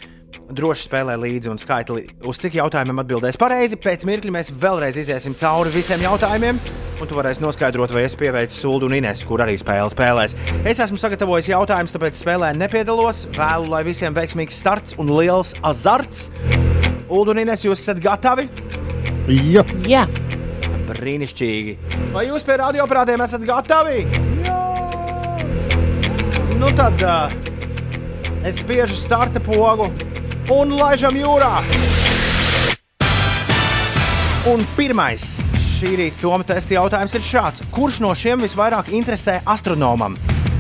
Droši 0.52 0.84
spēlē 0.84 1.14
līdzi 1.16 1.48
un 1.52 1.58
skaitli, 1.60 2.02
uz 2.28 2.38
cik 2.40 2.58
jautājumiem 2.58 3.00
atbildēs 3.00 3.38
pareizi. 3.40 3.78
Pēc 3.80 4.04
mirkļa 4.08 4.32
mēs 4.34 4.50
vēlreiz 4.60 4.98
iesim 5.00 5.36
cauri 5.38 5.72
visiem 5.72 6.02
jautājumiem, 6.04 6.58
un 7.00 7.08
tu 7.08 7.16
varēsi 7.16 7.44
noskaidrot, 7.44 7.94
vai 7.94 8.04
es 8.04 8.16
pieveicu 8.18 8.56
Sulu 8.56 8.88
un 8.90 8.96
Ines, 8.98 9.22
kur 9.28 9.40
arī 9.44 9.54
spēle 9.60 9.88
spēlēs. 9.92 10.36
Es 10.68 10.82
esmu 10.84 11.00
sagatavojis 11.00 11.48
jautājumus, 11.52 11.94
tāpēc 11.96 12.20
spēlē 12.20 12.52
nepiedalos. 12.58 13.24
Vēlu, 13.36 13.70
lai 13.72 13.82
visiem 13.88 14.16
veiksmīgs 14.16 14.60
starts 14.60 14.96
un 15.00 15.12
liels 15.16 15.54
azarts. 15.64 16.28
Ulu 17.08 17.32
un 17.32 17.42
Ines, 17.46 17.64
jūs 17.64 17.80
esat 17.84 18.02
gatavi? 18.04 18.48
Jā. 19.28 19.64
Jā. 19.88 20.06
Brīnišķīgi. 20.92 21.76
Vai 22.12 22.26
jūs 22.28 22.44
pie 22.44 22.60
radioaparātiem 22.60 23.24
esat 23.24 23.44
gatavi? 23.48 24.04
Jā. 24.44 24.60
Nu 26.60 26.68
tad 26.78 27.00
uh, 27.02 27.32
es 28.46 28.60
spiežu 28.62 28.94
starta 28.94 29.40
pogu 29.42 29.88
un 30.50 30.74
laižam 30.78 31.14
jūrā. 31.16 31.52
Un 34.50 34.64
pirmais 34.76 35.24
šī 35.76 35.92
rīta 35.98 36.18
Toma 36.22 36.46
testa 36.46 36.74
jautājums 36.74 37.14
ir 37.14 37.22
šāds: 37.26 37.62
Kurš 37.74 38.00
no 38.02 38.10
šiem 38.18 38.42
visvairāk 38.42 38.90
interesē 38.94 39.38
astronomam? 39.46 40.16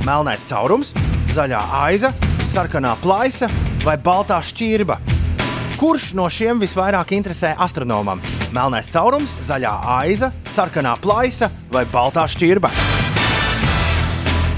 Melnais 0.06 0.44
caurums, 0.46 0.92
zaļā 1.34 1.62
aiza, 1.82 2.12
sarkanā 2.52 2.94
plaisa 3.02 3.50
vai 3.82 3.96
baltā 3.98 4.38
šķirba? 4.42 4.98
Kurš 5.82 6.12
no 6.14 6.28
šiem 6.30 6.62
visvairāk 6.62 7.14
interesē 7.16 7.56
astronomam? 7.58 8.22
Melnais 8.54 8.90
caurums, 8.92 9.34
zaļā 9.42 9.72
aiza, 9.98 10.30
sarkanā 10.46 10.94
plaisa 11.02 11.50
vai 11.74 11.86
baltā 11.90 12.28
šķirba? 12.30 13.01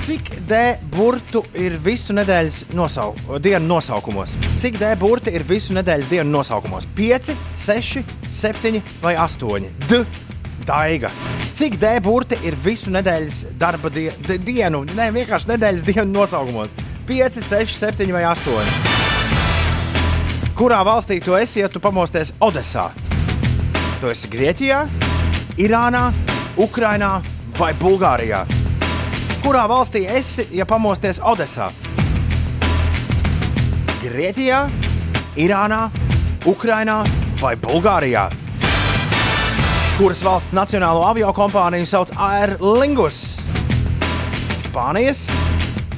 Cik 0.04 0.26
D 0.48 0.56
burtu 0.92 1.40
ir 1.56 1.78
visu 1.80 2.12
nedēļas 2.12 2.74
nosau 2.76 3.14
dienu 3.40 3.64
nosaukumos? 3.64 4.34
Cik 4.60 4.74
D 4.76 4.90
burti 5.00 5.32
ir 5.32 5.40
visu 5.48 5.72
nedēļas 5.72 6.10
dienu 6.10 6.28
nosaukumos? 6.28 6.84
5, 6.92 7.30
6, 7.56 8.02
7 8.28 8.82
vai 9.00 9.14
8? 9.16 9.64
D. 9.88 10.02
Daiga. 10.68 11.08
Cik 11.56 11.78
D 11.80 11.94
burti 12.04 12.36
ir 12.44 12.52
visu 12.66 12.92
nedēļas 12.92 13.38
darba 13.56 13.88
die 13.94 14.10
di 14.26 14.36
dienu, 14.44 14.82
ne 14.92 15.06
vienkārši 15.14 15.48
nedēļas 15.54 15.86
dienu 15.88 16.04
nosaukumos? 16.18 16.76
5, 17.08 17.40
6, 17.40 17.72
7 17.80 18.12
vai 18.12 18.26
8? 18.28 18.44
Kurā 20.58 20.82
valstī 20.84 21.16
tu 21.24 21.32
esi, 21.38 21.62
ja 21.62 21.68
tu 21.72 21.80
pamosties 21.80 22.34
Odesā? 22.44 22.90
Tu 24.02 24.12
esi 24.12 24.28
Grieķijā, 24.28 24.84
Irānā, 25.64 26.12
Ukrainā 26.60 27.24
vai 27.56 27.72
Bulgārijā? 27.80 28.44
Kurā 29.44 29.66
valstī 29.68 30.06
esi, 30.08 30.46
ja 30.56 30.64
pamosties 30.64 31.18
Odesā? 31.20 31.66
Grieķijā, 34.00 34.60
Irānā, 35.36 35.82
Ukrainā 36.48 37.02
vai 37.42 37.50
Bulgārijā? 37.60 38.22
Kuras 39.98 40.22
valsts 40.24 40.56
nacionālo 40.56 41.02
avio 41.04 41.28
kompāniju 41.36 41.84
sauc 41.90 42.14
Air 42.16 42.54
Lingus? 42.64 43.18
Spānijas, 44.62 45.26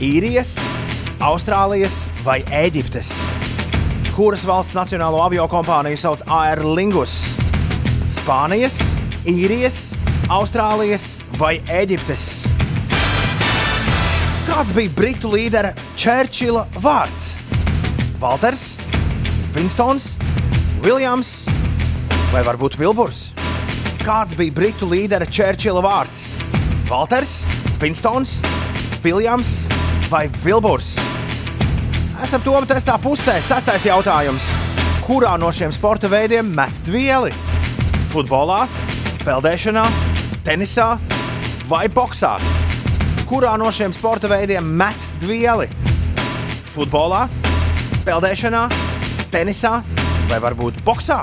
Īrijas, 0.02 0.56
Austrālijas 1.22 2.02
vai 2.26 2.40
Eģiptes? 2.50 3.12
Kuras 4.16 4.42
valsts 4.42 4.74
nacionālo 4.74 5.22
avio 5.22 5.46
kompāniju 5.54 6.02
sauc 6.02 6.26
Air 6.42 6.64
Lingus? 6.66 7.14
Spānijas, 8.18 8.82
Īrijas, 9.22 9.94
Austrālijas 10.34 11.12
vai 11.38 11.60
Eģiptes? 11.70 12.26
Kāds 14.46 14.70
bija 14.70 14.92
britu 14.94 15.32
līdera 15.32 15.72
Čērčila 15.98 16.62
vārds? 16.78 17.32
Walters, 18.22 18.76
Winstons, 19.56 20.12
Viljams 20.84 21.32
vai 22.30 22.44
varbūt 22.46 22.76
Vilburs? 22.78 23.32
Kāds 24.04 24.36
bija 24.38 24.54
britu 24.54 24.86
līdera 24.86 25.26
Čērčila 25.26 25.82
vārds? 25.82 26.22
Walters, 26.86 27.40
Winstons, 27.82 28.36
Viljams 29.02 29.56
vai 30.12 30.28
Vilburs? 30.44 30.94
Esam 32.22 32.44
to 32.46 32.54
testā 32.70 32.94
pusē. 33.02 33.40
Sastais 33.42 33.84
jautājums. 33.90 34.46
Kurā 35.04 35.34
no 35.42 35.50
šiem 35.50 35.74
sporta 35.74 36.08
veidiem 36.08 36.54
met 36.54 36.86
vieli? 36.86 37.34
Futbolā, 38.14 38.62
peldēšanā, 39.26 39.88
tenisā 40.46 40.94
vai 41.66 41.88
boxā? 41.90 42.38
Kurā 43.26 43.56
no 43.58 43.66
šiem 43.74 43.90
sporta 43.90 44.28
veidiem 44.30 44.62
met 44.78 45.06
dvieli? 45.18 45.66
Futbolā, 46.70 47.24
peldēšanā, 48.06 48.60
tenisā 49.32 49.80
vai 50.30 50.38
varbūt 50.44 50.78
boxā? 50.86 51.16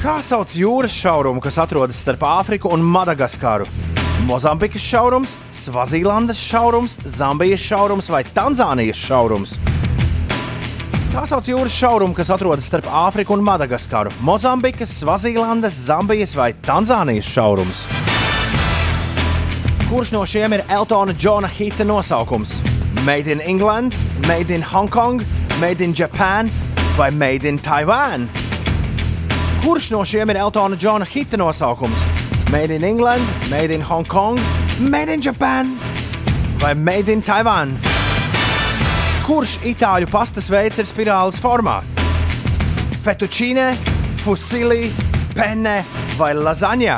Kā 0.00 0.16
sauc 0.24 0.56
jūras 0.56 0.96
šaurumu, 0.96 1.44
kas 1.44 1.60
atrodas 1.60 2.00
starp 2.00 2.24
Āfriku 2.30 2.72
un 2.72 2.80
Madagaskaru? 2.80 3.68
Mozambikas 4.24 4.80
šaurums, 4.80 5.36
Svazīlandes 5.52 6.40
šaurums, 6.40 6.96
Zambijas 7.04 7.60
šaurums 7.60 8.08
vai 8.08 8.24
Tanzānijas 8.32 9.04
šaurums? 9.04 9.58
Kā 11.12 11.26
sauc 11.28 11.44
jūras 11.44 11.74
šaurumu, 11.76 12.14
kas 12.16 12.30
atrodas 12.32 12.64
starp 12.64 12.86
Āfriku 12.88 13.34
un 13.36 13.42
Madagaskaru? 13.44 14.14
Mozambikas, 14.24 14.94
Svazīlandes, 14.96 15.76
Zambijas 15.84 16.32
vai 16.32 16.54
Tanzānijas 16.64 17.28
šaurums? 17.28 17.82
Kurš 19.90 20.14
no 20.14 20.22
šiem 20.24 20.56
ir 20.56 20.62
Eltona 20.72 21.12
Džona 21.12 21.52
Hita 21.52 21.84
nosaukums? 21.84 22.54
Made 23.04 23.28
in 23.28 23.44
England, 23.44 23.92
Made 24.24 24.56
in 24.56 24.64
Hong 24.64 24.88
Kong, 24.88 25.20
Made 25.60 25.84
in 25.84 25.92
Japan 25.92 26.48
vai 26.96 27.10
Made 27.10 27.44
in 27.44 27.60
Taiwan? 27.60 28.24
Kurš 29.60 29.92
no 29.92 30.06
šiem 30.08 30.32
ir 30.32 30.40
Eltona 30.40 30.80
Džona 30.80 31.04
Hita 31.04 31.36
nosaukums? 31.36 32.08
Made 32.48 32.72
in 32.72 32.88
England, 32.88 33.28
Made 33.50 33.68
in 33.68 33.84
Hong 33.84 34.08
Kong, 34.08 34.40
Made 34.80 35.12
in 35.12 35.20
Japan 35.20 35.76
vai 36.56 36.72
Made 36.72 37.12
in 37.12 37.20
Taiwan? 37.20 37.91
Kurš 39.22 39.60
itāļu 39.70 40.08
pastas 40.10 40.48
veids 40.50 40.80
ir 40.82 40.86
spirāles 40.90 41.36
formā? 41.38 41.76
Fettučīne, 43.04 43.68
fusili, 44.18 44.88
penne 45.30 45.76
vai 46.18 46.32
lazaņa? 46.34 46.96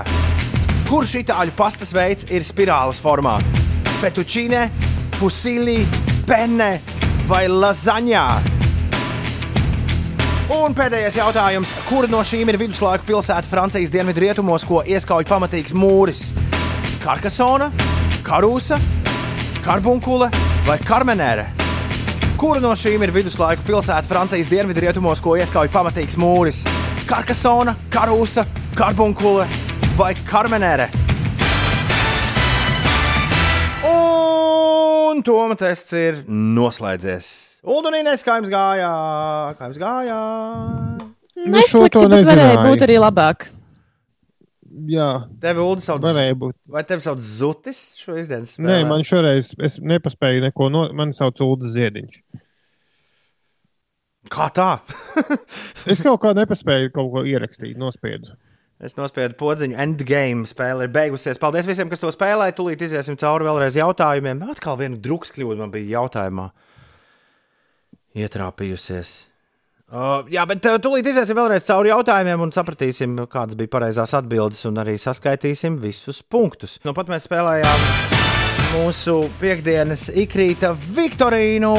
Kurš 0.89 1.19
itāļu 1.21 1.53
pastas 1.59 1.93
veids 1.93 2.25
ir 2.33 2.47
spirāles 2.49 2.97
formā? 3.03 3.35
Fettučīne, 4.01 4.63
fusili, 5.19 5.83
penne 6.25 6.79
vai 7.29 7.43
lazaņa? 7.53 8.23
Un 10.57 10.77
pēdējais 10.77 11.19
jautājums. 11.21 11.75
Kura 11.91 12.09
no 12.09 12.23
šīm 12.25 12.49
ir 12.55 12.61
viduslaiku 12.63 13.05
pilsēta 13.11 13.45
Francijas 13.51 13.93
dienvidrietumos, 13.93 14.65
ko 14.65 14.81
ieskauj 14.81 15.29
pamatīgs 15.29 15.77
mūris? 15.77 16.31
Karkasona, 17.05 17.69
Karūsa, 18.25 18.81
Karbunkule 19.61 20.31
vai 20.65 20.79
Karmenere? 20.89 21.64
Kura 22.45 22.61
no 22.61 22.75
šīm 22.77 23.01
ir 23.01 23.09
viduslaiku 23.09 23.63
pilsēta 23.65 24.05
Francijas 24.05 24.51
dienvidrietumos, 24.53 25.17
ko 25.25 25.33
ieskauj 25.41 25.71
pamatīgs 25.73 26.19
mūris? 26.21 26.59
Karkasona, 27.09 27.73
Karūsa, 27.89 28.45
Karbunkule 28.77 29.47
vai 29.97 30.11
Karmenere? 30.29 30.91
Un 33.89 35.25
Toma 35.25 35.57
tests 35.57 35.97
ir 35.97 36.21
noslēdzies. 36.29 37.33
Uldunīnais, 37.65 38.21
kā 38.29 38.37
jums 38.43 38.53
gājā? 38.53 38.93
Kā 39.57 39.71
jums 39.71 39.81
gājā? 39.81 40.21
Nu, 41.01 41.49
Neslikti, 41.57 41.97
to 41.97 42.13
bet 42.13 42.29
varēja 42.29 42.61
būt 42.61 42.85
arī 42.91 43.01
labāk. 43.01 43.54
Jā, 44.91 45.09
Tevi 45.43 45.63
Ulu 45.63 45.83
sauc 45.85 46.03
būt. 46.03 46.57
Vai 46.71 46.83
tevi 46.89 47.05
sauc 47.05 47.21
Zutis 47.23 47.79
šo 48.01 48.17
izdienas 48.19 48.57
spēlē? 48.57 48.81
Nē, 48.81 48.89
man 48.91 49.05
šoreiz 49.07 49.53
es 49.63 49.79
nepaspēju 49.79 50.43
neko 50.49 50.71
no. 50.73 50.89
Mani 50.97 51.15
sauc 51.15 51.39
Ulrichs 51.45 51.77
Ziediņš. 51.77 52.17
Kā 54.33 54.49
tā? 54.57 54.71
es 55.93 56.03
kaut 56.03 56.23
kā 56.25 56.33
nepaspēju 56.35 56.91
kaut 56.95 57.13
ko 57.13 57.23
ierakstīt, 57.29 57.77
nospiedu. 57.79 58.35
Es 58.85 58.97
nospiedu 58.99 59.37
podziņu, 59.39 59.77
endgame 59.81 60.49
spēle 60.51 60.89
ir 60.89 60.95
beigusies. 60.95 61.39
Paldies 61.41 61.69
visiem, 61.69 61.89
kas 61.93 62.03
to 62.03 62.11
spēlēja. 62.13 62.57
Tūlīt 62.59 62.83
iziesim 62.83 63.19
cauri 63.21 63.47
vēlreiz 63.47 63.79
jautājumiem. 63.79 64.43
Atkal 64.51 64.81
viena 64.81 64.99
drukas 65.01 65.31
kļūda 65.37 65.63
man 65.63 65.73
bija 65.73 66.01
jautājumā. 66.01 66.49
Ietrāpījusies. 68.19 69.15
Uh, 69.93 70.25
jā, 70.33 70.41
bet 70.49 70.65
uh, 70.65 70.79
tūlīt 70.81 71.11
iziesim 71.11 71.37
vēlreiz 71.37 71.67
cauri 71.69 71.91
jautājumiem 71.91 72.41
un 72.47 72.53
sapratīsim, 72.57 73.19
kādas 73.31 73.59
bija 73.59 73.69
pareizās 73.75 74.15
atbildes, 74.17 74.63
un 74.71 74.81
arī 74.81 74.97
saskaitīsim 74.99 75.77
visus 75.83 76.23
punktus. 76.25 76.79
Nu, 76.87 76.95
pat 76.97 77.13
mēs 77.13 77.29
spēlējām 77.29 77.85
mūsu 78.79 79.19
piekdienas 79.43 80.09
ikrīta 80.25 80.73
Viktorīnu. 80.97 81.75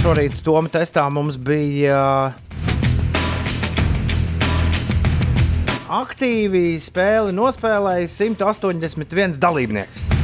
Šorīt 0.00 0.42
Toma 0.44 0.70
testā 0.72 1.06
mums 1.12 1.38
bija 1.38 2.02
aktīvi 5.90 6.78
spēli 6.82 7.34
nospēlējis 7.38 8.18
181 8.26 9.38
dalībnieks. 9.42 10.19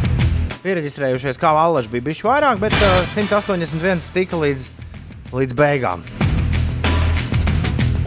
Pieregistrējušies 0.67 1.39
kā 1.39 1.53
valaži 1.55 1.91
bija 1.93 2.03
bijuši 2.09 2.25
vairāk, 2.27 2.59
bet 2.59 2.75
uh, 2.75 2.95
181 3.13 4.01
tika 4.11 4.39
līdz, 4.41 4.65
līdz 5.31 5.55
beigām. 5.55 6.01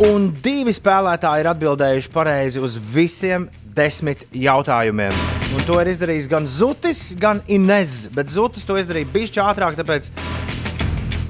Un 0.03 0.26
divi 0.44 0.73
spēlētāji 0.76 1.45
ir 1.45 1.49
atbildējuši 1.53 2.11
pareizi 2.11 2.60
uz 2.60 2.76
visiem 2.76 3.48
desmit 3.76 4.26
jautājumiem. 4.36 5.15
Un 5.56 5.64
to 5.68 5.80
ir 5.80 5.94
izdarījis 5.94 6.27
gan 6.31 6.52
Zutis, 6.52 7.02
gan 7.19 7.40
Inez. 7.48 8.10
Bet 8.11 8.27
Zutis 8.34 8.68
to 8.68 8.76
izdarīja 8.80 9.07
bišķi 9.15 9.44
ātrāk, 9.45 9.80
tāpēc 9.80 10.11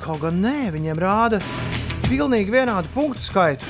kaut 0.01 0.23
gan 0.25 0.41
nē, 0.41 0.71
viņiem 0.73 1.05
rāda 1.05 1.43
pilnīgi 2.07 2.57
vienādu 2.57 2.89
punktu 2.97 3.21
skaitu. 3.29 3.69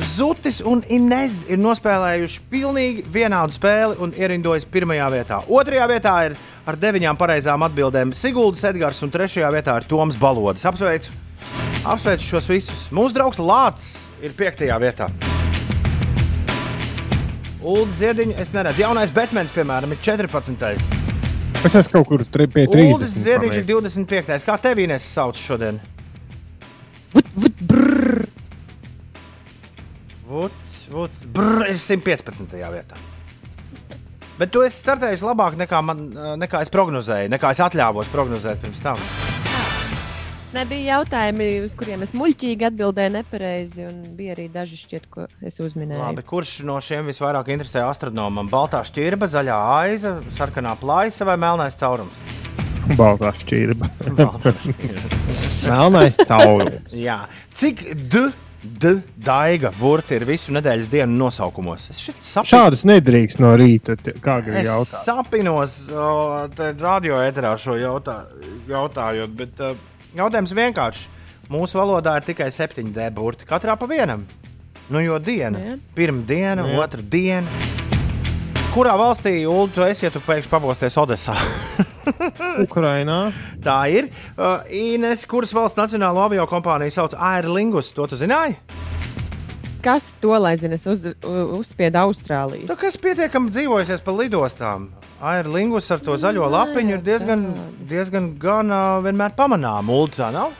Zutis 0.00 0.62
un 0.64 0.80
Inês 0.88 1.42
ir 1.50 1.58
nospēlējuši 1.60 2.40
pilnīgi 2.48 3.02
vienādu 3.12 3.52
spēli 3.52 3.98
un 4.00 4.14
ierindojas 4.16 4.64
pirmajā 4.64 5.08
vietā. 5.12 5.40
Otrajā 5.44 5.88
vietā 5.90 6.14
ir 6.28 6.36
ar 6.64 6.78
deviņām 6.80 7.18
pareizām 7.20 7.66
atbildēm 7.66 8.14
Siguldas 8.16 8.64
Edgars, 8.70 9.02
un 9.04 9.12
trešajā 9.12 9.50
vietā 9.52 9.76
ir 9.80 9.88
Toms 9.90 10.16
Balodis. 10.20 10.64
Apsveicu! 10.68 11.12
Apsveicu 11.84 12.30
šos 12.32 12.48
visus! 12.48 12.86
Mūsu 12.96 13.18
draugs 13.18 13.42
Lācis 13.42 14.06
ir 14.24 14.32
piektajā 14.38 14.80
vietā. 14.80 15.10
Ulu 17.60 17.90
Ziediņu 17.92 18.38
es 18.40 18.54
neredzu. 18.56 18.86
Jaunais 18.86 19.12
Batmans, 19.12 19.52
piemēram, 19.52 19.92
ir 19.92 20.00
14. 20.00 21.00
Es 21.60 21.74
esmu 21.76 21.92
kaut 21.98 22.08
kur 22.08 22.24
pie 22.24 22.64
30. 22.72 22.94
Ulu 22.96 23.08
Ziediņš 23.18 23.60
ir 23.60 23.68
25. 23.68 24.48
Kā 24.48 24.56
tev 24.64 24.80
Inês 24.80 25.04
sauc 25.04 25.36
šodien? 25.36 25.76
Vot, 30.30 30.54
vot, 30.92 31.14
brr, 31.34 31.64
ir 31.72 31.78
115. 31.80 32.52
vietā. 32.70 32.98
Bet 34.38 34.52
tu 34.54 34.62
esi 34.62 34.78
startējis 34.78 35.24
labāk 35.26 35.56
nekā, 35.58 35.80
man, 35.82 36.04
nekā 36.38 36.60
es 36.62 36.70
prognozēju, 36.70 37.32
nekā 37.32 37.50
es 37.50 37.60
atļāvos 37.64 38.08
prognozēt 38.12 38.60
pirms 38.62 38.78
tam. 38.84 39.00
Nebija 40.54 40.96
jautājumi, 40.96 41.48
uz 41.66 41.74
kuriem 41.78 42.04
es 42.06 42.14
muļķīgi 42.14 42.66
atbildēju 42.70 43.12
nepareizi, 43.14 43.84
un 43.86 43.98
bija 44.18 44.36
arī 44.36 44.46
daži 44.54 44.78
šķiet, 44.80 45.08
ko 45.10 45.26
es 45.46 45.58
uzminēju. 45.62 45.98
Labi, 46.00 46.24
kurš 46.26 46.56
no 46.66 46.78
šiem 46.82 47.10
visvairāk 47.10 47.50
interesē 47.54 47.82
astronomam? 47.86 48.50
Baltā 48.50 48.84
šķirba, 48.86 49.28
zaļā 49.30 49.58
aiza, 49.80 50.16
sarkanā 50.38 50.76
plaisa 50.78 51.26
vai 51.26 51.36
melnais 51.42 51.78
caurums? 51.78 52.22
Baltā 52.98 53.30
šķirba. 53.42 53.90
Melnais 55.70 56.22
caurums. 56.22 56.94
Jā. 57.06 57.20
Cik 57.54 57.84
d, 58.10 58.24
d, 58.62 58.94
daiga 59.16 59.70
burti 59.78 60.14
ir 60.18 60.24
visu 60.28 60.52
nedēļas 60.52 60.90
dienu 60.92 61.16
nosaukumos? 61.24 61.86
Es 61.92 62.00
šeit 62.04 62.20
saprotu. 62.24 62.52
Šādus 62.54 62.84
nedrīkst 62.88 63.40
no 63.40 63.54
rīta. 63.56 63.96
Kā 64.20 64.40
gribi 64.44 64.60
Es 64.62 64.68
jautāt? 64.68 65.04
sapinos, 65.06 65.76
o, 65.92 66.48
te 66.56 66.72
radio 66.80 67.20
eterā 67.24 67.54
šo 67.60 67.78
jautā, 67.80 68.18
jautājot, 68.68 69.32
bet 69.40 69.64
uh, 69.64 69.74
jautājums 70.18 70.52
vienkārši. 70.56 71.08
Mūsu 71.50 71.80
valodā 71.80 72.18
ir 72.20 72.28
tikai 72.28 72.50
septiņi 72.54 72.92
D 72.94 73.08
burti, 73.10 73.48
katrā 73.48 73.74
pa 73.80 73.88
vienam. 73.90 74.22
Nu, 74.90 75.00
jo 75.02 75.18
diena, 75.22 75.58
Jā. 75.58 75.78
pirmā 75.94 76.24
diena, 76.26 76.66
Jā. 76.66 76.78
otra 76.84 77.02
diena. 77.02 77.89
Kurā 78.70 78.92
valstī, 78.94 79.32
Ulu, 79.50 79.66
tu 79.74 79.82
esi, 79.82 80.04
ja 80.04 80.12
tu 80.14 80.20
pēkšņi 80.22 80.50
pabosties 80.52 80.94
Odesā? 81.02 81.32
Ukrainā. 82.66 83.32
Tā 83.64 83.78
ir. 83.90 84.06
Uh, 84.36 84.62
Ines, 84.70 85.24
kuras 85.26 85.50
valsts 85.50 85.80
nacionālo 85.80 86.22
avio 86.22 86.44
kompāniju 86.46 86.94
sauc 86.94 87.16
Air 87.18 87.48
Lingus? 87.50 87.88
To 87.96 88.06
tu 88.06 88.18
zināji? 88.20 88.54
Kas 89.82 90.12
to 90.22 90.36
lai 90.38 90.52
zina? 90.60 90.78
Es 90.78 90.86
uz, 90.86 91.02
uzspiedu 91.58 91.98
Austrāliju. 92.04 92.68
Kā 92.70 92.86
es 92.86 92.98
pietiekami 93.02 93.50
dzīvojusies 93.50 94.04
pa 94.06 94.14
lidostām. 94.14 94.86
Air 95.32 95.50
Lingus 95.50 95.90
ar 95.90 96.06
to 96.06 96.14
zaļo 96.22 96.46
lapiņu 96.54 96.94
ir 96.94 97.02
diezgan, 97.10 97.42
diezgan 97.90 98.30
gan, 98.38 98.70
uh, 98.70 99.00
vienmēr 99.02 99.34
pamanām. 99.34 99.90
Ulu, 99.90 100.14
tā 100.14 100.30
nav? 100.36 100.54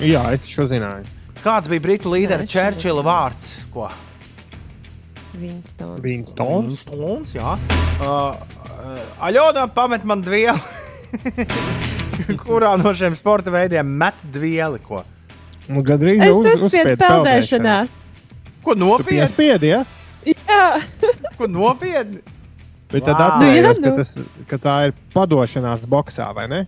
Jā, 0.00 0.24
es 0.32 0.48
šo 0.48 0.64
zināju. 0.72 1.04
Kāds 1.44 1.68
bija 1.68 1.84
Britu 1.90 2.16
līdera 2.16 2.48
Nē, 2.48 2.48
Čērčila 2.56 3.04
vārds? 3.04 3.52
Ko? 3.74 3.92
Winstons. 5.40 6.00
Winstons. 6.04 6.68
Winstons, 6.86 7.34
jā. 7.36 7.54
Uh, 8.00 8.06
uh, 8.06 9.00
Aļona 9.28 9.66
pamet 9.74 10.04
man 10.06 10.22
dvieli. 10.22 10.58
Kurā 12.44 12.74
no 12.80 12.92
šiem 12.94 13.14
sporta 13.18 13.50
veidiem 13.54 13.88
met 14.00 14.18
dvieli? 14.34 14.78
Ko? 14.84 15.02
Nu, 15.68 15.82
gandrīz 15.86 16.22
Es 16.22 16.34
uz- 16.36 16.62
uzspiedu 16.68 16.96
peldēšanā. 17.00 17.76
Ko 18.64 18.74
nopietni? 18.78 19.18
Piespiedi, 19.18 19.72
ja? 19.74 19.82
Jā, 20.24 20.62
Ko 21.38 21.48
nopietni? 21.50 22.22
Bet 22.94 23.02
tad 23.08 23.18
atcerējos, 23.18 23.64
Jā, 23.64 23.72
ka, 23.74 23.90
nu. 23.90 23.94
tas, 23.98 24.12
ka 24.52 24.58
tā 24.62 24.74
ir 24.88 24.92
padošanās 25.12 25.82
boxā, 25.90 26.28
vai 26.36 26.44
ne? 26.52 26.60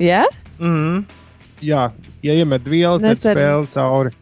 Jā? 0.00 0.22
Mm. 0.56 1.02
Jā, 1.60 1.90
ja 2.24 2.36
iemet 2.40 2.64
vielu, 2.64 2.96
tad 3.02 3.10
Nes 3.10 3.26
ar- 3.28 3.36
spēle 3.36 3.68
cauri. 3.74 4.14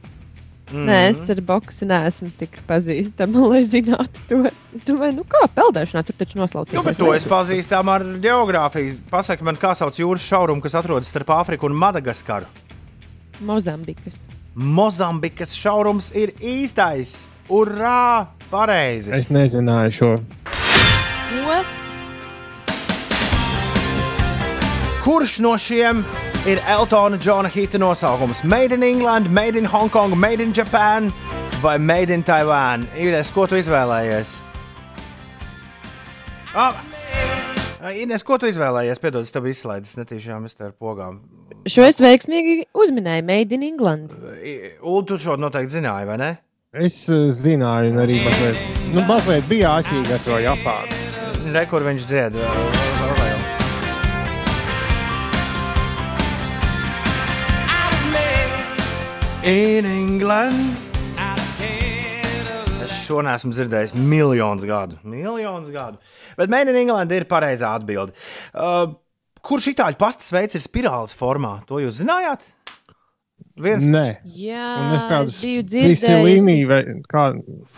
Mm. 0.69 0.85
Nē, 0.85 0.97
es 1.09 1.23
ar 1.33 1.39
boxu 1.49 1.87
neesmu 1.89 2.29
tik 2.37 2.59
pazīstama, 2.69 3.45
lai 3.53 3.63
zinātu 3.65 4.25
to. 4.29 4.41
Es 4.77 4.85
domāju, 4.85 5.21
nu 5.23 5.25
kā 5.29 5.47
peldēšanā 5.57 6.03
tur 6.05 6.19
taču 6.19 6.41
noslaucīt. 6.43 6.77
Nu, 6.77 6.85
bet 6.85 7.01
to 7.01 7.09
es 7.17 7.25
pazīstam 7.29 7.89
ar 7.93 8.05
geogrāfiju. 8.21 8.99
Pasaki 9.13 9.47
man, 9.49 9.57
kā 9.61 9.73
sauc 9.79 9.97
jūras 9.97 10.27
šaurumu, 10.29 10.65
kas 10.65 10.77
atrodas 10.79 11.09
starp 11.09 11.33
Āfriku 11.39 11.71
un 11.71 11.79
Madagaskaru. 11.79 12.49
Mozambikas. 13.49 14.27
Mozambikas 14.59 15.55
šaurums 15.57 16.11
ir 16.19 16.35
īstais. 16.43 17.23
Urā! 17.49 18.29
Pareizi! 18.51 19.15
Es 19.17 19.31
nezināju 19.33 19.95
šo. 19.95 20.15
Ko? 21.33 21.61
Kurš 25.07 25.39
no 25.41 25.55
šiem 25.57 26.03
ir 26.47 26.61
Eltona 26.67 27.19
Džona 27.19 27.49
Hita 27.49 27.79
nosaukums? 27.79 28.45
Made 28.45 28.75
in 28.75 28.83
England, 28.83 29.31
Made 29.31 29.59
in 29.59 29.65
Hong 29.65 29.91
Kong, 29.91 30.19
Made 30.19 30.43
in 30.43 30.53
Japan 30.53 31.13
vai 31.63 31.79
Made 31.79 32.15
in 32.15 32.23
Taiwan? 32.23 32.87
Ines, 32.97 33.31
ko 33.31 33.47
tu 33.47 33.59
izvēlējies? 33.59 34.35
Ah, 36.55 36.75
Ines, 37.95 38.23
ko 38.27 38.39
tu 38.39 38.49
izvēlējies? 38.51 39.01
Piedod, 39.03 39.27
es 39.27 39.35
tev 39.35 39.49
izslēdzu, 39.51 39.99
netīšām 40.01 40.47
es 40.49 40.59
te 40.59 40.69
ar 40.69 40.75
pogām. 40.75 41.21
Šo 41.69 41.85
es 41.87 42.01
veiksmīgi 42.03 42.69
uzminēju, 42.75 43.27
Made 43.27 43.55
in 43.59 43.67
England. 43.67 44.15
Ulu, 44.83 45.03
tu 45.09 45.19
šo 45.23 45.39
noteikti 45.41 45.79
zināji, 45.79 46.09
vai 46.09 46.19
ne? 46.21 46.31
Es 46.79 47.01
uh, 47.09 47.31
zināju, 47.33 47.95
un 47.95 48.03
arī 48.05 48.21
mazliet, 48.27 48.59
nu, 48.93 49.01
mazliet 49.09 49.49
bija 49.49 49.79
āķīgi 49.81 50.15
ar 50.19 50.25
to 50.27 50.41
Japānu. 50.45 51.05
Re, 51.55 51.65
kur 51.71 51.87
viņš 51.87 52.09
dzied. 52.11 52.37
vēl, 52.37 52.98
In 59.49 59.87
England. 59.89 60.77
Es 62.85 62.93
šo 63.07 63.23
neesmu 63.25 63.49
dzirdējis 63.55 63.95
miljonus 63.97 64.67
gadu. 64.69 64.99
Miljonus 65.09 65.71
gadu. 65.73 65.97
Bet 66.37 66.53
Made 66.53 66.75
in 66.75 66.77
England 66.83 67.15
ir 67.17 67.25
pareizā 67.31 67.71
atbilde. 67.79 68.13
Uh, 68.53 68.91
kurš 69.41 69.71
itāļu 69.73 69.97
pastas 70.03 70.29
veids 70.37 70.59
ir 70.59 70.67
spirāles 70.67 71.17
formā? 71.17 71.55
To 71.71 71.81
jūs 71.81 72.03
zinājāt? 72.03 72.45
Viens. 73.57 73.89
Jā, 74.37 74.69
Ines? 74.85 75.41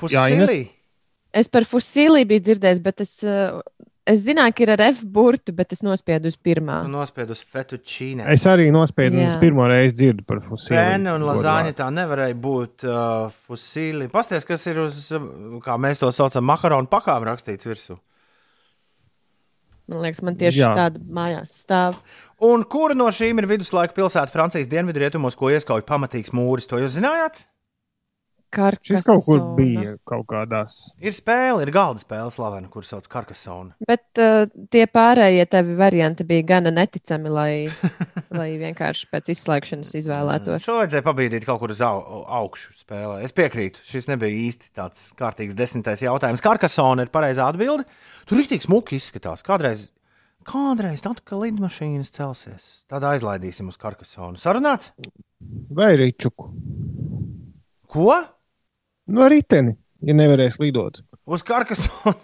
Fusilī. 0.01 0.61
Es 1.31 1.47
par 1.55 1.71
fusīlī 1.71 2.27
biju 2.27 2.49
dzirdējis, 2.49 2.83
bet 2.83 3.07
es, 3.07 3.15
uh, 3.23 3.61
es 4.11 4.24
zināju, 4.27 4.55
ka 4.57 4.65
ir 4.65 4.73
ar 4.74 4.82
F 4.91 5.01
burtu, 5.16 5.55
bet 5.57 5.74
es 5.77 5.82
nospiedu 5.87 6.31
uz 6.31 6.37
pirmā. 6.37 6.81
Nospiedu 6.91 7.35
uz 7.37 7.41
fettuccine. 7.43 8.27
Es 8.32 8.47
arī 8.51 8.69
nospiedu, 8.74 9.19
un 9.23 9.41
pirmo 9.43 9.66
reizi 9.70 9.97
dzirdu 9.99 10.27
par 10.28 10.43
fusīlu. 10.45 10.77
Pēna 10.77 11.16
un 11.19 11.27
lazāņa 11.28 11.74
tā 11.78 11.89
nevarēja 11.95 12.39
būt 12.47 12.87
uh, 12.89 13.41
fusīli. 13.49 14.11
Pasties, 14.12 14.47
kas 14.49 14.66
ir 14.70 14.82
uz, 14.85 15.03
uh, 15.16 15.27
kā 15.65 15.78
mēs 15.81 16.03
to 16.03 16.12
saucam, 16.15 16.47
makaronu 16.51 16.91
pakām 16.91 17.27
rakstīts 17.31 17.69
virsū. 17.69 17.99
Man 19.91 20.05
liekas, 20.05 20.23
man 20.23 20.37
tieši 20.39 20.62
Jā. 20.62 20.73
tāda 20.77 21.01
mājās 21.03 21.55
stāv. 21.65 21.99
Un 22.47 22.62
kura 22.70 22.95
no 22.97 23.09
šīm 23.12 23.43
ir 23.43 23.49
viduslaika 23.51 23.97
pilsēta 23.97 24.32
Francijas 24.32 24.70
dienvidrietumos, 24.70 25.35
ko 25.37 25.51
ieskauj 25.53 25.82
pamatīgs 25.89 26.32
mūris? 26.37 26.70
To 26.70 26.78
jūs 26.81 26.95
zinājāt? 26.95 27.43
Šis 28.51 29.05
kaut 29.07 29.23
kur 29.25 29.39
Karkasona. 29.39 29.57
bija 29.57 29.93
kaut 30.09 30.25
kādās. 30.31 30.77
Ir 30.99 31.15
spēle, 31.15 31.63
ir 31.63 31.71
galda 31.75 32.03
spēle 32.03 32.33
slavena, 32.35 32.67
kuras 32.73 32.91
sauc 32.91 33.07
Karkasona. 33.11 33.77
Bet 33.87 34.19
uh, 34.19 34.49
tie 34.75 34.87
pārējie 34.91 35.45
tevi 35.51 35.77
varianti 35.79 36.27
bija 36.27 36.47
gana 36.49 36.73
neticami, 36.75 37.31
lai, 37.31 37.53
lai 38.41 38.49
vienkārši 38.61 39.07
pēc 39.13 39.31
izslēgšanas 39.37 39.95
izvēlētos. 40.03 40.67
Šo 40.67 40.81
vajadzēja 40.81 41.07
pabīdīt 41.07 41.47
kaut 41.47 41.63
kur 41.63 41.75
uz 41.75 41.85
au, 41.87 42.25
augšu 42.41 42.75
spēlē. 42.83 43.21
Es 43.27 43.37
piekrītu, 43.37 43.85
šis 43.87 44.11
nebija 44.11 44.43
īsti 44.49 44.75
tāds 44.81 45.07
kārtīgs 45.19 45.55
desmitais 45.59 46.03
jautājums. 46.03 46.43
Karkasona 46.45 47.07
ir 47.07 47.15
pareizā 47.15 47.47
atbilde. 47.51 47.87
Tur 48.27 48.41
rīktīgi 48.41 48.67
smuki 48.67 48.99
izskatās. 48.99 49.47
Kādreiz, 49.47 49.89
kādreiz 50.49 51.07
tad, 51.07 51.23
kad 51.23 51.39
lidmašīnas 51.45 52.11
celsies, 52.19 52.69
tad 52.91 53.07
aizlaidīsim 53.07 53.71
uz 53.71 53.79
Karkasonu. 53.81 54.41
Sarunāts? 54.43 54.91
Vai 55.71 55.95
rīčuku? 56.01 56.51
Ko? 57.91 58.11
No 59.11 59.27
riteni, 59.31 59.74
ja 60.07 60.15
nevarēs 60.16 60.61
lidot. 60.62 61.03
Uz 61.27 61.43
karkasonu. 61.47 62.15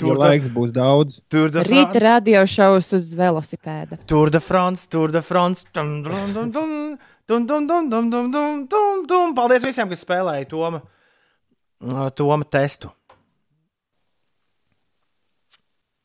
Tur 0.00 0.14
ja 0.14 0.18
laiks 0.20 0.50
būs 0.52 0.70
daudz. 0.72 1.18
Tur 1.32 1.50
da 1.52 1.64
Rīta 1.66 2.00
radio 2.02 2.42
šovs 2.48 2.92
uz 2.96 3.10
velosipēda. 3.16 3.98
Tur 4.08 4.30
da 4.32 4.40
France, 4.40 4.86
tur 4.88 5.12
da 5.12 5.22
France. 5.24 5.66
Dum, 5.74 6.00
dum, 6.04 6.32
dum, 6.36 6.52
dum. 6.54 6.76
Dum, 7.30 7.44
dum, 7.46 7.66
dum, 7.68 7.90
dum, 7.90 8.08
dum, 8.10 8.30
dum, 8.32 8.62
dum, 8.66 9.02
dum. 9.06 9.34
Paldies 9.36 9.62
visiem, 9.62 9.86
kas 9.90 10.00
spēlēja 10.02 10.48
Toma, 10.50 10.80
Toma 12.18 12.46
testu. 12.50 12.90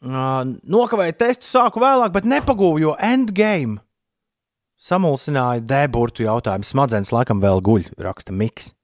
Nokavēju 0.06 1.16
testu, 1.18 1.48
sāku 1.50 1.82
vēlāk, 1.82 2.14
bet 2.14 2.28
nepagūvu, 2.30 2.84
jo 2.84 2.94
endgame 3.02 3.80
samulsināja 4.78 5.64
deburtu 5.66 6.28
jautājumu. 6.28 6.68
Smadzenes 6.68 7.10
laikam 7.16 7.42
vēl 7.42 7.64
guļ, 7.66 7.90
raksta 8.06 8.36
Miks. 8.36 8.76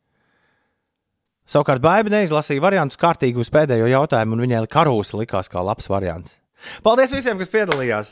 Savukārt 1.52 1.84
Baiba 1.84 2.14
neizlasīja 2.14 2.64
variantus 2.64 2.99
kārtīgi 2.99 3.41
uz 3.44 3.49
pēdējo 3.52 3.90
jautājumu, 3.91 4.38
un 4.38 4.44
viņai 4.45 4.61
karūsa 4.72 5.19
likās 5.19 5.52
kā 5.52 5.64
labs 5.65 5.90
variants. 5.91 6.38
Paldies 6.86 7.11
visiem, 7.11 7.40
kas 7.41 7.52
piedalījās! 7.52 8.11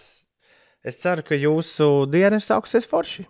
Es 0.83 0.99
ceru, 0.99 1.23
ka 1.27 1.37
jūsu 1.39 2.07
diena 2.11 2.39
ir 2.39 2.43
sākusies 2.43 2.87
forši. 2.89 3.27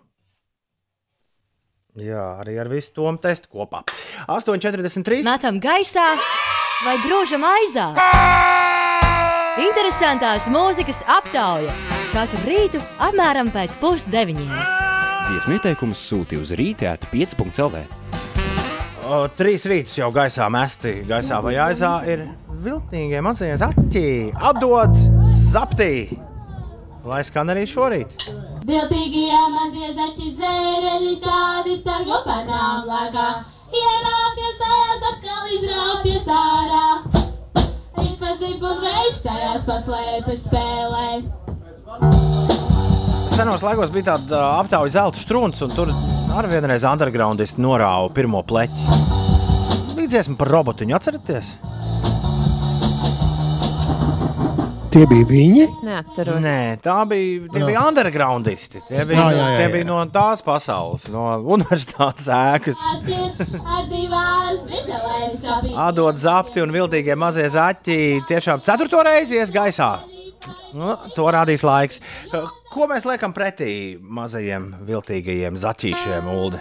Jā, 2.00 2.24
arī 2.42 2.56
ar 2.62 2.70
visu 2.70 2.94
to 2.94 3.10
testu 3.22 3.50
kopā. 3.50 3.82
8,43. 4.30 5.24
Metam 5.26 5.58
gaisā 5.62 6.06
vai 6.86 6.96
grūžam 7.02 7.46
aizā? 7.46 7.90
Interesantās 9.60 10.46
mūzikas 10.50 11.02
aptauja 11.10 11.74
katru 12.14 12.42
rītu 12.46 12.82
apmēram 13.10 13.50
pēc 13.54 13.78
pusdeviņiem. 13.82 14.54
Dziesmu 15.30 15.58
ieteikumus 15.58 16.02
sūti 16.10 16.38
uz 16.40 16.54
rītēta 16.58 17.10
5.CLV. 17.10 17.99
O, 19.10 19.24
Trīs 19.34 19.64
rītus 19.66 19.96
jau 19.98 20.06
gaisā 20.14 20.46
mesti. 20.54 21.00
Gaisā 21.08 21.40
vai 21.42 21.56
aizā 21.58 21.96
ir 22.06 22.20
viltīgie 22.62 23.18
mazie 23.26 23.56
zaķi. 23.58 24.30
Atdod 24.38 24.94
zaptī! 25.34 26.14
Lai 27.02 27.22
skan 27.26 27.50
arī 27.50 27.64
šorīt. 27.66 28.28
Viltīgie 28.68 29.40
mazie 29.54 29.88
zaķi 29.96 30.28
zēreļi 30.38 31.16
tādi 31.24 31.74
stargo 31.80 32.20
panām 32.28 32.86
lagā. 32.86 33.26
Ienākties 33.80 34.54
tajās 34.62 35.02
atkal 35.10 35.50
izrāpjas 35.56 36.30
ārā. 36.36 36.86
Ripa 37.98 38.36
zip 38.44 38.62
un 38.62 38.78
vējš 38.86 39.20
tajās 39.26 39.66
paslēpjas 39.66 40.46
spēlē. 40.46 41.08
Senos 43.34 43.66
laikos 43.66 43.90
bija 43.90 44.12
tāda 44.12 44.46
aptauja 44.60 44.98
zelta 45.00 45.18
strūns, 45.24 45.66
un 45.66 45.74
tur 45.74 45.94
arī 46.38 46.52
vienreiz 46.54 46.84
undergroundisti 46.86 47.62
norāva 47.62 48.10
pirmo 48.14 48.42
pleķi. 48.46 48.98
Bija 49.96 50.08
dziesma 50.16 50.38
par 50.40 50.50
robotiņu, 50.54 50.94
atceraties? 50.96 51.54
Tie 54.90 55.04
bija 55.06 55.26
viņi. 55.28 55.60
Es 55.68 55.76
neatceros. 55.86 56.40
Nē, 56.42 56.80
tā 56.82 56.96
bija, 57.06 57.44
tie 57.52 57.60
Jā. 57.62 57.66
bija 57.68 57.82
undergroundisti. 57.86 58.80
Tie 58.88 59.04
bija, 59.06 59.20
Jā, 59.20 59.26
jā, 59.30 59.36
jā, 59.38 59.58
tie 59.60 59.66
jā. 59.68 59.72
bija 59.76 59.86
no 59.86 59.98
tās 60.10 60.42
pasaules, 60.42 61.04
no 61.14 61.28
universitātes 61.54 62.26
ēkas. 62.34 62.80
Atdod 65.78 66.18
zapti 66.18 66.62
un 66.64 66.74
viltīgie 66.74 67.14
mazie 67.18 67.46
zaķi 67.54 68.00
tiešām 68.26 68.66
ceturto 68.66 69.02
reizi 69.06 69.38
ies 69.38 69.54
gaisā. 69.54 69.92
Nu, 70.74 70.94
to 71.14 71.28
rādīs 71.32 71.64
laiks. 71.66 72.00
Ko 72.70 72.88
mēs 72.90 73.06
liekam 73.08 73.34
pretī 73.36 73.98
mazajiem 74.00 74.72
viltīgajiem 74.88 75.58
zaķīšiem, 75.60 76.28
Ulu? 76.30 76.60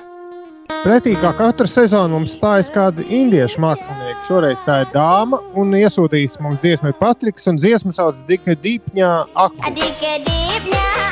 Pretī 0.79 1.15
kā 1.19 1.31
katru 1.35 1.67
sezonu 1.67 2.19
mums 2.19 2.35
stājas 2.37 2.69
kāda 2.71 3.03
indiešu 3.03 3.59
mākslinieka. 3.63 4.21
Šoreiz 4.29 4.61
tā 4.67 4.83
ir 4.85 4.91
dāma 4.93 5.41
un 5.59 5.73
iesūtījis 5.75 6.37
mums 6.43 6.61
dziesmu 6.63 6.93
Patriks 7.01 7.49
un 7.51 7.59
dziesmu 7.59 7.91
sauc 7.97 8.21
Dika 8.29 8.55
Dīpņā 8.55 9.09
Aku. 9.33 9.65
Adik-adiknya 9.67 10.37
aku, 10.61 11.08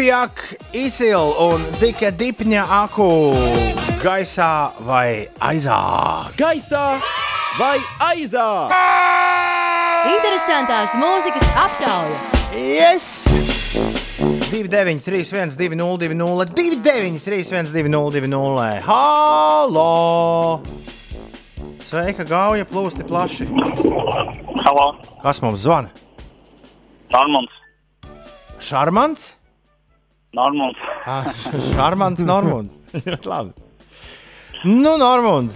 Apjāk, 0.00 0.38
izsil 0.72 1.34
un 1.44 1.66
tika 1.76 2.08
dipņa 2.08 2.62
aku 2.72 3.06
gaisā 4.00 4.70
vai 4.80 5.26
aizā. 5.44 5.76
Gaisā 6.38 6.84
vai 7.58 7.74
aizā? 8.06 8.46
Interesantās 10.08 10.94
mūzikas 10.96 11.50
aptauja. 11.52 12.16
Yes! 12.56 13.26
29, 14.48 15.04
3, 15.04 15.20
1, 15.36 15.52
2, 15.60 15.76
0, 15.76 15.98
2, 16.00 16.16
0, 16.16 16.46
2, 16.48 16.78
9, 16.86 17.18
3, 17.26 17.40
1, 17.60 17.68
2, 17.68 17.90
0, 17.92 18.14
2, 18.14 18.30
0. 18.32 18.68
Halo! 18.86 20.62
Sveika, 21.84 22.24
gauja 22.24 22.64
plūsti 22.72 23.04
plaši. 23.04 23.50
Halo. 24.64 24.88
Kas 25.20 25.42
mums 25.44 25.60
zvana? 25.66 25.92
Šarmants. 27.12 27.60
Šarmants? 28.64 29.28
Normons. 30.36 30.78
Ah, 31.06 31.26
Šarmants, 31.74 32.22
Normons. 32.26 32.76
Ļoti 32.94 33.30
labi. 33.30 33.56
Nu, 34.68 34.94
Normons. 35.00 35.54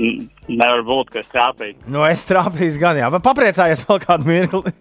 N- 0.00 0.26
Nevar 0.50 0.80
būt, 0.82 1.12
ka 1.14 1.20
es 1.22 1.28
trāpīju. 1.30 1.76
Nu, 1.94 2.00
es 2.08 2.24
trāpīju 2.26 2.80
gan, 2.82 2.98
jā. 2.98 3.06
Vai 3.14 3.20
papriecājies 3.22 3.84
vēl 3.86 4.00
kādu 4.02 4.26
mirkli? 4.26 4.72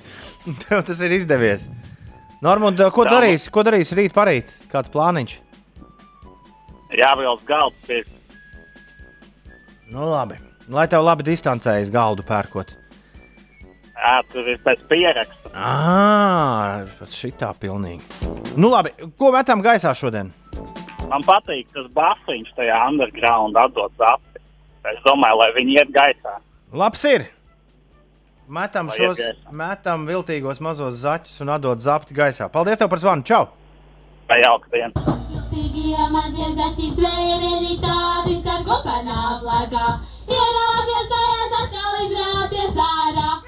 Tev 0.64 0.82
tas 0.88 1.02
ir 1.06 1.14
izdevies. 1.14 1.68
Normund, 2.42 2.80
ko 2.90 3.04
Jā, 3.06 3.12
darīs? 3.14 3.44
Ko 3.54 3.62
darīs 3.62 3.92
rīt 3.94 4.16
parīt? 4.16 4.50
Kāds 4.72 4.90
plāniņš? 4.90 5.36
Jāvēlas 6.98 7.44
galds 7.48 7.78
pie 7.86 8.02
Nu, 9.92 10.08
labi. 10.08 10.40
Lai 10.72 10.88
tev 10.90 11.04
labi 11.04 11.24
distancējas 11.26 11.90
galdu 11.92 12.24
pērkot. 12.26 12.72
Jā, 13.92 14.16
tur 14.32 14.48
ir 14.50 14.58
pēc 14.64 14.82
pieraksta. 14.90 15.41
Ah, 15.52 16.86
šitā 17.12 17.50
pilnīgi. 17.60 18.02
Nu, 18.56 18.70
labi. 18.72 18.94
Ko 19.20 19.32
metam 19.34 19.60
gaisā 19.64 19.92
šodien? 19.96 20.32
Man 21.10 21.24
patīk 21.26 21.68
tas 21.74 21.88
bufiņš 21.92 22.54
tajā 22.56 22.78
underground 22.88 23.58
atdot 23.60 23.92
zapi. 24.00 24.40
Es 24.88 24.98
domāju, 25.04 25.38
lai 25.42 25.50
viņi 25.58 25.76
iet 25.78 25.92
gaisā. 25.94 26.38
Labs 26.72 27.04
ir. 27.04 27.28
Metam 28.52 28.88
Lai 28.90 28.96
šos, 28.96 29.20
metam 29.54 30.06
viltīgos 30.08 30.60
mazos 30.64 30.98
zaķus 31.04 31.38
un 31.44 31.52
atdod 31.54 31.84
zapti 31.84 32.16
gaisā. 32.16 32.48
Paldies 32.52 32.80
tev 32.80 32.90
par 32.92 33.00
zvanu. 33.00 33.24
Čau! 33.24 33.46
Vai 34.28 34.40
jauka 34.42 34.72
diena? 34.72 35.04
Tīgija 35.52 36.08
mazie 36.12 36.48
zaķi 36.56 36.90
zvērēļi 36.96 37.78
tādi 37.84 38.38
starp 38.40 38.66
kopanām 38.68 39.44
lēkā. 39.44 39.86
Ierāpjas 40.32 41.08
tajās 41.12 41.56
atkal 41.60 41.98
izrāpjas 42.06 42.82
ārā. 42.88 43.41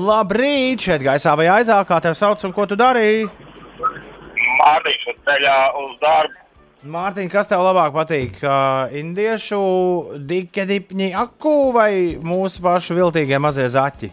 Labrīt! 0.00 0.80
Šeit 0.86 1.02
gaisā 1.04 1.34
vai 1.36 1.48
aizā, 1.52 1.76
kā 1.88 1.98
tev 2.00 2.14
sauc 2.16 2.42
un 2.46 2.54
ko 2.56 2.64
tu 2.70 2.76
darīji? 2.78 3.26
Mārtiņš 4.60 5.08
uz 5.12 5.18
ceļā 5.26 5.56
uz 5.80 5.96
darbu. 6.02 6.36
Mārtiņ, 6.90 7.26
kas 7.28 7.48
tev 7.50 7.60
labāk 7.60 7.92
patīk? 7.92 8.38
Uh, 8.40 8.88
indiešu 8.96 9.60
dikedipņi 10.30 11.10
aku 11.20 11.52
vai 11.76 11.92
mūsu 12.24 12.62
pašu 12.64 12.96
viltīgie 12.96 13.36
mazie 13.42 13.66
zaķi? 13.68 14.08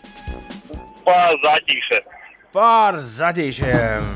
Pār 1.08 1.38
zaķīšiem. 1.46 2.10
Pār 2.58 2.98
zaķīšiem! 3.04 4.10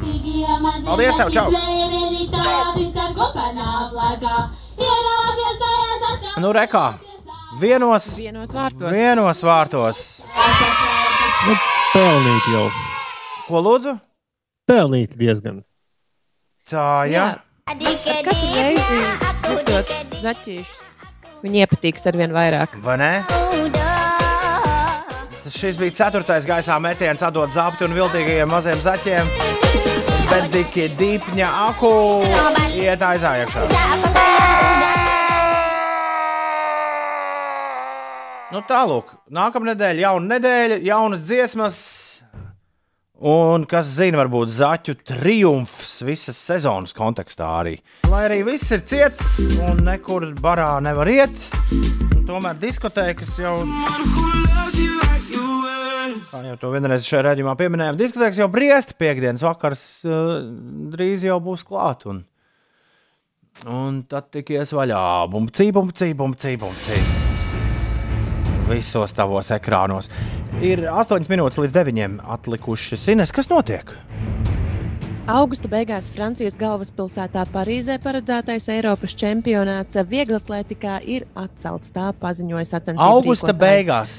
Paldies 0.87 1.19
tev, 1.19 1.31
čau! 1.31 1.47
Nu, 6.41 6.51
rekā! 6.57 6.85
Vienos, 7.61 8.05
Vienos 8.17 8.53
vārtos. 8.55 8.91
vienos 8.95 9.43
vārtos. 9.43 10.03
Nu, 11.41 11.55
pelnīt 11.93 12.47
jau. 12.53 12.65
Ko 13.47 13.61
lūdzu? 13.65 13.95
Pelnīt 14.69 15.15
diezgan. 15.17 15.63
Tā, 16.69 17.07
jā. 17.09 17.23
Ar 17.71 17.79
katru 17.81 18.51
reizi 18.53 18.99
dzirdot 19.47 19.93
zaķīšus, 20.21 20.81
viņi 21.41 21.63
iepatīks 21.63 22.05
ar 22.11 22.19
vien 22.21 22.35
vairāk. 22.35 22.77
Vai 22.85 22.97
ne? 23.01 23.13
Šis 25.51 25.75
bija 25.81 25.97
ceturtais 25.97 26.45
gaisā 26.47 26.77
metiens, 26.79 27.25
atdot 27.25 27.51
zapti 27.51 27.83
un 27.83 27.97
viltīgajiem 27.97 28.53
maziem 28.53 28.79
zaķiem. 28.85 29.33
Bet 30.29 30.47
dikti 30.53 30.87
dīpņa 31.01 31.49
aku 31.67 31.91
iet 32.77 33.03
aizā 33.03 33.35
iekšā. 33.41 34.30
Nu, 38.51 38.59
tālāk, 38.67 39.13
nākamā 39.31 39.69
nedēļa, 39.69 40.01
jauna 40.03 40.33
nedēļa, 40.33 40.77
jaunas 40.83 41.21
dziesmas. 41.23 41.77
Un 43.31 43.63
kas 43.69 43.93
zina, 43.95 44.17
varbūt 44.19 44.51
zaķu 44.51 44.97
triumfs 45.07 46.01
visas 46.03 46.39
sezonas 46.49 46.91
kontekstā 46.97 47.47
arī. 47.61 47.77
Lai 48.11 48.25
arī 48.25 48.41
viss 48.49 48.73
ir 48.75 48.83
ciet 48.83 49.23
un 49.69 49.79
nekur 49.85 50.25
barā 50.43 50.73
nevar 50.83 51.07
iet, 51.13 51.47
tomēr 52.27 52.59
diskotēkas 52.59 53.31
jau. 53.39 53.55
Kā 56.31 56.43
jau 56.49 56.59
to 56.59 56.75
vienreiz 56.75 57.07
šajā 57.07 57.23
redzējumā 57.29 57.55
pieminējām, 57.59 58.03
diskotēkas 58.03 58.43
jau 58.43 58.51
briest, 58.51 58.97
piekdienas 58.99 59.47
vakars 59.47 59.87
uh, 60.03 60.41
drīz 60.91 61.23
jau 61.29 61.39
būs 61.43 61.63
klāt. 61.67 62.03
Un, 62.11 62.25
un 63.63 64.03
tad 64.11 64.33
tikies 64.35 64.75
vaļā. 64.75 65.03
Bumcī, 65.31 65.71
bumcī, 65.75 66.11
bumcī, 66.17 66.57
bumcī. 66.59 67.30
Visos 68.71 69.11
tavos 69.17 69.51
ekrānos. 69.51 70.07
Ir 70.63 70.85
8 70.87 71.27
minūtes 71.31 71.59
līdz 71.59 71.75
9 71.75 72.19
atlikušas. 72.37 73.03
Ines, 73.11 73.33
kas 73.35 73.51
notiek? 73.51 73.91
Augusta 75.31 75.69
beigās 75.71 76.09
Francijas 76.11 76.55
galvaspilsētā 76.59 77.43
Parīzē 77.53 77.99
paredzētais 78.03 78.65
Eiropas 78.73 79.13
čempionāts 79.19 79.99
vieglatlētikā 80.09 80.97
ir 81.05 81.27
atcelts. 81.35 81.91
Tā 81.95 82.09
paziņoja 82.19 82.67
sacensību. 82.71 83.07
Augusta 83.07 83.51
rīkotāji. 83.51 83.67
beigās. 83.67 84.15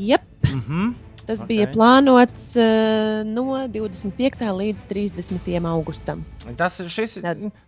Jep, 0.00 0.24
Mm 0.44 0.62
-hmm. 0.68 0.94
tas 1.26 1.40
okay. 1.40 1.48
bija 1.48 1.66
plānots 1.72 2.56
uh, 2.56 3.26
no 3.26 3.68
25. 3.68 4.50
līdz 4.60 4.84
30. 4.88 5.66
augustam. 5.66 6.24
Tas 6.56 6.80
šis. 6.88 7.18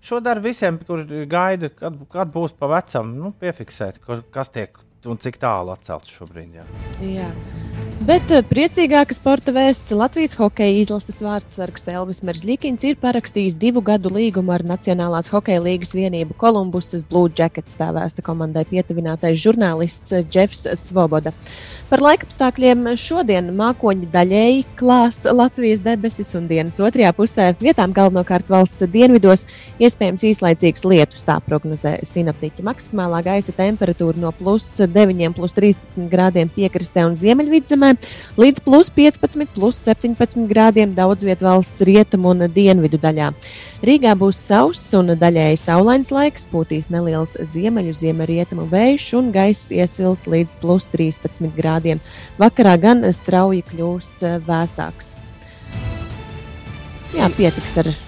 Šo 0.01 0.21
dara 0.21 0.41
visiem, 0.41 0.79
kur 0.87 1.05
gaida, 1.27 1.69
kad, 1.69 1.95
kad 2.13 2.29
būs 2.29 2.53
pa 2.59 2.67
vecam, 2.67 3.17
nu, 3.17 3.33
piefiksēt, 3.41 3.99
kas 4.31 4.49
tiek 4.49 4.79
un 5.11 5.20
cik 5.23 5.39
tālu 5.43 5.73
atcelts 5.74 6.12
šobrīd. 6.12 6.57
Jā. 6.59 6.66
Jā. 7.05 7.31
Bet 8.07 8.31
eh, 8.31 8.43
priecīgāka 8.47 9.15
sporta 9.16 9.53
vēsts 9.57 9.91
Latvijas 9.97 10.37
hokeja 10.39 10.83
izlases 10.83 11.19
vārdsargs 11.24 11.89
Elvis 11.91 12.23
Merzlikins 12.27 12.85
ir 12.87 12.99
parakstījis 13.01 13.57
divu 13.61 13.83
gadu 13.85 14.12
līgumu 14.12 14.53
ar 14.55 14.65
Nacionālās 14.66 15.31
hokeja 15.33 15.62
līgas 15.65 15.95
vienību 15.97 16.37
Kolumbusas 16.39 17.03
Blue 17.09 17.33
Jackets 17.33 17.78
tā 17.81 17.89
vēsta 17.97 18.24
komandai 18.27 18.66
pietuvinātais 18.69 19.41
žurnālists 19.43 20.15
Jeffs 20.33 20.66
Svoboda. 20.81 21.33
Par 21.87 22.03
laikapstākļiem 22.03 22.89
šodien 22.99 23.53
mākoņi 23.55 24.09
daļēji 24.11 24.65
klās 24.78 25.20
Latvijas 25.31 25.85
debesis 25.87 26.33
un 26.39 26.49
dienas 26.51 26.81
otrajā 26.83 27.12
pusē 27.15 27.53
vietām 27.61 27.95
galvenokārt 27.95 28.51
valsts 28.51 28.83
dienvidos 28.91 29.47
iespējams 29.78 30.24
īslaicīgs 30.31 30.83
lietus, 30.87 31.23
tā 31.28 31.37
prognozē 31.47 31.97
sinaptiķi. 32.07 32.65
Maksimālā 32.66 33.23
gaisa 33.27 33.55
temperatūra 33.55 34.19
no 34.19 34.33
plus 34.35 34.66
9, 34.83 34.95
plus 35.36 35.52
13 35.56 36.09
grādiem 36.10 36.48
piekrastē 36.48 37.05
un 37.06 37.14
ziemeļvidzemē 37.18 37.93
līdz 38.40 38.62
plus 38.64 38.90
15, 38.90 39.47
plus 39.55 39.77
17 39.85 40.47
grādiem 40.48 40.94
daudz 40.94 41.24
vietā 41.24 41.48
valsts 41.51 41.85
rietumu 41.85 42.32
un 42.32 42.47
dienvidu 42.48 42.98
daļā. 42.98 43.32
Rīgā 43.85 44.14
būs 44.16 44.40
sauss 44.40 44.94
un 44.97 45.12
daļēji 45.18 45.60
saulains 45.60 46.12
laiks, 46.14 46.48
pūtīs 46.48 46.89
neliels 46.90 47.36
ziemeļu 47.36 47.93
ziemeļrietumu 47.93 48.66
vējš 48.73 49.12
un 49.20 49.31
gaiss 49.35 49.73
iesils 49.74 50.27
līdz 50.27 50.59
plus 50.62 50.89
13 50.94 51.52
grādiem. 51.56 52.01
Vakarā 52.40 52.77
gan 52.81 53.05
strauji 53.12 53.62
kļūs 53.68 54.10
eh, 54.24 54.40
vēsāks. 54.48 55.14
Jā, 57.16 57.31
pietiks 57.36 57.78
ar 57.81 58.06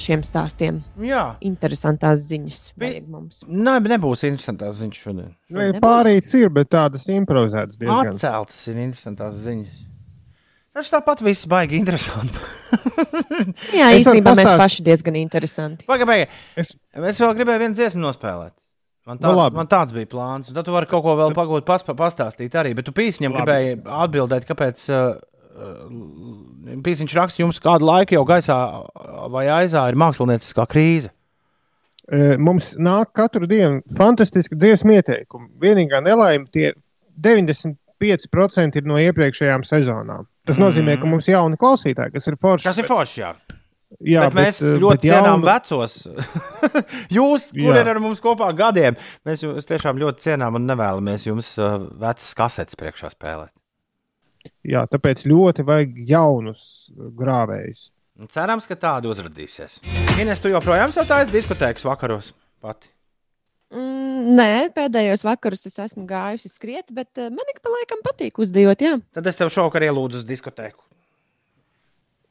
šiem 0.00 0.24
stāstiem. 0.26 0.80
Jā. 1.04 1.24
Interesantās 1.46 2.24
ziņas. 2.28 2.62
Vajag 2.80 3.06
mums. 3.10 3.42
Nē, 3.48 3.76
nebūs 3.92 4.24
interesantās 4.28 4.80
ziņas 4.80 5.02
šodien. 5.04 5.30
Nu, 5.52 5.68
Pārīts 5.82 6.32
ir, 6.38 6.50
bet 6.54 6.72
tādas 6.72 7.06
improvizētas 7.12 7.80
diezgan. 7.80 8.14
Atceltas 8.14 8.60
ir 8.72 8.82
interesantās 8.86 9.38
ziņas. 9.44 9.86
Tas 10.70 10.86
tāpat 10.92 11.20
viss 11.26 11.48
baigi 11.50 11.80
interesanti. 11.80 12.38
Jā, 13.80 13.90
īstenībā 13.98 14.36
mēs 14.38 14.52
paši 14.54 14.84
diezgan 14.86 15.18
interesanti. 15.18 15.86
Pagaidām, 15.88 16.30
es... 16.60 16.70
es 17.10 17.20
vēl 17.20 17.34
gribēju 17.40 17.64
vienu 17.64 17.78
dziesmu 17.78 18.04
nospēlēt. 18.04 18.54
Man, 19.08 19.18
tā, 19.18 19.30
Nu, 19.30 19.34
labi. 19.34 19.56
man 19.58 19.66
tāds 19.70 19.94
bija 19.96 20.06
plāns. 20.12 20.52
Tad 20.54 20.66
tu 20.68 20.74
vari 20.74 20.86
kaut 20.86 21.02
ko 21.02 21.16
vēl 21.18 21.34
pagūt, 21.34 21.64
pas, 21.66 21.82
pastāstīt 21.82 22.54
arī. 22.60 22.76
Bet 22.78 22.86
tu 22.86 22.94
pīsņam 22.94 23.34
gribēji 23.34 23.80
atbildēt, 23.82 24.46
kāpēc. 24.48 24.84
Uh, 24.92 25.18
Pīsniņš 26.84 27.14
raksta 27.18 27.42
jums 27.42 27.58
kādu 27.62 27.84
laiku 27.88 28.14
jau 28.16 28.24
gaisā 28.28 28.56
vai 29.32 29.46
aizā 29.60 29.88
ir 29.90 29.98
mākslinieckā 30.00 30.66
krīze. 30.70 31.10
E, 32.10 32.36
Mums 32.38 32.72
nāk 32.78 33.12
katru 33.14 33.46
dienu 33.50 33.82
fantastiski 33.98 34.56
dziesmu 34.58 34.96
ieteikumi. 34.98 35.48
Vienīgā 35.62 36.00
nelaime 36.02 36.46
tie 36.50 36.72
95% 37.20 38.80
ir 38.80 38.88
no 38.88 38.98
iepriekšējām 38.98 39.62
sezonām. 39.68 40.26
Tas 40.46 40.56
Mhm. 40.58 40.64
nozīmē, 40.64 41.00
ka 41.00 41.06
mums 41.06 41.28
ir 41.28 41.34
jauni 41.36 41.56
klausītāji, 41.60 42.12
kas 42.12 42.26
ir 42.28 42.36
forši. 42.36 42.64
Kas 42.64 42.78
ir 42.78 42.84
forši? 42.84 43.20
Jā. 43.20 43.34
Jā, 44.06 44.20
bet 44.30 44.34
mēs 44.34 44.60
bet, 44.62 44.74
eh, 44.74 44.80
ļoti 44.80 44.90
bet 44.90 45.00
cienām 45.02 45.42
jaunu- 45.42 45.48
vecos. 45.50 46.06
Jūs, 47.18 47.50
kur 47.52 47.74
Jā. 47.74 47.80
ir 47.80 47.88
ar 47.88 47.98
mums 48.00 48.20
kopā 48.20 48.54
gadiem, 48.56 48.94
mēs 49.26 49.42
jūs 49.42 49.66
tiešām 49.66 49.98
ļoti 49.98 50.18
cienām 50.30 50.54
un 50.54 50.66
nevēlamies 50.66 51.26
jums 51.26 51.56
vecas 51.98 52.34
kasetes 52.34 52.74
priekšā 52.78 53.10
spēlēt. 53.10 53.50
Jā, 54.64 54.84
tāpēc 54.90 55.24
ļoti 55.28 55.64
vajag 55.66 55.98
jaunus 56.08 56.62
grāvējus. 56.96 57.90
Cerams, 58.30 58.66
ka 58.68 58.76
tādi 58.76 59.08
uzrādīsies. 59.08 59.78
Ines, 60.20 60.40
tu 60.44 60.50
joprojām 60.52 60.92
savutājas 60.92 61.30
diskotēkas 61.32 61.86
vakaros 61.88 62.32
pati. 62.60 62.90
Mm, 63.72 64.34
nē, 64.36 64.50
pēdējos 64.76 65.22
vakarus 65.24 65.64
es 65.70 65.78
esmu 65.80 66.04
gājusi 66.10 66.50
skriet, 66.52 66.90
bet 66.92 67.16
uh, 67.22 67.30
man 67.32 67.52
ik 67.52 67.62
pa 67.64 67.72
laikam 67.72 68.02
patīk 68.04 68.40
uzdejot. 68.42 68.82
Jā, 68.82 68.96
Tad 69.16 69.28
es 69.30 69.38
tev 69.38 69.52
šovakar 69.54 69.86
ielūdzu 69.86 70.20
uz 70.20 70.26
diskotēku. 70.28 70.82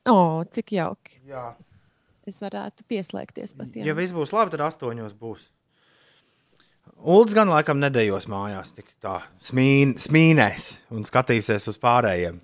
o, 0.10 0.44
cik 0.52 0.73
jauki. 0.77 1.19
Jā. 1.30 1.53
Es 2.30 2.38
varētu 2.41 2.86
pieslēgties 2.90 3.56
pat. 3.57 3.73
Jā. 3.80 3.88
Ja 3.90 3.95
viss 3.98 4.14
būs 4.14 4.34
labi, 4.36 4.53
tad 4.53 4.61
astoņos 4.68 5.15
būs. 5.18 5.41
Ulds 6.99 7.34
gan 7.38 7.48
laikam 7.52 7.80
nedējos 7.80 8.26
mājās, 8.32 8.74
tik 8.76 8.90
tā 9.03 9.20
smīn, 9.45 9.94
smīnēs 10.02 10.66
un 10.91 11.06
skatīsies 11.07 11.68
uz 11.72 11.78
pārējiem. 11.80 12.40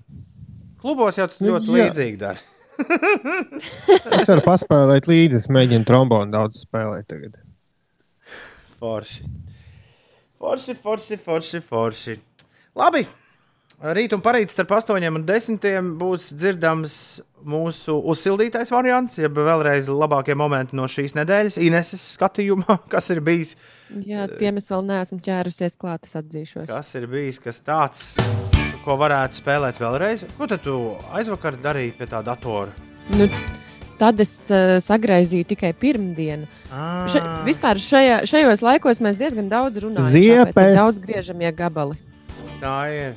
Klubos 0.81 1.17
jau 1.19 1.25
tas 1.27 1.41
Nu, 1.41 1.49
ļoti 1.55 1.71
jā. 1.71 1.79
līdzīgi 1.79 2.19
dara. 2.21 2.39
Es 4.19 4.27
varu 4.27 4.43
paspēlēt 4.45 5.07
līdzi, 5.07 5.39
es 5.41 5.49
mēģinu 5.51 5.87
trombonu 5.87 6.31
daudz 6.33 6.63
spēlēt 6.65 7.07
tagad. 7.11 7.37
Forši. 8.79 9.23
Forši, 10.39 10.75
forši, 10.83 11.17
forši, 11.23 11.61
forši. 11.63 12.15
Labi. 12.75 13.05
Rīt 13.83 14.13
un 14.15 14.21
parīt 14.23 14.53
starp 14.53 14.71
8 14.77 15.03
un 15.09 15.25
10 15.27 15.89
būs 15.99 16.29
dzirdams 16.33 16.93
mūsu 17.45 17.97
uzsildītais 18.11 18.71
variants, 18.73 19.17
jeb 19.19 19.35
vēlreiz 19.37 19.89
labākie 19.91 20.35
momenti 20.37 20.77
no 20.79 20.87
šīs 20.89 21.13
nedēļas, 21.17 21.59
Ineses 21.61 22.05
skatījumā, 22.15 22.79
kas 22.93 23.11
ir 23.13 23.19
bijis. 23.25 23.55
Jā, 24.07 24.29
tiem 24.39 24.61
es 24.61 24.71
vēl 24.71 24.85
neesmu 24.87 25.19
ķērusies 25.25 25.75
klāt, 25.81 26.07
es 26.07 26.15
atzīšos. 26.17 26.69
Kas 26.71 26.93
ir 26.97 27.09
bijis 27.11 27.41
kas 27.43 27.59
tāds, 27.65 28.07
ko 28.85 28.95
varētu 29.01 29.41
spēlēt 29.41 29.83
vēlreiz? 29.83 30.25
Ko 30.39 30.47
tad 30.49 30.63
tu 30.65 30.79
aizvakar 31.13 31.59
darīji 31.61 31.97
pie 31.99 32.07
tā 32.09 32.23
datora? 32.25 32.71
Nu, 33.13 33.27
tad 33.99 34.23
es 34.23 34.33
uh, 34.49 34.77
sagraizīju 34.81 35.49
tikai 35.51 35.73
pirmdienu. 35.77 36.47
Ah. 36.71 37.03
Še, 37.11 37.21
vispār 37.45 37.83
šajā, 37.83 38.23
šajos 38.31 38.65
laikos 38.65 39.03
mēs 39.03 39.19
diezgan 39.19 39.51
daudz 39.51 39.83
runājam. 39.83 40.09
Ziepes. 40.15 40.55
tāpēc 40.55 40.79
Daudz 40.79 41.03
griežamie 41.03 41.53
gabali. 41.59 41.99
Tā 42.63 42.79
ir. 42.95 43.13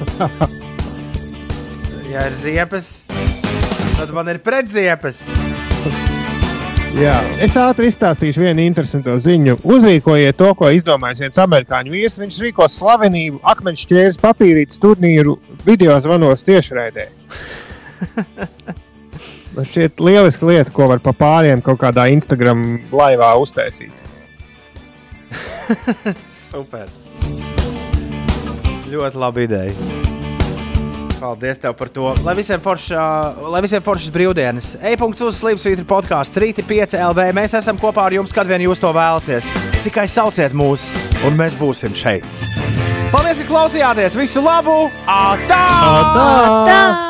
Ja 2.10 2.24
ir 2.26 2.34
ziepes, 2.34 2.86
tad 3.94 4.10
man 4.10 4.26
ir 4.32 4.40
pretziepes. 4.42 5.20
Jā, 6.98 7.12
es 7.38 7.54
ātri 7.54 7.86
izstāstīšu 7.86 8.42
vienu 8.42 8.64
interesantu 8.66 9.14
ziņu. 9.22 9.60
Uzrīkojiet 9.62 10.34
to, 10.40 10.48
ko 10.58 10.72
izdomājis 10.74 11.22
viens 11.22 11.38
amerikāņu 11.38 11.94
vīrs. 11.94 12.18
Viņš 12.18 12.38
rīkos 12.42 12.80
slavenību 12.80 13.38
akmeņu 13.52 13.82
šķērs 13.84 14.18
papīrītes 14.18 14.82
turnīru 14.82 15.36
video 15.62 15.94
zvanos 16.02 16.42
tiešraidē. 16.48 17.06
Man 19.54 19.70
šķiet, 19.70 20.02
lieliska 20.02 20.50
lieta, 20.50 20.74
ko 20.74 20.90
var 20.90 21.02
pa 21.04 21.14
pāriem 21.14 21.62
kaut 21.62 21.78
kādā 21.84 22.08
Instagram 22.10 22.64
laivā 22.90 23.30
uztaisīt. 23.38 24.02
Super. 26.26 26.90
Ļoti 28.90 29.20
laba 29.20 29.44
ideja. 29.44 29.74
Paldies 31.20 31.60
tev 31.60 31.74
par 31.76 31.90
to. 31.92 32.14
Lai 32.24 32.32
visiem, 32.38 32.60
forša, 32.64 33.02
lai 33.52 33.60
visiem 33.60 33.84
foršas 33.84 34.12
brīvdienas. 34.14 34.70
E-punkts 34.90 35.20
uz 35.26 35.36
Slimsvītra 35.42 35.84
podkāsts 35.88 36.40
Rīti 36.40 36.64
5 36.64 36.96
LV. 37.10 37.26
Mēs 37.36 37.54
esam 37.60 37.78
kopā 37.80 38.08
ar 38.08 38.16
jums, 38.16 38.32
kad 38.34 38.48
vien 38.48 38.64
jūs 38.64 38.80
to 38.80 38.90
vēlaties. 38.96 39.50
Tikai 39.84 40.08
sauciet 40.08 40.56
mūs, 40.56 40.88
un 41.28 41.36
mēs 41.40 41.58
būsim 41.60 41.92
šeit. 41.96 42.26
Paldies, 43.12 43.42
ka 43.42 43.46
klausījāties! 43.52 44.16
Visu 44.16 44.42
labu! 44.44 44.80
Atā! 45.04 45.62
Atā! 45.92 46.34
Tā! 46.70 47.09